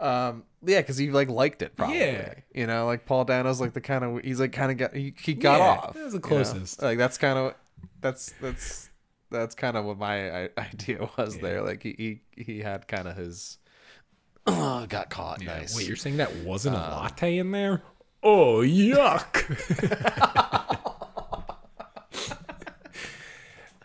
Um, 0.00 0.44
yeah, 0.64 0.80
because 0.80 0.96
he 0.96 1.10
like 1.10 1.28
liked 1.28 1.62
it. 1.62 1.76
Probably. 1.76 1.98
Yeah. 1.98 2.34
you 2.54 2.66
know, 2.66 2.86
like 2.86 3.04
Paul 3.06 3.24
Dano's 3.24 3.60
like 3.60 3.72
the 3.72 3.80
kind 3.80 4.04
of 4.04 4.24
he's 4.24 4.38
like 4.40 4.52
kind 4.52 4.70
of 4.70 4.76
got 4.78 4.94
he, 4.94 5.14
he 5.20 5.34
got 5.34 5.58
Yeah, 5.58 5.66
off. 5.88 5.94
that 5.94 6.04
was 6.04 6.12
the 6.12 6.18
you 6.18 6.22
know? 6.22 6.28
closest. 6.28 6.82
Like 6.82 6.98
that's 6.98 7.18
kind 7.18 7.38
of 7.38 7.54
that's 8.00 8.32
that's 8.40 8.90
that's 9.30 9.54
kind 9.54 9.76
of 9.76 9.84
what 9.84 9.98
my 9.98 10.44
i- 10.44 10.50
idea 10.58 11.08
was 11.18 11.38
there. 11.38 11.62
Like 11.62 11.82
he 11.82 12.20
he, 12.36 12.42
he 12.42 12.58
had 12.60 12.86
kind 12.88 13.08
of 13.08 13.16
his 13.16 13.58
got 14.46 15.10
caught. 15.10 15.40
nice. 15.44 15.76
Wait, 15.76 15.86
you're 15.86 15.96
saying 15.96 16.16
that 16.18 16.34
wasn't 16.36 16.76
a 16.76 16.78
latte 16.78 17.38
in 17.38 17.50
there? 17.50 17.82
Oh 18.22 18.58
yuck! 18.58 19.44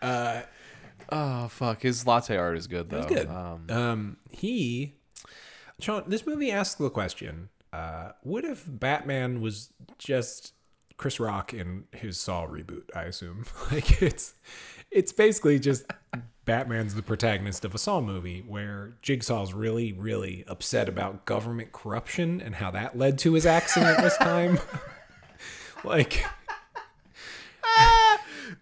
oh 1.10 1.48
fuck, 1.48 1.82
his 1.82 2.06
latte 2.06 2.36
art 2.36 2.56
is 2.56 2.66
good 2.66 2.90
though. 2.90 3.04
Good. 3.04 3.28
Um, 3.28 3.66
Um, 3.70 4.16
he, 4.30 4.94
Sean, 5.80 6.04
this 6.06 6.26
movie 6.26 6.50
asks 6.50 6.76
the 6.76 6.90
question: 6.90 7.48
uh, 7.72 8.10
What 8.22 8.44
if 8.44 8.64
Batman 8.68 9.40
was 9.40 9.72
just 9.98 10.52
Chris 10.96 11.18
Rock 11.18 11.52
in 11.52 11.84
his 11.92 12.18
Saw 12.18 12.46
reboot? 12.46 12.84
I 12.94 13.02
assume, 13.04 13.44
like 13.72 14.00
it's, 14.02 14.34
it's 14.90 15.12
basically 15.12 15.58
just 15.58 15.84
Batman's 16.44 16.94
the 16.94 17.02
protagonist 17.02 17.64
of 17.64 17.74
a 17.74 17.78
Saw 17.78 18.00
movie 18.00 18.44
where 18.46 18.94
Jigsaw's 19.02 19.52
really, 19.52 19.92
really 19.92 20.44
upset 20.46 20.88
about 20.88 21.24
government 21.24 21.72
corruption 21.72 22.40
and 22.40 22.54
how 22.54 22.70
that 22.70 22.96
led 22.96 23.18
to 23.20 23.32
his 23.32 23.44
accident 23.46 23.98
this 24.00 24.16
time. 24.18 24.58
like, 25.84 26.24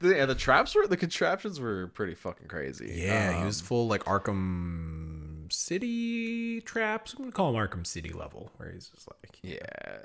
the, 0.01 0.15
yeah, 0.17 0.27
the 0.27 0.35
traps 0.35 0.75
were 0.75 0.87
the 0.87 0.97
contraptions 0.97 1.61
were 1.61 1.89
pretty 1.89 2.15
fucking 2.15 2.49
crazy. 2.49 2.95
yeah, 3.05 3.33
he 3.33 3.39
Um, 3.41 3.47
was 3.47 3.61
full 3.61 3.87
like 3.89 4.05
Arkham 4.05 5.12
City 5.53 6.61
traps. 6.63 7.13
I'm 7.13 7.21
gonna 7.21 7.33
call 7.33 7.51
him 7.51 7.57
Arkham 7.57 7.87
City 7.87 8.11
level, 8.11 8.51
where 8.57 8.71
he's 8.73 8.89
just 8.89 9.09
like, 9.09 9.39
Yeah. 9.43 9.99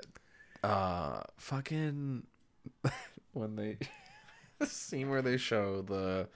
Uh 0.62 1.22
fucking 1.36 2.26
when 3.32 3.56
they 3.56 3.78
the 4.58 4.66
scene 4.66 5.08
where 5.10 5.22
they 5.22 5.36
show 5.36 5.82
the 5.82 6.28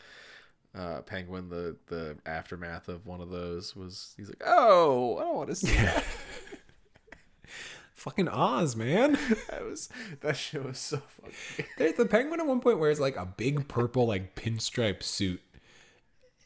uh 0.75 1.03
penguin 1.03 1.49
the 1.49 1.77
the 1.87 2.17
aftermath 2.25 2.89
of 2.89 3.07
one 3.07 3.21
of 3.21 3.31
those 3.31 3.75
was 3.77 4.15
he's 4.17 4.29
like, 4.29 4.43
"Oh, 4.47 5.19
I 5.19 5.23
don't 5.25 5.37
want 5.37 5.49
to 5.51 5.57
see 5.57 5.75
that." 5.75 6.05
fucking 7.95 8.29
Oz, 8.29 8.75
man. 8.75 9.19
That 9.49 9.65
was 9.65 9.89
that 10.21 10.37
shit 10.37 10.65
was 10.65 10.79
so 10.79 11.01
fucking 11.21 11.67
There's 11.79 11.95
the 11.95 12.07
penguin 12.07 12.41
at 12.41 12.47
one 12.47 12.61
point 12.61 12.79
wears 12.79 12.99
like 13.01 13.17
a 13.17 13.27
big 13.27 13.69
purple 13.69 14.07
like 14.07 14.35
pinstripe 14.35 15.03
suit. 15.03 15.41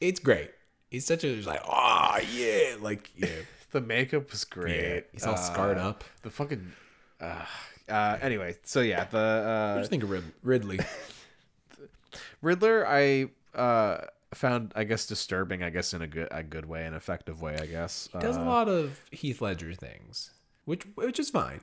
It's 0.00 0.20
great. 0.20 0.50
He's 0.96 1.04
such 1.06 1.24
a 1.24 1.26
he's 1.28 1.46
like, 1.46 1.60
oh 1.68 2.18
yeah, 2.34 2.76
like 2.80 3.10
yeah. 3.16 3.28
The 3.72 3.80
makeup 3.82 4.30
was 4.30 4.46
yeah. 4.50 4.54
great. 4.58 5.04
He's 5.12 5.26
all 5.26 5.36
scarred 5.36 5.76
Uh, 5.76 5.88
up. 5.90 6.04
The 6.22 6.30
fucking 6.30 6.72
uh, 7.20 7.44
uh 7.88 8.18
anyway, 8.22 8.56
so 8.64 8.80
yeah, 8.80 9.04
the 9.04 9.18
I 9.18 9.50
uh 9.76 9.78
just 9.80 9.90
think 9.90 10.02
of 10.04 10.10
Rid- 10.10 10.32
Ridley. 10.42 10.80
Riddler 12.42 12.86
I 12.86 13.28
uh 13.54 14.06
found 14.34 14.72
I 14.74 14.84
guess 14.84 15.06
disturbing, 15.06 15.62
I 15.62 15.70
guess 15.70 15.92
in 15.94 16.02
a 16.02 16.06
good 16.06 16.28
a 16.30 16.42
good 16.42 16.66
way, 16.66 16.86
an 16.86 16.94
effective 16.94 17.42
way, 17.42 17.58
I 17.60 17.66
guess. 17.66 18.08
He 18.12 18.18
does 18.18 18.36
a 18.36 18.40
Uh, 18.40 18.44
lot 18.44 18.68
of 18.68 19.00
Heath 19.10 19.40
Ledger 19.40 19.74
things, 19.74 20.30
which 20.64 20.84
which 20.94 21.18
is 21.18 21.30
fine. 21.30 21.60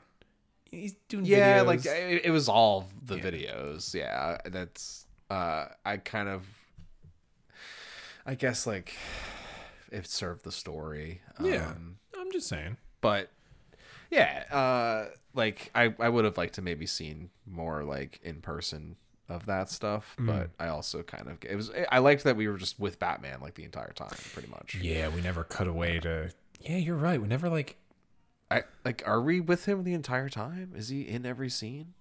He's 0.71 0.93
doing 1.07 1.25
yeah 1.25 1.59
videos. 1.59 1.65
like 1.65 1.85
it, 1.85 2.25
it 2.25 2.31
was 2.31 2.49
all 2.49 2.87
the 3.03 3.15
videos 3.17 3.93
yeah 3.93 4.37
that's 4.45 5.05
uh 5.29 5.65
i 5.85 5.97
kind 5.97 6.27
of 6.27 6.47
i 8.25 8.35
guess 8.35 8.65
like 8.67 8.95
it 9.91 10.07
served 10.07 10.43
the 10.43 10.51
story 10.51 11.21
yeah. 11.41 11.67
um, 11.69 11.97
I'm 12.19 12.31
just 12.31 12.47
saying. 12.47 12.77
but 13.01 13.29
yeah 14.11 14.43
uh 14.51 15.09
like 15.33 15.71
i 15.75 15.93
i 15.99 16.07
would 16.09 16.25
have 16.25 16.37
liked 16.37 16.55
to 16.55 16.61
maybe 16.61 16.85
seen 16.85 17.29
more 17.45 17.83
like 17.83 18.19
in 18.23 18.41
person 18.41 18.95
of 19.29 19.45
that 19.47 19.69
stuff 19.69 20.15
Mm. 20.19 20.27
but 20.27 20.49
i 20.59 20.67
also 20.67 21.01
kind 21.01 21.27
of 21.27 21.37
it 21.43 21.55
was 21.55 21.71
i 21.91 21.99
liked 21.99 22.23
that 22.25 22.35
we 22.35 22.47
were 22.47 22.57
just 22.57 22.79
with 22.79 22.99
batman 22.99 23.39
like 23.41 23.55
the 23.55 23.63
entire 23.63 23.91
time 23.93 24.15
pretty 24.33 24.49
much 24.49 24.75
Yeah, 24.81 25.07
we 25.09 25.21
never 25.21 25.43
cut 25.43 25.67
away 25.67 25.99
to. 26.01 26.31
Yeah, 26.59 26.77
you're 26.77 26.95
right. 26.95 27.21
We 27.21 27.27
never 27.27 27.49
like. 27.49 27.75
i 28.51 28.63
like 28.85 29.01
are 29.05 29.21
we 29.21 29.39
with 29.41 29.65
him 29.65 29.83
the 29.83 29.93
entire 29.93 30.29
time 30.29 30.73
is 30.75 30.89
he 30.89 31.01
in 31.01 31.25
every 31.25 31.49
scene 31.49 31.93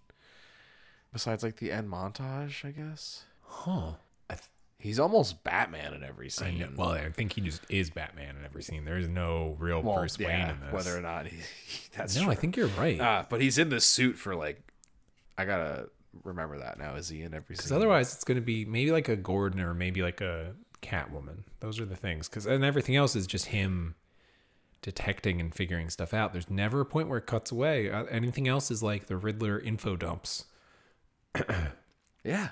besides 1.13 1.43
like 1.43 1.57
the 1.57 1.71
end 1.73 1.89
montage, 1.91 2.65
I 2.65 2.71
guess. 2.71 3.25
Huh. 3.43 3.93
I, 4.31 4.37
He's 4.83 4.99
almost 4.99 5.45
Batman 5.45 5.95
in 5.95 6.03
every 6.03 6.29
scene. 6.29 6.59
know, 6.59 6.69
well, 6.77 6.91
I 6.91 7.09
think 7.11 7.35
he 7.35 7.41
just 7.41 7.63
is 7.71 7.89
Batman 7.89 8.37
in 8.37 8.45
every 8.45 8.65
scene. 8.65 8.85
There 8.85 8.99
is 8.99 9.09
no 9.09 9.57
real 9.61 9.81
Well, 9.81 9.99
Bruce 9.99 10.19
Wayne 10.19 10.29
yeah, 10.29 10.51
in 10.55 10.61
this. 10.61 10.73
whether 10.73 10.97
or 10.99 11.01
not 11.01 11.27
he, 11.29 11.37
that's 11.97 12.17
no, 12.17 12.23
true. 12.25 12.33
I 12.33 12.35
think 12.35 12.57
you're 12.57 12.67
right. 12.67 13.01
Uh, 13.01 13.25
but 13.29 13.41
he's 13.41 13.59
in 13.59 13.69
this 13.69 13.87
suit 13.87 14.19
for 14.19 14.35
like, 14.35 14.61
I 15.39 15.45
gotta 15.45 15.89
remember 16.25 16.59
that 16.59 16.79
now. 16.81 16.97
Is 16.97 17.09
he 17.09 17.23
in 17.23 17.33
every 17.33 17.55
Because 17.55 17.67
scene? 17.67 17.77
otherwise, 17.77 18.13
it's 18.13 18.25
going 18.25 18.37
to 18.37 18.43
be 18.43 18.65
maybe 18.65 18.91
like 18.91 19.09
a 19.09 19.15
Gordon 19.17 19.61
or 19.61 19.73
maybe 19.73 20.03
like 20.03 20.21
a 20.21 20.55
Catwoman. 20.83 21.45
Those 21.61 21.79
are 21.79 21.87
the 21.87 21.95
things. 21.97 22.29
Because 22.29 22.45
and 22.47 22.65
everything 22.65 22.97
else 22.97 23.15
is 23.15 23.27
just 23.29 23.47
him 23.47 23.95
detecting 24.83 25.41
and 25.41 25.55
figuring 25.55 25.89
stuff 25.91 26.13
out. 26.13 26.33
There's 26.33 26.51
never 26.51 26.81
a 26.81 26.85
point 26.85 27.09
where 27.09 27.19
it 27.19 27.27
cuts 27.27 27.53
away. 27.53 27.89
Uh, 27.89 28.03
anything 28.07 28.49
else 28.49 28.69
is 28.71 28.83
like 28.83 29.07
the 29.07 29.17
Riddler 29.17 29.61
info 29.61 29.95
dumps. 29.97 30.47
yeah, 32.25 32.49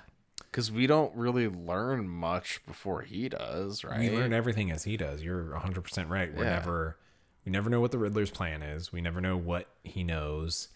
because 0.51 0.71
we 0.71 0.85
don't 0.85 1.15
really 1.15 1.47
learn 1.47 2.07
much 2.09 2.61
before 2.67 3.01
he 3.01 3.29
does, 3.29 3.83
right? 3.83 3.99
We 3.99 4.09
learn 4.09 4.33
everything 4.33 4.69
as 4.71 4.83
he 4.83 4.97
does. 4.97 5.23
You're 5.23 5.43
100% 5.57 6.09
right. 6.09 6.33
We're 6.33 6.43
Yeah. 6.43 6.55
never 6.55 6.97
we 7.45 7.51
never 7.51 7.69
know 7.71 7.79
what 7.81 7.91
the 7.91 7.97
Riddler's 7.97 8.29
plan 8.29 8.61
is. 8.61 8.91
We 8.93 9.01
never 9.01 9.19
know 9.19 9.35
what 9.35 9.67
he 9.83 10.03
knows. 10.03 10.67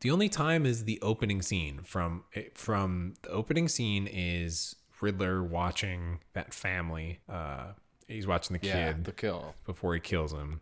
The 0.00 0.10
only 0.10 0.28
time 0.28 0.66
is 0.66 0.84
the 0.84 1.00
opening 1.00 1.40
scene 1.42 1.80
from 1.84 2.24
from 2.54 3.14
the 3.22 3.30
opening 3.30 3.68
scene 3.68 4.06
is 4.10 4.74
Riddler 5.00 5.42
watching 5.42 6.20
that 6.34 6.52
family. 6.52 7.20
Uh 7.28 7.72
he's 8.08 8.26
watching 8.26 8.56
the 8.58 8.66
yeah, 8.66 8.92
kid 8.92 9.04
the 9.04 9.12
kill. 9.12 9.54
before 9.64 9.94
he 9.94 10.00
kills 10.00 10.32
him. 10.32 10.60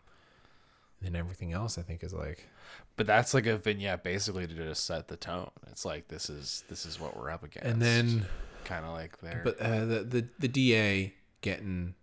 And 1.03 1.17
everything 1.17 1.53
else 1.53 1.79
I 1.79 1.83
think 1.83 2.05
is 2.05 2.13
like 2.13 2.47
But 2.97 3.07
that's 3.07 3.33
like 3.33 3.47
a 3.47 3.57
vignette 3.57 4.05
basically 4.05 4.47
to 4.47 4.55
just 4.55 4.85
set 4.85 5.09
the 5.09 5.17
tone. 5.17 5.51
It's 5.71 5.85
like 5.85 6.09
this 6.09 6.29
is 6.29 6.65
this 6.69 6.85
is 6.85 7.01
what 7.01 7.17
we're 7.17 7.31
up 7.31 7.43
against. 7.43 7.67
and 7.67 7.81
then 7.81 8.27
kind 8.65 8.85
of 8.85 8.93
like 8.93 9.19
there. 9.21 9.41
But 9.45 9.59
uh, 9.61 9.85
the, 9.87 10.03
the 10.05 10.29
the 10.39 10.49
DA 10.49 11.15
getting 11.41 11.95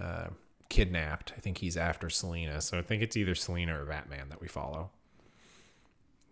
uh, 0.00 0.28
kidnapped. 0.68 1.32
I 1.36 1.40
think 1.40 1.58
he's 1.58 1.76
after 1.76 2.08
Selina. 2.08 2.60
So 2.60 2.78
I 2.78 2.82
think 2.82 3.02
it's 3.02 3.16
either 3.16 3.34
Selina 3.34 3.80
or 3.80 3.84
Batman 3.84 4.28
that 4.28 4.40
we 4.40 4.46
follow. 4.48 4.90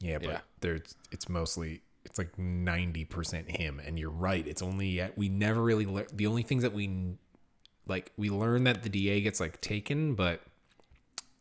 Yeah, 0.01 0.19
but 0.19 0.29
Yeah. 0.29 0.41
there's 0.61 0.95
it's 1.11 1.29
mostly 1.29 1.83
it's 2.05 2.19
like 2.19 2.39
ninety 2.39 3.05
percent 3.05 3.51
him. 3.51 3.81
And 3.85 3.99
you're 3.99 4.11
right. 4.11 4.47
It's 4.47 4.63
only 4.63 4.89
yet 4.89 5.19
we 5.19 5.29
never 5.29 5.61
really 5.63 5.87
lear- 5.87 6.07
the 6.13 6.27
only 6.29 6.43
things 6.43 6.63
that 6.63 6.73
we 6.73 7.17
like 7.89 8.13
we 8.17 8.31
learn 8.31 8.65
that 8.65 8.85
the 8.85 8.89
DA 8.89 9.21
gets 9.21 9.41
like 9.41 9.61
taken, 9.61 10.15
but 10.15 10.43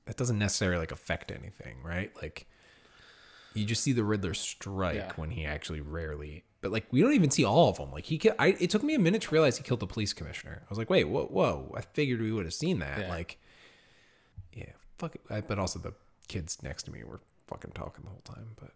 that 0.05 0.17
doesn't 0.17 0.39
necessarily 0.39 0.79
like 0.79 0.91
affect 0.91 1.31
anything, 1.31 1.77
right? 1.83 2.11
Like 2.19 2.47
you 3.53 3.65
just 3.65 3.83
see 3.83 3.93
the 3.93 4.03
Riddler 4.03 4.33
strike 4.33 4.95
Yeah. 4.95 5.11
when 5.15 5.31
he 5.31 5.45
actually 5.45 5.81
rarely. 5.81 6.43
But 6.61 6.71
like 6.71 6.85
we 6.91 7.01
don't 7.01 7.13
even 7.13 7.31
see 7.31 7.43
all 7.43 7.69
of 7.69 7.77
them. 7.77 7.91
Like 7.91 8.05
he, 8.05 8.17
ki- 8.19 8.31
I, 8.37 8.47
it 8.59 8.69
took 8.69 8.83
me 8.83 8.93
a 8.93 8.99
minute 8.99 9.23
to 9.23 9.31
realize 9.31 9.57
he 9.57 9.63
killed 9.63 9.79
the 9.79 9.87
police 9.87 10.13
commissioner. 10.13 10.61
I 10.63 10.69
was 10.69 10.77
like, 10.77 10.89
wait, 10.89 11.05
whoa, 11.05 11.25
whoa! 11.25 11.73
I 11.75 11.81
figured 11.81 12.21
we 12.21 12.31
would 12.31 12.45
have 12.45 12.53
seen 12.53 12.79
that. 12.79 12.99
Yeah. 12.99 13.09
Like, 13.09 13.39
yeah, 14.53 14.71
fuck. 14.99 15.15
It. 15.15 15.21
I, 15.29 15.41
but 15.41 15.57
also 15.57 15.79
the 15.79 15.93
kids 16.27 16.61
next 16.61 16.83
to 16.83 16.91
me 16.91 17.03
were 17.03 17.19
fucking 17.47 17.71
talking 17.71 18.03
the 18.03 18.09
whole 18.11 18.21
time. 18.23 18.51
But 18.59 18.71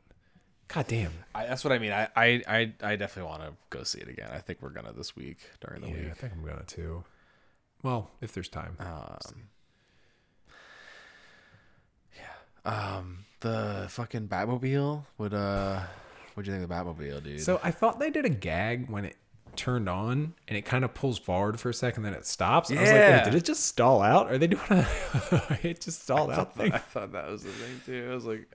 god 0.68 0.88
damn, 0.88 1.12
I, 1.36 1.46
that's 1.46 1.64
what 1.64 1.72
I 1.74 1.78
mean. 1.80 1.92
I 1.92 2.08
I 2.16 2.42
I, 2.48 2.74
I 2.82 2.96
definitely 2.96 3.30
want 3.30 3.44
to 3.44 3.54
go 3.70 3.84
see 3.84 4.00
it 4.00 4.10
again. 4.10 4.30
I 4.34 4.40
think 4.40 4.64
we're 4.64 4.70
gonna 4.70 4.92
this 4.92 5.16
week 5.16 5.38
during 5.62 5.82
the 5.82 5.90
yeah, 5.90 6.10
I 6.10 6.14
think 6.16 6.34
I'm 6.34 6.44
gonna 6.44 6.64
too. 6.66 7.04
Well, 7.84 8.10
if 8.20 8.34
there's 8.34 8.50
time. 8.50 8.78
Um, 8.80 9.44
yeah. 12.16 12.98
Um, 12.98 13.25
the 13.42 13.86
fucking 13.90 14.28
Batmobile 14.28 15.06
would 15.18 15.34
uh, 15.34 15.82
what 16.34 16.46
do 16.46 16.52
you 16.52 16.58
think 16.58 16.64
of 16.64 16.70
the 16.70 16.76
Batmobile, 17.04 17.24
dude? 17.24 17.42
So 17.42 17.60
I 17.64 17.72
thought 17.72 18.00
they 18.00 18.10
did 18.10 18.26
a 18.26 18.30
gag 18.30 18.90
when 18.90 19.06
it 19.06 19.16
turned 19.56 19.88
on 19.88 20.34
and 20.50 20.58
it 20.58 20.64
kind 20.66 20.84
of 20.84 20.94
pulls 20.94 21.18
forward 21.18 21.58
for 21.60 21.70
a 21.70 21.74
second, 21.74 22.04
then 22.04 22.14
it 22.14 22.26
stops. 22.26 22.70
I 22.70 22.74
was 22.74 22.82
like, 22.82 22.90
Yeah. 22.92 23.16
wait, 23.18 23.24
did 23.26 23.36
it 23.36 23.46
just 23.46 23.66
stall 23.66 24.02
out? 24.02 24.30
Are 24.30 24.38
they 24.38 24.48
doing 24.48 24.62
a 24.70 24.88
it 25.64 25.80
just 25.80 26.02
stalled 26.04 26.32
out 26.32 26.56
thing? 26.58 26.74
I 26.74 26.78
thought 26.80 27.14
that 27.14 27.28
was 27.30 27.44
the 27.44 27.52
thing 27.52 27.82
too. 27.86 28.10
It 28.12 28.14
was 28.14 28.26
like 28.26 28.48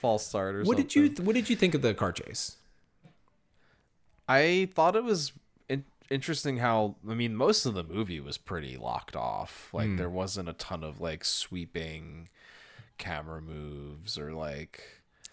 false 0.00 0.26
start 0.26 0.56
or 0.56 0.58
What 0.64 0.76
something. 0.78 0.86
did 0.86 1.18
you 1.18 1.24
What 1.24 1.34
did 1.36 1.48
you 1.50 1.54
think 1.56 1.74
of 1.76 1.82
the 1.82 1.94
car 1.94 2.10
chase? 2.12 2.56
I 4.28 4.68
thought 4.74 4.96
it 4.96 5.04
was 5.04 5.32
in- 5.68 5.84
interesting 6.10 6.58
how 6.58 6.96
I 7.08 7.14
mean 7.14 7.34
most 7.36 7.66
of 7.66 7.74
the 7.74 7.82
movie 7.84 8.20
was 8.20 8.38
pretty 8.38 8.76
locked 8.76 9.16
off. 9.16 9.70
Like 9.72 9.96
there 9.96 10.10
wasn't 10.10 10.48
a 10.48 10.52
ton 10.54 10.84
of 10.84 11.00
like 11.00 11.24
sweeping 11.24 12.28
camera 13.00 13.40
moves 13.42 14.16
or 14.16 14.32
like 14.32 14.82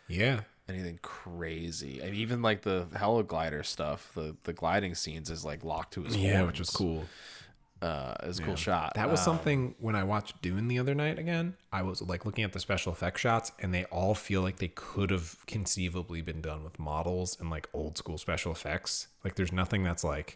Yeah, 0.08 0.42
anything 0.68 0.98
crazy. 1.04 2.00
And 2.00 2.16
even 2.16 2.42
like 2.42 2.64
the 2.64 2.88
heliglider 2.94 3.64
stuff, 3.64 4.12
the 4.16 4.36
the 4.44 4.54
gliding 4.54 4.96
scenes 4.96 5.30
is 5.30 5.46
like 5.46 5.64
locked 5.64 5.94
to 5.94 6.04
his 6.04 6.18
yeah, 6.18 6.38
horns. 6.40 6.48
which 6.48 6.60
was 6.60 6.70
cool. 6.72 7.06
Uh, 7.82 8.16
is 8.24 8.40
a 8.40 8.44
cool 8.44 8.56
shot. 8.56 8.94
That 8.96 9.10
was 9.12 9.20
Um, 9.20 9.26
something 9.26 9.76
when 9.80 9.96
I 9.96 10.04
watched 10.04 10.42
Dune 10.42 10.68
the 10.68 10.80
other 10.80 10.96
night 10.96 11.20
again. 11.20 11.56
I 11.72 11.84
was 11.84 12.02
like 12.02 12.26
looking 12.26 12.44
at 12.44 12.52
the 12.54 12.60
special 12.60 12.92
effect 12.92 13.20
shots, 13.20 13.52
and 13.60 13.72
they 13.74 13.84
all 13.86 14.16
feel 14.16 14.42
like 14.42 14.58
they 14.58 14.70
could 14.70 15.12
have 15.12 15.46
conceivably 15.46 16.22
been 16.22 16.42
done 16.42 16.64
with 16.64 16.80
models 16.80 17.38
and 17.40 17.50
like 17.52 17.70
old 17.74 17.98
school 17.98 18.18
special 18.18 18.52
effects. 18.52 19.08
Like 19.24 19.36
there's 19.36 19.52
nothing 19.52 19.84
that's 19.84 20.04
like 20.04 20.36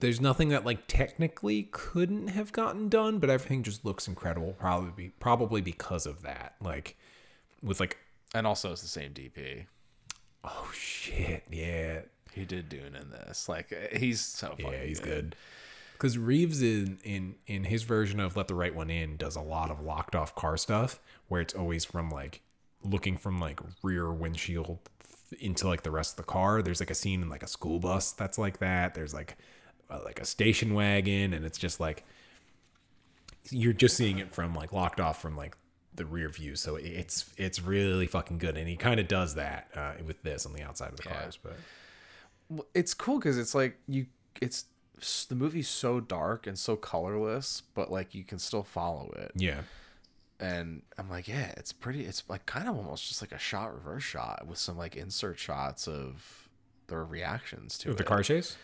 there's 0.00 0.20
nothing 0.20 0.48
that 0.48 0.64
like 0.64 0.86
technically 0.88 1.68
couldn't 1.70 2.28
have 2.28 2.50
gotten 2.52 2.88
done, 2.88 3.18
but 3.20 3.30
everything 3.30 3.62
just 3.62 3.84
looks 3.84 4.08
incredible. 4.08 4.54
Probably 4.58 4.90
be, 4.90 5.08
probably 5.20 5.60
because 5.60 6.04
of 6.06 6.22
that. 6.22 6.54
Like 6.60 6.96
with 7.62 7.78
like 7.78 7.96
and 8.34 8.46
also 8.46 8.72
it's 8.72 8.82
the 8.82 8.88
same 8.88 9.12
DP. 9.12 9.66
oh 10.42 10.70
shit, 10.74 11.44
yeah, 11.50 12.00
He 12.32 12.44
did 12.44 12.68
Dune 12.68 12.96
in 12.96 13.10
this. 13.10 13.48
Like 13.48 13.72
he's 13.92 14.20
so 14.20 14.48
fucking 14.50 14.66
Yeah, 14.72 14.82
he's 14.84 15.00
good. 15.00 15.36
Because 16.00 16.16
Reeves 16.16 16.62
in 16.62 16.98
in 17.04 17.34
in 17.46 17.64
his 17.64 17.82
version 17.82 18.20
of 18.20 18.34
Let 18.34 18.48
the 18.48 18.54
Right 18.54 18.74
One 18.74 18.88
In 18.88 19.18
does 19.18 19.36
a 19.36 19.42
lot 19.42 19.70
of 19.70 19.82
locked 19.82 20.16
off 20.16 20.34
car 20.34 20.56
stuff 20.56 20.98
where 21.28 21.42
it's 21.42 21.52
always 21.52 21.84
from 21.84 22.08
like 22.08 22.40
looking 22.82 23.18
from 23.18 23.38
like 23.38 23.60
rear 23.82 24.10
windshield 24.10 24.78
into 25.40 25.68
like 25.68 25.82
the 25.82 25.90
rest 25.90 26.12
of 26.12 26.16
the 26.24 26.32
car. 26.32 26.62
There's 26.62 26.80
like 26.80 26.90
a 26.90 26.94
scene 26.94 27.20
in 27.20 27.28
like 27.28 27.42
a 27.42 27.46
school 27.46 27.78
bus 27.78 28.12
that's 28.12 28.38
like 28.38 28.60
that. 28.60 28.94
There's 28.94 29.12
like 29.12 29.36
uh, 29.90 30.00
like 30.02 30.18
a 30.18 30.24
station 30.24 30.72
wagon, 30.72 31.34
and 31.34 31.44
it's 31.44 31.58
just 31.58 31.80
like 31.80 32.02
you're 33.50 33.74
just 33.74 33.94
seeing 33.94 34.20
it 34.20 34.32
from 34.32 34.54
like 34.54 34.72
locked 34.72 35.00
off 35.00 35.20
from 35.20 35.36
like 35.36 35.54
the 35.94 36.06
rear 36.06 36.30
view. 36.30 36.56
So 36.56 36.76
it's 36.76 37.30
it's 37.36 37.60
really 37.60 38.06
fucking 38.06 38.38
good, 38.38 38.56
and 38.56 38.66
he 38.66 38.76
kind 38.76 39.00
of 39.00 39.06
does 39.06 39.34
that 39.34 39.68
uh, 39.76 39.92
with 40.06 40.22
this 40.22 40.46
on 40.46 40.54
the 40.54 40.62
outside 40.62 40.92
of 40.92 40.96
the 40.96 41.02
Yeah. 41.04 41.20
cars. 41.20 41.38
But 41.42 41.56
Well, 42.48 42.66
it's 42.72 42.94
cool 42.94 43.18
because 43.18 43.36
it's 43.36 43.54
like 43.54 43.76
you 43.86 44.06
it's 44.40 44.64
the 45.28 45.34
movie's 45.34 45.68
so 45.68 46.00
dark 46.00 46.46
and 46.46 46.58
so 46.58 46.76
colorless 46.76 47.62
but 47.74 47.90
like 47.90 48.14
you 48.14 48.24
can 48.24 48.38
still 48.38 48.62
follow 48.62 49.12
it. 49.16 49.32
Yeah, 49.34 49.62
and 50.38 50.82
i'm 50.96 51.10
like 51.10 51.28
yeah 51.28 51.52
it's 51.56 51.72
pretty 51.72 52.04
it's 52.04 52.22
like 52.28 52.46
kind 52.46 52.68
of 52.68 52.76
almost 52.76 53.08
just 53.08 53.20
like 53.20 53.32
a 53.32 53.38
shot 53.38 53.74
reverse 53.74 54.02
shot 54.02 54.46
with 54.46 54.58
some 54.58 54.78
like 54.78 54.96
insert 54.96 55.38
shots 55.38 55.86
of 55.86 56.48
their 56.86 57.04
reactions 57.04 57.76
to 57.78 57.88
with 57.88 57.98
the 57.98 58.04
car 58.04 58.22
chase. 58.22 58.56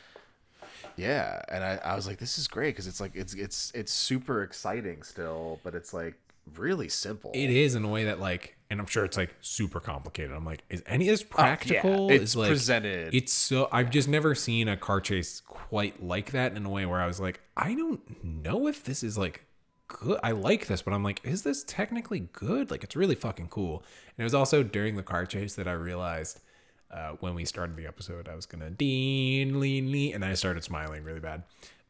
yeah 0.96 1.42
and 1.50 1.62
i, 1.62 1.78
I 1.84 1.94
was 1.94 2.06
like 2.06 2.18
this 2.18 2.38
is 2.38 2.48
great 2.48 2.70
because 2.70 2.86
it's 2.86 3.00
like 3.00 3.12
it's 3.14 3.34
it's 3.34 3.72
it's 3.74 3.92
super 3.92 4.42
exciting 4.42 5.02
still 5.02 5.60
but 5.62 5.74
it's 5.74 5.92
like 5.92 6.14
really 6.54 6.88
simple. 6.88 7.32
It 7.34 7.50
is 7.50 7.74
in 7.74 7.84
a 7.84 7.88
way 7.88 8.04
that 8.04 8.20
like, 8.20 8.55
and 8.70 8.80
I'm 8.80 8.86
sure 8.86 9.04
it's 9.04 9.16
like 9.16 9.34
super 9.40 9.80
complicated. 9.80 10.32
I'm 10.32 10.44
like, 10.44 10.62
is 10.70 10.82
any 10.86 11.08
of 11.08 11.12
this 11.12 11.22
practical? 11.22 12.10
it's 12.10 12.34
like, 12.34 12.48
presented- 12.48 13.14
It's 13.14 13.32
so 13.32 13.68
I've 13.72 13.90
just 13.90 14.08
never 14.08 14.34
seen 14.34 14.68
a 14.68 14.76
car 14.76 15.00
chase 15.00 15.40
quite 15.46 16.02
like 16.02 16.32
that 16.32 16.56
in 16.56 16.64
a 16.66 16.70
way 16.70 16.86
where 16.86 17.00
I 17.00 17.06
was 17.06 17.20
like, 17.20 17.40
I 17.56 17.74
don't 17.74 18.00
know 18.24 18.66
if 18.66 18.84
this 18.84 19.02
is 19.02 19.16
like 19.16 19.44
good. 19.88 20.18
I 20.22 20.32
like 20.32 20.66
this, 20.66 20.82
but 20.82 20.92
I'm 20.94 21.02
like, 21.04 21.20
is 21.24 21.42
this 21.42 21.62
technically 21.64 22.28
good? 22.32 22.70
Like, 22.70 22.82
it's 22.84 22.96
really 22.96 23.14
fucking 23.14 23.48
cool. 23.48 23.78
And 24.16 24.22
it 24.22 24.24
was 24.24 24.34
also 24.34 24.62
during 24.62 24.96
the 24.96 25.02
car 25.02 25.26
chase 25.26 25.54
that 25.54 25.68
I 25.68 25.72
realized. 25.72 26.40
Uh, 26.88 27.10
when 27.18 27.34
we 27.34 27.44
started 27.44 27.74
the 27.76 27.84
episode, 27.84 28.28
I 28.28 28.36
was 28.36 28.46
gonna 28.46 28.70
dean 28.70 29.58
lean 29.58 29.90
lean, 29.90 30.14
and 30.14 30.24
I 30.24 30.34
started 30.34 30.62
smiling 30.62 31.02
really 31.02 31.18
bad. 31.18 31.42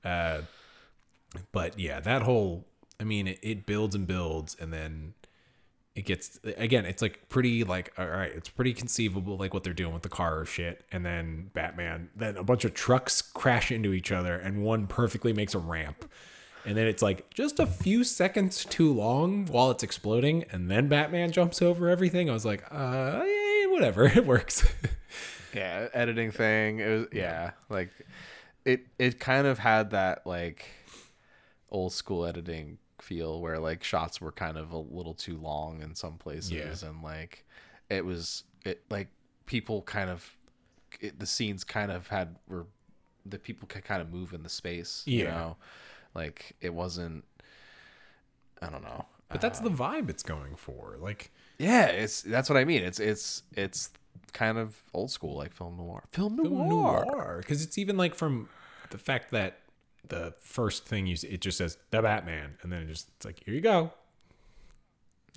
Uh, 0.02 0.40
but 1.52 1.78
yeah, 1.78 2.00
that 2.00 2.22
whole 2.22 2.64
I 2.98 3.04
mean, 3.04 3.26
it, 3.28 3.38
it 3.42 3.66
builds 3.66 3.94
and 3.94 4.06
builds, 4.06 4.56
and 4.58 4.72
then 4.72 5.12
it 5.96 6.04
gets 6.04 6.38
again. 6.44 6.84
It's 6.84 7.02
like 7.02 7.28
pretty 7.28 7.64
like 7.64 7.92
all 7.98 8.06
right, 8.06 8.30
it's 8.32 8.48
pretty 8.48 8.74
conceivable 8.74 9.36
like 9.36 9.52
what 9.54 9.64
they're 9.64 9.72
doing 9.72 9.94
with 9.94 10.02
the 10.02 10.08
car 10.08 10.38
or 10.38 10.44
shit, 10.44 10.84
and 10.92 11.04
then 11.04 11.50
Batman. 11.54 12.10
Then 12.14 12.36
a 12.36 12.44
bunch 12.44 12.64
of 12.64 12.74
trucks 12.74 13.22
crash 13.22 13.72
into 13.72 13.92
each 13.92 14.12
other, 14.12 14.36
and 14.36 14.62
one 14.62 14.86
perfectly 14.86 15.32
makes 15.32 15.54
a 15.54 15.58
ramp. 15.58 16.08
And 16.64 16.76
then 16.76 16.86
it's 16.86 17.02
like 17.02 17.32
just 17.32 17.58
a 17.58 17.66
few 17.66 18.04
seconds 18.04 18.64
too 18.64 18.92
long 18.92 19.46
while 19.46 19.70
it's 19.70 19.82
exploding, 19.82 20.44
and 20.52 20.70
then 20.70 20.86
Batman 20.88 21.32
jumps 21.32 21.62
over 21.62 21.88
everything. 21.88 22.28
I 22.28 22.32
was 22.34 22.44
like, 22.44 22.62
uh, 22.70 23.22
yeah, 23.24 23.66
whatever, 23.66 24.04
it 24.14 24.26
works. 24.26 24.64
yeah 25.54 25.88
editing 25.94 26.30
thing 26.30 26.80
it 26.80 26.88
was 26.88 27.06
yeah 27.12 27.52
like 27.70 27.88
it 28.66 28.84
it 28.98 29.18
kind 29.18 29.46
of 29.46 29.58
had 29.58 29.92
that 29.92 30.26
like 30.26 30.66
old 31.70 31.92
school 31.94 32.26
editing 32.26 32.76
feel 33.02 33.40
where 33.40 33.58
like 33.58 33.84
shots 33.84 34.20
were 34.20 34.32
kind 34.32 34.56
of 34.56 34.72
a 34.72 34.78
little 34.78 35.14
too 35.14 35.36
long 35.36 35.82
in 35.82 35.94
some 35.94 36.14
places 36.18 36.50
Yeah. 36.52 36.88
and 36.88 37.02
like 37.02 37.44
it 37.90 38.04
was 38.04 38.44
it 38.64 38.82
like 38.90 39.08
people 39.46 39.82
kind 39.82 40.10
of 40.10 40.36
it, 41.00 41.18
the 41.18 41.26
scenes 41.26 41.62
kind 41.64 41.92
of 41.92 42.08
had 42.08 42.36
were 42.48 42.66
the 43.24 43.38
people 43.38 43.66
could 43.68 43.84
kind 43.84 44.00
of 44.00 44.10
move 44.12 44.32
in 44.32 44.42
the 44.42 44.48
space. 44.48 45.02
You 45.04 45.24
Yeah. 45.24 45.30
know, 45.34 45.56
like 46.14 46.54
it 46.60 46.72
wasn't. 46.72 47.24
I 48.62 48.70
don't 48.70 48.82
know. 48.82 49.04
But 49.28 49.40
that's 49.40 49.60
uh, 49.60 49.64
the 49.64 49.70
vibe 49.70 50.08
it's 50.08 50.22
going 50.22 50.54
for. 50.56 50.96
Like 50.98 51.30
Yeah, 51.58 51.86
it's 51.86 52.22
that's 52.22 52.48
what 52.48 52.56
I 52.56 52.64
mean. 52.64 52.82
It's 52.82 53.00
it's 53.00 53.42
it's 53.52 53.90
kind 54.32 54.58
of 54.58 54.82
old 54.94 55.10
school 55.10 55.36
like 55.36 55.52
film 55.52 55.76
noir. 55.76 56.04
Film 56.12 56.36
noir. 56.36 57.04
noir 57.04 57.36
because 57.40 57.62
it's 57.62 57.76
even 57.78 57.96
like 57.96 58.14
from 58.14 58.48
the 58.90 58.98
fact 58.98 59.30
that 59.32 59.58
the 60.08 60.34
first 60.40 60.86
thing 60.86 61.06
you 61.06 61.16
see, 61.16 61.28
it 61.28 61.40
just 61.40 61.58
says 61.58 61.78
the 61.90 62.02
Batman, 62.02 62.56
and 62.62 62.72
then 62.72 62.82
it 62.82 62.86
just 62.88 63.08
it's 63.16 63.26
like 63.26 63.42
here 63.44 63.54
you 63.54 63.60
go. 63.60 63.92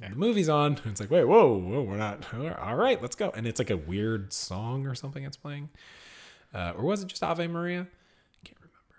And 0.02 0.14
the 0.14 0.18
movie's 0.18 0.48
on. 0.50 0.78
And 0.78 0.86
it's 0.86 1.00
like 1.00 1.12
wait, 1.12 1.26
whoa, 1.26 1.58
whoa, 1.58 1.82
we're 1.82 1.98
not. 1.98 2.26
All 2.62 2.76
right, 2.76 3.02
let's 3.02 3.16
go. 3.16 3.32
And 3.36 3.48
it's 3.48 3.60
like 3.60 3.70
a 3.70 3.78
weird 3.78 4.32
song 4.34 4.88
or 4.88 4.96
something 4.96 5.24
it's 5.24 5.38
playing, 5.38 5.70
uh, 6.54 6.74
or 6.78 6.84
was 6.84 7.04
it 7.04 7.08
just 7.08 7.24
Ave 7.24 7.48
Maria? 7.48 7.82
I 7.82 8.48
can't 8.48 8.58
remember. 8.60 8.96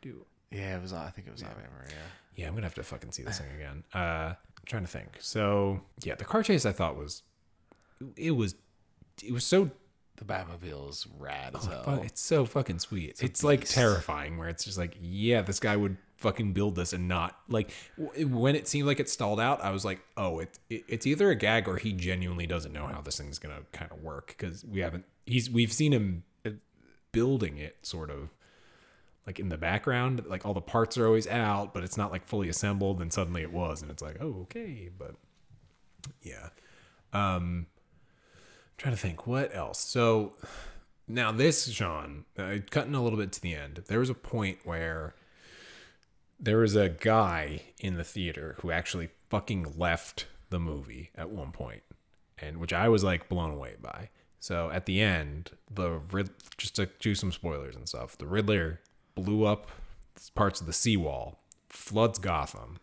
Do 0.00 0.26
Yeah, 0.50 0.76
it 0.76 0.82
was. 0.82 0.92
I 0.92 1.10
think 1.10 1.26
it 1.26 1.32
was 1.32 1.42
Ave 1.42 1.54
Maria. 1.54 1.94
yeah, 2.36 2.48
I'm 2.48 2.54
gonna 2.54 2.66
have 2.66 2.74
to 2.74 2.82
fucking 2.82 3.12
see 3.12 3.22
this 3.22 3.38
thing 3.38 3.50
again. 3.56 3.84
Uh, 3.94 4.34
I'm 4.34 4.66
trying 4.66 4.82
to 4.82 4.90
think. 4.90 5.18
So 5.20 5.80
yeah, 6.02 6.14
the 6.14 6.24
car 6.24 6.42
chase 6.42 6.66
I 6.66 6.72
thought 6.72 6.96
was, 6.96 7.22
it 8.16 8.32
was, 8.32 8.54
it 9.22 9.32
was 9.32 9.44
so 9.44 9.70
The 10.16 10.24
Batmobile 10.24 10.90
is 10.90 11.06
rad 11.18 11.56
as 11.56 11.64
hell. 11.64 11.82
Fu- 11.84 12.02
It's 12.02 12.20
so 12.20 12.44
fucking 12.44 12.78
sweet. 12.78 13.18
It's, 13.22 13.42
like 13.42 13.64
terrifying 13.64 14.36
where 14.38 14.48
it's 14.48 14.64
just 14.64 14.78
like, 14.78 14.96
yeah, 15.00 15.42
this 15.42 15.58
guy 15.58 15.74
would 15.76 15.96
fucking 16.18 16.52
build 16.52 16.76
this 16.76 16.92
and 16.92 17.08
not 17.08 17.36
like 17.48 17.70
w- 17.98 18.28
when 18.28 18.54
it 18.54 18.68
seemed 18.68 18.86
like 18.86 19.00
it 19.00 19.08
stalled 19.08 19.40
out. 19.40 19.62
I 19.64 19.70
was 19.70 19.84
like, 19.84 20.00
oh, 20.16 20.38
it, 20.38 20.58
it 20.70 20.84
it's 20.86 21.06
either 21.06 21.30
a 21.30 21.34
gag 21.34 21.66
or 21.66 21.76
he 21.76 21.92
genuinely 21.92 22.46
doesn't 22.46 22.72
know 22.72 22.86
how 22.86 23.00
this 23.00 23.18
thing's 23.18 23.38
gonna 23.40 23.62
kind 23.72 23.90
of 23.90 24.02
work 24.02 24.28
because 24.38 24.64
we 24.64 24.80
haven't. 24.80 25.04
He's 25.26 25.50
we've 25.50 25.72
seen 25.72 25.92
him 25.92 26.22
building 27.10 27.58
it 27.58 27.76
sort 27.82 28.10
of 28.10 28.30
like 29.26 29.38
in 29.40 29.48
the 29.48 29.58
background. 29.58 30.24
Like 30.26 30.46
all 30.46 30.54
the 30.54 30.60
parts 30.60 30.96
are 30.98 31.06
always 31.06 31.26
out, 31.26 31.74
but 31.74 31.82
it's 31.84 31.96
not 31.96 32.12
like 32.12 32.26
fully 32.26 32.48
assembled. 32.48 33.00
And 33.02 33.12
suddenly 33.12 33.42
it 33.42 33.52
was, 33.52 33.82
and 33.82 33.90
it's 33.90 34.02
like, 34.02 34.18
oh, 34.20 34.42
okay, 34.42 34.90
but 34.96 35.14
yeah. 36.22 36.50
Um, 37.12 37.66
trying 38.82 38.94
to 38.94 39.00
think 39.00 39.28
what 39.28 39.54
else. 39.54 39.78
So 39.78 40.32
now 41.06 41.30
this, 41.30 41.70
Sean, 41.70 42.24
uh, 42.36 42.56
cutting 42.68 42.96
a 42.96 43.02
little 43.02 43.18
bit 43.18 43.30
to 43.32 43.40
the 43.40 43.54
end. 43.54 43.84
There 43.86 44.00
was 44.00 44.10
a 44.10 44.14
point 44.14 44.58
where 44.64 45.14
there 46.40 46.58
was 46.58 46.74
a 46.74 46.88
guy 46.88 47.62
in 47.78 47.96
the 47.96 48.02
theater 48.02 48.56
who 48.60 48.72
actually 48.72 49.10
fucking 49.30 49.74
left 49.78 50.26
the 50.50 50.58
movie 50.58 51.10
at 51.14 51.30
one 51.30 51.52
point, 51.52 51.84
and 52.36 52.56
which 52.56 52.72
I 52.72 52.88
was 52.88 53.04
like 53.04 53.28
blown 53.28 53.52
away 53.52 53.76
by. 53.80 54.10
So 54.40 54.68
at 54.70 54.86
the 54.86 55.00
end, 55.00 55.52
the 55.72 56.00
Rid- 56.10 56.30
just 56.58 56.74
to 56.74 56.88
do 56.98 57.14
some 57.14 57.30
spoilers 57.30 57.76
and 57.76 57.88
stuff, 57.88 58.18
the 58.18 58.26
Riddler 58.26 58.80
blew 59.14 59.44
up 59.44 59.70
parts 60.34 60.60
of 60.60 60.66
the 60.66 60.72
seawall, 60.72 61.38
floods 61.68 62.18
Gotham, 62.18 62.80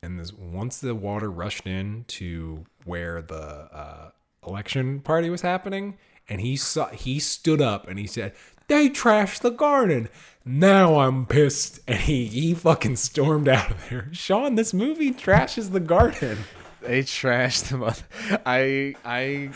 and 0.00 0.20
this 0.20 0.32
once 0.32 0.78
the 0.78 0.94
water 0.94 1.28
rushed 1.28 1.66
in 1.66 2.04
to 2.06 2.66
where 2.84 3.20
the 3.20 3.68
uh, 3.72 4.10
election 4.46 5.00
party 5.00 5.30
was 5.30 5.42
happening, 5.42 5.98
and 6.28 6.40
he 6.40 6.56
saw 6.56 6.88
he 6.88 7.18
stood 7.18 7.60
up 7.60 7.88
and 7.88 7.98
he 7.98 8.06
said, 8.06 8.32
"They 8.68 8.88
trashed 8.88 9.40
the 9.40 9.50
garden." 9.50 10.08
Now 10.44 11.00
I'm 11.00 11.26
pissed, 11.26 11.80
and 11.88 11.98
he 11.98 12.26
he 12.26 12.54
fucking 12.54 12.96
stormed 12.96 13.48
out 13.48 13.70
of 13.70 13.90
there. 13.90 14.08
Sean, 14.12 14.54
this 14.54 14.72
movie 14.72 15.12
trashes 15.12 15.72
the 15.72 15.80
garden. 15.80 16.38
They 16.80 17.02
trashed 17.02 17.68
the 17.68 17.78
mother. 17.78 18.02
I 18.46 18.94
I 19.04 19.50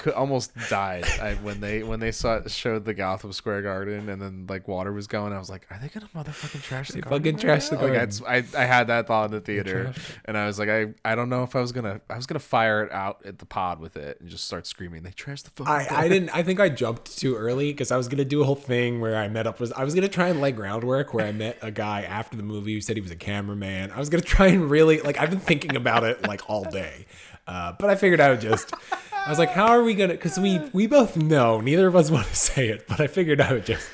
could 0.00 0.14
almost 0.14 0.52
died 0.68 1.04
I, 1.20 1.34
when 1.42 1.60
they 1.60 1.82
when 1.82 2.00
they 2.00 2.10
saw 2.12 2.40
showed 2.48 2.84
the 2.84 2.94
Gotham 2.94 3.32
Square 3.32 3.62
Garden 3.62 4.08
and 4.08 4.20
then 4.20 4.46
like 4.48 4.66
water 4.66 4.92
was 4.92 5.06
going. 5.06 5.32
I 5.32 5.38
was 5.38 5.48
like, 5.48 5.66
are 5.70 5.78
they 5.80 5.88
gonna 5.88 6.08
motherfucking 6.14 6.62
trash 6.62 6.88
the 6.88 6.94
They 6.94 7.00
garden? 7.02 7.36
fucking 7.36 7.48
trashed 7.48 7.70
the 7.70 7.76
now? 7.76 7.82
Like, 7.82 7.92
garden. 7.92 8.10
that's- 8.10 8.54
I 8.56 8.62
I 8.62 8.64
had 8.66 8.88
that 8.88 9.06
thought 9.06 9.26
in 9.26 9.30
the 9.30 9.40
theater, 9.40 9.92
and 10.24 10.36
I 10.36 10.46
was 10.46 10.58
like, 10.58 10.68
I 10.68 10.88
I 11.04 11.14
don't 11.14 11.28
know 11.28 11.42
if 11.44 11.54
I 11.54 11.60
was 11.60 11.72
gonna 11.72 12.00
I 12.10 12.16
was 12.16 12.26
gonna 12.26 12.38
fire 12.40 12.82
it 12.84 12.92
out 12.92 13.24
at 13.24 13.38
the 13.38 13.46
pod 13.46 13.78
with 13.80 13.96
it 13.96 14.20
and 14.20 14.28
just 14.28 14.44
start 14.44 14.66
screaming. 14.66 15.02
They 15.02 15.10
trashed 15.10 15.44
the 15.44 15.50
fucking. 15.50 15.72
I, 15.72 15.86
I 16.04 16.08
didn't. 16.08 16.30
I 16.30 16.42
think 16.42 16.58
I 16.60 16.68
jumped 16.68 17.16
too 17.18 17.36
early 17.36 17.72
because 17.72 17.90
I 17.92 17.96
was 17.96 18.08
gonna 18.08 18.24
do 18.24 18.42
a 18.42 18.44
whole 18.44 18.54
thing 18.56 19.00
where 19.00 19.16
I 19.16 19.28
met 19.28 19.46
up 19.46 19.60
with. 19.60 19.72
I 19.76 19.84
was 19.84 19.94
gonna 19.94 20.08
try 20.08 20.28
and 20.28 20.40
lay 20.40 20.52
groundwork 20.52 21.14
where 21.14 21.26
I 21.26 21.32
met 21.32 21.58
a 21.62 21.70
guy 21.70 22.02
after 22.02 22.36
the 22.36 22.42
movie 22.42 22.74
who 22.74 22.80
said 22.80 22.96
he 22.96 23.02
was 23.02 23.10
a 23.10 23.16
cameraman. 23.16 23.90
I 23.92 23.98
was 23.98 24.08
gonna 24.08 24.22
try 24.22 24.46
and 24.48 24.70
really 24.70 25.00
like. 25.00 25.18
I've 25.18 25.30
been 25.30 25.40
thinking 25.40 25.76
about 25.76 26.04
it 26.04 26.26
like 26.26 26.48
all 26.48 26.64
day, 26.64 27.06
uh, 27.50 27.72
but 27.72 27.90
I 27.90 27.96
figured 27.96 28.20
I 28.20 28.30
would 28.30 28.40
just. 28.40 28.72
I 29.12 29.28
was 29.28 29.38
like, 29.38 29.50
how 29.50 29.66
are 29.66 29.82
we 29.82 29.94
gonna? 29.94 30.14
Because 30.14 30.38
we 30.38 30.60
we 30.72 30.86
both 30.86 31.16
know 31.16 31.60
neither 31.60 31.88
of 31.88 31.96
us 31.96 32.10
want 32.16 32.28
to 32.28 32.36
say 32.36 32.68
it, 32.68 32.86
but 32.86 33.00
I 33.00 33.08
figured 33.08 33.40
I 33.40 33.52
would 33.52 33.66
just 33.66 33.88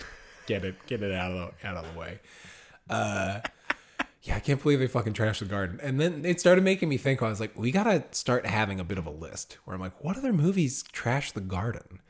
get 0.47 0.65
it 0.65 0.74
get 0.87 1.03
it 1.03 1.12
out 1.12 1.33
of 1.33 1.55
the 1.61 1.66
out 1.66 1.77
of 1.77 1.93
the 1.93 1.99
way. 1.99 2.20
Uh, 2.91 3.41
yeah, 4.23 4.37
I 4.37 4.41
can't 4.41 4.62
believe 4.62 4.78
they 4.78 4.87
fucking 4.87 5.15
trashed 5.15 5.39
the 5.39 5.47
garden. 5.47 5.81
And 5.83 5.99
then 5.99 6.24
it 6.24 6.39
started 6.39 6.65
making 6.65 6.89
me 6.89 6.99
think. 6.99 7.23
I 7.23 7.28
was 7.28 7.41
like, 7.41 7.57
we 7.57 7.70
gotta 7.70 8.05
start 8.11 8.45
having 8.45 8.78
a 8.78 8.85
bit 8.85 8.99
of 8.99 9.07
a 9.07 9.11
list 9.11 9.57
where 9.65 9.74
I'm 9.74 9.81
like, 9.81 10.05
what 10.05 10.19
other 10.19 10.33
movies 10.33 10.83
trash 10.93 11.33
the 11.33 11.41
garden? 11.41 12.01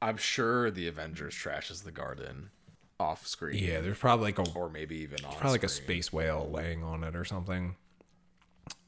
I'm 0.00 0.16
sure 0.16 0.70
the 0.70 0.86
Avengers 0.86 1.34
trashes 1.34 1.82
the 1.84 1.92
garden 1.92 2.50
off 3.00 3.26
screen. 3.26 3.62
Yeah, 3.62 3.80
there's 3.80 3.98
probably 3.98 4.32
like 4.32 4.38
a 4.38 4.50
Or 4.54 4.68
maybe 4.68 4.98
even 4.98 5.24
on 5.24 5.32
probably 5.32 5.52
like 5.52 5.64
a 5.64 5.68
space 5.68 6.12
whale 6.12 6.48
laying 6.50 6.82
on 6.82 7.02
it 7.04 7.16
or 7.16 7.24
something. 7.24 7.76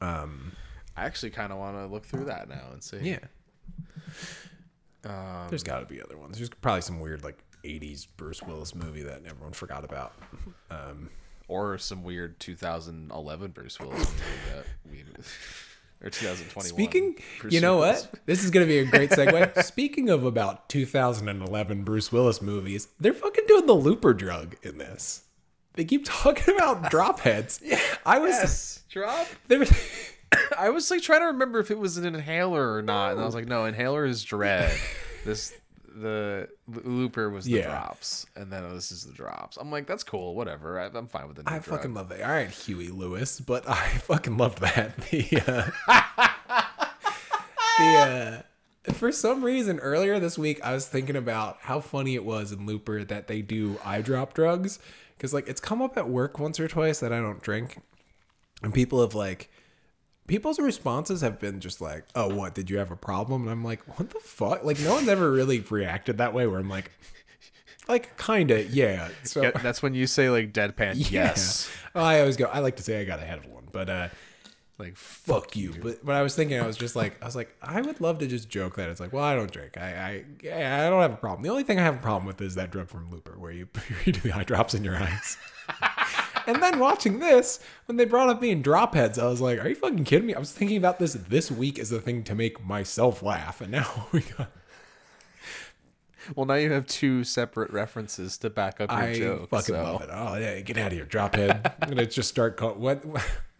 I 0.01 1.05
actually 1.05 1.31
kind 1.31 1.51
of 1.51 1.59
want 1.59 1.77
to 1.77 1.87
look 1.87 2.05
through 2.05 2.25
that 2.25 2.47
now 2.47 2.67
and 2.71 2.83
see. 2.83 2.97
Yeah. 2.97 3.19
there's 5.49 5.63
got 5.63 5.79
to 5.79 5.85
be 5.85 6.01
other 6.01 6.17
ones. 6.17 6.37
There's 6.37 6.49
probably 6.49 6.81
some 6.81 6.99
weird 6.99 7.23
like 7.23 7.37
'80s 7.63 8.07
Bruce 8.17 8.41
Willis 8.41 8.73
movie 8.75 9.03
that 9.03 9.25
everyone 9.25 9.53
forgot 9.53 9.83
about. 9.83 10.13
Um, 10.69 11.09
or 11.47 11.77
some 11.77 12.03
weird 12.03 12.39
2011 12.39 13.51
Bruce 13.51 13.79
Willis 13.79 14.09
movie 14.09 14.55
that 14.55 14.65
we 14.89 15.03
or 16.05 16.09
2021. 16.09 16.63
Speaking, 16.65 17.15
Bruce 17.39 17.53
you 17.53 17.61
know 17.61 17.79
Willis. 17.79 18.07
what? 18.11 18.25
This 18.25 18.43
is 18.43 18.51
going 18.51 18.65
to 18.65 18.69
be 18.71 18.79
a 18.79 18.85
great 18.85 19.09
segue. 19.11 19.63
Speaking 19.63 20.09
of 20.09 20.23
about 20.23 20.69
2011 20.69 21.83
Bruce 21.83 22.11
Willis 22.11 22.41
movies, 22.41 22.87
they're 22.99 23.13
fucking 23.13 23.45
doing 23.47 23.65
the 23.65 23.73
Looper 23.73 24.13
drug 24.13 24.55
in 24.63 24.77
this. 24.77 25.23
They 25.75 25.85
keep 25.85 26.03
talking 26.05 26.55
about 26.55 26.89
drop 26.89 27.19
heads. 27.19 27.59
Yeah, 27.63 27.79
I 28.05 28.19
was 28.19 28.83
drop. 28.89 29.27
there. 29.47 29.59
Was, 29.59 29.71
I 30.57 30.69
was 30.69 30.89
like 30.91 31.01
trying 31.01 31.21
to 31.21 31.27
remember 31.27 31.59
if 31.59 31.71
it 31.71 31.77
was 31.79 31.97
an 31.97 32.05
inhaler 32.05 32.73
or 32.75 32.81
not, 32.81 33.11
and 33.13 33.21
I 33.21 33.25
was 33.25 33.35
like, 33.35 33.47
no, 33.47 33.65
inhaler 33.65 34.05
is 34.05 34.23
dread. 34.23 34.75
this 35.25 35.53
the 35.97 36.49
looper 36.67 37.29
was 37.29 37.45
the 37.45 37.51
Yeah. 37.51 37.67
drops, 37.67 38.25
and 38.35 38.51
then 38.51 38.73
this 38.75 38.91
is 38.91 39.05
the 39.05 39.13
drops. 39.13 39.55
I'm 39.55 39.71
like, 39.71 39.87
that's 39.87 40.03
cool, 40.03 40.35
whatever. 40.35 40.77
I, 40.79 40.87
I'm 40.93 41.07
fine 41.07 41.27
with 41.29 41.37
the. 41.37 41.43
I 41.45 41.59
drug. 41.59 41.63
fucking 41.63 41.93
love 41.93 42.09
that. 42.09 42.21
All 42.21 42.29
right, 42.31 42.49
Huey 42.49 42.89
Lewis, 42.89 43.39
but 43.39 43.67
I 43.69 43.87
fucking 43.99 44.35
love 44.37 44.59
that. 44.59 44.97
The 45.09 45.43
uh, 45.47 45.69
the 47.77 47.83
uh, 48.87 48.91
for 48.93 49.11
some 49.11 49.43
reason 49.43 49.79
earlier 49.79 50.19
this 50.19 50.37
week 50.37 50.63
I 50.63 50.73
was 50.73 50.87
thinking 50.87 51.15
about 51.15 51.57
how 51.61 51.79
funny 51.79 52.15
it 52.15 52.23
was 52.23 52.51
in 52.51 52.65
Looper 52.65 53.03
that 53.03 53.27
they 53.27 53.41
do 53.41 53.77
eye 53.83 54.01
drop 54.01 54.33
drugs 54.33 54.79
because 55.17 55.33
like 55.33 55.47
it's 55.47 55.61
come 55.61 55.81
up 55.81 55.97
at 55.97 56.09
work 56.09 56.39
once 56.39 56.59
or 56.59 56.67
twice 56.67 56.99
that 56.99 57.13
I 57.13 57.19
don't 57.19 57.41
drink, 57.41 57.79
and 58.61 58.73
people 58.73 59.01
have 59.01 59.15
like. 59.15 59.49
People's 60.27 60.57
responses 60.57 61.21
have 61.21 61.39
been 61.39 61.59
just 61.59 61.81
like, 61.81 62.05
"Oh, 62.15 62.33
what? 62.33 62.55
Did 62.55 62.67
you 62.71 62.79
have 62.79 62.89
a 62.89 62.95
problem?" 62.95 63.43
And 63.43 63.51
I'm 63.51 63.63
like, 63.63 63.99
"What 63.99 64.09
the 64.09 64.19
fuck?" 64.19 64.63
Like, 64.63 64.79
no 64.79 64.95
one's 64.95 65.07
ever 65.07 65.31
really 65.31 65.59
reacted 65.59 66.17
that 66.17 66.33
way. 66.33 66.47
Where 66.47 66.59
I'm 66.59 66.67
like, 66.67 66.89
like, 67.87 68.17
kinda, 68.17 68.63
yeah. 68.65 69.09
So 69.23 69.43
Yeah, 69.43 69.51
that's 69.51 69.83
when 69.83 69.93
you 69.93 70.07
say 70.07 70.29
like 70.31 70.51
deadpan. 70.51 70.95
yeah. 71.11 71.25
Yes. 71.25 71.69
Well, 71.93 72.03
I 72.03 72.19
always 72.21 72.37
go. 72.37 72.45
I 72.45 72.59
like 72.59 72.77
to 72.77 72.83
say 72.83 72.99
I 72.99 73.05
got 73.05 73.19
ahead 73.19 73.37
of 73.37 73.45
one, 73.45 73.67
but 73.71 73.89
uh, 73.89 74.07
Like 74.77 74.97
fuck 74.97 75.55
you. 75.55 75.73
But 75.81 76.03
when 76.03 76.17
I 76.17 76.21
was 76.21 76.35
thinking, 76.35 76.59
I 76.59 76.67
was 76.67 76.75
just 76.75 76.97
like, 76.97 77.21
I 77.21 77.25
was 77.25 77.35
like, 77.35 77.55
I 77.61 77.79
would 77.79 78.01
love 78.01 78.19
to 78.19 78.27
just 78.27 78.49
joke 78.49 78.75
that 78.75 78.89
it's 78.89 78.99
like, 78.99 79.13
well, 79.13 79.23
I 79.23 79.33
don't 79.33 79.51
drink. 79.51 79.77
I, 79.77 80.23
I, 80.43 80.85
I 80.85 80.89
don't 80.89 81.01
have 81.01 81.13
a 81.13 81.17
problem. 81.17 81.43
The 81.43 81.49
only 81.49 81.63
thing 81.63 81.79
I 81.79 81.83
have 81.83 81.95
a 81.95 81.99
problem 81.99 82.25
with 82.25 82.41
is 82.41 82.55
that 82.55 82.71
drug 82.71 82.89
from 82.89 83.09
Looper, 83.09 83.39
where 83.39 83.51
you 83.51 83.69
you 84.05 84.11
do 84.11 84.19
the 84.19 84.33
eye 84.33 84.43
drops 84.43 84.73
in 84.73 84.83
your 84.83 84.97
eyes. 84.97 85.37
and 86.47 86.61
then 86.61 86.79
watching 86.79 87.19
this, 87.19 87.61
when 87.85 87.95
they 87.95 88.03
brought 88.03 88.27
up 88.27 88.41
being 88.41 88.61
drop 88.61 88.95
heads, 88.95 89.17
I 89.17 89.27
was 89.27 89.39
like, 89.39 89.63
are 89.63 89.69
you 89.69 89.75
fucking 89.75 90.03
kidding 90.03 90.27
me? 90.27 90.35
I 90.35 90.39
was 90.39 90.51
thinking 90.51 90.77
about 90.77 90.99
this 90.99 91.13
this 91.13 91.49
week 91.49 91.79
as 91.79 91.91
a 91.93 92.01
thing 92.01 92.23
to 92.23 92.35
make 92.35 92.63
myself 92.63 93.23
laugh, 93.23 93.61
and 93.61 93.71
now 93.71 94.07
we 94.11 94.21
got. 94.21 94.51
Well, 96.35 96.47
now 96.47 96.55
you 96.55 96.71
have 96.71 96.87
two 96.87 97.23
separate 97.23 97.71
references 97.71 98.37
to 98.39 98.49
back 98.49 98.81
up 98.81 98.89
your 98.89 98.99
I 98.99 99.13
joke. 99.13 99.49
fucking 99.51 99.75
so. 99.75 99.83
love 99.83 100.01
it. 100.01 100.09
Oh 100.11 100.35
yeah, 100.35 100.59
get 100.59 100.77
out 100.77 100.87
of 100.87 100.93
here, 100.93 101.05
drop 101.05 101.35
head. 101.35 101.73
I'm 101.81 101.87
gonna 101.87 102.07
just 102.07 102.29
start 102.29 102.57
call 102.57 102.73
what 102.73 103.05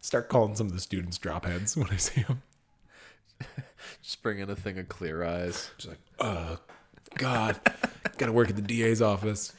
start 0.05 0.29
calling 0.29 0.55
some 0.55 0.67
of 0.67 0.73
the 0.73 0.79
students 0.79 1.17
drop 1.17 1.45
heads 1.45 1.75
when 1.75 1.89
I 1.89 1.97
see 1.97 2.21
them. 2.21 2.41
Just 4.01 4.21
bring 4.21 4.39
in 4.39 4.49
a 4.49 4.55
thing 4.55 4.77
of 4.77 4.87
clear 4.87 5.23
eyes. 5.23 5.71
Just 5.77 5.89
like, 5.89 5.99
oh, 6.19 6.59
God, 7.15 7.59
gotta 8.17 8.31
work 8.31 8.49
at 8.49 8.55
the 8.55 8.61
DA's 8.61 9.01
office. 9.01 9.53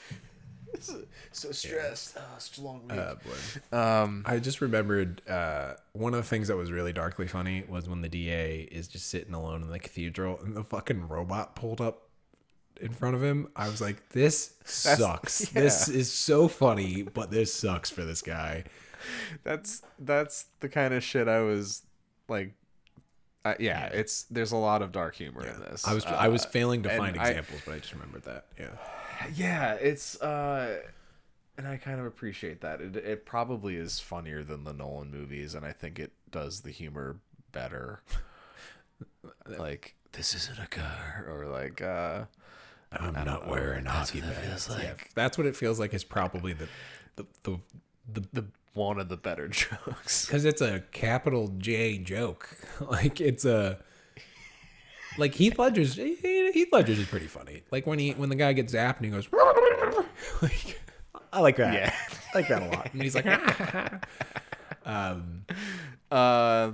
So 1.32 1.52
stressed. 1.52 2.16
Oh, 2.18 2.22
it's 2.36 2.56
a 2.58 2.62
long 2.62 2.82
week. 2.88 2.98
Uh, 2.98 3.14
boy. 3.14 3.76
um, 3.76 4.22
I 4.24 4.38
just 4.38 4.60
remembered 4.60 5.20
uh, 5.28 5.74
one 5.92 6.14
of 6.14 6.18
the 6.18 6.28
things 6.28 6.48
that 6.48 6.56
was 6.56 6.70
really 6.70 6.92
darkly 6.92 7.26
funny 7.26 7.64
was 7.68 7.88
when 7.88 8.00
the 8.00 8.08
DA 8.08 8.68
is 8.70 8.88
just 8.88 9.08
sitting 9.08 9.34
alone 9.34 9.62
in 9.62 9.68
the 9.68 9.78
cathedral 9.78 10.38
and 10.42 10.56
the 10.56 10.64
fucking 10.64 11.08
robot 11.08 11.54
pulled 11.56 11.80
up 11.80 12.08
in 12.80 12.92
front 12.92 13.16
of 13.16 13.22
him, 13.22 13.48
I 13.56 13.68
was 13.68 13.80
like, 13.80 14.10
this 14.10 14.54
sucks. 14.64 15.48
This 15.52 15.88
is 15.88 16.12
so 16.12 16.48
funny, 16.48 17.02
but 17.02 17.30
this 17.30 17.52
sucks 17.52 17.90
for 17.90 18.04
this 18.04 18.22
guy. 18.22 18.64
That's 19.44 19.82
that's 19.98 20.46
the 20.60 20.68
kind 20.68 20.94
of 20.94 21.02
shit 21.02 21.28
I 21.28 21.40
was 21.40 21.82
like. 22.28 22.54
Uh, 23.44 23.54
yeah, 23.60 23.86
it's 23.86 24.24
there's 24.24 24.50
a 24.52 24.56
lot 24.56 24.82
of 24.82 24.90
dark 24.90 25.14
humor 25.14 25.46
in 25.46 25.60
this. 25.60 25.86
I 25.86 25.94
was 25.94 26.04
I 26.06 26.26
was 26.28 26.44
Uh, 26.44 26.48
failing 26.48 26.82
to 26.82 26.88
find 26.96 27.16
I- 27.18 27.28
examples, 27.28 27.60
but 27.64 27.74
I 27.74 27.78
just 27.78 27.92
remembered 27.92 28.24
that. 28.24 28.46
Yeah. 28.58 28.70
yeah, 29.34 29.74
it's 29.74 30.20
uh, 30.20 30.80
and 31.56 31.68
I 31.68 31.76
kind 31.76 32.00
of 32.00 32.06
appreciate 32.06 32.60
that. 32.62 32.80
It 32.80 32.96
it 32.96 33.24
probably 33.24 33.76
is 33.76 34.00
funnier 34.00 34.42
than 34.42 34.64
the 34.64 34.72
Nolan 34.72 35.10
movies, 35.12 35.54
and 35.54 35.64
I 35.64 35.70
think 35.72 35.98
it 36.00 36.12
does 36.30 36.62
the 36.62 36.70
humor 36.72 37.18
better. 37.52 38.02
like 39.58 39.94
this 40.12 40.34
isn't 40.34 40.58
a 40.58 40.66
car, 40.66 41.26
or 41.28 41.46
like 41.46 41.80
uh, 41.82 42.24
I'm 42.92 43.12
not 43.12 43.26
know. 43.26 43.50
wearing 43.50 43.84
That's 43.84 44.10
hockey 44.10 44.22
pads. 44.22 44.66
feels 44.66 44.78
Yeah, 44.82 44.88
like. 44.90 45.10
that's 45.14 45.38
what 45.38 45.46
it 45.46 45.56
feels 45.56 45.78
like. 45.78 45.94
Is 45.94 46.04
probably 46.04 46.52
the 46.52 46.68
the 47.16 47.26
the 47.44 47.58
the 48.12 48.28
the 48.32 48.44
one 48.76 49.00
of 49.00 49.08
the 49.08 49.16
better 49.16 49.48
jokes. 49.48 50.26
because 50.26 50.44
it's 50.44 50.60
a 50.60 50.80
capital 50.92 51.48
J 51.58 51.98
joke. 51.98 52.48
like 52.80 53.20
it's 53.20 53.44
a 53.44 53.78
like 55.18 55.34
Heath 55.34 55.58
Ledger's 55.58 55.94
Heath 55.94 56.68
Ledger's 56.72 56.98
is 56.98 57.06
pretty 57.06 57.26
funny. 57.26 57.62
Like 57.70 57.86
when 57.86 57.98
he 57.98 58.12
when 58.12 58.28
the 58.28 58.34
guy 58.36 58.52
gets 58.52 58.74
zapped 58.74 58.96
and 58.96 59.06
he 59.06 59.10
goes 59.10 59.28
like 60.42 60.80
I 61.32 61.40
like 61.40 61.56
that. 61.56 61.74
Yeah. 61.74 61.94
I 62.34 62.38
like 62.38 62.48
that 62.48 62.62
a 62.62 62.66
lot. 62.68 62.90
And 62.92 63.02
he's 63.02 63.14
like 63.14 63.26
um 64.84 65.44
Uh, 66.10 66.72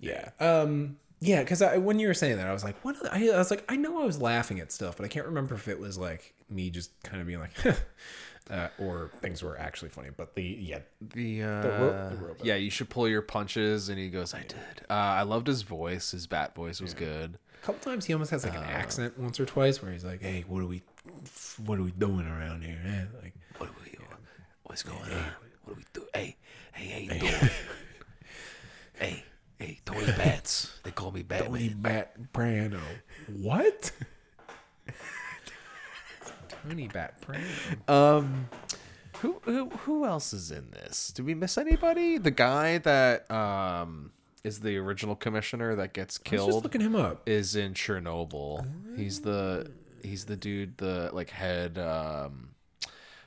yeah. 0.00 0.30
Um 0.40 0.96
yeah, 1.24 1.40
because 1.40 1.62
I, 1.62 1.76
when 1.76 2.00
you 2.00 2.08
were 2.08 2.14
saying 2.14 2.38
that, 2.38 2.48
I 2.48 2.52
was 2.52 2.64
like, 2.64 2.74
"What?" 2.84 2.96
are 2.96 3.02
the- 3.04 3.14
I, 3.14 3.32
I 3.32 3.38
was 3.38 3.48
like, 3.48 3.64
"I 3.70 3.76
know 3.76 4.02
I 4.02 4.04
was 4.04 4.20
laughing 4.20 4.58
at 4.58 4.72
stuff, 4.72 4.96
but 4.96 5.04
I 5.04 5.08
can't 5.08 5.26
remember 5.26 5.54
if 5.54 5.68
it 5.68 5.78
was 5.78 5.96
like 5.96 6.34
me 6.50 6.68
just 6.68 6.90
kind 7.04 7.20
of 7.20 7.28
being 7.28 7.38
like, 7.38 7.52
uh, 8.50 8.68
or 8.78 9.10
things 9.20 9.42
were 9.42 9.58
actually 9.58 9.88
funny." 9.90 10.10
But 10.16 10.34
the 10.34 10.42
yeah, 10.42 10.80
the 11.00 11.42
uh, 11.42 11.46
ro- 11.46 12.08
the 12.10 12.16
robot. 12.16 12.44
yeah, 12.44 12.56
you 12.56 12.70
should 12.70 12.88
pull 12.90 13.08
your 13.08 13.22
punches, 13.22 13.88
and 13.88 13.98
he 13.98 14.08
goes, 14.08 14.34
"I 14.34 14.42
did." 14.42 14.82
Uh, 14.90 14.92
I 14.94 15.22
loved 15.22 15.46
his 15.46 15.62
voice. 15.62 16.10
His 16.12 16.26
bat 16.26 16.54
voice 16.54 16.80
was 16.80 16.94
good. 16.94 17.38
A 17.62 17.64
couple 17.64 17.80
times 17.90 18.06
he 18.06 18.12
almost 18.12 18.30
has 18.32 18.44
like 18.44 18.56
an 18.56 18.64
accent 18.64 19.18
once 19.18 19.38
or 19.38 19.46
twice 19.46 19.80
where 19.82 19.92
he's 19.92 20.04
like, 20.04 20.20
"Hey, 20.22 20.44
what 20.48 20.62
are 20.62 20.66
we, 20.66 20.82
what 21.64 21.78
are 21.78 21.82
we 21.82 21.92
doing 21.92 22.26
around 22.26 22.62
here?" 22.64 22.80
eh?" 22.84 23.04
Like, 23.22 23.34
What 23.58 23.70
are 23.70 23.74
we? 23.84 23.96
What's 24.64 24.82
going 24.82 24.98
on? 24.98 25.24
What 25.64 25.74
are 25.74 25.76
we 25.76 25.84
doing? 25.92 26.08
Hey, 26.14 26.36
hey, 26.72 26.84
hey, 26.86 27.02
you 27.14 27.20
doing? 27.20 27.50
hey, 28.94 29.24
hey, 29.58 29.80
Tony 29.84 30.06
Bats. 30.06 30.80
They 30.82 30.90
call 30.92 31.10
me 31.12 31.22
Batman. 31.22 31.50
Tony 31.50 31.68
Bat 31.68 32.32
Brando. 32.32 32.80
What? 33.28 33.92
Tony 36.62 36.88
Bat. 36.88 37.14
Um, 37.88 38.48
who 39.18 39.40
who 39.44 39.68
who 39.70 40.04
else 40.04 40.32
is 40.32 40.50
in 40.50 40.70
this? 40.70 41.12
Did 41.12 41.26
we 41.26 41.34
miss 41.34 41.56
anybody? 41.58 42.18
The 42.18 42.30
guy 42.30 42.78
that 42.78 43.30
um 43.30 44.12
is 44.44 44.60
the 44.60 44.76
original 44.78 45.14
commissioner 45.14 45.76
that 45.76 45.92
gets 45.92 46.18
I 46.18 46.30
was 46.30 46.30
just 46.40 46.48
killed 46.50 46.64
looking 46.64 46.80
him 46.80 46.96
up. 46.96 47.28
is 47.28 47.54
in 47.56 47.74
Chernobyl. 47.74 48.66
He's 48.96 49.20
the 49.20 49.70
he's 50.02 50.24
the 50.24 50.36
dude 50.36 50.78
the 50.78 51.10
like 51.12 51.30
head 51.30 51.78
um 51.78 52.50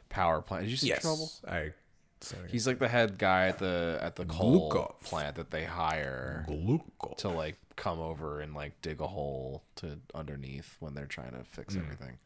power 0.09 0.41
plant. 0.41 0.63
Did 0.63 0.71
you 0.71 0.77
see 0.77 0.91
Chernobyl? 0.91 1.45
I. 1.49 1.73
Sorry. 2.21 2.49
He's 2.49 2.65
like 2.65 2.79
the 2.79 2.87
head 2.87 3.19
guy 3.19 3.47
at 3.49 3.59
the 3.59 3.99
at 4.01 4.15
the 4.15 4.25
coal 4.25 4.71
Glukhov. 4.71 4.99
plant 5.01 5.35
that 5.35 5.51
they 5.51 5.63
hire 5.63 6.45
Glukhov. 6.49 7.17
to 7.17 7.29
like 7.29 7.57
come 7.75 7.99
over 7.99 8.39
and 8.41 8.55
like 8.55 8.81
dig 8.81 8.99
a 8.99 9.05
hole 9.05 9.61
to 9.75 9.99
underneath 10.15 10.75
when 10.79 10.95
they're 10.95 11.05
trying 11.05 11.31
to 11.33 11.43
fix 11.43 11.75
everything. 11.75 12.17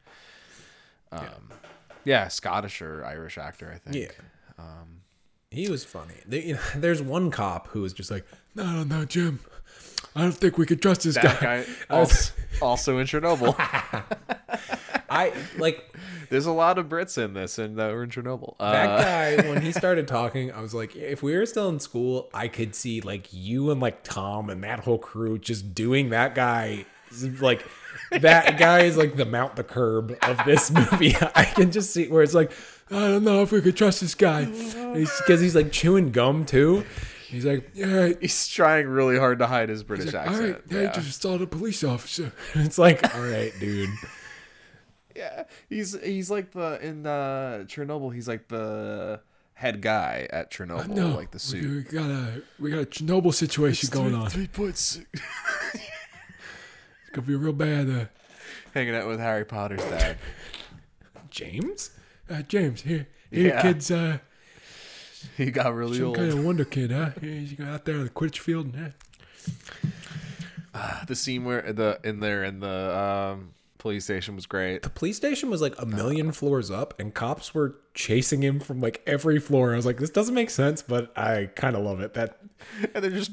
Um, 1.11 1.49
yeah. 2.05 2.27
Scottish 2.27 2.81
or 2.81 3.03
Irish 3.05 3.37
actor, 3.37 3.71
I 3.73 3.77
think. 3.77 4.15
Yeah. 4.57 4.65
he 5.51 5.69
was 5.69 5.83
funny. 5.83 6.13
There- 6.27 6.39
you 6.41 6.53
know, 6.55 6.59
there's 6.75 7.01
one 7.01 7.31
cop 7.31 7.67
who 7.69 7.81
was 7.81 7.93
just 7.93 8.11
like, 8.11 8.25
"No, 8.55 8.83
no, 8.83 9.05
Jim, 9.05 9.39
I 10.15 10.21
don't 10.21 10.31
think 10.31 10.57
we 10.57 10.65
could 10.65 10.81
trust 10.81 11.03
this 11.03 11.15
That 11.15 11.39
guy." 11.41 11.63
guy 11.63 11.65
also, 11.89 12.33
also 12.61 12.97
in 12.99 13.07
Chernobyl. 13.07 13.55
I 15.11 15.33
like 15.57 15.83
There's 16.29 16.45
a 16.45 16.51
lot 16.51 16.77
of 16.77 16.87
Brits 16.87 17.17
in 17.17 17.33
this, 17.33 17.57
and 17.57 17.77
that 17.79 17.91
were 17.91 18.03
in 18.03 18.09
Chernobyl. 18.11 18.55
that 18.59 18.89
Uh, 18.89 19.01
guy 19.41 19.49
when 19.49 19.61
he 19.63 19.71
started 19.71 20.07
talking. 20.07 20.51
I 20.51 20.61
was 20.61 20.73
like, 20.75 20.95
if 20.95 21.23
we 21.23 21.35
were 21.35 21.47
still 21.47 21.67
in 21.69 21.79
school, 21.79 22.29
I 22.33 22.47
could 22.47 22.75
see 22.75 23.01
like 23.01 23.27
you 23.33 23.71
and 23.71 23.81
like 23.81 24.03
Tom 24.03 24.49
and 24.51 24.63
that 24.63 24.81
whole 24.81 24.99
crew 24.99 25.39
just 25.39 25.73
doing 25.73 26.09
that 26.09 26.35
guy. 26.35 26.85
Like 27.41 27.65
that 28.11 28.57
guy 28.57 28.81
is 28.81 28.97
like 28.97 29.15
the 29.15 29.25
mount 29.25 29.55
the 29.55 29.63
curb 29.63 30.17
of 30.23 30.39
this 30.45 30.71
movie. 30.91 31.15
I 31.35 31.45
can 31.45 31.71
just 31.71 31.93
see 31.93 32.07
where 32.07 32.23
it's 32.23 32.33
like, 32.33 32.51
I 32.89 32.95
don't 33.07 33.23
know 33.23 33.41
if 33.43 33.51
we 33.51 33.61
could 33.61 33.75
trust 33.77 34.01
this 34.01 34.15
guy 34.15 34.45
because 34.45 35.41
he's 35.41 35.55
like 35.55 35.71
chewing 35.71 36.11
gum 36.11 36.45
too. 36.45 36.85
He's 37.27 37.45
like, 37.45 37.69
yeah, 37.75 38.09
he's 38.19 38.47
trying 38.47 38.87
really 38.87 39.19
hard 39.19 39.37
to 39.39 39.45
hide 39.47 39.69
his 39.69 39.83
British 39.83 40.15
All 40.15 40.21
accent. 40.21 40.41
right, 40.41 40.61
yeah, 40.71 40.81
you 40.81 40.89
just 40.93 41.09
assaulted 41.09 41.43
a 41.43 41.47
police 41.47 41.83
officer. 41.83 42.31
It's 42.55 42.79
like, 42.79 43.13
all 43.15 43.21
right, 43.21 43.53
dude. 43.59 43.89
Yeah, 45.15 45.43
he's 45.69 45.99
he's 46.01 46.31
like 46.31 46.51
the 46.51 46.79
in 46.81 47.05
uh, 47.05 47.65
Chernobyl. 47.67 48.13
He's 48.13 48.27
like 48.27 48.47
the 48.47 49.21
head 49.53 49.81
guy 49.81 50.27
at 50.31 50.49
Chernobyl, 50.49 51.15
like 51.15 51.31
the 51.31 51.39
suit. 51.39 51.91
We 51.91 51.99
got 51.99 52.09
a 52.09 52.41
we 52.57 52.71
got 52.71 52.79
a 52.79 52.85
Chernobyl 52.85 53.33
situation 53.33 53.89
going 53.91 54.15
on. 54.15 54.29
Three 54.29 54.47
point 54.47 54.77
six. 54.77 55.05
Gonna 57.19 57.27
be 57.27 57.35
real 57.35 57.51
bad. 57.51 57.89
Uh, 57.89 58.05
Hanging 58.73 58.95
out 58.95 59.05
with 59.07 59.19
Harry 59.19 59.43
Potter's 59.43 59.83
dad. 59.83 60.17
James, 61.29 61.91
uh, 62.29 62.43
James, 62.43 62.81
here, 62.81 63.07
here, 63.29 63.47
Yeah. 63.49 63.61
kids. 63.61 63.91
Uh, 63.91 64.19
He 65.35 65.51
got 65.51 65.73
really 65.75 65.97
some 65.97 66.07
old. 66.07 66.15
kind 66.15 66.31
of 66.31 66.45
wonder 66.45 66.63
kid, 66.63 66.91
huh? 66.91 67.09
He's 67.19 67.59
out 67.59 67.83
there 67.83 67.95
on 67.97 68.05
the 68.05 68.09
Quidditch 68.09 68.39
field. 68.39 68.73
Yeah. 68.73 68.91
The 71.07 71.15
scene 71.15 71.43
where 71.43 71.73
the 71.73 71.99
in 72.05 72.21
there 72.21 72.45
in 72.45 72.61
the 72.61 72.97
um, 72.97 73.51
police 73.79 74.03
station 74.03 74.35
was 74.35 74.45
great. 74.45 74.83
The 74.83 74.89
police 74.91 75.17
station 75.17 75.49
was 75.49 75.59
like 75.61 75.73
a 75.81 75.85
million 75.87 76.31
floors 76.31 76.69
up, 76.69 76.93
and 76.99 77.13
cops 77.13 77.53
were 77.55 77.75
chasing 77.95 78.43
him 78.43 78.59
from 78.59 78.79
like 78.79 79.01
every 79.07 79.39
floor. 79.39 79.73
I 79.73 79.75
was 79.77 79.85
like, 79.87 79.97
this 79.97 80.11
doesn't 80.11 80.35
make 80.35 80.51
sense, 80.51 80.83
but 80.83 81.11
I 81.17 81.49
kind 81.55 81.75
of 81.75 81.83
love 81.83 81.99
it. 82.01 82.13
That 82.13 82.37
And 82.93 83.03
they're 83.03 83.09
just 83.11 83.31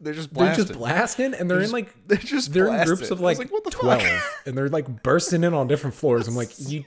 they're 0.00 0.14
just 0.14 0.32
they're 0.32 0.44
blasting. 0.46 0.66
just 0.66 0.78
blasting, 0.78 1.34
and 1.34 1.50
they're 1.50 1.58
in 1.58 1.64
just- 1.64 1.72
like 1.74 1.94
they're 2.08 2.16
just 2.16 2.52
they're 2.54 2.68
in 2.74 2.86
groups 2.86 3.10
of 3.10 3.20
like, 3.20 3.36
like, 3.38 3.52
what 3.52 3.64
the 3.64 3.70
fuck? 3.72 3.80
twelve, 4.00 4.36
and 4.46 4.56
they're 4.56 4.68
like 4.70 5.02
bursting 5.02 5.44
in 5.44 5.52
on 5.52 5.68
different 5.68 5.94
floors. 5.94 6.26
I'm 6.28 6.34
like, 6.36 6.50
you, 6.58 6.84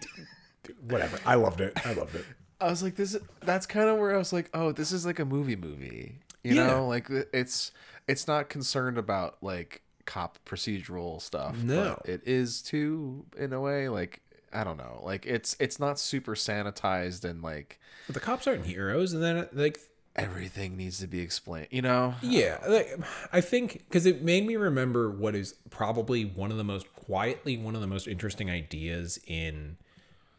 whatever. 0.87 1.19
I 1.25 1.35
loved 1.35 1.61
it. 1.61 1.73
I 1.85 1.93
loved 1.93 2.15
it. 2.15 2.25
I 2.59 2.69
was 2.69 2.83
like, 2.83 2.95
this. 2.95 3.15
Is, 3.15 3.21
that's 3.41 3.65
kind 3.65 3.89
of 3.89 3.97
where 3.97 4.13
I 4.13 4.17
was 4.17 4.31
like, 4.31 4.49
oh, 4.53 4.71
this 4.71 4.91
is 4.91 5.05
like 5.05 5.19
a 5.19 5.25
movie 5.25 5.55
movie. 5.55 6.19
You 6.43 6.55
Yeah. 6.55 6.67
know, 6.67 6.87
like 6.87 7.07
it's 7.09 7.71
it's 8.07 8.27
not 8.27 8.49
concerned 8.49 8.97
about 8.97 9.37
like 9.43 9.81
cop 10.05 10.39
procedural 10.45 11.21
stuff. 11.21 11.57
No. 11.57 11.99
but 11.99 12.09
it 12.09 12.21
is 12.25 12.61
too 12.61 13.25
in 13.37 13.53
a 13.53 13.61
way. 13.61 13.89
Like 13.89 14.21
I 14.53 14.63
don't 14.63 14.77
know, 14.77 15.01
like 15.03 15.25
it's 15.25 15.55
it's 15.59 15.79
not 15.79 15.99
super 15.99 16.35
sanitized 16.35 17.23
and 17.23 17.41
like 17.41 17.79
But 18.07 18.15
the 18.15 18.21
cops 18.21 18.47
aren't 18.47 18.65
heroes, 18.65 19.13
and 19.13 19.23
then 19.23 19.47
like 19.53 19.79
everything 20.15 20.75
needs 20.75 20.99
to 20.99 21.07
be 21.07 21.19
explained. 21.19 21.67
You 21.71 21.81
know? 21.81 22.15
Yeah, 22.21 22.59
like, 22.67 22.99
I 23.31 23.41
think 23.41 23.85
because 23.87 24.05
it 24.05 24.21
made 24.21 24.45
me 24.45 24.55
remember 24.55 25.09
what 25.09 25.35
is 25.35 25.55
probably 25.69 26.25
one 26.25 26.51
of 26.51 26.57
the 26.57 26.63
most 26.63 26.93
quietly 26.95 27.57
one 27.57 27.75
of 27.75 27.81
the 27.81 27.87
most 27.87 28.07
interesting 28.07 28.49
ideas 28.49 29.19
in 29.25 29.77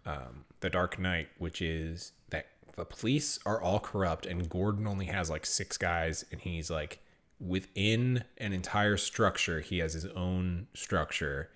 um, 0.04 0.44
the 0.60 0.70
Dark 0.70 0.98
Knight, 0.98 1.28
which 1.38 1.62
is 1.62 2.12
that 2.30 2.46
the 2.76 2.84
police 2.84 3.38
are 3.46 3.60
all 3.60 3.80
corrupt, 3.80 4.26
and 4.26 4.48
Gordon 4.48 4.86
only 4.86 5.06
has 5.06 5.30
like 5.30 5.46
six 5.46 5.76
guys, 5.76 6.24
and 6.30 6.40
he's 6.40 6.70
like 6.70 7.00
within 7.44 8.24
an 8.38 8.52
entire 8.52 8.96
structure. 8.96 9.60
He 9.60 9.78
has 9.78 9.92
his 9.92 10.06
own 10.06 10.68
structure 10.74 11.50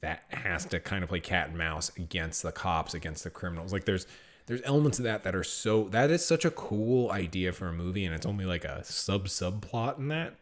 that 0.00 0.24
has 0.28 0.64
to 0.66 0.78
kind 0.78 1.02
of 1.02 1.08
play 1.08 1.20
cat 1.20 1.48
and 1.48 1.58
mouse 1.58 1.90
against 1.96 2.42
the 2.42 2.52
cops, 2.52 2.94
against 2.94 3.24
the 3.24 3.30
criminals. 3.30 3.72
Like 3.72 3.84
there's 3.84 4.06
there's 4.46 4.60
elements 4.64 4.98
of 4.98 5.04
that 5.04 5.24
that 5.24 5.34
are 5.34 5.42
so 5.42 5.84
that 5.88 6.10
is 6.10 6.24
such 6.24 6.44
a 6.44 6.50
cool 6.50 7.10
idea 7.10 7.52
for 7.52 7.68
a 7.68 7.72
movie, 7.72 8.04
and 8.04 8.14
it's 8.14 8.26
only 8.26 8.44
like 8.44 8.64
a 8.64 8.84
sub 8.84 9.26
subplot 9.26 9.98
in 9.98 10.08
that. 10.08 10.34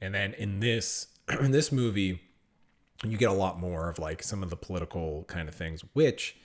And 0.00 0.14
then 0.14 0.34
in 0.34 0.60
this 0.60 1.08
in 1.40 1.50
this 1.50 1.72
movie, 1.72 2.20
you 3.04 3.16
get 3.16 3.30
a 3.30 3.34
lot 3.34 3.58
more 3.58 3.88
of 3.88 3.98
like 3.98 4.22
some 4.22 4.42
of 4.42 4.50
the 4.50 4.56
political 4.56 5.24
kind 5.24 5.48
of 5.48 5.54
things, 5.54 5.82
which 5.94 6.36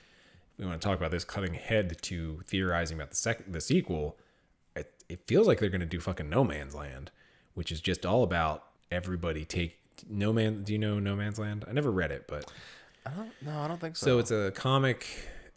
we 0.58 0.66
want 0.66 0.82
to 0.82 0.88
talk 0.88 0.98
about 0.98 1.12
this 1.12 1.26
cutting 1.26 1.56
ahead 1.56 2.02
to 2.02 2.42
theorizing 2.48 2.98
about 2.98 3.10
the 3.10 3.16
second 3.16 3.54
the 3.54 3.62
sequel. 3.62 4.18
It, 4.76 4.92
it 5.08 5.28
feels 5.28 5.48
like 5.48 5.60
they're 5.60 5.70
to 5.70 5.86
do 5.86 6.00
fucking 6.00 6.30
No 6.30 6.44
Man's 6.44 6.74
Land, 6.74 7.12
which 7.56 7.72
is 7.72 7.82
just 7.82 8.06
all 8.06 8.24
about 8.24 8.64
everybody 8.92 9.44
take 9.44 9.80
No 10.08 10.32
Man. 10.32 10.64
Do 10.64 10.74
you 10.74 10.80
know 10.80 11.00
No 11.00 11.16
Man's 11.16 11.40
Land? 11.40 11.66
I 11.68 11.74
never 11.74 11.92
read 11.92 12.12
it, 12.12 12.26
but 12.28 12.52
I 13.06 13.12
don't. 13.12 13.32
No, 13.42 13.60
I 13.60 13.68
don't 13.68 13.82
think 13.82 13.98
so. 13.98 14.06
so 14.06 14.20
it's 14.20 14.32
a 14.32 14.52
comic. 14.52 15.08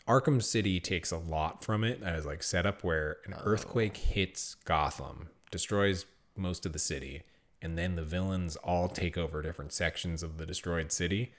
Arkham 0.07 0.43
City 0.43 0.81
takes 0.81 1.11
a 1.11 1.19
lot 1.19 1.63
from 1.63 1.85
it 1.85 2.03
as 2.03 2.25
like 2.25 2.43
setup 2.43 2.83
where 2.83 3.19
an 3.27 3.35
oh. 3.37 3.43
earthquake 3.45 3.97
hits 3.97 4.55
Gotham, 4.65 5.29
destroys 5.51 6.07
most 6.35 6.65
of 6.65 6.73
the 6.73 6.79
city, 6.79 7.25
and 7.61 7.77
then 7.77 7.97
the 7.97 8.03
villains 8.03 8.57
all 8.57 8.89
take 8.89 9.19
over 9.19 9.43
different 9.43 9.73
sections 9.73 10.23
of 10.23 10.39
the 10.39 10.47
destroyed 10.47 10.93
city, 10.93 11.33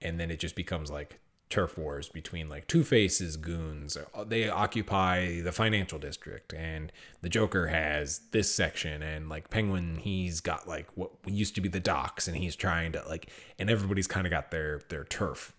and 0.00 0.18
then 0.18 0.30
it 0.30 0.38
just 0.38 0.54
becomes 0.54 0.90
like 0.90 1.20
turf 1.50 1.78
wars 1.78 2.08
between 2.08 2.48
like 2.48 2.66
Two 2.66 2.84
Face's 2.84 3.36
goons. 3.36 3.96
They 4.26 4.48
occupy 4.48 5.40
the 5.40 5.52
financial 5.52 5.98
district, 5.98 6.52
and 6.52 6.92
the 7.22 7.28
Joker 7.28 7.68
has 7.68 8.20
this 8.32 8.54
section, 8.54 9.02
and 9.02 9.28
like 9.28 9.50
Penguin, 9.50 9.96
he's 9.96 10.40
got 10.40 10.68
like 10.68 10.86
what 10.94 11.10
used 11.26 11.54
to 11.54 11.60
be 11.60 11.68
the 11.68 11.80
docks, 11.80 12.28
and 12.28 12.36
he's 12.36 12.54
trying 12.56 12.92
to 12.92 13.02
like, 13.08 13.30
and 13.58 13.70
everybody's 13.70 14.06
kind 14.06 14.26
of 14.26 14.30
got 14.30 14.50
their 14.50 14.80
their 14.88 15.04
turf, 15.04 15.54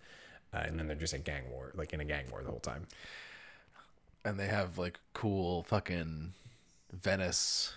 uh, 0.54 0.58
and 0.58 0.78
then 0.78 0.86
they're 0.86 0.96
just 0.96 1.14
a 1.14 1.18
gang 1.18 1.50
war, 1.50 1.72
like 1.74 1.92
in 1.92 2.00
a 2.00 2.04
gang 2.04 2.24
war 2.30 2.42
the 2.42 2.50
whole 2.50 2.60
time. 2.60 2.86
and 4.24 4.38
they 4.38 4.46
have 4.46 4.78
like 4.78 4.98
cool 5.14 5.62
fucking 5.64 6.32
Venice 6.92 7.72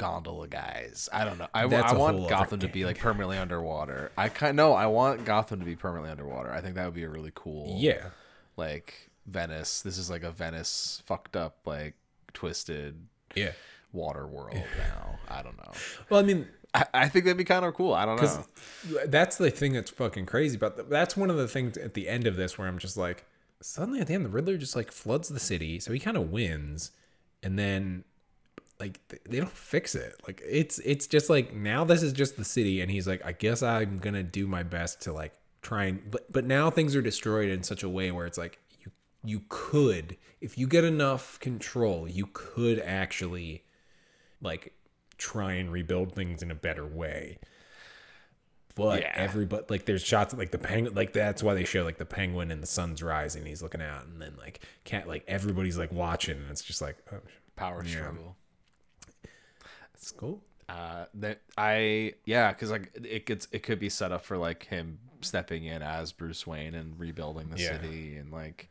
gondola 0.00 0.48
guys. 0.48 1.10
I 1.12 1.26
don't 1.26 1.38
know. 1.38 1.46
I, 1.52 1.64
I 1.64 1.92
want 1.92 2.26
Gotham 2.28 2.60
to 2.60 2.68
be 2.68 2.86
like 2.86 2.98
permanently 2.98 3.36
underwater. 3.36 4.10
I 4.16 4.30
kind 4.30 4.56
no, 4.56 4.72
I 4.72 4.86
want 4.86 5.26
Gotham 5.26 5.60
to 5.60 5.66
be 5.66 5.76
permanently 5.76 6.10
underwater. 6.10 6.50
I 6.50 6.62
think 6.62 6.74
that 6.76 6.86
would 6.86 6.94
be 6.94 7.02
a 7.02 7.08
really 7.10 7.32
cool 7.34 7.76
Yeah, 7.78 8.06
like 8.56 9.10
Venice. 9.26 9.82
This 9.82 9.98
is 9.98 10.08
like 10.08 10.22
a 10.22 10.30
Venice 10.30 11.02
fucked 11.04 11.36
up 11.36 11.58
like 11.66 11.94
twisted 12.32 12.96
yeah. 13.34 13.52
water 13.92 14.26
world 14.26 14.56
now. 14.78 15.18
I 15.28 15.42
don't 15.42 15.58
know. 15.58 15.72
Well, 16.08 16.20
I 16.20 16.22
mean, 16.22 16.48
I, 16.72 16.86
I 16.94 17.08
think 17.08 17.26
that'd 17.26 17.36
be 17.36 17.44
kind 17.44 17.66
of 17.66 17.74
cool. 17.74 17.92
I 17.92 18.06
don't 18.06 18.20
know. 18.22 18.44
that's 19.06 19.36
the 19.36 19.50
thing 19.50 19.74
that's 19.74 19.90
fucking 19.90 20.24
crazy 20.24 20.56
about 20.56 20.78
that. 20.78 20.88
That's 20.88 21.14
one 21.14 21.28
of 21.28 21.36
the 21.36 21.46
things 21.46 21.76
at 21.76 21.92
the 21.92 22.08
end 22.08 22.26
of 22.26 22.36
this 22.36 22.56
where 22.56 22.66
I'm 22.66 22.78
just 22.78 22.96
like, 22.96 23.26
suddenly 23.60 24.00
at 24.00 24.06
the 24.06 24.14
end, 24.14 24.24
the 24.24 24.30
Riddler 24.30 24.56
just 24.56 24.74
like 24.74 24.90
floods 24.90 25.28
the 25.28 25.40
city, 25.40 25.78
so 25.78 25.92
he 25.92 25.98
kind 25.98 26.16
of 26.16 26.30
wins, 26.30 26.90
and 27.42 27.58
then 27.58 28.04
like 28.80 28.98
they 29.28 29.38
don't 29.38 29.50
fix 29.50 29.94
it. 29.94 30.14
Like 30.26 30.42
it's 30.44 30.78
it's 30.80 31.06
just 31.06 31.28
like 31.30 31.54
now 31.54 31.84
this 31.84 32.02
is 32.02 32.12
just 32.12 32.36
the 32.36 32.44
city, 32.44 32.80
and 32.80 32.90
he's 32.90 33.06
like, 33.06 33.24
I 33.24 33.32
guess 33.32 33.62
I'm 33.62 33.98
gonna 33.98 34.22
do 34.22 34.46
my 34.46 34.62
best 34.62 35.02
to 35.02 35.12
like 35.12 35.32
try 35.62 35.84
and 35.84 36.10
but 36.10 36.32
but 36.32 36.44
now 36.46 36.70
things 36.70 36.96
are 36.96 37.02
destroyed 37.02 37.50
in 37.50 37.62
such 37.62 37.82
a 37.82 37.88
way 37.88 38.10
where 38.10 38.26
it's 38.26 38.38
like 38.38 38.58
you 38.80 38.90
you 39.22 39.42
could 39.48 40.16
if 40.40 40.56
you 40.56 40.66
get 40.66 40.84
enough 40.84 41.38
control, 41.40 42.08
you 42.08 42.28
could 42.32 42.78
actually 42.80 43.62
like 44.40 44.72
try 45.18 45.52
and 45.52 45.70
rebuild 45.70 46.14
things 46.14 46.42
in 46.42 46.50
a 46.50 46.54
better 46.54 46.86
way 46.86 47.38
but 48.74 49.00
Yeah. 49.02 49.12
everybody 49.14 49.64
like 49.68 49.84
there's 49.84 50.02
shots 50.02 50.32
of 50.32 50.38
like 50.38 50.50
the 50.50 50.56
penguin 50.58 50.94
like 50.94 51.12
that's 51.12 51.42
why 51.42 51.52
they 51.52 51.64
show 51.64 51.84
like 51.84 51.98
the 51.98 52.06
penguin 52.06 52.50
and 52.50 52.62
the 52.62 52.66
sun's 52.66 53.02
rising 53.02 53.44
he's 53.44 53.62
looking 53.62 53.82
out 53.82 54.06
and 54.06 54.22
then 54.22 54.32
like 54.38 54.60
can't 54.84 55.06
like 55.06 55.24
everybody's 55.28 55.76
like 55.76 55.92
watching 55.92 56.38
and 56.38 56.50
it's 56.50 56.62
just 56.62 56.80
like 56.80 56.96
oh 57.12 57.18
Power 57.56 57.84
struggle. 57.84 58.36
It's 60.00 60.10
cool 60.12 60.40
uh 60.68 61.04
that 61.14 61.40
i 61.58 62.14
yeah 62.24 62.52
because 62.52 62.70
like 62.70 62.90
it 63.04 63.26
gets 63.26 63.46
it 63.52 63.62
could 63.62 63.78
be 63.78 63.88
set 63.88 64.12
up 64.12 64.24
for 64.24 64.36
like 64.38 64.64
him 64.66 64.98
stepping 65.20 65.64
in 65.64 65.82
as 65.82 66.12
bruce 66.12 66.46
wayne 66.46 66.74
and 66.74 66.98
rebuilding 66.98 67.50
the 67.50 67.58
Yeah. 67.58 67.72
city 67.80 68.16
and 68.16 68.32
like 68.32 68.68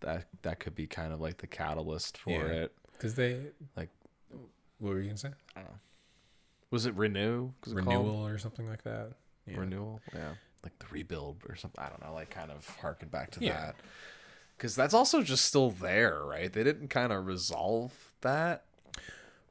that 0.00 0.26
that 0.42 0.58
could 0.58 0.74
be 0.74 0.86
kind 0.88 1.12
of 1.12 1.20
like 1.20 1.38
the 1.38 1.46
catalyst 1.46 2.18
for 2.18 2.30
Yeah. 2.30 2.64
it. 2.64 2.72
Because 2.92 3.14
they 3.14 3.38
like 3.76 3.90
what 4.78 4.94
were 4.94 4.98
you 4.98 5.04
gonna 5.06 5.16
say? 5.16 5.30
I 5.54 5.60
was 6.70 6.86
it 6.86 6.94
renew 6.96 7.52
Was 7.64 7.72
it 7.72 7.76
called? 7.84 7.86
renewal 8.06 8.26
or 8.26 8.38
something 8.38 8.68
like 8.68 8.82
that? 8.82 9.12
Yeah. 9.46 9.58
renewal? 9.58 10.00
Yeah. 10.12 10.30
Like 10.64 10.76
the 10.80 10.86
rebuild 10.90 11.42
or 11.48 11.54
something 11.56 11.84
i 11.84 11.88
don't 11.88 12.02
know 12.02 12.14
like 12.14 12.30
kind 12.30 12.50
of 12.50 12.66
harken 12.80 13.08
back 13.10 13.30
to 13.32 13.40
that. 13.40 13.76
Because 14.56 14.74
that's 14.74 14.94
also 14.94 15.22
just 15.22 15.44
still 15.44 15.70
there 15.70 16.24
right? 16.24 16.52
They 16.52 16.64
didn't 16.64 16.88
kind 16.88 17.12
of 17.12 17.26
resolve 17.26 17.92
that 18.22 18.64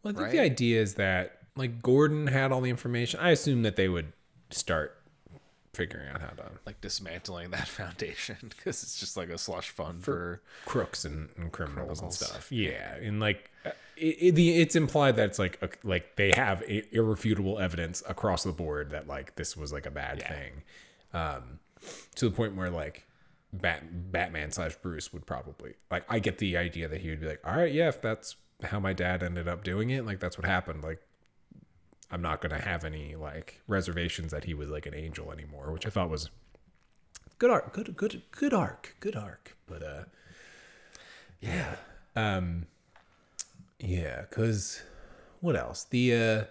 well 0.03 0.11
i 0.13 0.15
think 0.15 0.25
Right? 0.27 0.31
the 0.31 0.39
idea 0.41 0.81
is 0.81 0.95
that 0.95 1.39
like 1.55 1.81
gordon 1.81 2.27
had 2.27 2.51
all 2.51 2.61
the 2.61 2.69
information 2.69 3.19
i 3.19 3.29
assume 3.31 3.63
that 3.63 3.75
they 3.75 3.87
would 3.89 4.13
start 4.49 4.97
figuring 5.73 6.09
out 6.09 6.19
how 6.19 6.27
to 6.29 6.51
like 6.65 6.81
dismantling 6.81 7.51
that 7.51 7.65
foundation 7.79 8.35
because 8.41 8.83
it's 8.83 8.99
just 8.99 9.15
like 9.15 9.29
a 9.29 9.37
slush 9.37 9.69
fund 9.69 10.03
for 10.03 10.41
crooks 10.65 11.05
and, 11.05 11.29
and 11.37 11.51
criminals, 11.53 11.99
Criminals. 11.99 12.01
and 12.01 12.13
stuff. 12.13 12.51
Yeah, 12.51 12.95
and 12.95 13.21
like 13.21 13.49
uh, 13.65 13.69
it, 13.95 14.17
it, 14.19 14.35
the 14.35 14.59
it's 14.59 14.75
implied 14.75 15.15
that 15.15 15.29
it's 15.29 15.39
like 15.39 15.57
a, 15.61 15.69
like 15.87 16.17
they 16.17 16.33
have 16.35 16.61
irrefutable 16.91 17.57
evidence 17.57 18.03
across 18.09 18.43
the 18.43 18.51
board 18.51 18.89
that 18.91 19.07
like 19.07 19.35
this 19.37 19.55
was 19.55 19.71
like 19.71 19.85
a 19.85 19.91
bad 19.91 20.17
Yeah. 20.19 20.33
thing, 20.33 20.51
um, 21.13 21.59
to 22.15 22.27
the 22.27 22.35
point 22.35 22.57
where 22.57 22.69
like 22.69 23.07
Bat, 23.53 24.11
Batman 24.11 24.51
slash 24.51 24.75
Bruce 24.75 25.13
would 25.13 25.25
probably 25.25 25.75
like 25.89 26.03
I 26.09 26.19
get 26.19 26.37
the 26.39 26.57
idea 26.57 26.89
that 26.89 26.99
he 26.99 27.09
would 27.11 27.21
be 27.21 27.27
like, 27.27 27.39
all 27.45 27.55
right, 27.55 27.71
yeah, 27.71 27.87
if 27.87 28.01
that's 28.01 28.35
how 28.63 28.79
my 28.79 28.93
dad 28.93 29.23
ended 29.23 29.47
up 29.47 29.63
doing 29.63 29.89
it, 29.89 30.05
like 30.05 30.19
that's 30.19 30.37
what 30.37 30.45
happened, 30.45 30.83
like. 30.83 30.99
I'm 32.13 32.21
not 32.21 32.41
gonna 32.41 32.59
have 32.59 32.83
any 32.83 33.15
like 33.15 33.61
reservations 33.69 34.31
that 34.31 34.43
he 34.43 34.53
was 34.53 34.67
like 34.67 34.85
an 34.85 34.93
angel 34.93 35.31
anymore, 35.31 35.71
which 35.71 35.87
I 35.87 35.89
thought 35.89 36.09
was 36.09 36.29
good 37.41 37.49
arc, 37.49 37.73
good, 37.73 37.95
good, 37.97 38.21
good 38.31 38.53
arc, 38.53 38.95
good 38.99 39.15
arc. 39.15 39.55
But 39.65 39.81
uh, 39.81 40.03
yeah, 41.39 41.75
um, 42.15 42.67
yeah, 43.79 44.21
because 44.29 44.83
what 45.39 45.55
else? 45.55 45.85
The 45.85 46.13
uh, 46.13 46.43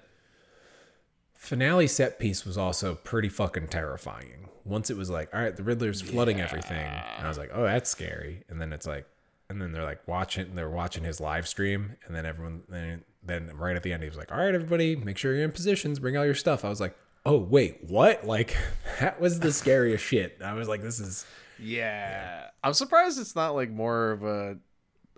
finale 1.35 1.87
set 1.87 2.19
piece 2.19 2.45
was 2.45 2.59
also 2.59 2.97
pretty 2.97 3.29
fucking 3.29 3.69
terrifying. 3.69 4.49
Once 4.65 4.91
it 4.91 4.97
was 4.97 5.11
like, 5.11 5.33
all 5.33 5.41
right, 5.41 5.57
the 5.57 5.63
Riddler's 5.63 6.01
flooding 6.01 6.41
everything, 6.41 6.87
and 6.87 7.25
I 7.25 7.29
was 7.29 7.39
like, 7.39 7.51
oh, 7.53 7.63
that's 7.63 7.89
scary. 7.89 8.45
And 8.49 8.61
then 8.61 8.73
it's 8.73 8.87
like, 8.87 9.07
and 9.51 9.61
then 9.61 9.73
they're 9.73 9.85
like 9.85 10.07
watching, 10.07 10.55
they're 10.55 10.71
watching 10.71 11.03
his 11.03 11.21
live 11.21 11.47
stream, 11.47 11.97
and 12.07 12.15
then 12.15 12.25
everyone, 12.25 12.63
then 12.69 13.05
then 13.23 13.51
right 13.57 13.77
at 13.77 13.83
the 13.83 13.93
end, 13.93 14.03
he 14.03 14.09
was 14.09 14.17
like, 14.17 14.33
all 14.33 14.39
right, 14.39 14.55
everybody, 14.55 14.97
make 14.97 15.19
sure 15.19 15.35
you're 15.35 15.45
in 15.45 15.53
positions, 15.53 15.99
bring 15.99 16.17
all 16.17 16.25
your 16.25 16.35
stuff. 16.35 16.65
I 16.65 16.71
was 16.71 16.81
like. 16.81 16.97
Oh 17.27 17.37
wait, 17.37 17.85
what? 17.87 18.25
Like 18.31 18.57
that 18.99 19.21
was 19.21 19.41
the 19.41 19.53
scariest 19.53 20.03
shit. 20.03 20.39
I 20.43 20.55
was 20.55 20.69
like, 20.69 20.81
this 20.81 21.01
is 21.01 21.27
Yeah. 21.59 22.47
I'm 22.65 22.73
surprised 22.73 23.21
it's 23.21 23.37
not 23.37 23.55
like 23.55 23.71
more 23.71 24.13
of 24.13 24.25
a 24.25 24.57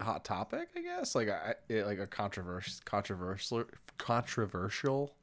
hot 0.00 0.24
topic, 0.24 0.68
I 0.76 0.80
guess. 0.80 1.14
Like 1.14 1.28
I 1.28 1.54
it, 1.68 1.86
like 1.86 2.00
a 2.00 2.08
controversial 2.08 2.74
controversial 2.84 3.64
controversial 3.98 5.14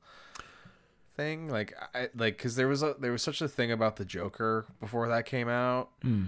thing. 1.17 1.49
Like 1.49 1.73
I 1.93 2.07
like 2.15 2.37
cuz 2.37 2.55
there 2.55 2.69
was 2.69 2.81
a 2.81 2.95
there 2.97 3.11
was 3.11 3.23
such 3.23 3.41
a 3.41 3.49
thing 3.49 3.73
about 3.73 3.97
the 3.97 4.05
Joker 4.05 4.65
before 4.79 5.09
that 5.09 5.25
came 5.25 5.49
out 5.49 5.89
hmm. 6.01 6.27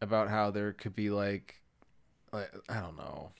about 0.00 0.30
how 0.30 0.50
there 0.50 0.72
could 0.72 0.96
be 0.96 1.10
like 1.10 1.61
like 2.32 2.50
I 2.68 2.80
don't 2.80 2.96
know. 2.96 3.30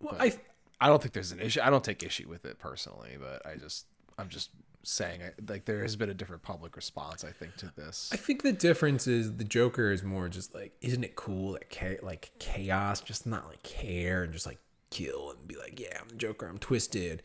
well, 0.00 0.16
I 0.18 0.32
I 0.80 0.88
don't 0.88 1.00
think 1.00 1.14
there's 1.14 1.32
an 1.32 1.40
issue. 1.40 1.60
I 1.62 1.70
don't 1.70 1.84
take 1.84 2.02
issue 2.02 2.28
with 2.28 2.44
it 2.44 2.58
personally, 2.58 3.16
but 3.18 3.44
I 3.46 3.56
just 3.56 3.86
I'm 4.18 4.28
just 4.28 4.50
saying 4.82 5.20
like 5.48 5.64
there 5.64 5.82
has 5.82 5.96
been 5.96 6.10
a 6.10 6.14
different 6.14 6.42
public 6.42 6.76
response 6.76 7.24
I 7.24 7.32
think 7.32 7.56
to 7.56 7.72
this. 7.76 8.08
I 8.12 8.16
think 8.16 8.42
the 8.42 8.52
difference 8.52 9.06
is 9.06 9.36
the 9.36 9.44
Joker 9.44 9.90
is 9.90 10.02
more 10.04 10.28
just 10.28 10.54
like, 10.54 10.72
isn't 10.80 11.02
it 11.02 11.16
cool 11.16 11.52
that 11.52 11.70
cha- 11.70 12.04
like 12.04 12.30
chaos, 12.38 13.00
just 13.00 13.26
not 13.26 13.46
like 13.48 13.62
care 13.62 14.22
and 14.22 14.32
just 14.32 14.46
like 14.46 14.58
kill 14.90 15.30
and 15.30 15.48
be 15.48 15.56
like, 15.56 15.80
yeah, 15.80 15.98
I'm 16.00 16.08
the 16.08 16.14
Joker, 16.14 16.46
I'm 16.46 16.58
twisted. 16.58 17.22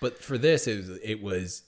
But 0.00 0.18
for 0.18 0.36
this, 0.36 0.66
it 0.66 0.76
was, 0.78 0.98
it 1.02 1.22
was 1.22 1.62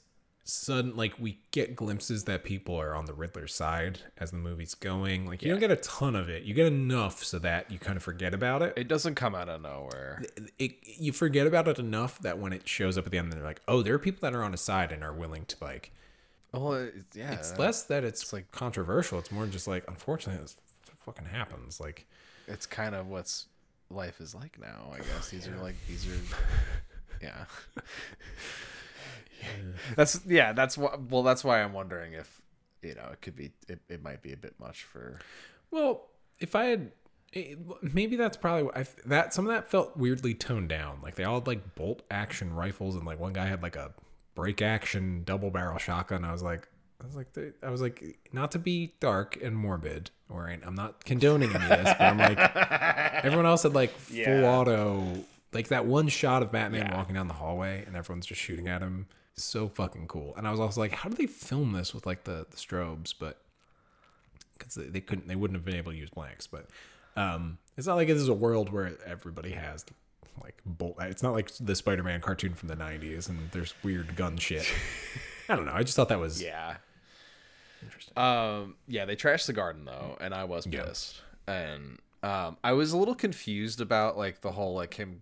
sudden 0.48 0.96
like 0.96 1.18
we 1.18 1.38
get 1.50 1.76
glimpses 1.76 2.24
that 2.24 2.42
people 2.42 2.74
are 2.74 2.94
on 2.94 3.04
the 3.04 3.12
Riddler's 3.12 3.54
side 3.54 4.00
as 4.16 4.30
the 4.30 4.38
movie's 4.38 4.74
going. 4.74 5.26
Like 5.26 5.42
you 5.42 5.50
don't 5.50 5.60
get 5.60 5.70
a 5.70 5.76
ton 5.76 6.16
of 6.16 6.28
it, 6.28 6.44
you 6.44 6.54
get 6.54 6.66
enough 6.66 7.22
so 7.22 7.38
that 7.40 7.70
you 7.70 7.78
kind 7.78 7.96
of 7.96 8.02
forget 8.02 8.32
about 8.32 8.62
it. 8.62 8.72
It 8.76 8.88
doesn't 8.88 9.14
come 9.14 9.34
out 9.34 9.48
of 9.48 9.60
nowhere. 9.60 10.22
it 10.58 10.76
you 10.82 11.12
forget 11.12 11.46
about 11.46 11.68
it 11.68 11.78
enough 11.78 12.18
that 12.20 12.38
when 12.38 12.52
it 12.52 12.66
shows 12.66 12.96
up 12.96 13.04
at 13.04 13.12
the 13.12 13.18
end, 13.18 13.32
they're 13.32 13.42
like, 13.42 13.60
oh, 13.68 13.82
there 13.82 13.94
are 13.94 13.98
people 13.98 14.20
that 14.22 14.34
are 14.34 14.42
on 14.42 14.52
his 14.52 14.60
side 14.62 14.90
and 14.90 15.04
are 15.04 15.12
willing 15.12 15.44
to 15.46 15.56
like. 15.60 15.92
Well, 16.52 16.72
it, 16.72 16.94
yeah, 17.14 17.32
It's 17.32 17.58
less 17.58 17.82
that 17.84 18.04
it's 18.04 18.32
like 18.32 18.50
controversial. 18.50 19.18
It's 19.18 19.30
more 19.30 19.46
just 19.46 19.68
like, 19.68 19.84
unfortunately, 19.86 20.40
this 20.42 20.56
fucking 21.04 21.26
happens. 21.26 21.78
Like, 21.78 22.06
it's 22.46 22.64
kind 22.64 22.94
of 22.94 23.08
what's 23.08 23.46
life 23.90 24.18
is 24.20 24.34
like 24.34 24.58
now. 24.58 24.92
I 24.94 24.98
guess 24.98 25.28
these 25.28 25.46
are 25.46 25.56
like 25.56 25.76
these 25.86 26.08
are, 26.08 26.18
yeah. 27.22 27.44
That's 29.96 30.20
yeah. 30.26 30.52
That's 30.52 30.76
why. 30.76 30.96
Well, 31.08 31.22
that's 31.22 31.44
why 31.44 31.62
I'm 31.62 31.72
wondering 31.72 32.12
if 32.14 32.40
you 32.82 32.94
know 32.94 33.08
it 33.12 33.20
could 33.22 33.36
be. 33.36 33.52
It, 33.68 33.80
it 33.88 34.02
might 34.02 34.22
be 34.22 34.32
a 34.32 34.36
bit 34.36 34.54
much 34.58 34.82
for. 34.84 35.18
well, 35.70 36.06
if 36.40 36.54
I 36.56 36.64
had, 36.66 36.92
eh, 37.34 37.54
maybe 37.82 38.16
that's 38.16 38.36
probably 38.36 38.64
what 38.64 38.76
I 38.76 38.86
that 39.06 39.32
some 39.34 39.46
of 39.46 39.52
that 39.52 39.70
felt 39.70 39.96
weirdly 39.96 40.34
toned 40.34 40.68
down. 40.68 40.98
Like 41.02 41.14
they 41.14 41.24
all 41.24 41.36
had 41.36 41.46
like 41.46 41.74
bolt 41.76 42.02
action 42.10 42.52
rifles, 42.54 42.96
and 42.96 43.06
like 43.06 43.20
one 43.20 43.32
guy 43.32 43.46
had 43.46 43.62
like 43.62 43.76
a 43.76 43.92
break 44.34 44.60
action 44.62 45.22
double 45.24 45.50
barrel 45.50 45.78
shotgun. 45.78 46.24
I 46.24 46.32
was 46.32 46.42
like, 46.42 46.68
I 47.02 47.06
was 47.06 47.14
like, 47.16 47.28
I 47.62 47.70
was 47.70 47.80
like, 47.80 48.18
not 48.32 48.50
to 48.52 48.58
be 48.58 48.94
dark 49.00 49.38
and 49.42 49.56
morbid, 49.56 50.10
or 50.28 50.48
I'm 50.48 50.74
not 50.74 51.04
condoning 51.04 51.54
any 51.54 51.64
of 51.64 51.70
this, 51.70 51.94
but 51.96 52.00
I'm 52.00 52.18
like, 52.18 52.38
everyone 53.24 53.46
else 53.46 53.62
had 53.62 53.74
like 53.74 53.90
full 53.90 54.16
Yeah. 54.16 54.50
auto, 54.50 55.24
like 55.52 55.68
that 55.68 55.86
one 55.86 56.08
shot 56.08 56.42
of 56.42 56.52
Batman 56.52 56.92
walking 56.94 57.14
down 57.14 57.28
the 57.28 57.34
hallway, 57.34 57.84
and 57.86 57.96
everyone's 57.96 58.26
just 58.26 58.40
shooting 58.40 58.68
at 58.68 58.82
him. 58.82 59.06
So 59.34 59.68
fucking 59.68 60.08
cool. 60.08 60.34
And 60.36 60.46
I 60.48 60.50
was 60.50 60.58
also 60.60 60.80
like, 60.80 60.92
how 60.92 61.08
do 61.08 61.14
they 61.14 61.26
film 61.26 61.72
this 61.72 61.94
with 61.94 62.06
like 62.06 62.24
the, 62.24 62.46
the 62.50 62.56
strobes? 62.56 63.14
But 63.18 63.40
because 64.58 64.74
they, 64.74 64.86
they 64.86 65.00
couldn't, 65.00 65.28
they 65.28 65.36
wouldn't 65.36 65.56
have 65.56 65.64
been 65.64 65.76
able 65.76 65.92
to 65.92 65.98
use 65.98 66.10
blanks. 66.10 66.46
But 66.48 66.66
um, 67.16 67.58
it's 67.76 67.86
not 67.86 67.94
like 67.94 68.08
this 68.08 68.18
is 68.18 68.28
a 68.28 68.34
world 68.34 68.72
where 68.72 68.96
everybody 69.06 69.52
has 69.52 69.84
like 70.42 70.56
bolt. 70.66 70.96
It's 71.00 71.22
not 71.22 71.32
like 71.34 71.50
the 71.60 71.74
Spider-Man 71.76 72.20
cartoon 72.20 72.54
from 72.54 72.68
the 72.68 72.76
'90s 72.76 73.28
and 73.28 73.50
there's 73.52 73.74
weird 73.84 74.16
gun 74.16 74.36
shit. 74.38 74.66
I 75.48 75.56
don't 75.56 75.66
know. 75.66 75.72
I 75.72 75.82
just 75.82 75.94
thought 75.96 76.08
that 76.10 76.18
was 76.18 76.42
Yeah. 76.42 76.76
Interesting. 77.82 78.18
Um, 78.18 78.74
yeah, 78.88 79.04
they 79.04 79.14
trashed 79.16 79.46
the 79.46 79.52
garden 79.52 79.84
though, 79.84 80.16
and 80.20 80.34
I 80.34 80.44
was 80.44 80.66
Yeah. 80.66 80.82
pissed. 80.84 81.22
And 81.46 81.98
um, 82.22 82.56
I 82.64 82.72
was 82.72 82.92
a 82.92 82.98
little 82.98 83.14
confused 83.14 83.80
about 83.80 84.18
like 84.18 84.40
the 84.40 84.50
whole 84.52 84.74
like 84.74 84.94
him 84.94 85.20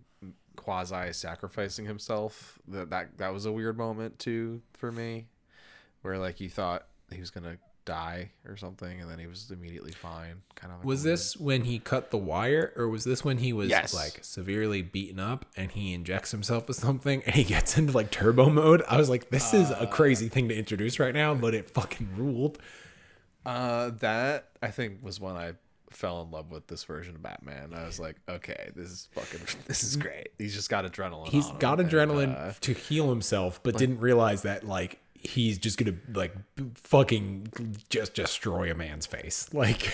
quasi 0.57 1.13
sacrificing 1.13 1.85
himself. 1.85 2.59
That 2.67 2.89
that 2.89 3.17
that 3.19 3.33
was 3.33 3.45
a 3.45 3.51
weird 3.53 3.77
moment 3.77 4.19
too 4.19 4.61
for 4.73 4.91
me, 4.91 5.27
where 6.01 6.17
like 6.17 6.41
you 6.41 6.49
thought 6.49 6.85
he 7.09 7.19
was 7.21 7.29
gonna 7.29 7.57
die 7.85 8.31
or 8.45 8.57
something, 8.57 8.99
and 8.99 9.09
then 9.09 9.17
he 9.17 9.27
was 9.27 9.49
immediately 9.49 9.93
fine. 9.93 10.41
Kind 10.55 10.73
of 10.73 10.83
Was 10.83 11.05
weird. 11.05 11.13
this 11.13 11.37
when 11.37 11.63
he 11.63 11.79
cut 11.79 12.11
the 12.11 12.17
wire, 12.17 12.73
or 12.75 12.89
was 12.89 13.05
this 13.05 13.23
when 13.23 13.37
he 13.37 13.53
was 13.53 13.69
Yes. 13.69 13.93
like 13.93 14.19
severely 14.25 14.81
beaten 14.81 15.21
up 15.21 15.45
and 15.55 15.71
he 15.71 15.93
injects 15.93 16.31
himself 16.31 16.67
with 16.67 16.75
something 16.75 17.23
and 17.25 17.33
he 17.33 17.45
gets 17.45 17.77
into 17.77 17.93
like 17.93 18.11
turbo 18.11 18.49
mode? 18.49 18.83
I 18.89 18.97
was 18.97 19.09
like, 19.09 19.29
this 19.29 19.53
is 19.53 19.71
Uh, 19.71 19.77
a 19.79 19.87
crazy 19.87 20.27
thing 20.27 20.49
to 20.49 20.55
introduce 20.57 20.99
right 20.99 21.13
now, 21.13 21.33
but 21.33 21.53
it 21.53 21.69
fucking 21.69 22.09
ruled. 22.17 22.59
Uh, 23.45 23.91
that 23.99 24.49
I 24.61 24.67
think 24.71 25.01
was 25.01 25.21
when 25.21 25.37
I 25.37 25.53
fell 25.89 26.21
in 26.21 26.31
love 26.31 26.51
with 26.51 26.67
this 26.67 26.83
version 26.83 27.15
of 27.15 27.23
Batman. 27.23 27.73
I 27.73 27.85
was 27.85 27.99
like, 27.99 28.17
okay, 28.27 28.71
this 28.75 28.89
is 28.89 29.09
fucking, 29.13 29.41
this 29.67 29.83
is 29.83 29.95
great. 29.95 30.29
He's 30.37 30.53
just 30.53 30.69
got 30.69 30.85
adrenaline. 30.85 31.29
He's 31.29 31.49
got 31.59 31.79
and, 31.79 31.89
adrenaline 31.89 32.37
uh, 32.37 32.53
to 32.61 32.73
heal 32.73 33.09
himself, 33.09 33.61
but 33.63 33.77
didn't 33.77 33.99
realize 33.99 34.43
that 34.43 34.65
like 34.65 34.99
he's 35.13 35.57
just 35.57 35.77
gonna 35.77 35.95
like 36.13 36.33
fucking 36.75 37.47
just 37.89 38.13
destroy 38.13 38.71
a 38.71 38.75
man's 38.75 39.05
face. 39.05 39.49
Like, 39.57 39.91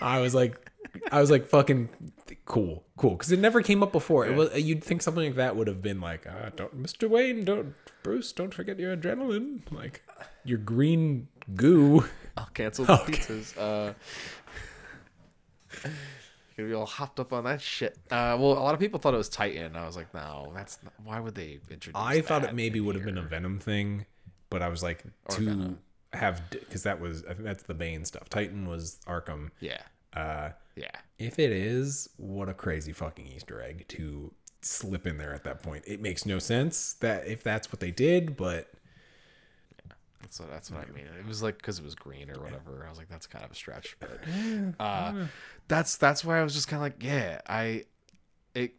I 0.00 0.20
was 0.20 0.34
like, 0.34 0.70
I 1.12 1.20
was 1.20 1.30
like, 1.30 1.46
fucking 1.46 1.88
cool, 2.44 2.84
cool, 2.96 3.10
because 3.10 3.30
it 3.30 3.38
never 3.38 3.62
came 3.62 3.82
up 3.82 3.92
before. 3.92 4.26
It 4.26 4.34
was 4.34 4.54
you'd 4.60 4.82
think 4.82 5.02
something 5.02 5.24
like 5.24 5.36
that 5.36 5.56
would 5.56 5.68
have 5.68 5.82
been 5.82 6.00
like, 6.00 6.26
uh, 6.26 6.50
don't, 6.54 6.82
Mr. 6.82 7.08
Wayne, 7.08 7.44
don't, 7.44 7.74
Bruce, 8.02 8.32
don't 8.32 8.52
forget 8.54 8.78
your 8.78 8.96
adrenaline, 8.96 9.60
like 9.70 10.02
your 10.44 10.58
green 10.58 11.28
goo. 11.54 12.04
I'll 12.38 12.46
cancel 12.54 12.84
the 12.84 13.00
Okay. 13.02 13.12
pizzas. 13.14 13.56
Uh, 13.58 13.92
gonna 16.56 16.68
be 16.68 16.74
all 16.74 16.86
hopped 16.86 17.20
up 17.20 17.32
on 17.32 17.44
that 17.44 17.60
shit. 17.60 17.96
Uh, 18.10 18.36
well, 18.38 18.52
a 18.52 18.60
lot 18.64 18.74
of 18.74 18.80
people 18.80 18.98
thought 18.98 19.14
it 19.14 19.18
was 19.18 19.28
Titan. 19.28 19.76
I 19.76 19.86
was 19.86 19.96
like, 19.96 20.12
no, 20.14 20.52
that's 20.54 20.78
not, 20.82 20.92
why 21.04 21.20
would 21.20 21.34
they 21.34 21.58
introduce? 21.70 21.92
I 22.00 22.20
thought 22.20 22.44
it 22.44 22.54
maybe 22.54 22.80
would 22.80 22.94
have 22.94 23.04
been 23.04 23.18
a? 23.18 23.22
Venom 23.22 23.58
thing, 23.58 24.06
but 24.50 24.62
I 24.62 24.68
was 24.68 24.82
like 24.82 25.02
to 25.30 25.40
Venom. 25.42 25.78
have 26.12 26.42
because 26.50 26.84
that 26.84 27.00
was 27.00 27.24
I 27.24 27.34
think 27.34 27.42
that's 27.44 27.64
the 27.64 27.74
Bane 27.74 28.04
stuff. 28.04 28.28
Titan 28.28 28.66
was 28.66 28.98
Arkham. 29.06 29.50
Yeah, 29.60 29.80
Uh, 30.14 30.50
yeah. 30.76 30.90
if 31.18 31.38
it 31.38 31.50
is, 31.52 32.08
what 32.16 32.48
a 32.48 32.54
crazy 32.54 32.92
fucking 32.92 33.26
Easter 33.26 33.60
egg 33.60 33.84
to 33.88 34.32
slip 34.62 35.06
in 35.06 35.18
there 35.18 35.34
at 35.34 35.44
that 35.44 35.62
point. 35.62 35.84
It 35.86 36.00
makes 36.00 36.24
no 36.24 36.38
sense 36.38 36.94
that 36.94 37.26
if 37.26 37.42
that's 37.42 37.70
what 37.72 37.80
they 37.80 37.90
did, 37.90 38.36
but 38.36 38.70
That's 40.20 40.40
what 40.40 40.50
that's 40.50 40.70
what 40.70 40.86
I 40.88 40.92
mean. 40.92 41.04
It 41.18 41.26
was 41.26 41.42
like 41.42 41.58
because 41.58 41.78
it 41.78 41.84
was 41.84 41.94
green 41.94 42.30
or 42.30 42.40
whatever. 42.40 42.84
I 42.86 42.88
was 42.88 42.98
like, 42.98 43.08
that's 43.08 43.26
kind 43.26 43.44
of 43.44 43.50
a 43.50 43.54
stretch, 43.54 43.96
but 44.00 44.20
uh, 44.80 45.12
that's 45.68 45.96
that's 45.96 46.24
why 46.24 46.40
I 46.40 46.42
was 46.42 46.54
just 46.54 46.68
kind 46.68 46.78
of 46.78 46.82
like, 46.82 47.02
yeah, 47.02 47.40
I. 47.46 47.84
It 48.54 48.74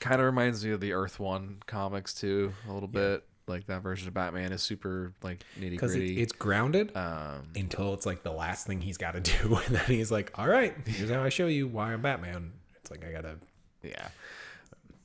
kind 0.00 0.20
of 0.20 0.24
reminds 0.24 0.64
me 0.64 0.72
of 0.72 0.80
the 0.80 0.92
Earth 0.92 1.20
One 1.20 1.58
comics 1.66 2.14
too, 2.14 2.52
a 2.68 2.72
little 2.72 2.88
bit. 2.88 3.24
Like 3.46 3.66
that 3.66 3.82
version 3.82 4.08
of 4.08 4.14
Batman 4.14 4.52
is 4.52 4.62
super 4.62 5.12
like 5.22 5.44
nitty 5.60 5.70
because 5.70 5.94
it, 5.94 5.98
gritty. 5.98 6.20
it's 6.20 6.32
grounded 6.32 6.96
um, 6.96 7.48
until 7.54 7.94
it's 7.94 8.04
like 8.04 8.24
the 8.24 8.32
last 8.32 8.66
thing 8.66 8.80
he's 8.80 8.96
got 8.96 9.12
to 9.12 9.20
do, 9.20 9.54
and 9.66 9.76
then 9.76 9.84
he's 9.86 10.10
like, 10.10 10.36
"All 10.36 10.48
right, 10.48 10.74
here's 10.84 11.10
how 11.10 11.22
I 11.22 11.28
show 11.28 11.46
you 11.46 11.68
why 11.68 11.92
I'm 11.92 12.02
Batman." 12.02 12.52
It's 12.80 12.90
like 12.90 13.04
I 13.04 13.12
gotta. 13.12 13.36
yeah, 13.82 14.08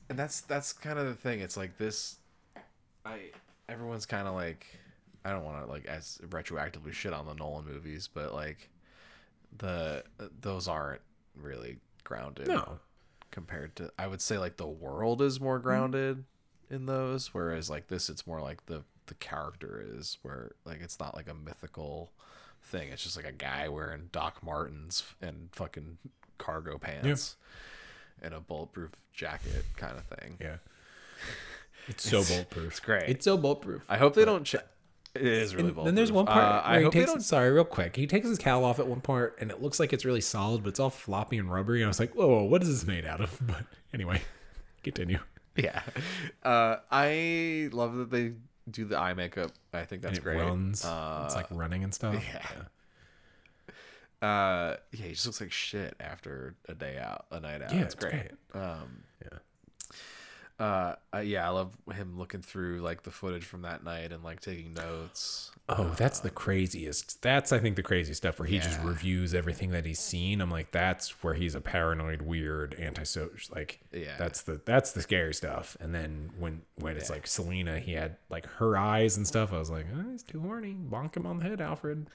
and 0.08 0.18
that's 0.18 0.40
that's 0.40 0.72
kind 0.72 0.98
of 0.98 1.06
the 1.06 1.14
thing. 1.14 1.40
It's 1.40 1.56
like 1.56 1.76
this. 1.78 2.16
I 3.04 3.30
everyone's 3.68 4.06
kind 4.06 4.28
of 4.28 4.34
like, 4.34 4.66
I 5.24 5.30
don't 5.30 5.44
want 5.44 5.64
to 5.64 5.70
like 5.70 5.86
as 5.86 6.18
retroactively 6.26 6.92
shit 6.92 7.12
on 7.12 7.26
the 7.26 7.34
Nolan 7.34 7.64
movies, 7.64 8.08
but 8.12 8.34
like 8.34 8.70
the 9.56 10.04
those 10.40 10.68
aren't 10.68 11.02
really 11.36 11.78
grounded. 12.04 12.48
No, 12.48 12.78
compared 13.30 13.76
to 13.76 13.92
I 13.98 14.06
would 14.06 14.20
say 14.20 14.38
like 14.38 14.56
the 14.56 14.66
world 14.66 15.22
is 15.22 15.40
more 15.40 15.56
mm-hmm. 15.56 15.68
grounded 15.68 16.24
in 16.70 16.86
those 16.86 17.34
whereas 17.34 17.68
like 17.68 17.88
this 17.88 18.08
it's 18.08 18.26
more 18.26 18.40
like 18.40 18.64
the 18.66 18.82
the 19.06 19.14
character 19.14 19.84
is 19.94 20.16
where 20.22 20.52
like 20.64 20.80
it's 20.80 20.98
not 20.98 21.14
like 21.14 21.28
a 21.28 21.34
mythical 21.34 22.12
thing 22.62 22.88
it's 22.88 23.02
just 23.02 23.16
like 23.16 23.26
a 23.26 23.32
guy 23.32 23.68
wearing 23.68 24.08
Doc 24.10 24.42
Martens 24.42 25.02
and 25.20 25.48
fucking 25.52 25.98
cargo 26.38 26.78
pants 26.78 27.36
and 28.22 28.32
a 28.32 28.40
bulletproof 28.40 28.90
jacket 29.12 29.64
kind 29.76 29.96
of 29.98 30.04
thing. 30.04 30.38
yeah, 30.40 30.56
it's 31.88 32.08
so 32.08 32.22
bulletproof. 32.24 32.68
It's 32.68 32.80
great. 32.80 33.08
It's 33.08 33.24
so 33.24 33.36
bulletproof. 33.36 33.84
I 33.88 33.98
hope 33.98 34.14
they 34.14 34.24
don't 34.24 34.44
ch- 34.44 34.56
it 35.14 35.22
is 35.22 35.54
really 35.54 35.68
And 35.70 35.86
then 35.86 35.94
there's 35.94 36.10
one 36.12 36.26
part 36.26 36.38
Uh, 36.38 36.62
where 36.62 36.74
I 36.74 36.78
he 36.78 36.84
hope 36.84 36.92
they 36.94 37.00
takes. 37.00 37.12
don't 37.12 37.20
Sorry, 37.20 37.50
real 37.50 37.64
quick. 37.64 37.96
He 37.96 38.06
takes 38.06 38.26
his 38.28 38.38
cowl 38.38 38.64
off 38.64 38.78
at 38.78 38.86
one 38.86 39.00
part, 39.00 39.36
and 39.40 39.50
it 39.50 39.60
looks 39.62 39.78
like 39.80 39.92
it's 39.92 40.04
really 40.04 40.20
solid, 40.20 40.62
but 40.62 40.70
it's 40.70 40.80
all 40.80 40.90
floppy 40.90 41.38
and 41.38 41.52
rubbery. 41.52 41.80
And 41.80 41.86
I 41.86 41.88
was 41.88 42.00
like, 42.00 42.14
"Whoa, 42.14 42.44
what 42.44 42.62
is 42.62 42.68
this 42.68 42.86
made 42.86 43.04
out 43.04 43.20
of?" 43.20 43.36
But 43.46 43.64
anyway, 43.92 44.22
continue. 44.82 45.18
Yeah. 45.56 45.82
Uh, 46.42 46.76
I 46.90 47.68
love 47.72 47.94
that 47.96 48.10
they 48.10 48.32
do 48.70 48.84
the 48.86 48.96
eye 48.98 49.12
makeup. 49.14 49.50
I 49.74 49.84
think 49.84 50.00
that's 50.02 50.18
great. 50.18 50.38
runs. 50.38 50.84
Uh, 50.84 51.24
it's 51.26 51.34
like 51.34 51.46
running 51.50 51.84
and 51.84 51.92
stuff. 51.92 52.14
yeah. 52.32 52.46
uh, 54.26 54.76
yeah, 54.92 55.06
he 55.06 55.12
just 55.12 55.26
looks 55.26 55.40
like 55.40 55.52
shit 55.52 55.94
after 56.00 56.54
a 56.68 56.74
day 56.74 56.96
out, 56.98 57.26
a 57.30 57.40
night 57.40 57.60
out. 57.62 57.72
Yeah, 57.74 57.82
it's 57.82 57.94
it's 57.94 58.04
great. 58.04 58.12
great. 58.52 58.62
Um, 58.62 59.02
Yeah. 59.22 59.38
Uh, 60.58 60.94
uh, 61.12 61.18
yeah, 61.18 61.44
I 61.44 61.50
love 61.50 61.76
him 61.92 62.16
looking 62.18 62.40
through 62.40 62.82
like 62.82 63.02
the 63.02 63.10
footage 63.10 63.44
from 63.44 63.62
that 63.62 63.82
night 63.82 64.12
and 64.12 64.22
like 64.22 64.40
taking 64.40 64.74
notes. 64.74 65.50
Oh, 65.68 65.92
that's 65.96 66.20
the 66.20 66.30
craziest. 66.30 67.20
That's 67.20 67.50
I 67.52 67.58
think 67.58 67.74
the 67.74 67.82
craziest 67.82 68.18
stuff 68.18 68.38
where 68.38 68.46
he 68.46 68.58
just 68.60 68.80
reviews 68.82 69.34
everything 69.34 69.70
that 69.72 69.84
he's 69.86 69.98
seen. 69.98 70.40
I'm 70.40 70.50
like, 70.50 70.70
that's 70.70 71.22
where 71.24 71.34
he's 71.34 71.56
a 71.56 71.60
paranoid, 71.60 72.22
weird, 72.22 72.76
antisocial. 72.78 73.56
Like, 73.56 73.80
Yeah. 73.92 74.16
that's 74.18 74.42
the 74.42 74.60
that's 74.64 74.92
the 74.92 75.00
scary 75.02 75.34
stuff. 75.34 75.76
And 75.80 75.92
then 75.94 76.30
when 76.38 76.62
when 76.76 76.96
it's 76.96 77.10
like 77.10 77.26
Selina, 77.26 77.80
he 77.80 77.92
had 77.94 78.16
like 78.30 78.46
her 78.46 78.76
eyes 78.76 79.16
and 79.16 79.26
stuff. 79.26 79.52
I 79.52 79.58
was 79.58 79.70
like, 79.70 79.86
oh, 79.96 80.10
he's 80.12 80.22
too 80.22 80.40
horny. 80.40 80.76
Bonk 80.88 81.16
him 81.16 81.26
on 81.26 81.38
the 81.38 81.44
head, 81.44 81.60
Alfred. 81.60 82.06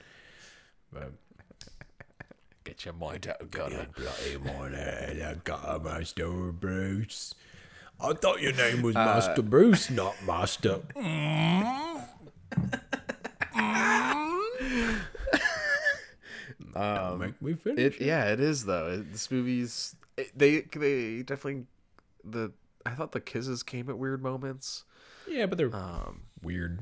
But 0.90 1.12
Get 2.64 2.84
your 2.84 2.94
mind 2.94 3.26
out, 3.28 3.50
gunner. 3.50 3.86
bloody 3.96 4.38
morning, 4.38 5.22
I 5.22 5.34
got 5.44 5.64
a 5.66 5.78
Master 5.80 6.52
Bruce. 6.52 7.34
I 8.00 8.12
thought 8.14 8.40
your 8.40 8.52
name 8.52 8.82
was 8.82 8.94
Master 8.94 9.42
Bruce, 9.42 9.90
not 9.90 10.14
Master. 10.26 10.80
um, 16.74 17.18
make 17.18 17.40
me 17.42 17.54
finish. 17.54 17.96
It 17.96 18.00
yeah, 18.04 18.26
it 18.32 18.40
is 18.40 18.64
though. 18.64 18.88
It, 18.88 19.12
this 19.12 19.30
movie's 19.30 19.96
it, 20.16 20.30
they 20.36 20.60
they 20.60 21.22
definitely 21.22 21.64
the 22.24 22.52
I 22.86 22.90
thought 22.90 23.12
the 23.12 23.20
kisses 23.20 23.62
came 23.62 23.88
at 23.88 23.98
weird 23.98 24.22
moments. 24.22 24.84
yeah, 25.28 25.46
but 25.46 25.58
they're 25.58 25.74
Um, 25.74 26.22
weird. 26.42 26.80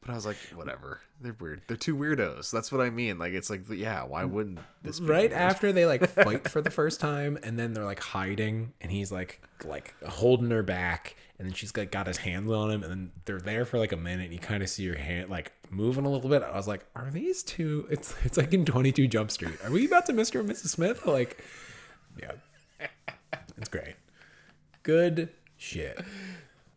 But 0.00 0.10
I 0.10 0.14
was 0.14 0.24
like, 0.26 0.36
whatever. 0.54 1.00
They're 1.20 1.36
weird. 1.40 1.62
They're 1.66 1.76
two 1.76 1.96
weirdos. 1.96 2.50
That's 2.52 2.70
what 2.70 2.80
I 2.80 2.90
mean. 2.90 3.18
Like 3.18 3.32
it's 3.32 3.50
like 3.50 3.62
yeah, 3.70 4.04
why 4.04 4.24
wouldn't 4.24 4.60
this 4.82 5.00
be 5.00 5.06
Right 5.06 5.30
weird? 5.30 5.32
after 5.32 5.72
they 5.72 5.84
like 5.86 6.08
fight 6.24 6.48
for 6.48 6.60
the 6.62 6.70
first 6.70 7.00
time, 7.00 7.38
and 7.42 7.58
then 7.58 7.72
they're 7.72 7.84
like 7.84 8.00
hiding, 8.00 8.72
and 8.80 8.92
he's 8.92 9.10
like 9.10 9.40
like 9.64 9.94
holding 10.06 10.50
her 10.50 10.62
back, 10.62 11.16
and 11.38 11.46
then 11.48 11.52
she's 11.54 11.76
like 11.76 11.90
got 11.90 12.06
his 12.06 12.18
hands 12.18 12.50
on 12.52 12.70
him, 12.70 12.82
and 12.84 12.90
then 12.92 13.10
they're 13.24 13.40
there 13.40 13.64
for 13.64 13.78
like 13.78 13.90
a 13.92 13.96
minute, 13.96 14.26
and 14.26 14.32
you 14.32 14.38
kind 14.38 14.62
of 14.62 14.68
see 14.68 14.86
her 14.86 14.94
hand 14.96 15.28
like 15.30 15.50
moving 15.70 16.04
a 16.04 16.08
little 16.08 16.30
bit. 16.30 16.42
I 16.44 16.54
was 16.56 16.68
like, 16.68 16.86
are 16.94 17.10
these 17.10 17.42
two? 17.42 17.88
It's 17.90 18.14
it's 18.24 18.36
like 18.36 18.54
in 18.54 18.64
Twenty 18.64 18.92
Two 18.92 19.08
Jump 19.08 19.32
Street. 19.32 19.58
Are 19.64 19.70
we 19.72 19.86
about 19.86 20.06
to 20.06 20.12
Mr. 20.12 20.38
and 20.38 20.48
Mrs. 20.48 20.68
Smith? 20.68 21.04
Like, 21.04 21.42
yeah, 22.20 22.32
it's 23.56 23.68
great. 23.68 23.96
Good 24.84 25.30
shit. 25.56 25.98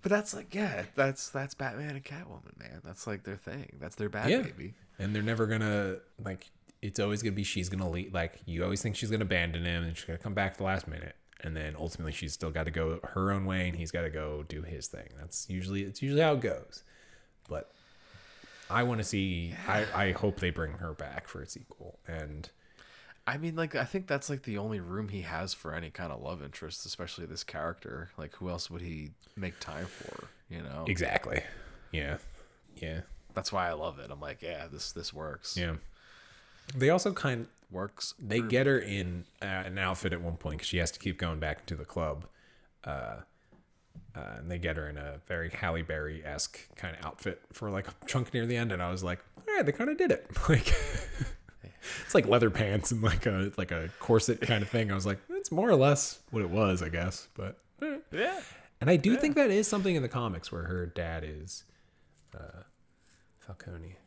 But 0.01 0.09
that's 0.09 0.33
like 0.33 0.53
yeah, 0.55 0.83
that's 0.95 1.29
that's 1.29 1.53
Batman 1.53 1.95
and 1.95 2.03
Catwoman, 2.03 2.57
man. 2.59 2.81
That's 2.83 3.05
like 3.05 3.23
their 3.23 3.37
thing. 3.37 3.77
That's 3.79 3.95
their 3.95 4.09
bad 4.09 4.29
Yeah. 4.29 4.41
baby. 4.41 4.73
And 4.99 5.15
they're 5.15 5.21
never 5.23 5.45
gonna 5.47 5.97
like. 6.23 6.49
It's 6.81 6.99
always 6.99 7.21
gonna 7.21 7.35
be 7.35 7.43
she's 7.43 7.69
gonna 7.69 7.89
leave. 7.89 8.13
Like 8.13 8.39
you 8.45 8.63
always 8.63 8.81
think 8.81 8.95
she's 8.95 9.11
gonna 9.11 9.23
abandon 9.25 9.63
him, 9.65 9.83
and 9.83 9.95
she's 9.95 10.05
gonna 10.05 10.17
come 10.17 10.33
back 10.33 10.53
at 10.53 10.57
the 10.57 10.63
last 10.63 10.87
minute, 10.87 11.15
and 11.41 11.55
then 11.55 11.75
ultimately 11.77 12.11
she's 12.11 12.33
still 12.33 12.49
got 12.51 12.63
to 12.63 12.71
go 12.71 12.99
her 13.13 13.31
own 13.31 13.45
way, 13.45 13.67
and 13.67 13.77
he's 13.77 13.91
got 13.91 14.01
to 14.01 14.09
go 14.09 14.43
do 14.47 14.63
his 14.63 14.87
thing. 14.87 15.09
That's 15.19 15.47
usually 15.49 15.83
it's 15.83 16.01
usually 16.01 16.21
how 16.21 16.33
it 16.33 16.41
goes. 16.41 16.83
But 17.47 17.71
I 18.69 18.81
want 18.83 18.99
to 18.99 19.03
see. 19.03 19.53
I 19.67 19.85
I 19.93 20.11
hope 20.13 20.39
they 20.39 20.49
bring 20.49 20.73
her 20.73 20.93
back 20.93 21.27
for 21.27 21.41
a 21.43 21.47
sequel. 21.47 21.99
And 22.07 22.49
I 23.27 23.37
mean, 23.37 23.55
like 23.55 23.75
I 23.75 23.85
think 23.85 24.07
that's 24.07 24.29
like 24.29 24.43
the 24.43 24.57
only 24.57 24.79
room 24.79 25.09
he 25.09 25.21
has 25.21 25.53
for 25.53 25.73
any 25.73 25.89
kind 25.89 26.11
of 26.11 26.21
love 26.21 26.41
interest, 26.43 26.85
especially 26.85 27.25
this 27.25 27.43
character. 27.43 28.09
Like 28.17 28.35
who 28.35 28.49
else 28.49 28.69
would 28.69 28.81
he 28.81 29.11
make 29.35 29.59
time 29.59 29.85
for? 29.85 30.27
You 30.49 30.61
know. 30.63 30.85
exactly, 30.87 31.41
yeah, 31.91 32.17
yeah, 32.75 33.01
That's 33.33 33.53
why 33.53 33.69
I 33.69 33.73
love 33.73 33.99
it. 33.99 34.11
I'm 34.11 34.19
like, 34.19 34.41
yeah, 34.41 34.67
this 34.71 34.91
this 34.91 35.13
works. 35.13 35.55
yeah. 35.55 35.75
They 36.75 36.89
also 36.89 37.11
kind 37.13 37.47
Works. 37.69 38.13
they 38.19 38.41
get 38.41 38.67
her 38.67 38.77
in 38.79 39.23
uh, 39.41 39.45
an 39.45 39.77
outfit 39.77 40.11
at 40.13 40.21
one 40.21 40.35
point 40.35 40.57
because 40.57 40.67
she 40.67 40.77
has 40.77 40.91
to 40.91 40.99
keep 40.99 41.17
going 41.17 41.39
back 41.39 41.59
into 41.61 41.75
the 41.75 41.85
club. 41.85 42.25
Uh, 42.83 43.17
uh, 44.15 44.19
and 44.39 44.51
they 44.51 44.57
get 44.57 44.75
her 44.75 44.89
in 44.89 44.97
a 44.97 45.19
very 45.27 45.49
Halle 45.49 45.81
Berry 45.83 46.21
esque 46.25 46.59
kind 46.75 46.95
of 46.97 47.05
outfit 47.05 47.41
for 47.53 47.69
like 47.69 47.87
a 47.87 47.93
chunk 48.07 48.33
near 48.33 48.45
the 48.45 48.57
end, 48.57 48.71
and 48.73 48.81
I 48.83 48.91
was 48.91 49.03
like, 49.03 49.19
all 49.37 49.55
right, 49.55 49.65
they 49.65 49.71
kind 49.71 49.89
of 49.89 49.97
did 49.97 50.11
it. 50.11 50.27
Like 50.49 50.73
it's 52.05 52.15
like 52.15 52.27
leather 52.27 52.49
pants 52.49 52.91
and 52.91 53.01
like 53.01 53.25
a 53.25 53.51
like 53.57 53.71
a 53.71 53.89
corset 53.99 54.41
kind 54.41 54.63
of 54.63 54.69
thing. 54.69 54.91
I 54.91 54.95
was 54.95 55.05
like, 55.05 55.19
it's 55.29 55.51
more 55.51 55.69
or 55.69 55.75
less 55.75 56.19
what 56.31 56.41
it 56.41 56.49
was, 56.49 56.81
I 56.81 56.89
guess. 56.89 57.27
But 57.35 57.57
eh. 57.81 57.97
Yeah. 58.11 58.39
and 58.79 58.89
I 58.89 58.95
do 58.97 59.15
think 59.17 59.35
that 59.35 59.51
is 59.51 59.67
something 59.67 59.95
in 59.95 60.01
the 60.01 60.09
comics 60.09 60.51
where 60.51 60.63
her 60.63 60.85
dad 60.85 61.23
is 61.25 61.63
uh, 62.37 62.63
Falcone. 63.39 63.97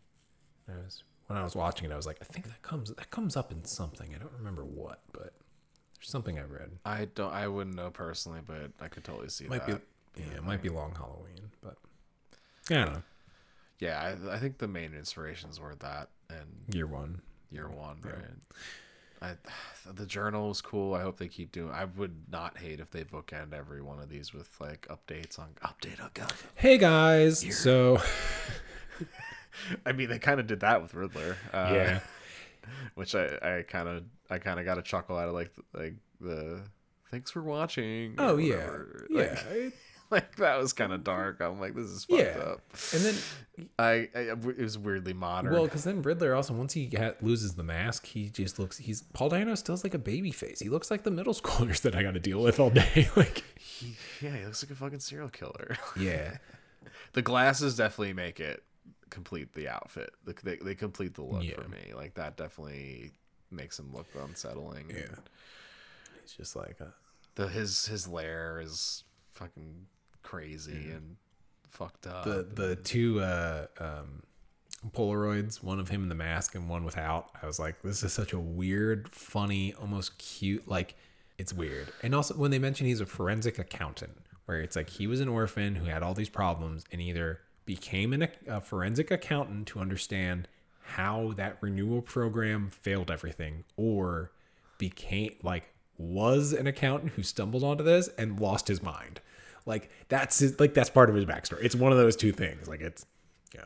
I 0.68 0.76
was 0.78 1.04
when 1.26 1.38
I 1.38 1.44
was 1.44 1.56
watching 1.56 1.90
it, 1.90 1.92
I 1.92 1.96
was 1.96 2.06
like, 2.06 2.18
I 2.20 2.24
think 2.24 2.46
that 2.46 2.62
comes 2.62 2.92
that 2.92 3.10
comes 3.10 3.36
up 3.36 3.50
in 3.52 3.64
something. 3.64 4.14
I 4.14 4.18
don't 4.18 4.32
remember 4.36 4.64
what, 4.64 5.00
but 5.12 5.32
there's 5.98 6.10
something 6.10 6.38
I've 6.38 6.50
read. 6.50 6.70
I 6.84 7.06
don't. 7.14 7.32
I 7.32 7.48
wouldn't 7.48 7.76
know 7.76 7.90
personally, 7.90 8.40
but 8.46 8.70
I 8.80 8.88
could 8.88 9.04
totally 9.04 9.28
see 9.28 9.46
Might 9.46 9.66
that. 9.66 9.80
be 10.14 10.22
yeah, 10.22 10.36
it 10.36 10.44
might 10.44 10.62
be 10.62 10.68
Long 10.68 10.94
Halloween, 10.94 11.50
but 11.62 11.76
yeah, 12.70 12.82
I 12.82 12.84
don't 12.84 12.94
know. 12.94 13.02
Yeah, 13.80 14.16
I, 14.30 14.34
I 14.36 14.38
think 14.38 14.58
the 14.58 14.68
main 14.68 14.94
inspirations 14.94 15.58
were 15.58 15.74
that 15.76 16.10
and 16.30 16.74
Year 16.74 16.86
one. 16.86 17.20
Year 17.54 17.68
one, 17.68 17.98
right? 18.02 18.14
I 19.22 19.32
the 19.94 20.06
journal 20.06 20.48
was 20.48 20.60
cool. 20.60 20.94
I 20.94 21.02
hope 21.02 21.18
they 21.18 21.28
keep 21.28 21.52
doing. 21.52 21.72
I 21.72 21.84
would 21.84 22.30
not 22.30 22.58
hate 22.58 22.80
if 22.80 22.90
they 22.90 23.04
bookend 23.04 23.52
every 23.54 23.80
one 23.80 24.00
of 24.00 24.08
these 24.08 24.32
with 24.34 24.50
like 24.60 24.86
updates 24.88 25.38
on 25.38 25.54
update 25.64 26.02
on 26.02 26.10
Gotham. 26.14 26.50
Hey 26.54 26.78
guys, 26.78 27.44
so 27.56 28.00
I 29.86 29.92
mean, 29.92 30.08
they 30.08 30.18
kind 30.18 30.40
of 30.40 30.46
did 30.46 30.60
that 30.60 30.82
with 30.82 30.94
Riddler. 30.94 31.36
Uh, 31.52 31.70
yeah, 31.72 32.00
which 32.94 33.14
I 33.14 33.26
I 33.42 33.64
kind 33.66 33.88
of 33.88 34.04
I 34.30 34.38
kind 34.38 34.58
of 34.58 34.66
got 34.66 34.78
a 34.78 34.82
chuckle 34.82 35.16
out 35.16 35.28
of 35.28 35.34
like 35.34 35.52
like 35.72 35.94
the 36.20 36.62
thanks 37.10 37.30
for 37.30 37.42
watching. 37.42 38.14
oh 38.18 38.36
yeah, 38.36 38.56
whatever. 38.56 39.06
yeah, 39.10 39.68
Like, 40.10 40.36
that 40.36 40.58
was 40.58 40.72
kind 40.72 40.92
of 40.92 41.02
dark. 41.02 41.40
I'm 41.40 41.58
like, 41.58 41.74
this 41.74 41.86
is 41.86 42.04
fucked 42.04 42.22
Yeah. 42.22 42.38
up. 42.38 42.60
and 42.92 43.02
then 43.02 43.14
I, 43.78 44.08
I 44.14 44.20
it 44.32 44.58
was 44.58 44.78
weirdly 44.78 45.12
modern. 45.12 45.52
well, 45.52 45.64
because 45.64 45.82
then 45.84 46.02
Riddler 46.02 46.34
also 46.36 46.54
once 46.54 46.72
he 46.74 46.88
ha- 46.96 47.14
loses 47.20 47.54
the 47.54 47.64
mask, 47.64 48.06
he 48.06 48.28
just 48.28 48.58
looks. 48.58 48.76
He's 48.78 49.02
Paul 49.02 49.30
Dano 49.30 49.54
still 49.56 49.72
has 49.72 49.82
like 49.82 49.94
a 49.94 49.98
baby 49.98 50.30
face. 50.30 50.60
He 50.60 50.68
looks 50.68 50.90
like 50.90 51.02
the 51.02 51.10
middle 51.10 51.34
schoolers 51.42 51.80
that 51.82 51.96
I 51.96 52.02
got 52.02 52.14
to 52.14 52.20
deal 52.20 52.40
with 52.42 52.60
all 52.60 52.70
day. 52.70 53.08
like 53.16 53.42
he, 53.58 53.96
yeah, 54.20 54.36
he 54.36 54.44
looks 54.44 54.62
like 54.62 54.70
a 54.70 54.74
fucking 54.76 55.00
serial 55.00 55.30
killer. 55.30 55.76
yeah, 55.98 56.36
the 57.14 57.22
glasses 57.22 57.76
definitely 57.76 58.12
make 58.12 58.38
it 58.38 58.62
complete 59.10 59.52
the 59.54 59.68
outfit. 59.68 60.10
The, 60.24 60.34
they 60.44 60.56
they 60.56 60.74
complete 60.76 61.14
the 61.14 61.22
look 61.22 61.42
Yeah. 61.42 61.54
for 61.60 61.68
me. 61.68 61.92
Like 61.94 62.14
that 62.14 62.36
definitely 62.36 63.12
makes 63.50 63.78
him 63.80 63.92
look 63.92 64.06
unsettling. 64.22 64.90
yeah. 64.90 65.06
He's 66.22 66.32
just 66.32 66.54
like 66.54 66.78
a, 66.80 66.92
The 67.34 67.48
his 67.48 67.86
his 67.86 68.06
lair 68.06 68.60
is 68.62 69.02
fucking 69.34 69.86
crazy 70.24 70.90
and 70.90 71.16
fucked 71.68 72.06
up. 72.08 72.24
the 72.24 72.46
the 72.54 72.76
two 72.76 73.20
uh 73.20 73.66
um 73.78 74.22
polaroids 74.92 75.62
one 75.62 75.78
of 75.80 75.88
him 75.88 76.02
in 76.02 76.08
the 76.08 76.14
mask 76.14 76.54
and 76.54 76.68
one 76.68 76.84
without 76.84 77.30
i 77.42 77.46
was 77.46 77.58
like 77.58 77.80
this 77.82 78.02
is 78.02 78.12
such 78.12 78.32
a 78.32 78.38
weird 78.38 79.08
funny 79.08 79.72
almost 79.80 80.18
cute 80.18 80.66
like 80.68 80.94
it's 81.38 81.52
weird. 81.52 81.88
And 82.02 82.14
also 82.14 82.34
when 82.34 82.50
they 82.50 82.58
mention 82.58 82.86
he's 82.86 83.00
a 83.00 83.06
forensic 83.06 83.58
accountant 83.58 84.18
where 84.46 84.60
it's 84.60 84.76
like 84.76 84.88
he 84.88 85.06
was 85.06 85.20
an 85.20 85.28
orphan 85.28 85.74
who 85.74 85.86
had 85.86 86.02
all 86.02 86.14
these 86.14 86.28
problems 86.28 86.84
and 86.92 87.00
either 87.00 87.40
became 87.66 88.12
an, 88.12 88.28
a 88.46 88.60
forensic 88.60 89.10
accountant 89.10 89.66
to 89.68 89.80
understand 89.80 90.46
how 90.80 91.32
that 91.36 91.56
renewal 91.60 92.02
program 92.02 92.70
failed 92.70 93.10
everything 93.10 93.64
or 93.76 94.30
became 94.78 95.34
like 95.42 95.64
was 95.96 96.52
an 96.52 96.66
accountant 96.66 97.12
who 97.12 97.22
stumbled 97.22 97.64
onto 97.64 97.82
this 97.82 98.08
and 98.18 98.38
lost 98.38 98.68
his 98.68 98.82
mind 98.82 99.20
like 99.66 99.90
that's 100.08 100.38
his, 100.38 100.58
like 100.60 100.74
that's 100.74 100.90
part 100.90 101.08
of 101.08 101.14
his 101.16 101.24
backstory 101.24 101.62
it's 101.62 101.74
one 101.74 101.92
of 101.92 101.98
those 101.98 102.16
two 102.16 102.32
things 102.32 102.68
like 102.68 102.80
it's 102.80 103.06
yeah 103.54 103.62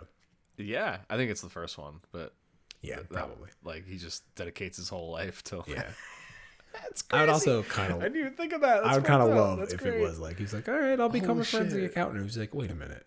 yeah, 0.61 0.97
I 1.09 1.17
think 1.17 1.31
it's 1.31 1.41
the 1.41 1.49
first 1.49 1.79
one, 1.79 2.01
but 2.13 2.35
yeah 2.83 2.97
that- 2.97 3.11
probably 3.11 3.49
like 3.65 3.87
he 3.87 3.97
just 3.97 4.23
dedicates 4.35 4.77
his 4.77 4.89
whole 4.89 5.11
life 5.13 5.43
to. 5.45 5.63
yeah 5.69 5.85
that's 6.83 7.03
crazy. 7.03 7.21
i 7.21 7.25
would 7.25 7.33
also 7.33 7.63
kind 7.65 7.93
of. 7.93 8.01
I 8.01 8.05
didn't 8.05 8.19
even 8.21 8.33
think 8.35 8.53
of 8.53 8.61
that. 8.63 8.85
i 8.85 8.95
would 8.95 9.05
kind 9.05 9.23
of 9.23 9.31
love 9.31 9.59
That's 9.61 9.75
if 9.75 9.81
great. 9.81 9.95
it 9.95 10.01
was 10.01 10.19
like 10.19 10.39
he's 10.39 10.53
like 10.53 10.69
all 10.69 10.75
right 10.75 10.99
i'll 11.01 11.09
become 11.09 11.29
Holy 11.37 11.43
a 11.43 11.45
forensic 11.45 11.81
shit. 11.81 11.91
accountant 11.93 12.23
he's 12.25 12.37
like 12.37 12.55
wait 12.55 12.71
a 12.71 12.75
minute 12.75 13.07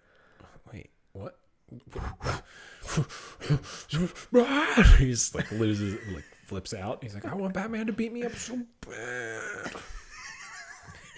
wait 0.72 0.90
what 1.14 1.38
he 4.98 5.12
just 5.12 5.36
like 5.36 5.50
loses 5.52 5.98
like 6.14 6.24
flips 6.46 6.74
out 6.74 7.02
he's 7.04 7.14
like 7.14 7.26
i 7.26 7.34
want 7.34 7.54
batman 7.54 7.86
to 7.88 7.94
beat 7.94 8.12
me 8.12 8.24
up 8.24 8.36
so 8.36 8.60
bad 8.88 9.72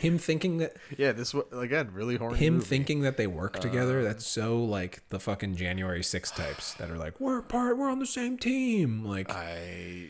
him 0.04 0.18
thinking 0.20 0.58
that 0.58 0.76
Yeah, 0.98 1.12
this 1.14 1.34
was 1.34 1.46
again 1.52 1.90
really 1.94 2.18
horny. 2.18 2.38
him 2.38 2.56
movie. 2.56 2.66
thinking 2.66 3.02
that 3.02 3.18
they 3.18 3.28
work 3.28 3.60
together 3.60 4.04
that's 4.04 4.26
so 4.28 4.64
like 4.64 5.02
the 5.10 5.20
fucking 5.20 5.56
january 5.56 6.04
6 6.04 6.32
types 6.32 6.74
that 6.76 6.90
are 6.92 6.98
like 6.98 7.20
we're 7.20 7.42
part 7.42 7.78
we're 7.78 7.90
on 7.90 8.00
the 8.00 8.06
same 8.06 8.38
team 8.38 9.04
like 9.06 9.30
I, 9.32 10.10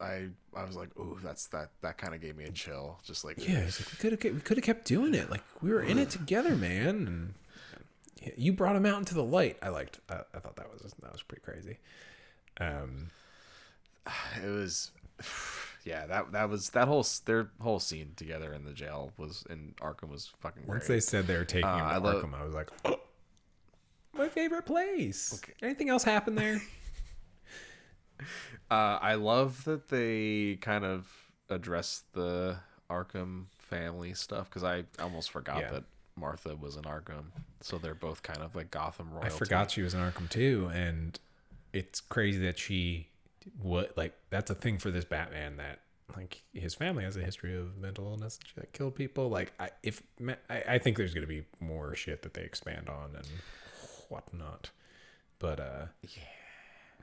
I, 0.00 0.28
I 0.56 0.64
was 0.64 0.74
like, 0.76 0.90
ooh, 0.98 1.18
that's 1.22 1.46
that. 1.48 1.70
That 1.82 1.96
kind 1.96 2.12
of 2.14 2.20
gave 2.20 2.36
me 2.36 2.44
a 2.44 2.50
chill. 2.50 2.98
Just 3.04 3.24
like, 3.24 3.36
yeah 3.46 3.60
like 3.64 3.78
we 3.78 3.96
could 4.10 4.12
have 4.24 4.34
we 4.34 4.40
could 4.40 4.56
have 4.56 4.64
kept 4.64 4.84
doing 4.84 5.14
it 5.14 5.30
like 5.30 5.42
we 5.62 5.70
were 5.70 5.82
in 5.82 5.98
it 5.98 6.10
together 6.10 6.56
man 6.56 6.88
and 7.06 7.34
you 8.36 8.52
brought 8.52 8.76
him 8.76 8.84
out 8.86 8.98
into 8.98 9.14
the 9.14 9.22
light 9.24 9.56
i 9.62 9.68
liked 9.68 9.98
i, 10.08 10.20
I 10.34 10.38
thought 10.40 10.56
that 10.56 10.70
was 10.72 10.82
that 11.02 11.12
was 11.12 11.22
pretty 11.22 11.42
crazy 11.42 11.78
um 12.60 13.10
it 14.44 14.48
was 14.48 14.90
yeah 15.84 16.06
that 16.06 16.32
that 16.32 16.48
was 16.48 16.70
that 16.70 16.86
whole 16.88 17.04
their 17.24 17.50
whole 17.60 17.78
scene 17.80 18.12
together 18.16 18.52
in 18.52 18.64
the 18.64 18.72
jail 18.72 19.12
was 19.16 19.44
in 19.50 19.74
arkham 19.80 20.08
was 20.10 20.30
fucking 20.40 20.62
great. 20.62 20.68
once 20.76 20.86
they 20.86 21.00
said 21.00 21.26
they 21.26 21.36
were 21.36 21.44
taking 21.44 21.68
him 21.68 21.74
Uh, 21.74 21.78
to 21.78 21.84
I 21.84 21.96
love- 21.98 22.22
arkham 22.22 22.34
i 22.34 22.44
was 22.44 22.54
like 22.54 22.70
oh, 22.84 23.00
my 24.16 24.28
favorite 24.28 24.66
place. 24.66 25.40
Anything 25.62 25.88
else 25.88 26.04
happen 26.04 26.34
there? 26.34 26.60
Uh, 28.70 28.98
i 29.02 29.14
love 29.16 29.64
that 29.64 29.88
they 29.88 30.56
kind 30.60 30.84
of 30.84 31.10
address 31.50 32.04
the 32.14 32.56
arkham 32.88 33.46
family 33.58 34.14
stuff 34.14 34.48
because 34.48 34.64
i 34.64 34.84
almost 35.00 35.30
forgot 35.30 35.60
Yeah. 35.60 35.70
that 35.72 35.84
martha 36.16 36.54
was 36.56 36.76
in 36.76 36.82
arkham. 36.82 37.24
So 37.60 37.78
they're 37.78 37.94
both 37.94 38.22
kind 38.22 38.38
of 38.40 38.54
like 38.54 38.70
gotham 38.70 39.10
royalty. 39.10 39.26
I 39.26 39.30
forgot 39.30 39.70
she 39.70 39.82
was 39.82 39.94
in 39.94 40.00
Arkham 40.00 40.28
too, 40.28 40.70
and 40.74 41.18
it's 41.72 42.00
crazy 42.00 42.38
that 42.44 42.58
she 42.58 43.08
what 43.60 43.96
like 43.96 44.14
that's 44.30 44.50
a 44.50 44.54
thing 44.54 44.78
for 44.78 44.90
this 44.90 45.04
Batman 45.04 45.56
that 45.56 45.80
like 46.16 46.42
his 46.52 46.74
family 46.74 47.04
has 47.04 47.16
a 47.16 47.22
history 47.22 47.56
of 47.56 47.76
mental 47.78 48.04
illness 48.06 48.38
that 48.56 48.72
killed 48.72 48.94
people. 48.94 49.28
Like 49.30 49.52
I 49.58 49.70
if 49.82 50.02
I, 50.50 50.62
I 50.68 50.78
think 50.78 50.96
there's 50.96 51.14
gonna 51.14 51.26
be 51.26 51.44
more 51.60 51.94
shit 51.94 52.22
that 52.22 52.34
they 52.34 52.42
expand 52.42 52.88
on 52.88 53.16
and 53.16 53.26
whatnot. 54.08 54.70
But 55.38 55.60
uh 55.60 55.86
yeah, 56.02 56.22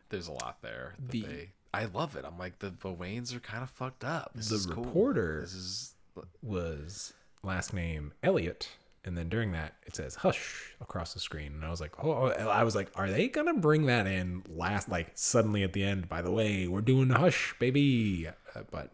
there's 0.09 0.27
a 0.27 0.31
lot 0.33 0.57
there 0.61 0.95
that 0.99 1.11
The- 1.11 1.21
they 1.21 1.49
i 1.71 1.85
love 1.85 2.15
it 2.15 2.25
i'm 2.25 2.39
like 2.39 2.57
the, 2.57 2.71
the 2.71 2.89
waynes 2.91 3.35
are 3.35 3.39
kind 3.39 3.61
of 3.61 3.69
fucked 3.69 4.03
up 4.03 4.31
this 4.33 4.49
The 4.49 4.55
is 4.55 4.65
cool. 4.65 4.85
reporter- 4.85 5.41
this 5.41 5.53
is 5.53 5.93
was 6.41 7.13
last 7.43 7.73
name 7.73 8.11
Elliot. 8.23 8.69
And 9.05 9.17
then 9.17 9.29
during 9.29 9.53
that, 9.53 9.75
it 9.85 9.95
says 9.95 10.15
"hush" 10.15 10.73
across 10.81 11.13
the 11.13 11.19
screen, 11.21 11.53
and 11.53 11.63
I 11.63 11.69
was 11.69 11.79
like, 11.79 12.03
"Oh!" 12.03 12.27
I 12.27 12.63
was 12.63 12.75
like, 12.75 12.91
"Are 12.95 13.09
they 13.09 13.27
gonna 13.29 13.53
bring 13.53 13.85
that 13.85 14.07
in 14.07 14.43
last? 14.49 14.89
Like 14.89 15.11
suddenly 15.15 15.63
at 15.63 15.71
the 15.73 15.83
end? 15.83 16.09
By 16.09 16.21
the 16.21 16.31
way, 16.31 16.67
we're 16.67 16.81
doing 16.81 17.09
"hush," 17.09 17.55
baby." 17.59 18.27
Uh, 18.27 18.61
but 18.71 18.91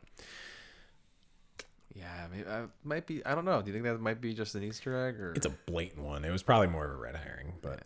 Yeah, 1.96 2.28
maybe 2.32 2.48
I 2.48 2.66
might 2.84 3.08
be. 3.08 3.26
I 3.26 3.34
don't 3.34 3.46
know. 3.46 3.62
Do 3.62 3.68
you 3.68 3.74
think 3.74 3.86
that 3.86 4.00
might 4.00 4.22
be 4.22 4.34
just 4.34 4.54
an 4.56 4.64
Easter 4.64 5.08
egg 5.08 5.20
or? 5.20 5.34
It's 5.34 5.46
a 5.46 5.50
blatant 5.66 6.04
one. 6.04 6.24
It 6.26 6.32
was 6.32 6.44
probably 6.44 6.68
more 6.68 6.86
of 6.86 6.92
a 6.92 6.96
red 6.98 7.16
herring, 7.16 7.54
but 7.62 7.82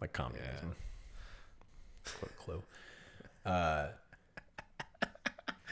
like 0.00 0.12
communism. 0.12 0.76
Quick 2.18 2.38
clue. 2.38 2.62
Uh, 3.44 3.88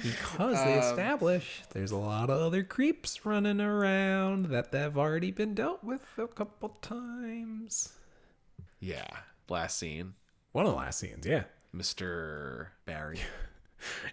because 0.02 0.58
Um, 0.58 0.64
they 0.64 0.74
establish 0.78 1.62
there's 1.72 1.90
a 1.90 1.96
lot 1.96 2.30
of 2.30 2.40
other 2.40 2.62
creeps 2.62 3.24
running 3.26 3.60
around 3.60 4.46
that 4.46 4.72
they've 4.72 4.96
already 4.96 5.30
been 5.30 5.54
dealt 5.54 5.82
with 5.84 6.02
a 6.18 6.26
couple 6.28 6.70
times. 6.80 7.92
yeah. 8.80 9.06
Last 9.48 9.78
scene, 9.78 10.14
One 10.52 10.66
of 10.66 10.72
the 10.72 10.76
last 10.78 10.98
scenes, 11.00 11.24
yeah. 11.26 11.44
Mister 11.72 12.72
Barry. 12.86 13.18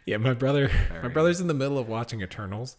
Yeah, 0.05 0.17
my 0.17 0.33
brother, 0.35 0.69
my 1.01 1.07
brother's 1.07 1.41
in 1.41 1.47
the 1.47 1.55
middle 1.55 1.79
of 1.79 1.87
watching 1.89 2.21
Eternals, 2.21 2.75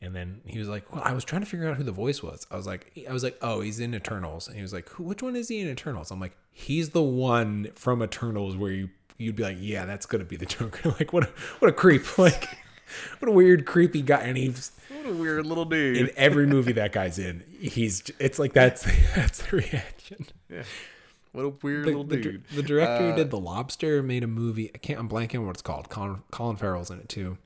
and 0.00 0.14
then 0.14 0.40
he 0.46 0.56
was 0.60 0.68
like, 0.68 0.92
"Well, 0.94 1.02
I 1.04 1.12
was 1.12 1.24
trying 1.24 1.42
to 1.42 1.46
figure 1.48 1.68
out 1.68 1.76
who 1.76 1.82
the 1.82 1.90
voice 1.90 2.22
was." 2.22 2.46
I 2.48 2.56
was 2.56 2.64
like, 2.64 2.92
"I 3.08 3.12
was 3.12 3.24
like, 3.24 3.36
oh, 3.42 3.60
he's 3.60 3.80
in 3.80 3.92
Eternals," 3.92 4.46
and 4.46 4.54
he 4.54 4.62
was 4.62 4.72
like, 4.72 4.88
"Which 5.00 5.20
one 5.20 5.34
is 5.34 5.48
he 5.48 5.58
in 5.60 5.66
Eternals?" 5.66 6.12
I'm 6.12 6.20
like, 6.20 6.36
"He's 6.52 6.90
the 6.90 7.02
one 7.02 7.72
from 7.74 8.04
Eternals 8.04 8.56
where 8.56 8.70
you 8.70 8.90
you'd 9.18 9.36
be 9.36 9.42
like, 9.42 9.58
yeah, 9.60 9.84
that's 9.84 10.06
gonna 10.06 10.24
be 10.24 10.36
the 10.36 10.46
Joker." 10.46 10.90
like, 10.98 11.12
what 11.12 11.24
a 11.24 11.30
what 11.58 11.68
a 11.68 11.72
creep! 11.72 12.04
Like, 12.18 12.48
what 13.18 13.28
a 13.28 13.32
weird 13.32 13.66
creepy 13.66 14.00
guy, 14.00 14.20
and 14.22 14.38
he's 14.38 14.72
What 14.88 15.04
a 15.06 15.12
weird 15.12 15.44
little 15.44 15.66
dude. 15.66 15.96
in 15.98 16.10
every 16.16 16.46
movie 16.46 16.72
that 16.72 16.92
guy's 16.92 17.18
in. 17.18 17.44
He's 17.60 18.02
it's 18.18 18.38
like 18.38 18.54
that's 18.54 18.82
that's 19.14 19.42
the 19.42 19.56
reaction. 19.58 20.26
yeah. 20.48 20.62
What 21.32 21.42
a 21.44 21.48
weird 21.62 21.82
the, 21.84 21.88
little 21.88 22.04
the, 22.04 22.16
dude. 22.16 22.44
the 22.54 22.62
director 22.62 23.04
who 23.08 23.12
Uh, 23.12 23.16
did 23.16 23.30
The 23.30 23.38
Lobster 23.38 24.02
made 24.02 24.24
a 24.24 24.26
movie. 24.26 24.70
I 24.74 24.78
can't. 24.78 24.98
I'm 24.98 25.08
blanking 25.10 25.40
on 25.40 25.46
what 25.46 25.56
it's 25.56 25.62
called. 25.62 25.90
Colin, 25.90 26.22
Colin 26.30 26.56
Farrell's 26.56 26.90
in 26.90 26.98
it 26.98 27.10
too, 27.10 27.36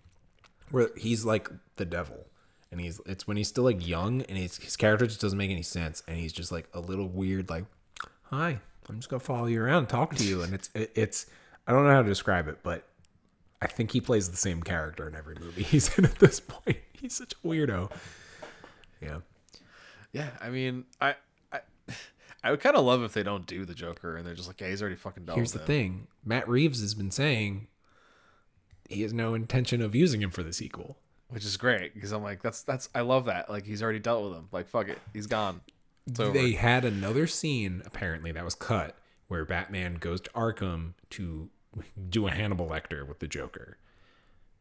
where 0.71 0.91
he's 0.97 1.25
like 1.25 1.49
the 1.77 1.85
devil, 1.85 2.27
and 2.71 2.81
he's 2.81 3.01
it's 3.07 3.27
when 3.27 3.37
he's 3.37 3.49
still 3.49 3.65
like 3.65 3.85
young, 3.87 4.23
and 4.23 4.39
his 4.39 4.59
his 4.59 4.77
character 4.77 5.07
just 5.09 5.21
doesn't 5.21 5.37
make 5.37 5.51
any 5.51 5.63
sense, 5.65 6.05
and 6.07 6.17
he's 6.17 6.33
just 6.33 6.53
like 6.53 6.69
a 6.73 6.79
little 6.81 7.09
weird, 7.09 7.51
like, 7.51 7.65
"Hi, 8.31 8.61
I'm 8.89 8.97
just 8.99 9.09
gonna 9.09 9.19
follow 9.21 9.47
you 9.47 9.61
around, 9.61 9.79
and 9.79 9.89
talk 9.89 10.15
to 10.15 10.25
you," 10.25 10.43
and 10.43 10.55
it's 10.55 10.71
it, 10.77 10.93
it's 10.95 11.27
I 11.67 11.73
don't 11.73 11.85
know 11.85 11.91
how 11.93 12.03
to 12.03 12.09
describe 12.09 12.49
it, 12.49 12.59
but 12.63 12.85
I 13.61 13.67
think 13.69 13.93
he 13.93 14.01
plays 14.01 14.31
the 14.31 14.37
same 14.37 14.63
character 14.63 15.07
in 15.09 15.15
every 15.15 15.37
movie 15.41 15.63
he's 15.75 15.97
in 15.97 16.05
at 16.05 16.17
this 16.17 16.41
point. 16.41 16.79
He's 16.93 17.15
such 17.15 17.33
a 17.33 17.47
weirdo. 17.47 17.91
Yeah. 19.01 19.19
Yeah, 20.13 20.31
I 20.41 20.51
mean, 20.51 20.85
I 21.01 21.15
I, 21.53 21.61
I 22.45 22.51
would 22.51 22.61
kind 22.61 22.77
of 22.77 22.85
love 22.85 23.03
if 23.03 23.13
they 23.13 23.23
don't 23.23 23.47
do 23.47 23.65
the 23.65 23.75
Joker 23.75 24.17
and 24.17 24.27
they're 24.27 24.35
just 24.35 24.49
like, 24.49 24.61
yeah, 24.61 24.69
he's 24.69 24.83
already 24.83 24.97
fucking 24.97 25.25
done. 25.25 25.37
Here's 25.37 25.53
the 25.53 25.61
it. 25.63 25.67
thing 25.67 26.07
Matt 26.25 26.49
Reeves 26.49 26.81
has 26.81 26.95
been 26.95 27.11
saying 27.11 27.69
he 28.89 29.03
has 29.03 29.13
no 29.13 29.35
intention 29.35 29.81
of 29.81 29.95
using 29.95 30.21
him 30.23 30.31
for 30.31 30.43
the 30.43 30.53
sequel. 30.53 30.99
which 31.29 31.45
is 31.45 31.57
great 31.57 31.95
because 31.95 32.13
I'm 32.13 32.23
like, 32.23 32.43
that's 32.43 32.63
that's 32.63 32.89
I 32.95 33.01
love 33.03 33.25
that. 33.27 33.49
Like 33.49 33.65
he's 33.65 33.83
already 33.83 34.01
dealt 34.01 34.25
with 34.25 34.39
him. 34.39 34.49
Like 34.53 34.69
fuck 34.69 34.89
it, 34.89 34.99
he's 35.15 35.27
gone. 35.27 35.61
It's 36.07 36.19
over. 36.19 36.33
They 36.33 36.53
had 36.53 36.85
another 36.85 37.29
scene, 37.29 37.81
apparently, 37.87 38.33
that 38.33 38.45
was 38.45 38.57
cut 38.57 38.97
where 39.33 39.47
Batman 39.47 39.95
goes 39.95 40.21
to 40.21 40.31
Arkham 40.33 40.93
to 41.09 41.49
do 42.11 42.27
a 42.27 42.31
Hannibal 42.31 42.69
Lecter 42.69 43.09
with 43.09 43.19
the 43.19 43.27
Joker. 43.27 43.79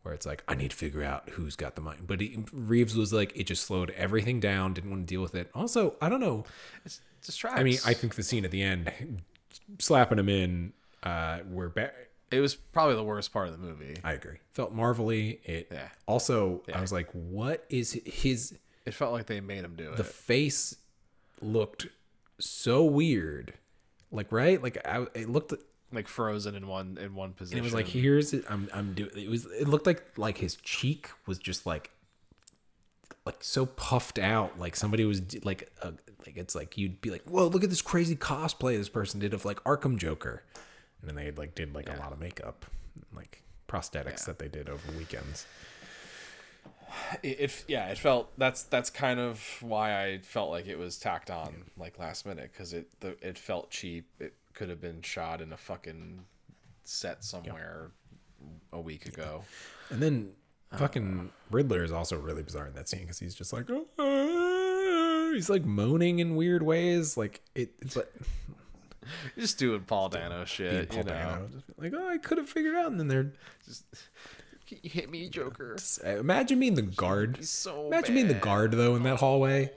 Where 0.03 0.13
it's 0.13 0.25
like, 0.25 0.43
I 0.47 0.55
need 0.55 0.71
to 0.71 0.77
figure 0.77 1.03
out 1.03 1.27
who's 1.31 1.57
got 1.57 1.75
the 1.75 1.81
money. 1.81 1.99
But 2.07 2.21
he, 2.21 2.45
Reeves 2.53 2.95
was 2.95 3.11
like, 3.11 3.33
it 3.35 3.43
just 3.47 3.65
slowed 3.65 3.89
everything 3.91 4.39
down, 4.39 4.73
didn't 4.73 4.89
want 4.89 5.05
to 5.05 5.13
deal 5.13 5.21
with 5.21 5.35
it. 5.35 5.51
Also, 5.53 5.95
I 6.01 6.07
don't 6.07 6.21
know. 6.21 6.45
It's 6.85 7.01
distracts. 7.21 7.59
I 7.59 7.63
mean, 7.63 7.77
I 7.85 7.93
think 7.93 8.15
the 8.15 8.23
scene 8.23 8.45
at 8.45 8.51
the 8.51 8.63
end, 8.63 8.89
slapping 9.77 10.17
him 10.17 10.29
in, 10.29 10.71
uh, 11.03 11.39
where 11.39 11.67
Bat. 11.67 11.93
it 12.31 12.39
was 12.39 12.55
probably 12.55 12.95
the 12.95 13.03
worst 13.03 13.33
part 13.33 13.47
of 13.49 13.51
the 13.51 13.59
movie. 13.59 13.97
I 14.05 14.13
agree. 14.13 14.37
Felt 14.53 14.71
marvelly. 14.73 15.41
It 15.43 15.67
Yeah. 15.69 15.89
also, 16.07 16.63
I 16.73 16.79
was 16.79 16.93
like, 16.93 17.09
what 17.11 17.65
is 17.69 17.99
his. 18.05 18.57
It 18.85 18.93
felt 18.93 19.11
like 19.11 19.25
they 19.25 19.41
made 19.41 19.65
him 19.65 19.75
do 19.75 19.91
it. 19.91 19.97
the 19.97 20.03
face 20.05 20.77
looked 21.41 21.87
so 22.39 22.83
weird 22.85 23.53
like 24.11 24.31
right? 24.31 24.61
Like 24.61 24.85
I, 24.85 25.07
it 25.13 25.29
looked 25.29 25.53
like 25.93 26.07
frozen 26.07 26.55
in 26.55 26.67
one 26.67 26.97
in 27.01 27.15
one 27.15 27.33
position. 27.33 27.57
it 27.57 27.61
was 27.61 27.73
like 27.73 27.85
here's 27.85 28.31
it 28.31 28.45
i'm 28.49 28.69
i'm 28.73 28.93
doing 28.93 29.09
it 29.13 29.29
was 29.29 29.45
it 29.47 29.67
looked 29.67 29.85
like 29.85 30.05
like 30.17 30.37
his 30.37 30.55
cheek 30.55 31.09
was 31.25 31.37
just 31.37 31.65
like 31.65 31.91
like 33.25 33.43
so 33.43 33.65
puffed 33.65 34.17
out 34.17 34.57
like 34.57 34.75
somebody 34.75 35.05
was 35.05 35.21
like 35.43 35.69
uh, 35.83 35.91
like 36.25 36.37
it's 36.37 36.55
like 36.55 36.77
you'd 36.77 37.01
be 37.01 37.09
like 37.09 37.23
whoa 37.23 37.47
look 37.47 37.63
at 37.63 37.69
this 37.69 37.81
crazy 37.81 38.15
cosplay 38.15 38.77
this 38.77 38.89
person 38.89 39.19
did 39.19 39.33
of 39.33 39.45
like 39.45 39.61
arkham 39.63 39.97
joker. 39.97 40.43
And 41.01 41.09
then 41.09 41.15
they 41.15 41.31
like 41.31 41.55
did 41.55 41.73
like 41.75 41.89
a 41.89 41.99
lot 41.99 42.11
of 42.11 42.19
makeup 42.19 42.65
like 43.15 43.41
prosthetics 43.67 44.25
that 44.25 44.39
they 44.39 44.47
did 44.47 44.69
over 44.69 44.91
weekends 44.97 45.45
it, 47.23 47.39
it 47.39 47.65
yeah 47.67 47.87
it 47.87 47.97
felt 47.97 48.31
that's 48.37 48.63
that's 48.63 48.89
kind 48.89 49.19
of 49.19 49.41
why 49.61 50.03
i 50.03 50.17
felt 50.19 50.49
like 50.49 50.67
it 50.67 50.77
was 50.77 50.97
tacked 50.97 51.29
on 51.29 51.65
like 51.77 51.97
last 51.99 52.25
minute 52.25 52.51
because 52.51 52.73
it 52.73 52.87
the, 52.99 53.15
it 53.25 53.37
felt 53.37 53.69
cheap 53.69 54.07
it 54.19 54.33
could 54.53 54.69
have 54.69 54.81
been 54.81 55.01
shot 55.01 55.41
in 55.41 55.53
a 55.53 55.57
fucking 55.57 56.25
set 56.83 57.23
somewhere 57.23 57.91
a 58.73 58.79
week 58.81 59.05
ago 59.05 59.43
And 59.89 60.01
then 60.01 60.31
fucking 60.75 61.29
Riddler 61.51 61.83
is 61.83 61.91
also 61.91 62.17
really 62.17 62.43
bizarre 62.43 62.67
in 62.67 62.73
that 62.73 62.89
scene 62.89 63.01
because 63.01 63.19
he's 63.19 63.35
just 63.35 63.53
like, 63.53 63.65
"Ah," 63.99 65.31
he's 65.33 65.49
like 65.49 65.65
moaning 65.65 66.19
in 66.19 66.35
weird 66.35 66.63
ways, 66.63 67.17
like 67.17 67.41
it. 67.55 67.71
But 67.93 68.11
just 69.37 69.57
doing 69.57 69.81
paul 69.81 70.09
dano 70.09 70.45
shit 70.45 70.89
Paul 70.89 70.97
you 70.99 71.03
know 71.03 71.09
Dano, 71.09 71.49
like, 71.77 71.93
oh, 71.95 72.07
I 72.07 72.17
could 72.17 72.37
have 72.37 72.49
figured 72.49 72.75
out. 72.75 72.91
And 72.91 72.99
then 72.99 73.07
they're 73.07 73.33
just 73.65 73.83
you 74.81 74.89
hit 74.89 75.09
me 75.09 75.29
joker 75.29 75.75
uh, 76.05 76.09
imagine 76.09 76.59
being 76.59 76.75
the 76.75 76.81
guard. 76.81 77.43
So 77.45 77.87
imagine 77.87 78.15
being 78.15 78.27
the 78.27 78.33
guard 78.33 78.71
though 78.71 78.95
in 78.95 79.03
that 79.03 79.17
hallway, 79.17 79.71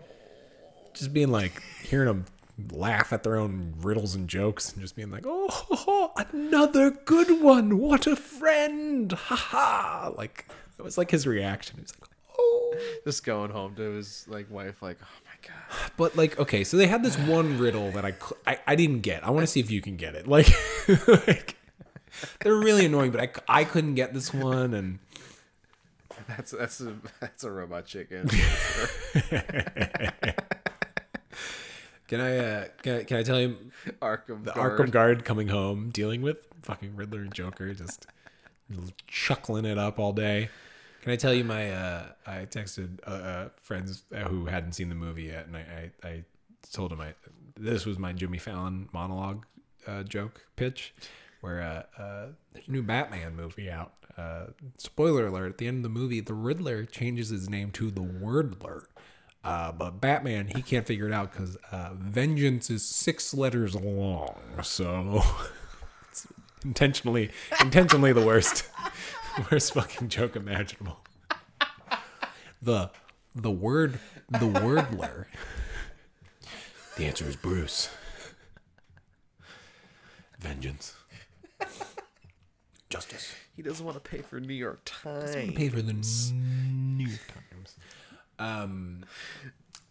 just 0.93 1.13
being 1.13 1.31
like 1.31 1.63
hearing 1.83 2.07
them 2.07 2.25
laugh 2.71 3.13
at 3.13 3.25
their 3.25 3.37
own 3.37 3.75
riddles 3.79 4.15
and 4.15 4.29
jokes 4.29 4.73
and 4.73 4.81
just 4.81 4.95
being 4.95 5.11
like, 5.11 5.25
oh, 5.27 6.13
another 6.33 6.91
good 6.91 7.43
one. 7.43 7.79
What 7.79 8.07
a 8.07 8.17
friend. 8.17 9.13
Ha 9.13 9.37
ha. 9.37 10.13
Like 10.17 10.47
it 10.79 10.83
was 10.83 10.97
like 10.97 11.11
his 11.11 11.27
reaction. 11.27 11.77
He 11.77 11.83
was 11.83 11.95
like, 12.01 12.11
oh. 12.39 12.77
just 13.05 13.25
going 13.25 13.51
home 13.51 13.75
to 13.77 13.83
his 13.83 14.27
like 14.29 14.51
wife 14.51 14.83
like 14.83 14.99
oh 15.03 15.07
my 15.25 15.49
god 15.49 15.91
But 15.97 16.17
like, 16.17 16.39
okay, 16.39 16.65
so 16.65 16.77
they 16.77 16.87
had 16.87 17.03
this 17.03 17.19
one 17.19 17.59
riddle 17.59 17.91
that 17.93 18.05
I 18.05 18.15
I, 18.47 18.59
I 18.69 18.77
didn't 18.77 19.01
get. 19.01 19.25
I 19.27 19.31
want 19.31 19.43
to 19.43 19.47
see 19.49 19.61
if 19.61 19.71
you 19.71 19.81
can 19.81 19.97
get 19.97 20.15
it. 20.15 20.29
Like, 20.29 20.49
like 21.09 21.57
they're 22.41 22.55
really 22.57 22.87
annoying, 22.87 23.11
but 23.11 23.21
I, 23.49 23.61
I 23.61 23.65
couldn't 23.65 23.95
get 23.95 24.13
this 24.15 24.33
one, 24.33 24.75
and 24.75 24.99
that's 26.29 26.53
that's 26.53 26.81
a 26.81 26.95
that's 27.21 27.45
a 27.45 27.51
robot 27.51 27.85
chicken 27.87 28.29
can 32.09 32.21
I 32.21 32.37
uh, 32.39 32.65
can, 32.83 32.97
I- 33.01 33.05
can 33.05 33.17
I 33.19 33.23
tell 33.23 33.41
you 33.41 33.57
arkham 34.03 34.45
the 34.45 34.53
Guard. 34.53 34.79
Arkham 34.79 34.91
Guard 34.91 35.25
coming 35.25 35.49
home 35.49 35.91
dealing 35.91 36.23
with 36.23 36.47
fucking 36.63 36.97
Riddler 36.97 37.21
and 37.21 37.35
Joker, 37.35 37.73
just 37.75 38.07
chuckling 39.07 39.65
it 39.65 39.79
up 39.79 39.99
all 39.99 40.13
day. 40.13 40.49
Can 41.03 41.13
I 41.13 41.17
tell 41.17 41.35
you 41.35 41.45
my? 41.45 41.71
Uh, 41.71 42.07
I 42.27 42.47
texted 42.47 42.99
uh, 43.07 43.11
uh, 43.11 43.49
friends 43.61 44.05
who 44.29 44.47
hadn't 44.47 44.73
seen 44.73 44.89
the 44.89 44.95
movie 44.95 45.25
yet, 45.25 45.47
and 45.47 45.57
I, 45.57 45.91
I, 46.03 46.09
I 46.09 46.25
told 46.73 46.91
them 46.91 47.01
I 47.01 47.15
this 47.59 47.85
was 47.85 47.99
my 47.99 48.13
Jimmy 48.13 48.39
Fallon 48.39 48.89
monologue 48.93 49.45
uh, 49.87 50.03
joke 50.03 50.47
pitch, 50.57 50.95
where 51.45 51.61
uh, 51.61 52.03
uh, 52.03 52.27
there's 52.55 52.67
a 52.67 52.71
new 52.71 52.83
Batman 52.83 53.37
movie 53.37 53.71
out. 53.71 53.93
Uh, 54.17 54.47
spoiler 54.79 55.27
alert: 55.27 55.51
at 55.51 55.59
the 55.59 55.69
end 55.69 55.79
of 55.79 55.83
the 55.83 55.89
movie, 55.91 56.21
the 56.21 56.33
Riddler 56.33 56.87
changes 56.87 57.29
his 57.29 57.51
name 57.51 57.71
to 57.73 57.91
the 57.91 58.01
Wordler. 58.01 58.87
Uh, 59.45 59.71
but 59.71 60.01
Batman, 60.01 60.49
he 60.49 60.63
can't 60.63 60.87
figure 60.87 61.07
it 61.07 61.13
out 61.13 61.33
because 61.33 61.57
uh, 61.71 61.91
vengeance 61.93 62.71
is 62.71 62.83
six 62.83 63.35
letters 63.35 63.75
long. 63.75 64.41
So 64.63 65.23
it's 66.11 66.27
intentionally, 66.65 67.31
intentionally 67.61 68.15
the 68.15 68.25
worst, 68.25 68.67
worst 69.51 69.75
fucking 69.75 70.09
joke 70.09 70.37
imaginable. 70.37 71.01
The 72.63 72.91
the 73.35 73.51
word 73.51 73.99
the 74.31 74.49
wordler. 74.49 75.27
The 76.97 77.05
answer 77.05 77.27
is 77.27 77.37
Bruce. 77.37 77.91
Vengeance. 80.39 80.95
Justice. 82.91 83.35
he 83.57 83.63
doesn't 83.63 83.85
want 83.85 84.03
to 84.03 84.09
pay 84.11 84.23
for 84.23 84.39
new 84.39 84.55
york 84.55 84.81
times 84.85 85.35
Pay 85.35 85.69
for 85.69 85.83
the 85.83 85.93
New 85.93 87.07
York 87.07 87.21
Times. 87.51 87.77
Um, 88.39 89.05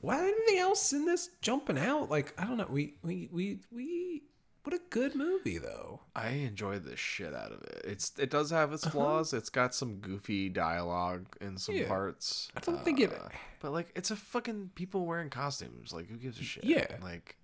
what 0.02 0.20
anything 0.20 0.60
else 0.60 0.94
in 0.94 1.06
this 1.06 1.30
jumping 1.42 1.78
out? 1.78 2.10
Like 2.10 2.34
I 2.38 2.46
don't 2.46 2.58
know. 2.58 2.68
We 2.70 2.96
we 3.04 3.30
we 3.32 3.60
we. 3.72 4.24
What 4.64 4.74
a 4.74 4.80
good 4.90 5.16
movie 5.16 5.58
though. 5.58 6.00
I 6.16 6.30
enjoyed 6.30 6.86
the 6.86 6.96
shit 6.96 7.34
out 7.34 7.52
of 7.52 7.62
it. 7.64 7.82
It's 7.84 8.14
it 8.18 8.30
does 8.30 8.50
have 8.52 8.72
its 8.72 8.88
flaws. 8.88 9.34
It's 9.34 9.50
got 9.50 9.76
some 9.76 9.96
goofy 9.98 10.48
dialogue 10.48 11.26
in 11.42 11.58
some 11.58 11.76
Yeah. 11.76 11.88
parts. 11.90 12.50
I 12.56 12.62
don't 12.62 12.82
think 12.86 13.02
of 13.02 13.12
it- 13.12 13.20
uh, 13.22 13.28
But 13.60 13.74
like, 13.74 13.92
it's 13.96 14.12
a 14.12 14.16
fucking 14.16 14.72
people 14.76 15.06
wearing 15.06 15.30
costumes. 15.30 15.92
Like, 15.92 16.08
who 16.10 16.16
gives 16.16 16.40
a 16.40 16.44
shit? 16.44 16.64
Yeah. 16.64 16.88
Like, 17.02 17.36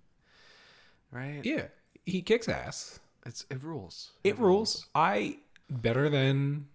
right? 1.12 1.40
Yeah, 1.44 1.64
he 2.06 2.22
kicks 2.22 2.48
ass. 2.48 2.98
It's 3.26 3.44
it 3.50 3.62
rules. 3.62 4.12
It 4.24 4.38
rules. 4.38 4.86
I 4.94 5.36
better 5.68 6.08
than 6.08 6.66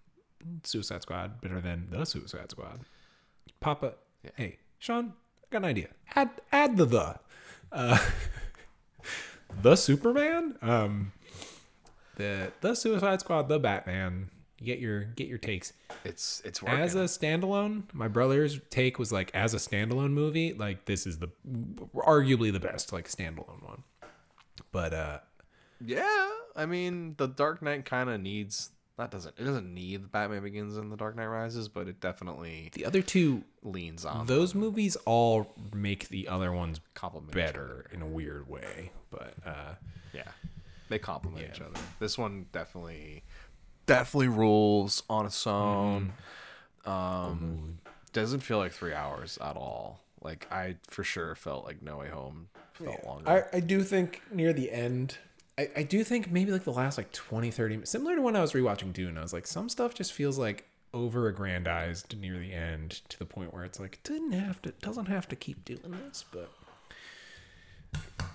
Suicide 0.63 1.01
Squad. 1.01 1.41
Better 1.41 1.61
than 1.61 1.87
the 1.89 2.05
Suicide 2.05 2.51
Squad. 2.51 2.81
Papa. 3.59 3.93
Hey, 4.35 4.59
Sean. 4.79 5.13
I 5.43 5.47
got 5.51 5.57
an 5.59 5.65
idea. 5.65 5.89
Add 6.15 6.29
add 6.51 6.77
the 6.77 6.85
the. 6.85 7.15
Uh, 7.71 7.97
the 9.61 9.75
Superman. 9.75 10.55
Um. 10.61 11.11
The 12.17 12.51
the 12.61 12.75
Suicide 12.75 13.19
Squad. 13.21 13.49
The 13.49 13.59
Batman. 13.59 14.29
You 14.59 14.65
get 14.67 14.79
your 14.79 15.03
get 15.03 15.27
your 15.27 15.37
takes. 15.37 15.73
It's 16.05 16.41
it's 16.45 16.61
working. 16.61 16.79
As 16.79 16.95
a 16.95 17.05
standalone, 17.05 17.83
my 17.91 18.07
brother's 18.07 18.59
take 18.69 18.97
was 18.97 19.11
like 19.11 19.31
as 19.33 19.53
a 19.53 19.57
standalone 19.57 20.11
movie, 20.11 20.53
like 20.53 20.85
this 20.85 21.05
is 21.05 21.19
the 21.19 21.29
arguably 21.93 22.53
the 22.53 22.59
best 22.59 22.93
like 22.93 23.09
standalone 23.09 23.61
one. 23.63 23.83
But 24.71 24.93
uh 24.93 25.19
yeah, 25.83 26.29
I 26.55 26.65
mean, 26.65 27.15
the 27.17 27.27
Dark 27.27 27.61
Knight 27.61 27.85
kind 27.85 28.09
of 28.09 28.21
needs 28.21 28.69
that 28.97 29.11
doesn't 29.11 29.35
it 29.37 29.43
doesn't 29.43 29.73
need 29.73 30.03
the 30.03 30.07
Batman 30.07 30.41
Begins 30.41 30.77
and 30.77 30.91
the 30.91 30.95
Dark 30.95 31.15
Knight 31.15 31.27
Rises, 31.27 31.67
but 31.67 31.87
it 31.87 31.99
definitely 31.99 32.69
the 32.73 32.85
other 32.85 33.01
two 33.01 33.43
leans 33.61 34.05
on 34.05 34.25
those 34.25 34.55
movies 34.55 34.95
all 35.05 35.53
make 35.73 36.07
the 36.09 36.27
other 36.27 36.51
ones 36.51 36.79
compliment 36.93 37.33
better 37.33 37.87
in 37.91 38.01
a 38.01 38.05
weird 38.05 38.47
way. 38.49 38.91
But 39.11 39.33
uh 39.45 39.73
Yeah, 40.13 40.31
they 40.87 40.99
complement 40.99 41.45
each 41.53 41.61
other. 41.61 41.79
This 41.99 42.17
one 42.17 42.45
definitely, 42.53 43.23
definitely 43.85 44.29
rules 44.29 45.03
on 45.09 45.25
its 45.25 45.45
own. 45.45 46.13
Um, 46.85 47.79
doesn't 48.13 48.41
feel 48.41 48.59
like 48.59 48.71
three 48.71 48.93
hours 48.93 49.37
at 49.41 49.57
all. 49.57 49.99
Like 50.21 50.47
I 50.51 50.77
for 50.87 51.03
sure 51.03 51.35
felt 51.35 51.65
like 51.65 51.81
No 51.81 51.97
Way 51.97 52.09
Home 52.09 52.47
felt 52.73 53.05
longer. 53.05 53.29
I, 53.53 53.57
I 53.57 53.59
do 53.59 53.83
think 53.83 54.21
near 54.31 54.53
the 54.53 54.71
end 54.71 55.17
I, 55.57 55.69
I 55.77 55.83
do 55.83 56.03
think 56.03 56.31
maybe 56.31 56.51
like 56.51 56.63
the 56.63 56.71
last 56.73 56.97
like 56.97 57.11
20 57.11 57.49
30 57.51 57.85
similar 57.85 58.15
to 58.15 58.21
when 58.21 58.35
i 58.35 58.41
was 58.41 58.53
rewatching 58.53 58.91
dune 58.93 59.17
i 59.17 59.21
was 59.21 59.31
like 59.33 59.47
some 59.47 59.69
stuff 59.69 59.93
just 59.93 60.11
feels 60.13 60.37
like 60.37 60.65
over 60.93 61.27
aggrandized 61.27 62.17
near 62.19 62.37
the 62.39 62.53
end 62.53 63.01
to 63.09 63.17
the 63.19 63.25
point 63.25 63.53
where 63.53 63.63
it's 63.63 63.79
like 63.79 63.99
didn't 64.03 64.31
have 64.33 64.61
to 64.61 64.71
doesn't 64.81 65.05
have 65.07 65.27
to 65.29 65.35
keep 65.35 65.63
doing 65.65 65.95
this 66.05 66.25
but 66.31 66.49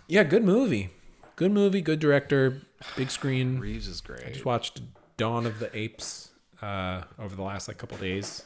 yeah 0.09 0.22
good 0.22 0.44
movie 0.44 0.90
good 1.36 1.52
movie 1.52 1.80
good 1.80 1.98
director 2.01 2.60
big 2.97 3.10
screen. 3.10 3.59
Reeves 3.60 3.86
is 3.88 4.01
great. 4.01 4.24
I 4.26 4.30
just 4.30 4.44
watched 4.44 4.80
Dawn 5.16 5.44
of 5.47 5.59
the 5.59 5.74
Apes 5.76 6.30
uh, 6.62 7.02
over 7.18 7.36
the 7.36 7.42
last 7.42 7.68
like 7.68 7.76
couple 7.78 7.98
days. 7.98 8.42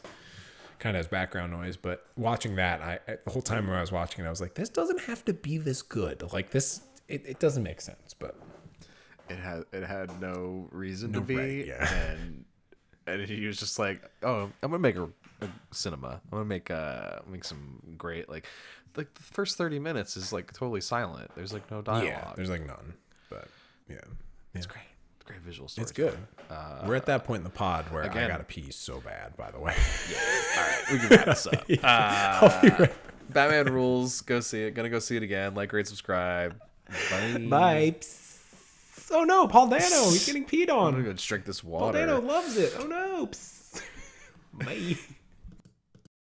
Kind 0.81 0.97
of 0.97 1.01
as 1.01 1.07
background 1.09 1.53
noise, 1.53 1.77
but 1.77 2.05
watching 2.17 2.57
that, 2.57 2.83
I 2.83 2.99
I- 3.09 3.17
the 3.25 3.31
whole 3.31 3.43
time 3.43 3.67
when 3.69 3.77
I 3.77 3.81
was 3.81 3.93
watching 3.93 4.25
it, 4.25 4.27
I 4.27 4.31
was 4.31 4.41
like, 4.41 4.55
this 4.55 4.69
doesn't 4.69 5.01
have 5.03 5.25
to 5.27 5.33
be 5.33 5.57
this 5.57 5.83
good. 5.83 6.23
Like 6.33 6.51
this, 6.51 6.81
it, 7.09 7.23
it 7.25 7.39
doesn't 7.39 7.63
make 7.63 7.81
sense. 7.81 8.04
It 9.29 9.37
had 9.39 9.65
it 9.73 9.85
had 9.85 10.21
no 10.21 10.69
reason 10.71 11.13
No 11.13 11.21
to 11.21 11.25
be, 11.25 11.37
right, 11.37 11.67
yeah. 11.67 11.95
and 12.11 12.45
and 13.07 13.23
he 13.23 13.47
was 13.47 13.59
just 13.59 13.79
like, 13.79 14.03
"Oh, 14.23 14.51
I'm 14.63 14.71
gonna 14.71 14.79
make 14.79 14.97
a, 14.97 15.05
a 15.41 15.49
cinema. 15.73 16.21
I'm 16.25 16.31
gonna 16.31 16.45
make 16.45 16.71
uh 16.71 17.21
make 17.27 17.45
some 17.45 17.81
great 17.97 18.29
like 18.29 18.47
like 18.97 19.13
the 19.15 19.23
first 19.23 19.57
thirty 19.59 19.79
minutes 19.79 20.17
is 20.17 20.33
like 20.33 20.53
totally 20.53 20.81
silent. 20.81 21.31
There's 21.35 21.53
like 21.53 21.71
no 21.71 21.83
dialogue. 21.83 22.05
yeah, 22.05 22.33
there's 22.37 22.51
like 22.51 22.67
none. 22.67 22.95
But 23.31 23.49
yeah, 23.89 23.97
it's 24.55 24.67
great. 24.67 24.85
It's 25.17 25.25
great 25.25 25.41
visual 25.41 25.69
story. 25.69 25.83
it's 25.83 25.93
good. 25.93 26.19
We're 26.87 26.95
at 26.95 27.07
that 27.07 27.25
point 27.25 27.39
in 27.41 27.45
the 27.45 27.51
pod 27.51 27.91
where 27.91 28.05
I 28.05 28.09
gotta 28.09 28.45
pee 28.45 28.71
so 28.71 29.01
bad. 29.01 29.37
By 29.37 29.51
the 29.51 29.59
way, 29.59 29.75
yeah. 30.11 30.19
All 30.57 30.63
right, 30.63 30.83
we 30.93 30.99
can 30.99 31.09
wrap 31.09 31.25
this 31.27 31.47
up. 31.47 31.65
Uh, 31.83 32.87
Batman 33.31 33.73
rules. 33.73 34.21
Go 34.21 34.41
see 34.41 34.65
it. 34.65 34.73
Gonna 34.73 34.91
go 34.91 34.99
see 34.99 35.17
it 35.17 35.23
again. 35.23 35.55
Like, 35.55 35.73
rate, 35.73 35.87
subscribe. 35.89 36.61
Bye. 37.11 37.39
Bye. 37.49 37.95
Oh 39.11 39.25
no, 39.25 39.47
Paul 39.47 39.69
Dano, 39.69 39.81
he's 40.11 40.27
getting 40.27 40.45
peed 40.45 40.71
on. 40.71 40.79
I'm 40.79 40.85
on. 40.87 40.93
gonna 40.93 41.05
go 41.05 41.13
drink 41.15 41.45
this 41.45 41.61
Paul 41.61 41.73
water. 41.73 41.99
Dano 41.99 42.21
loves 42.21 42.57
it. 42.57 42.75
Oh 42.79 42.87
no. 42.87 43.31
Bye. 44.65 44.97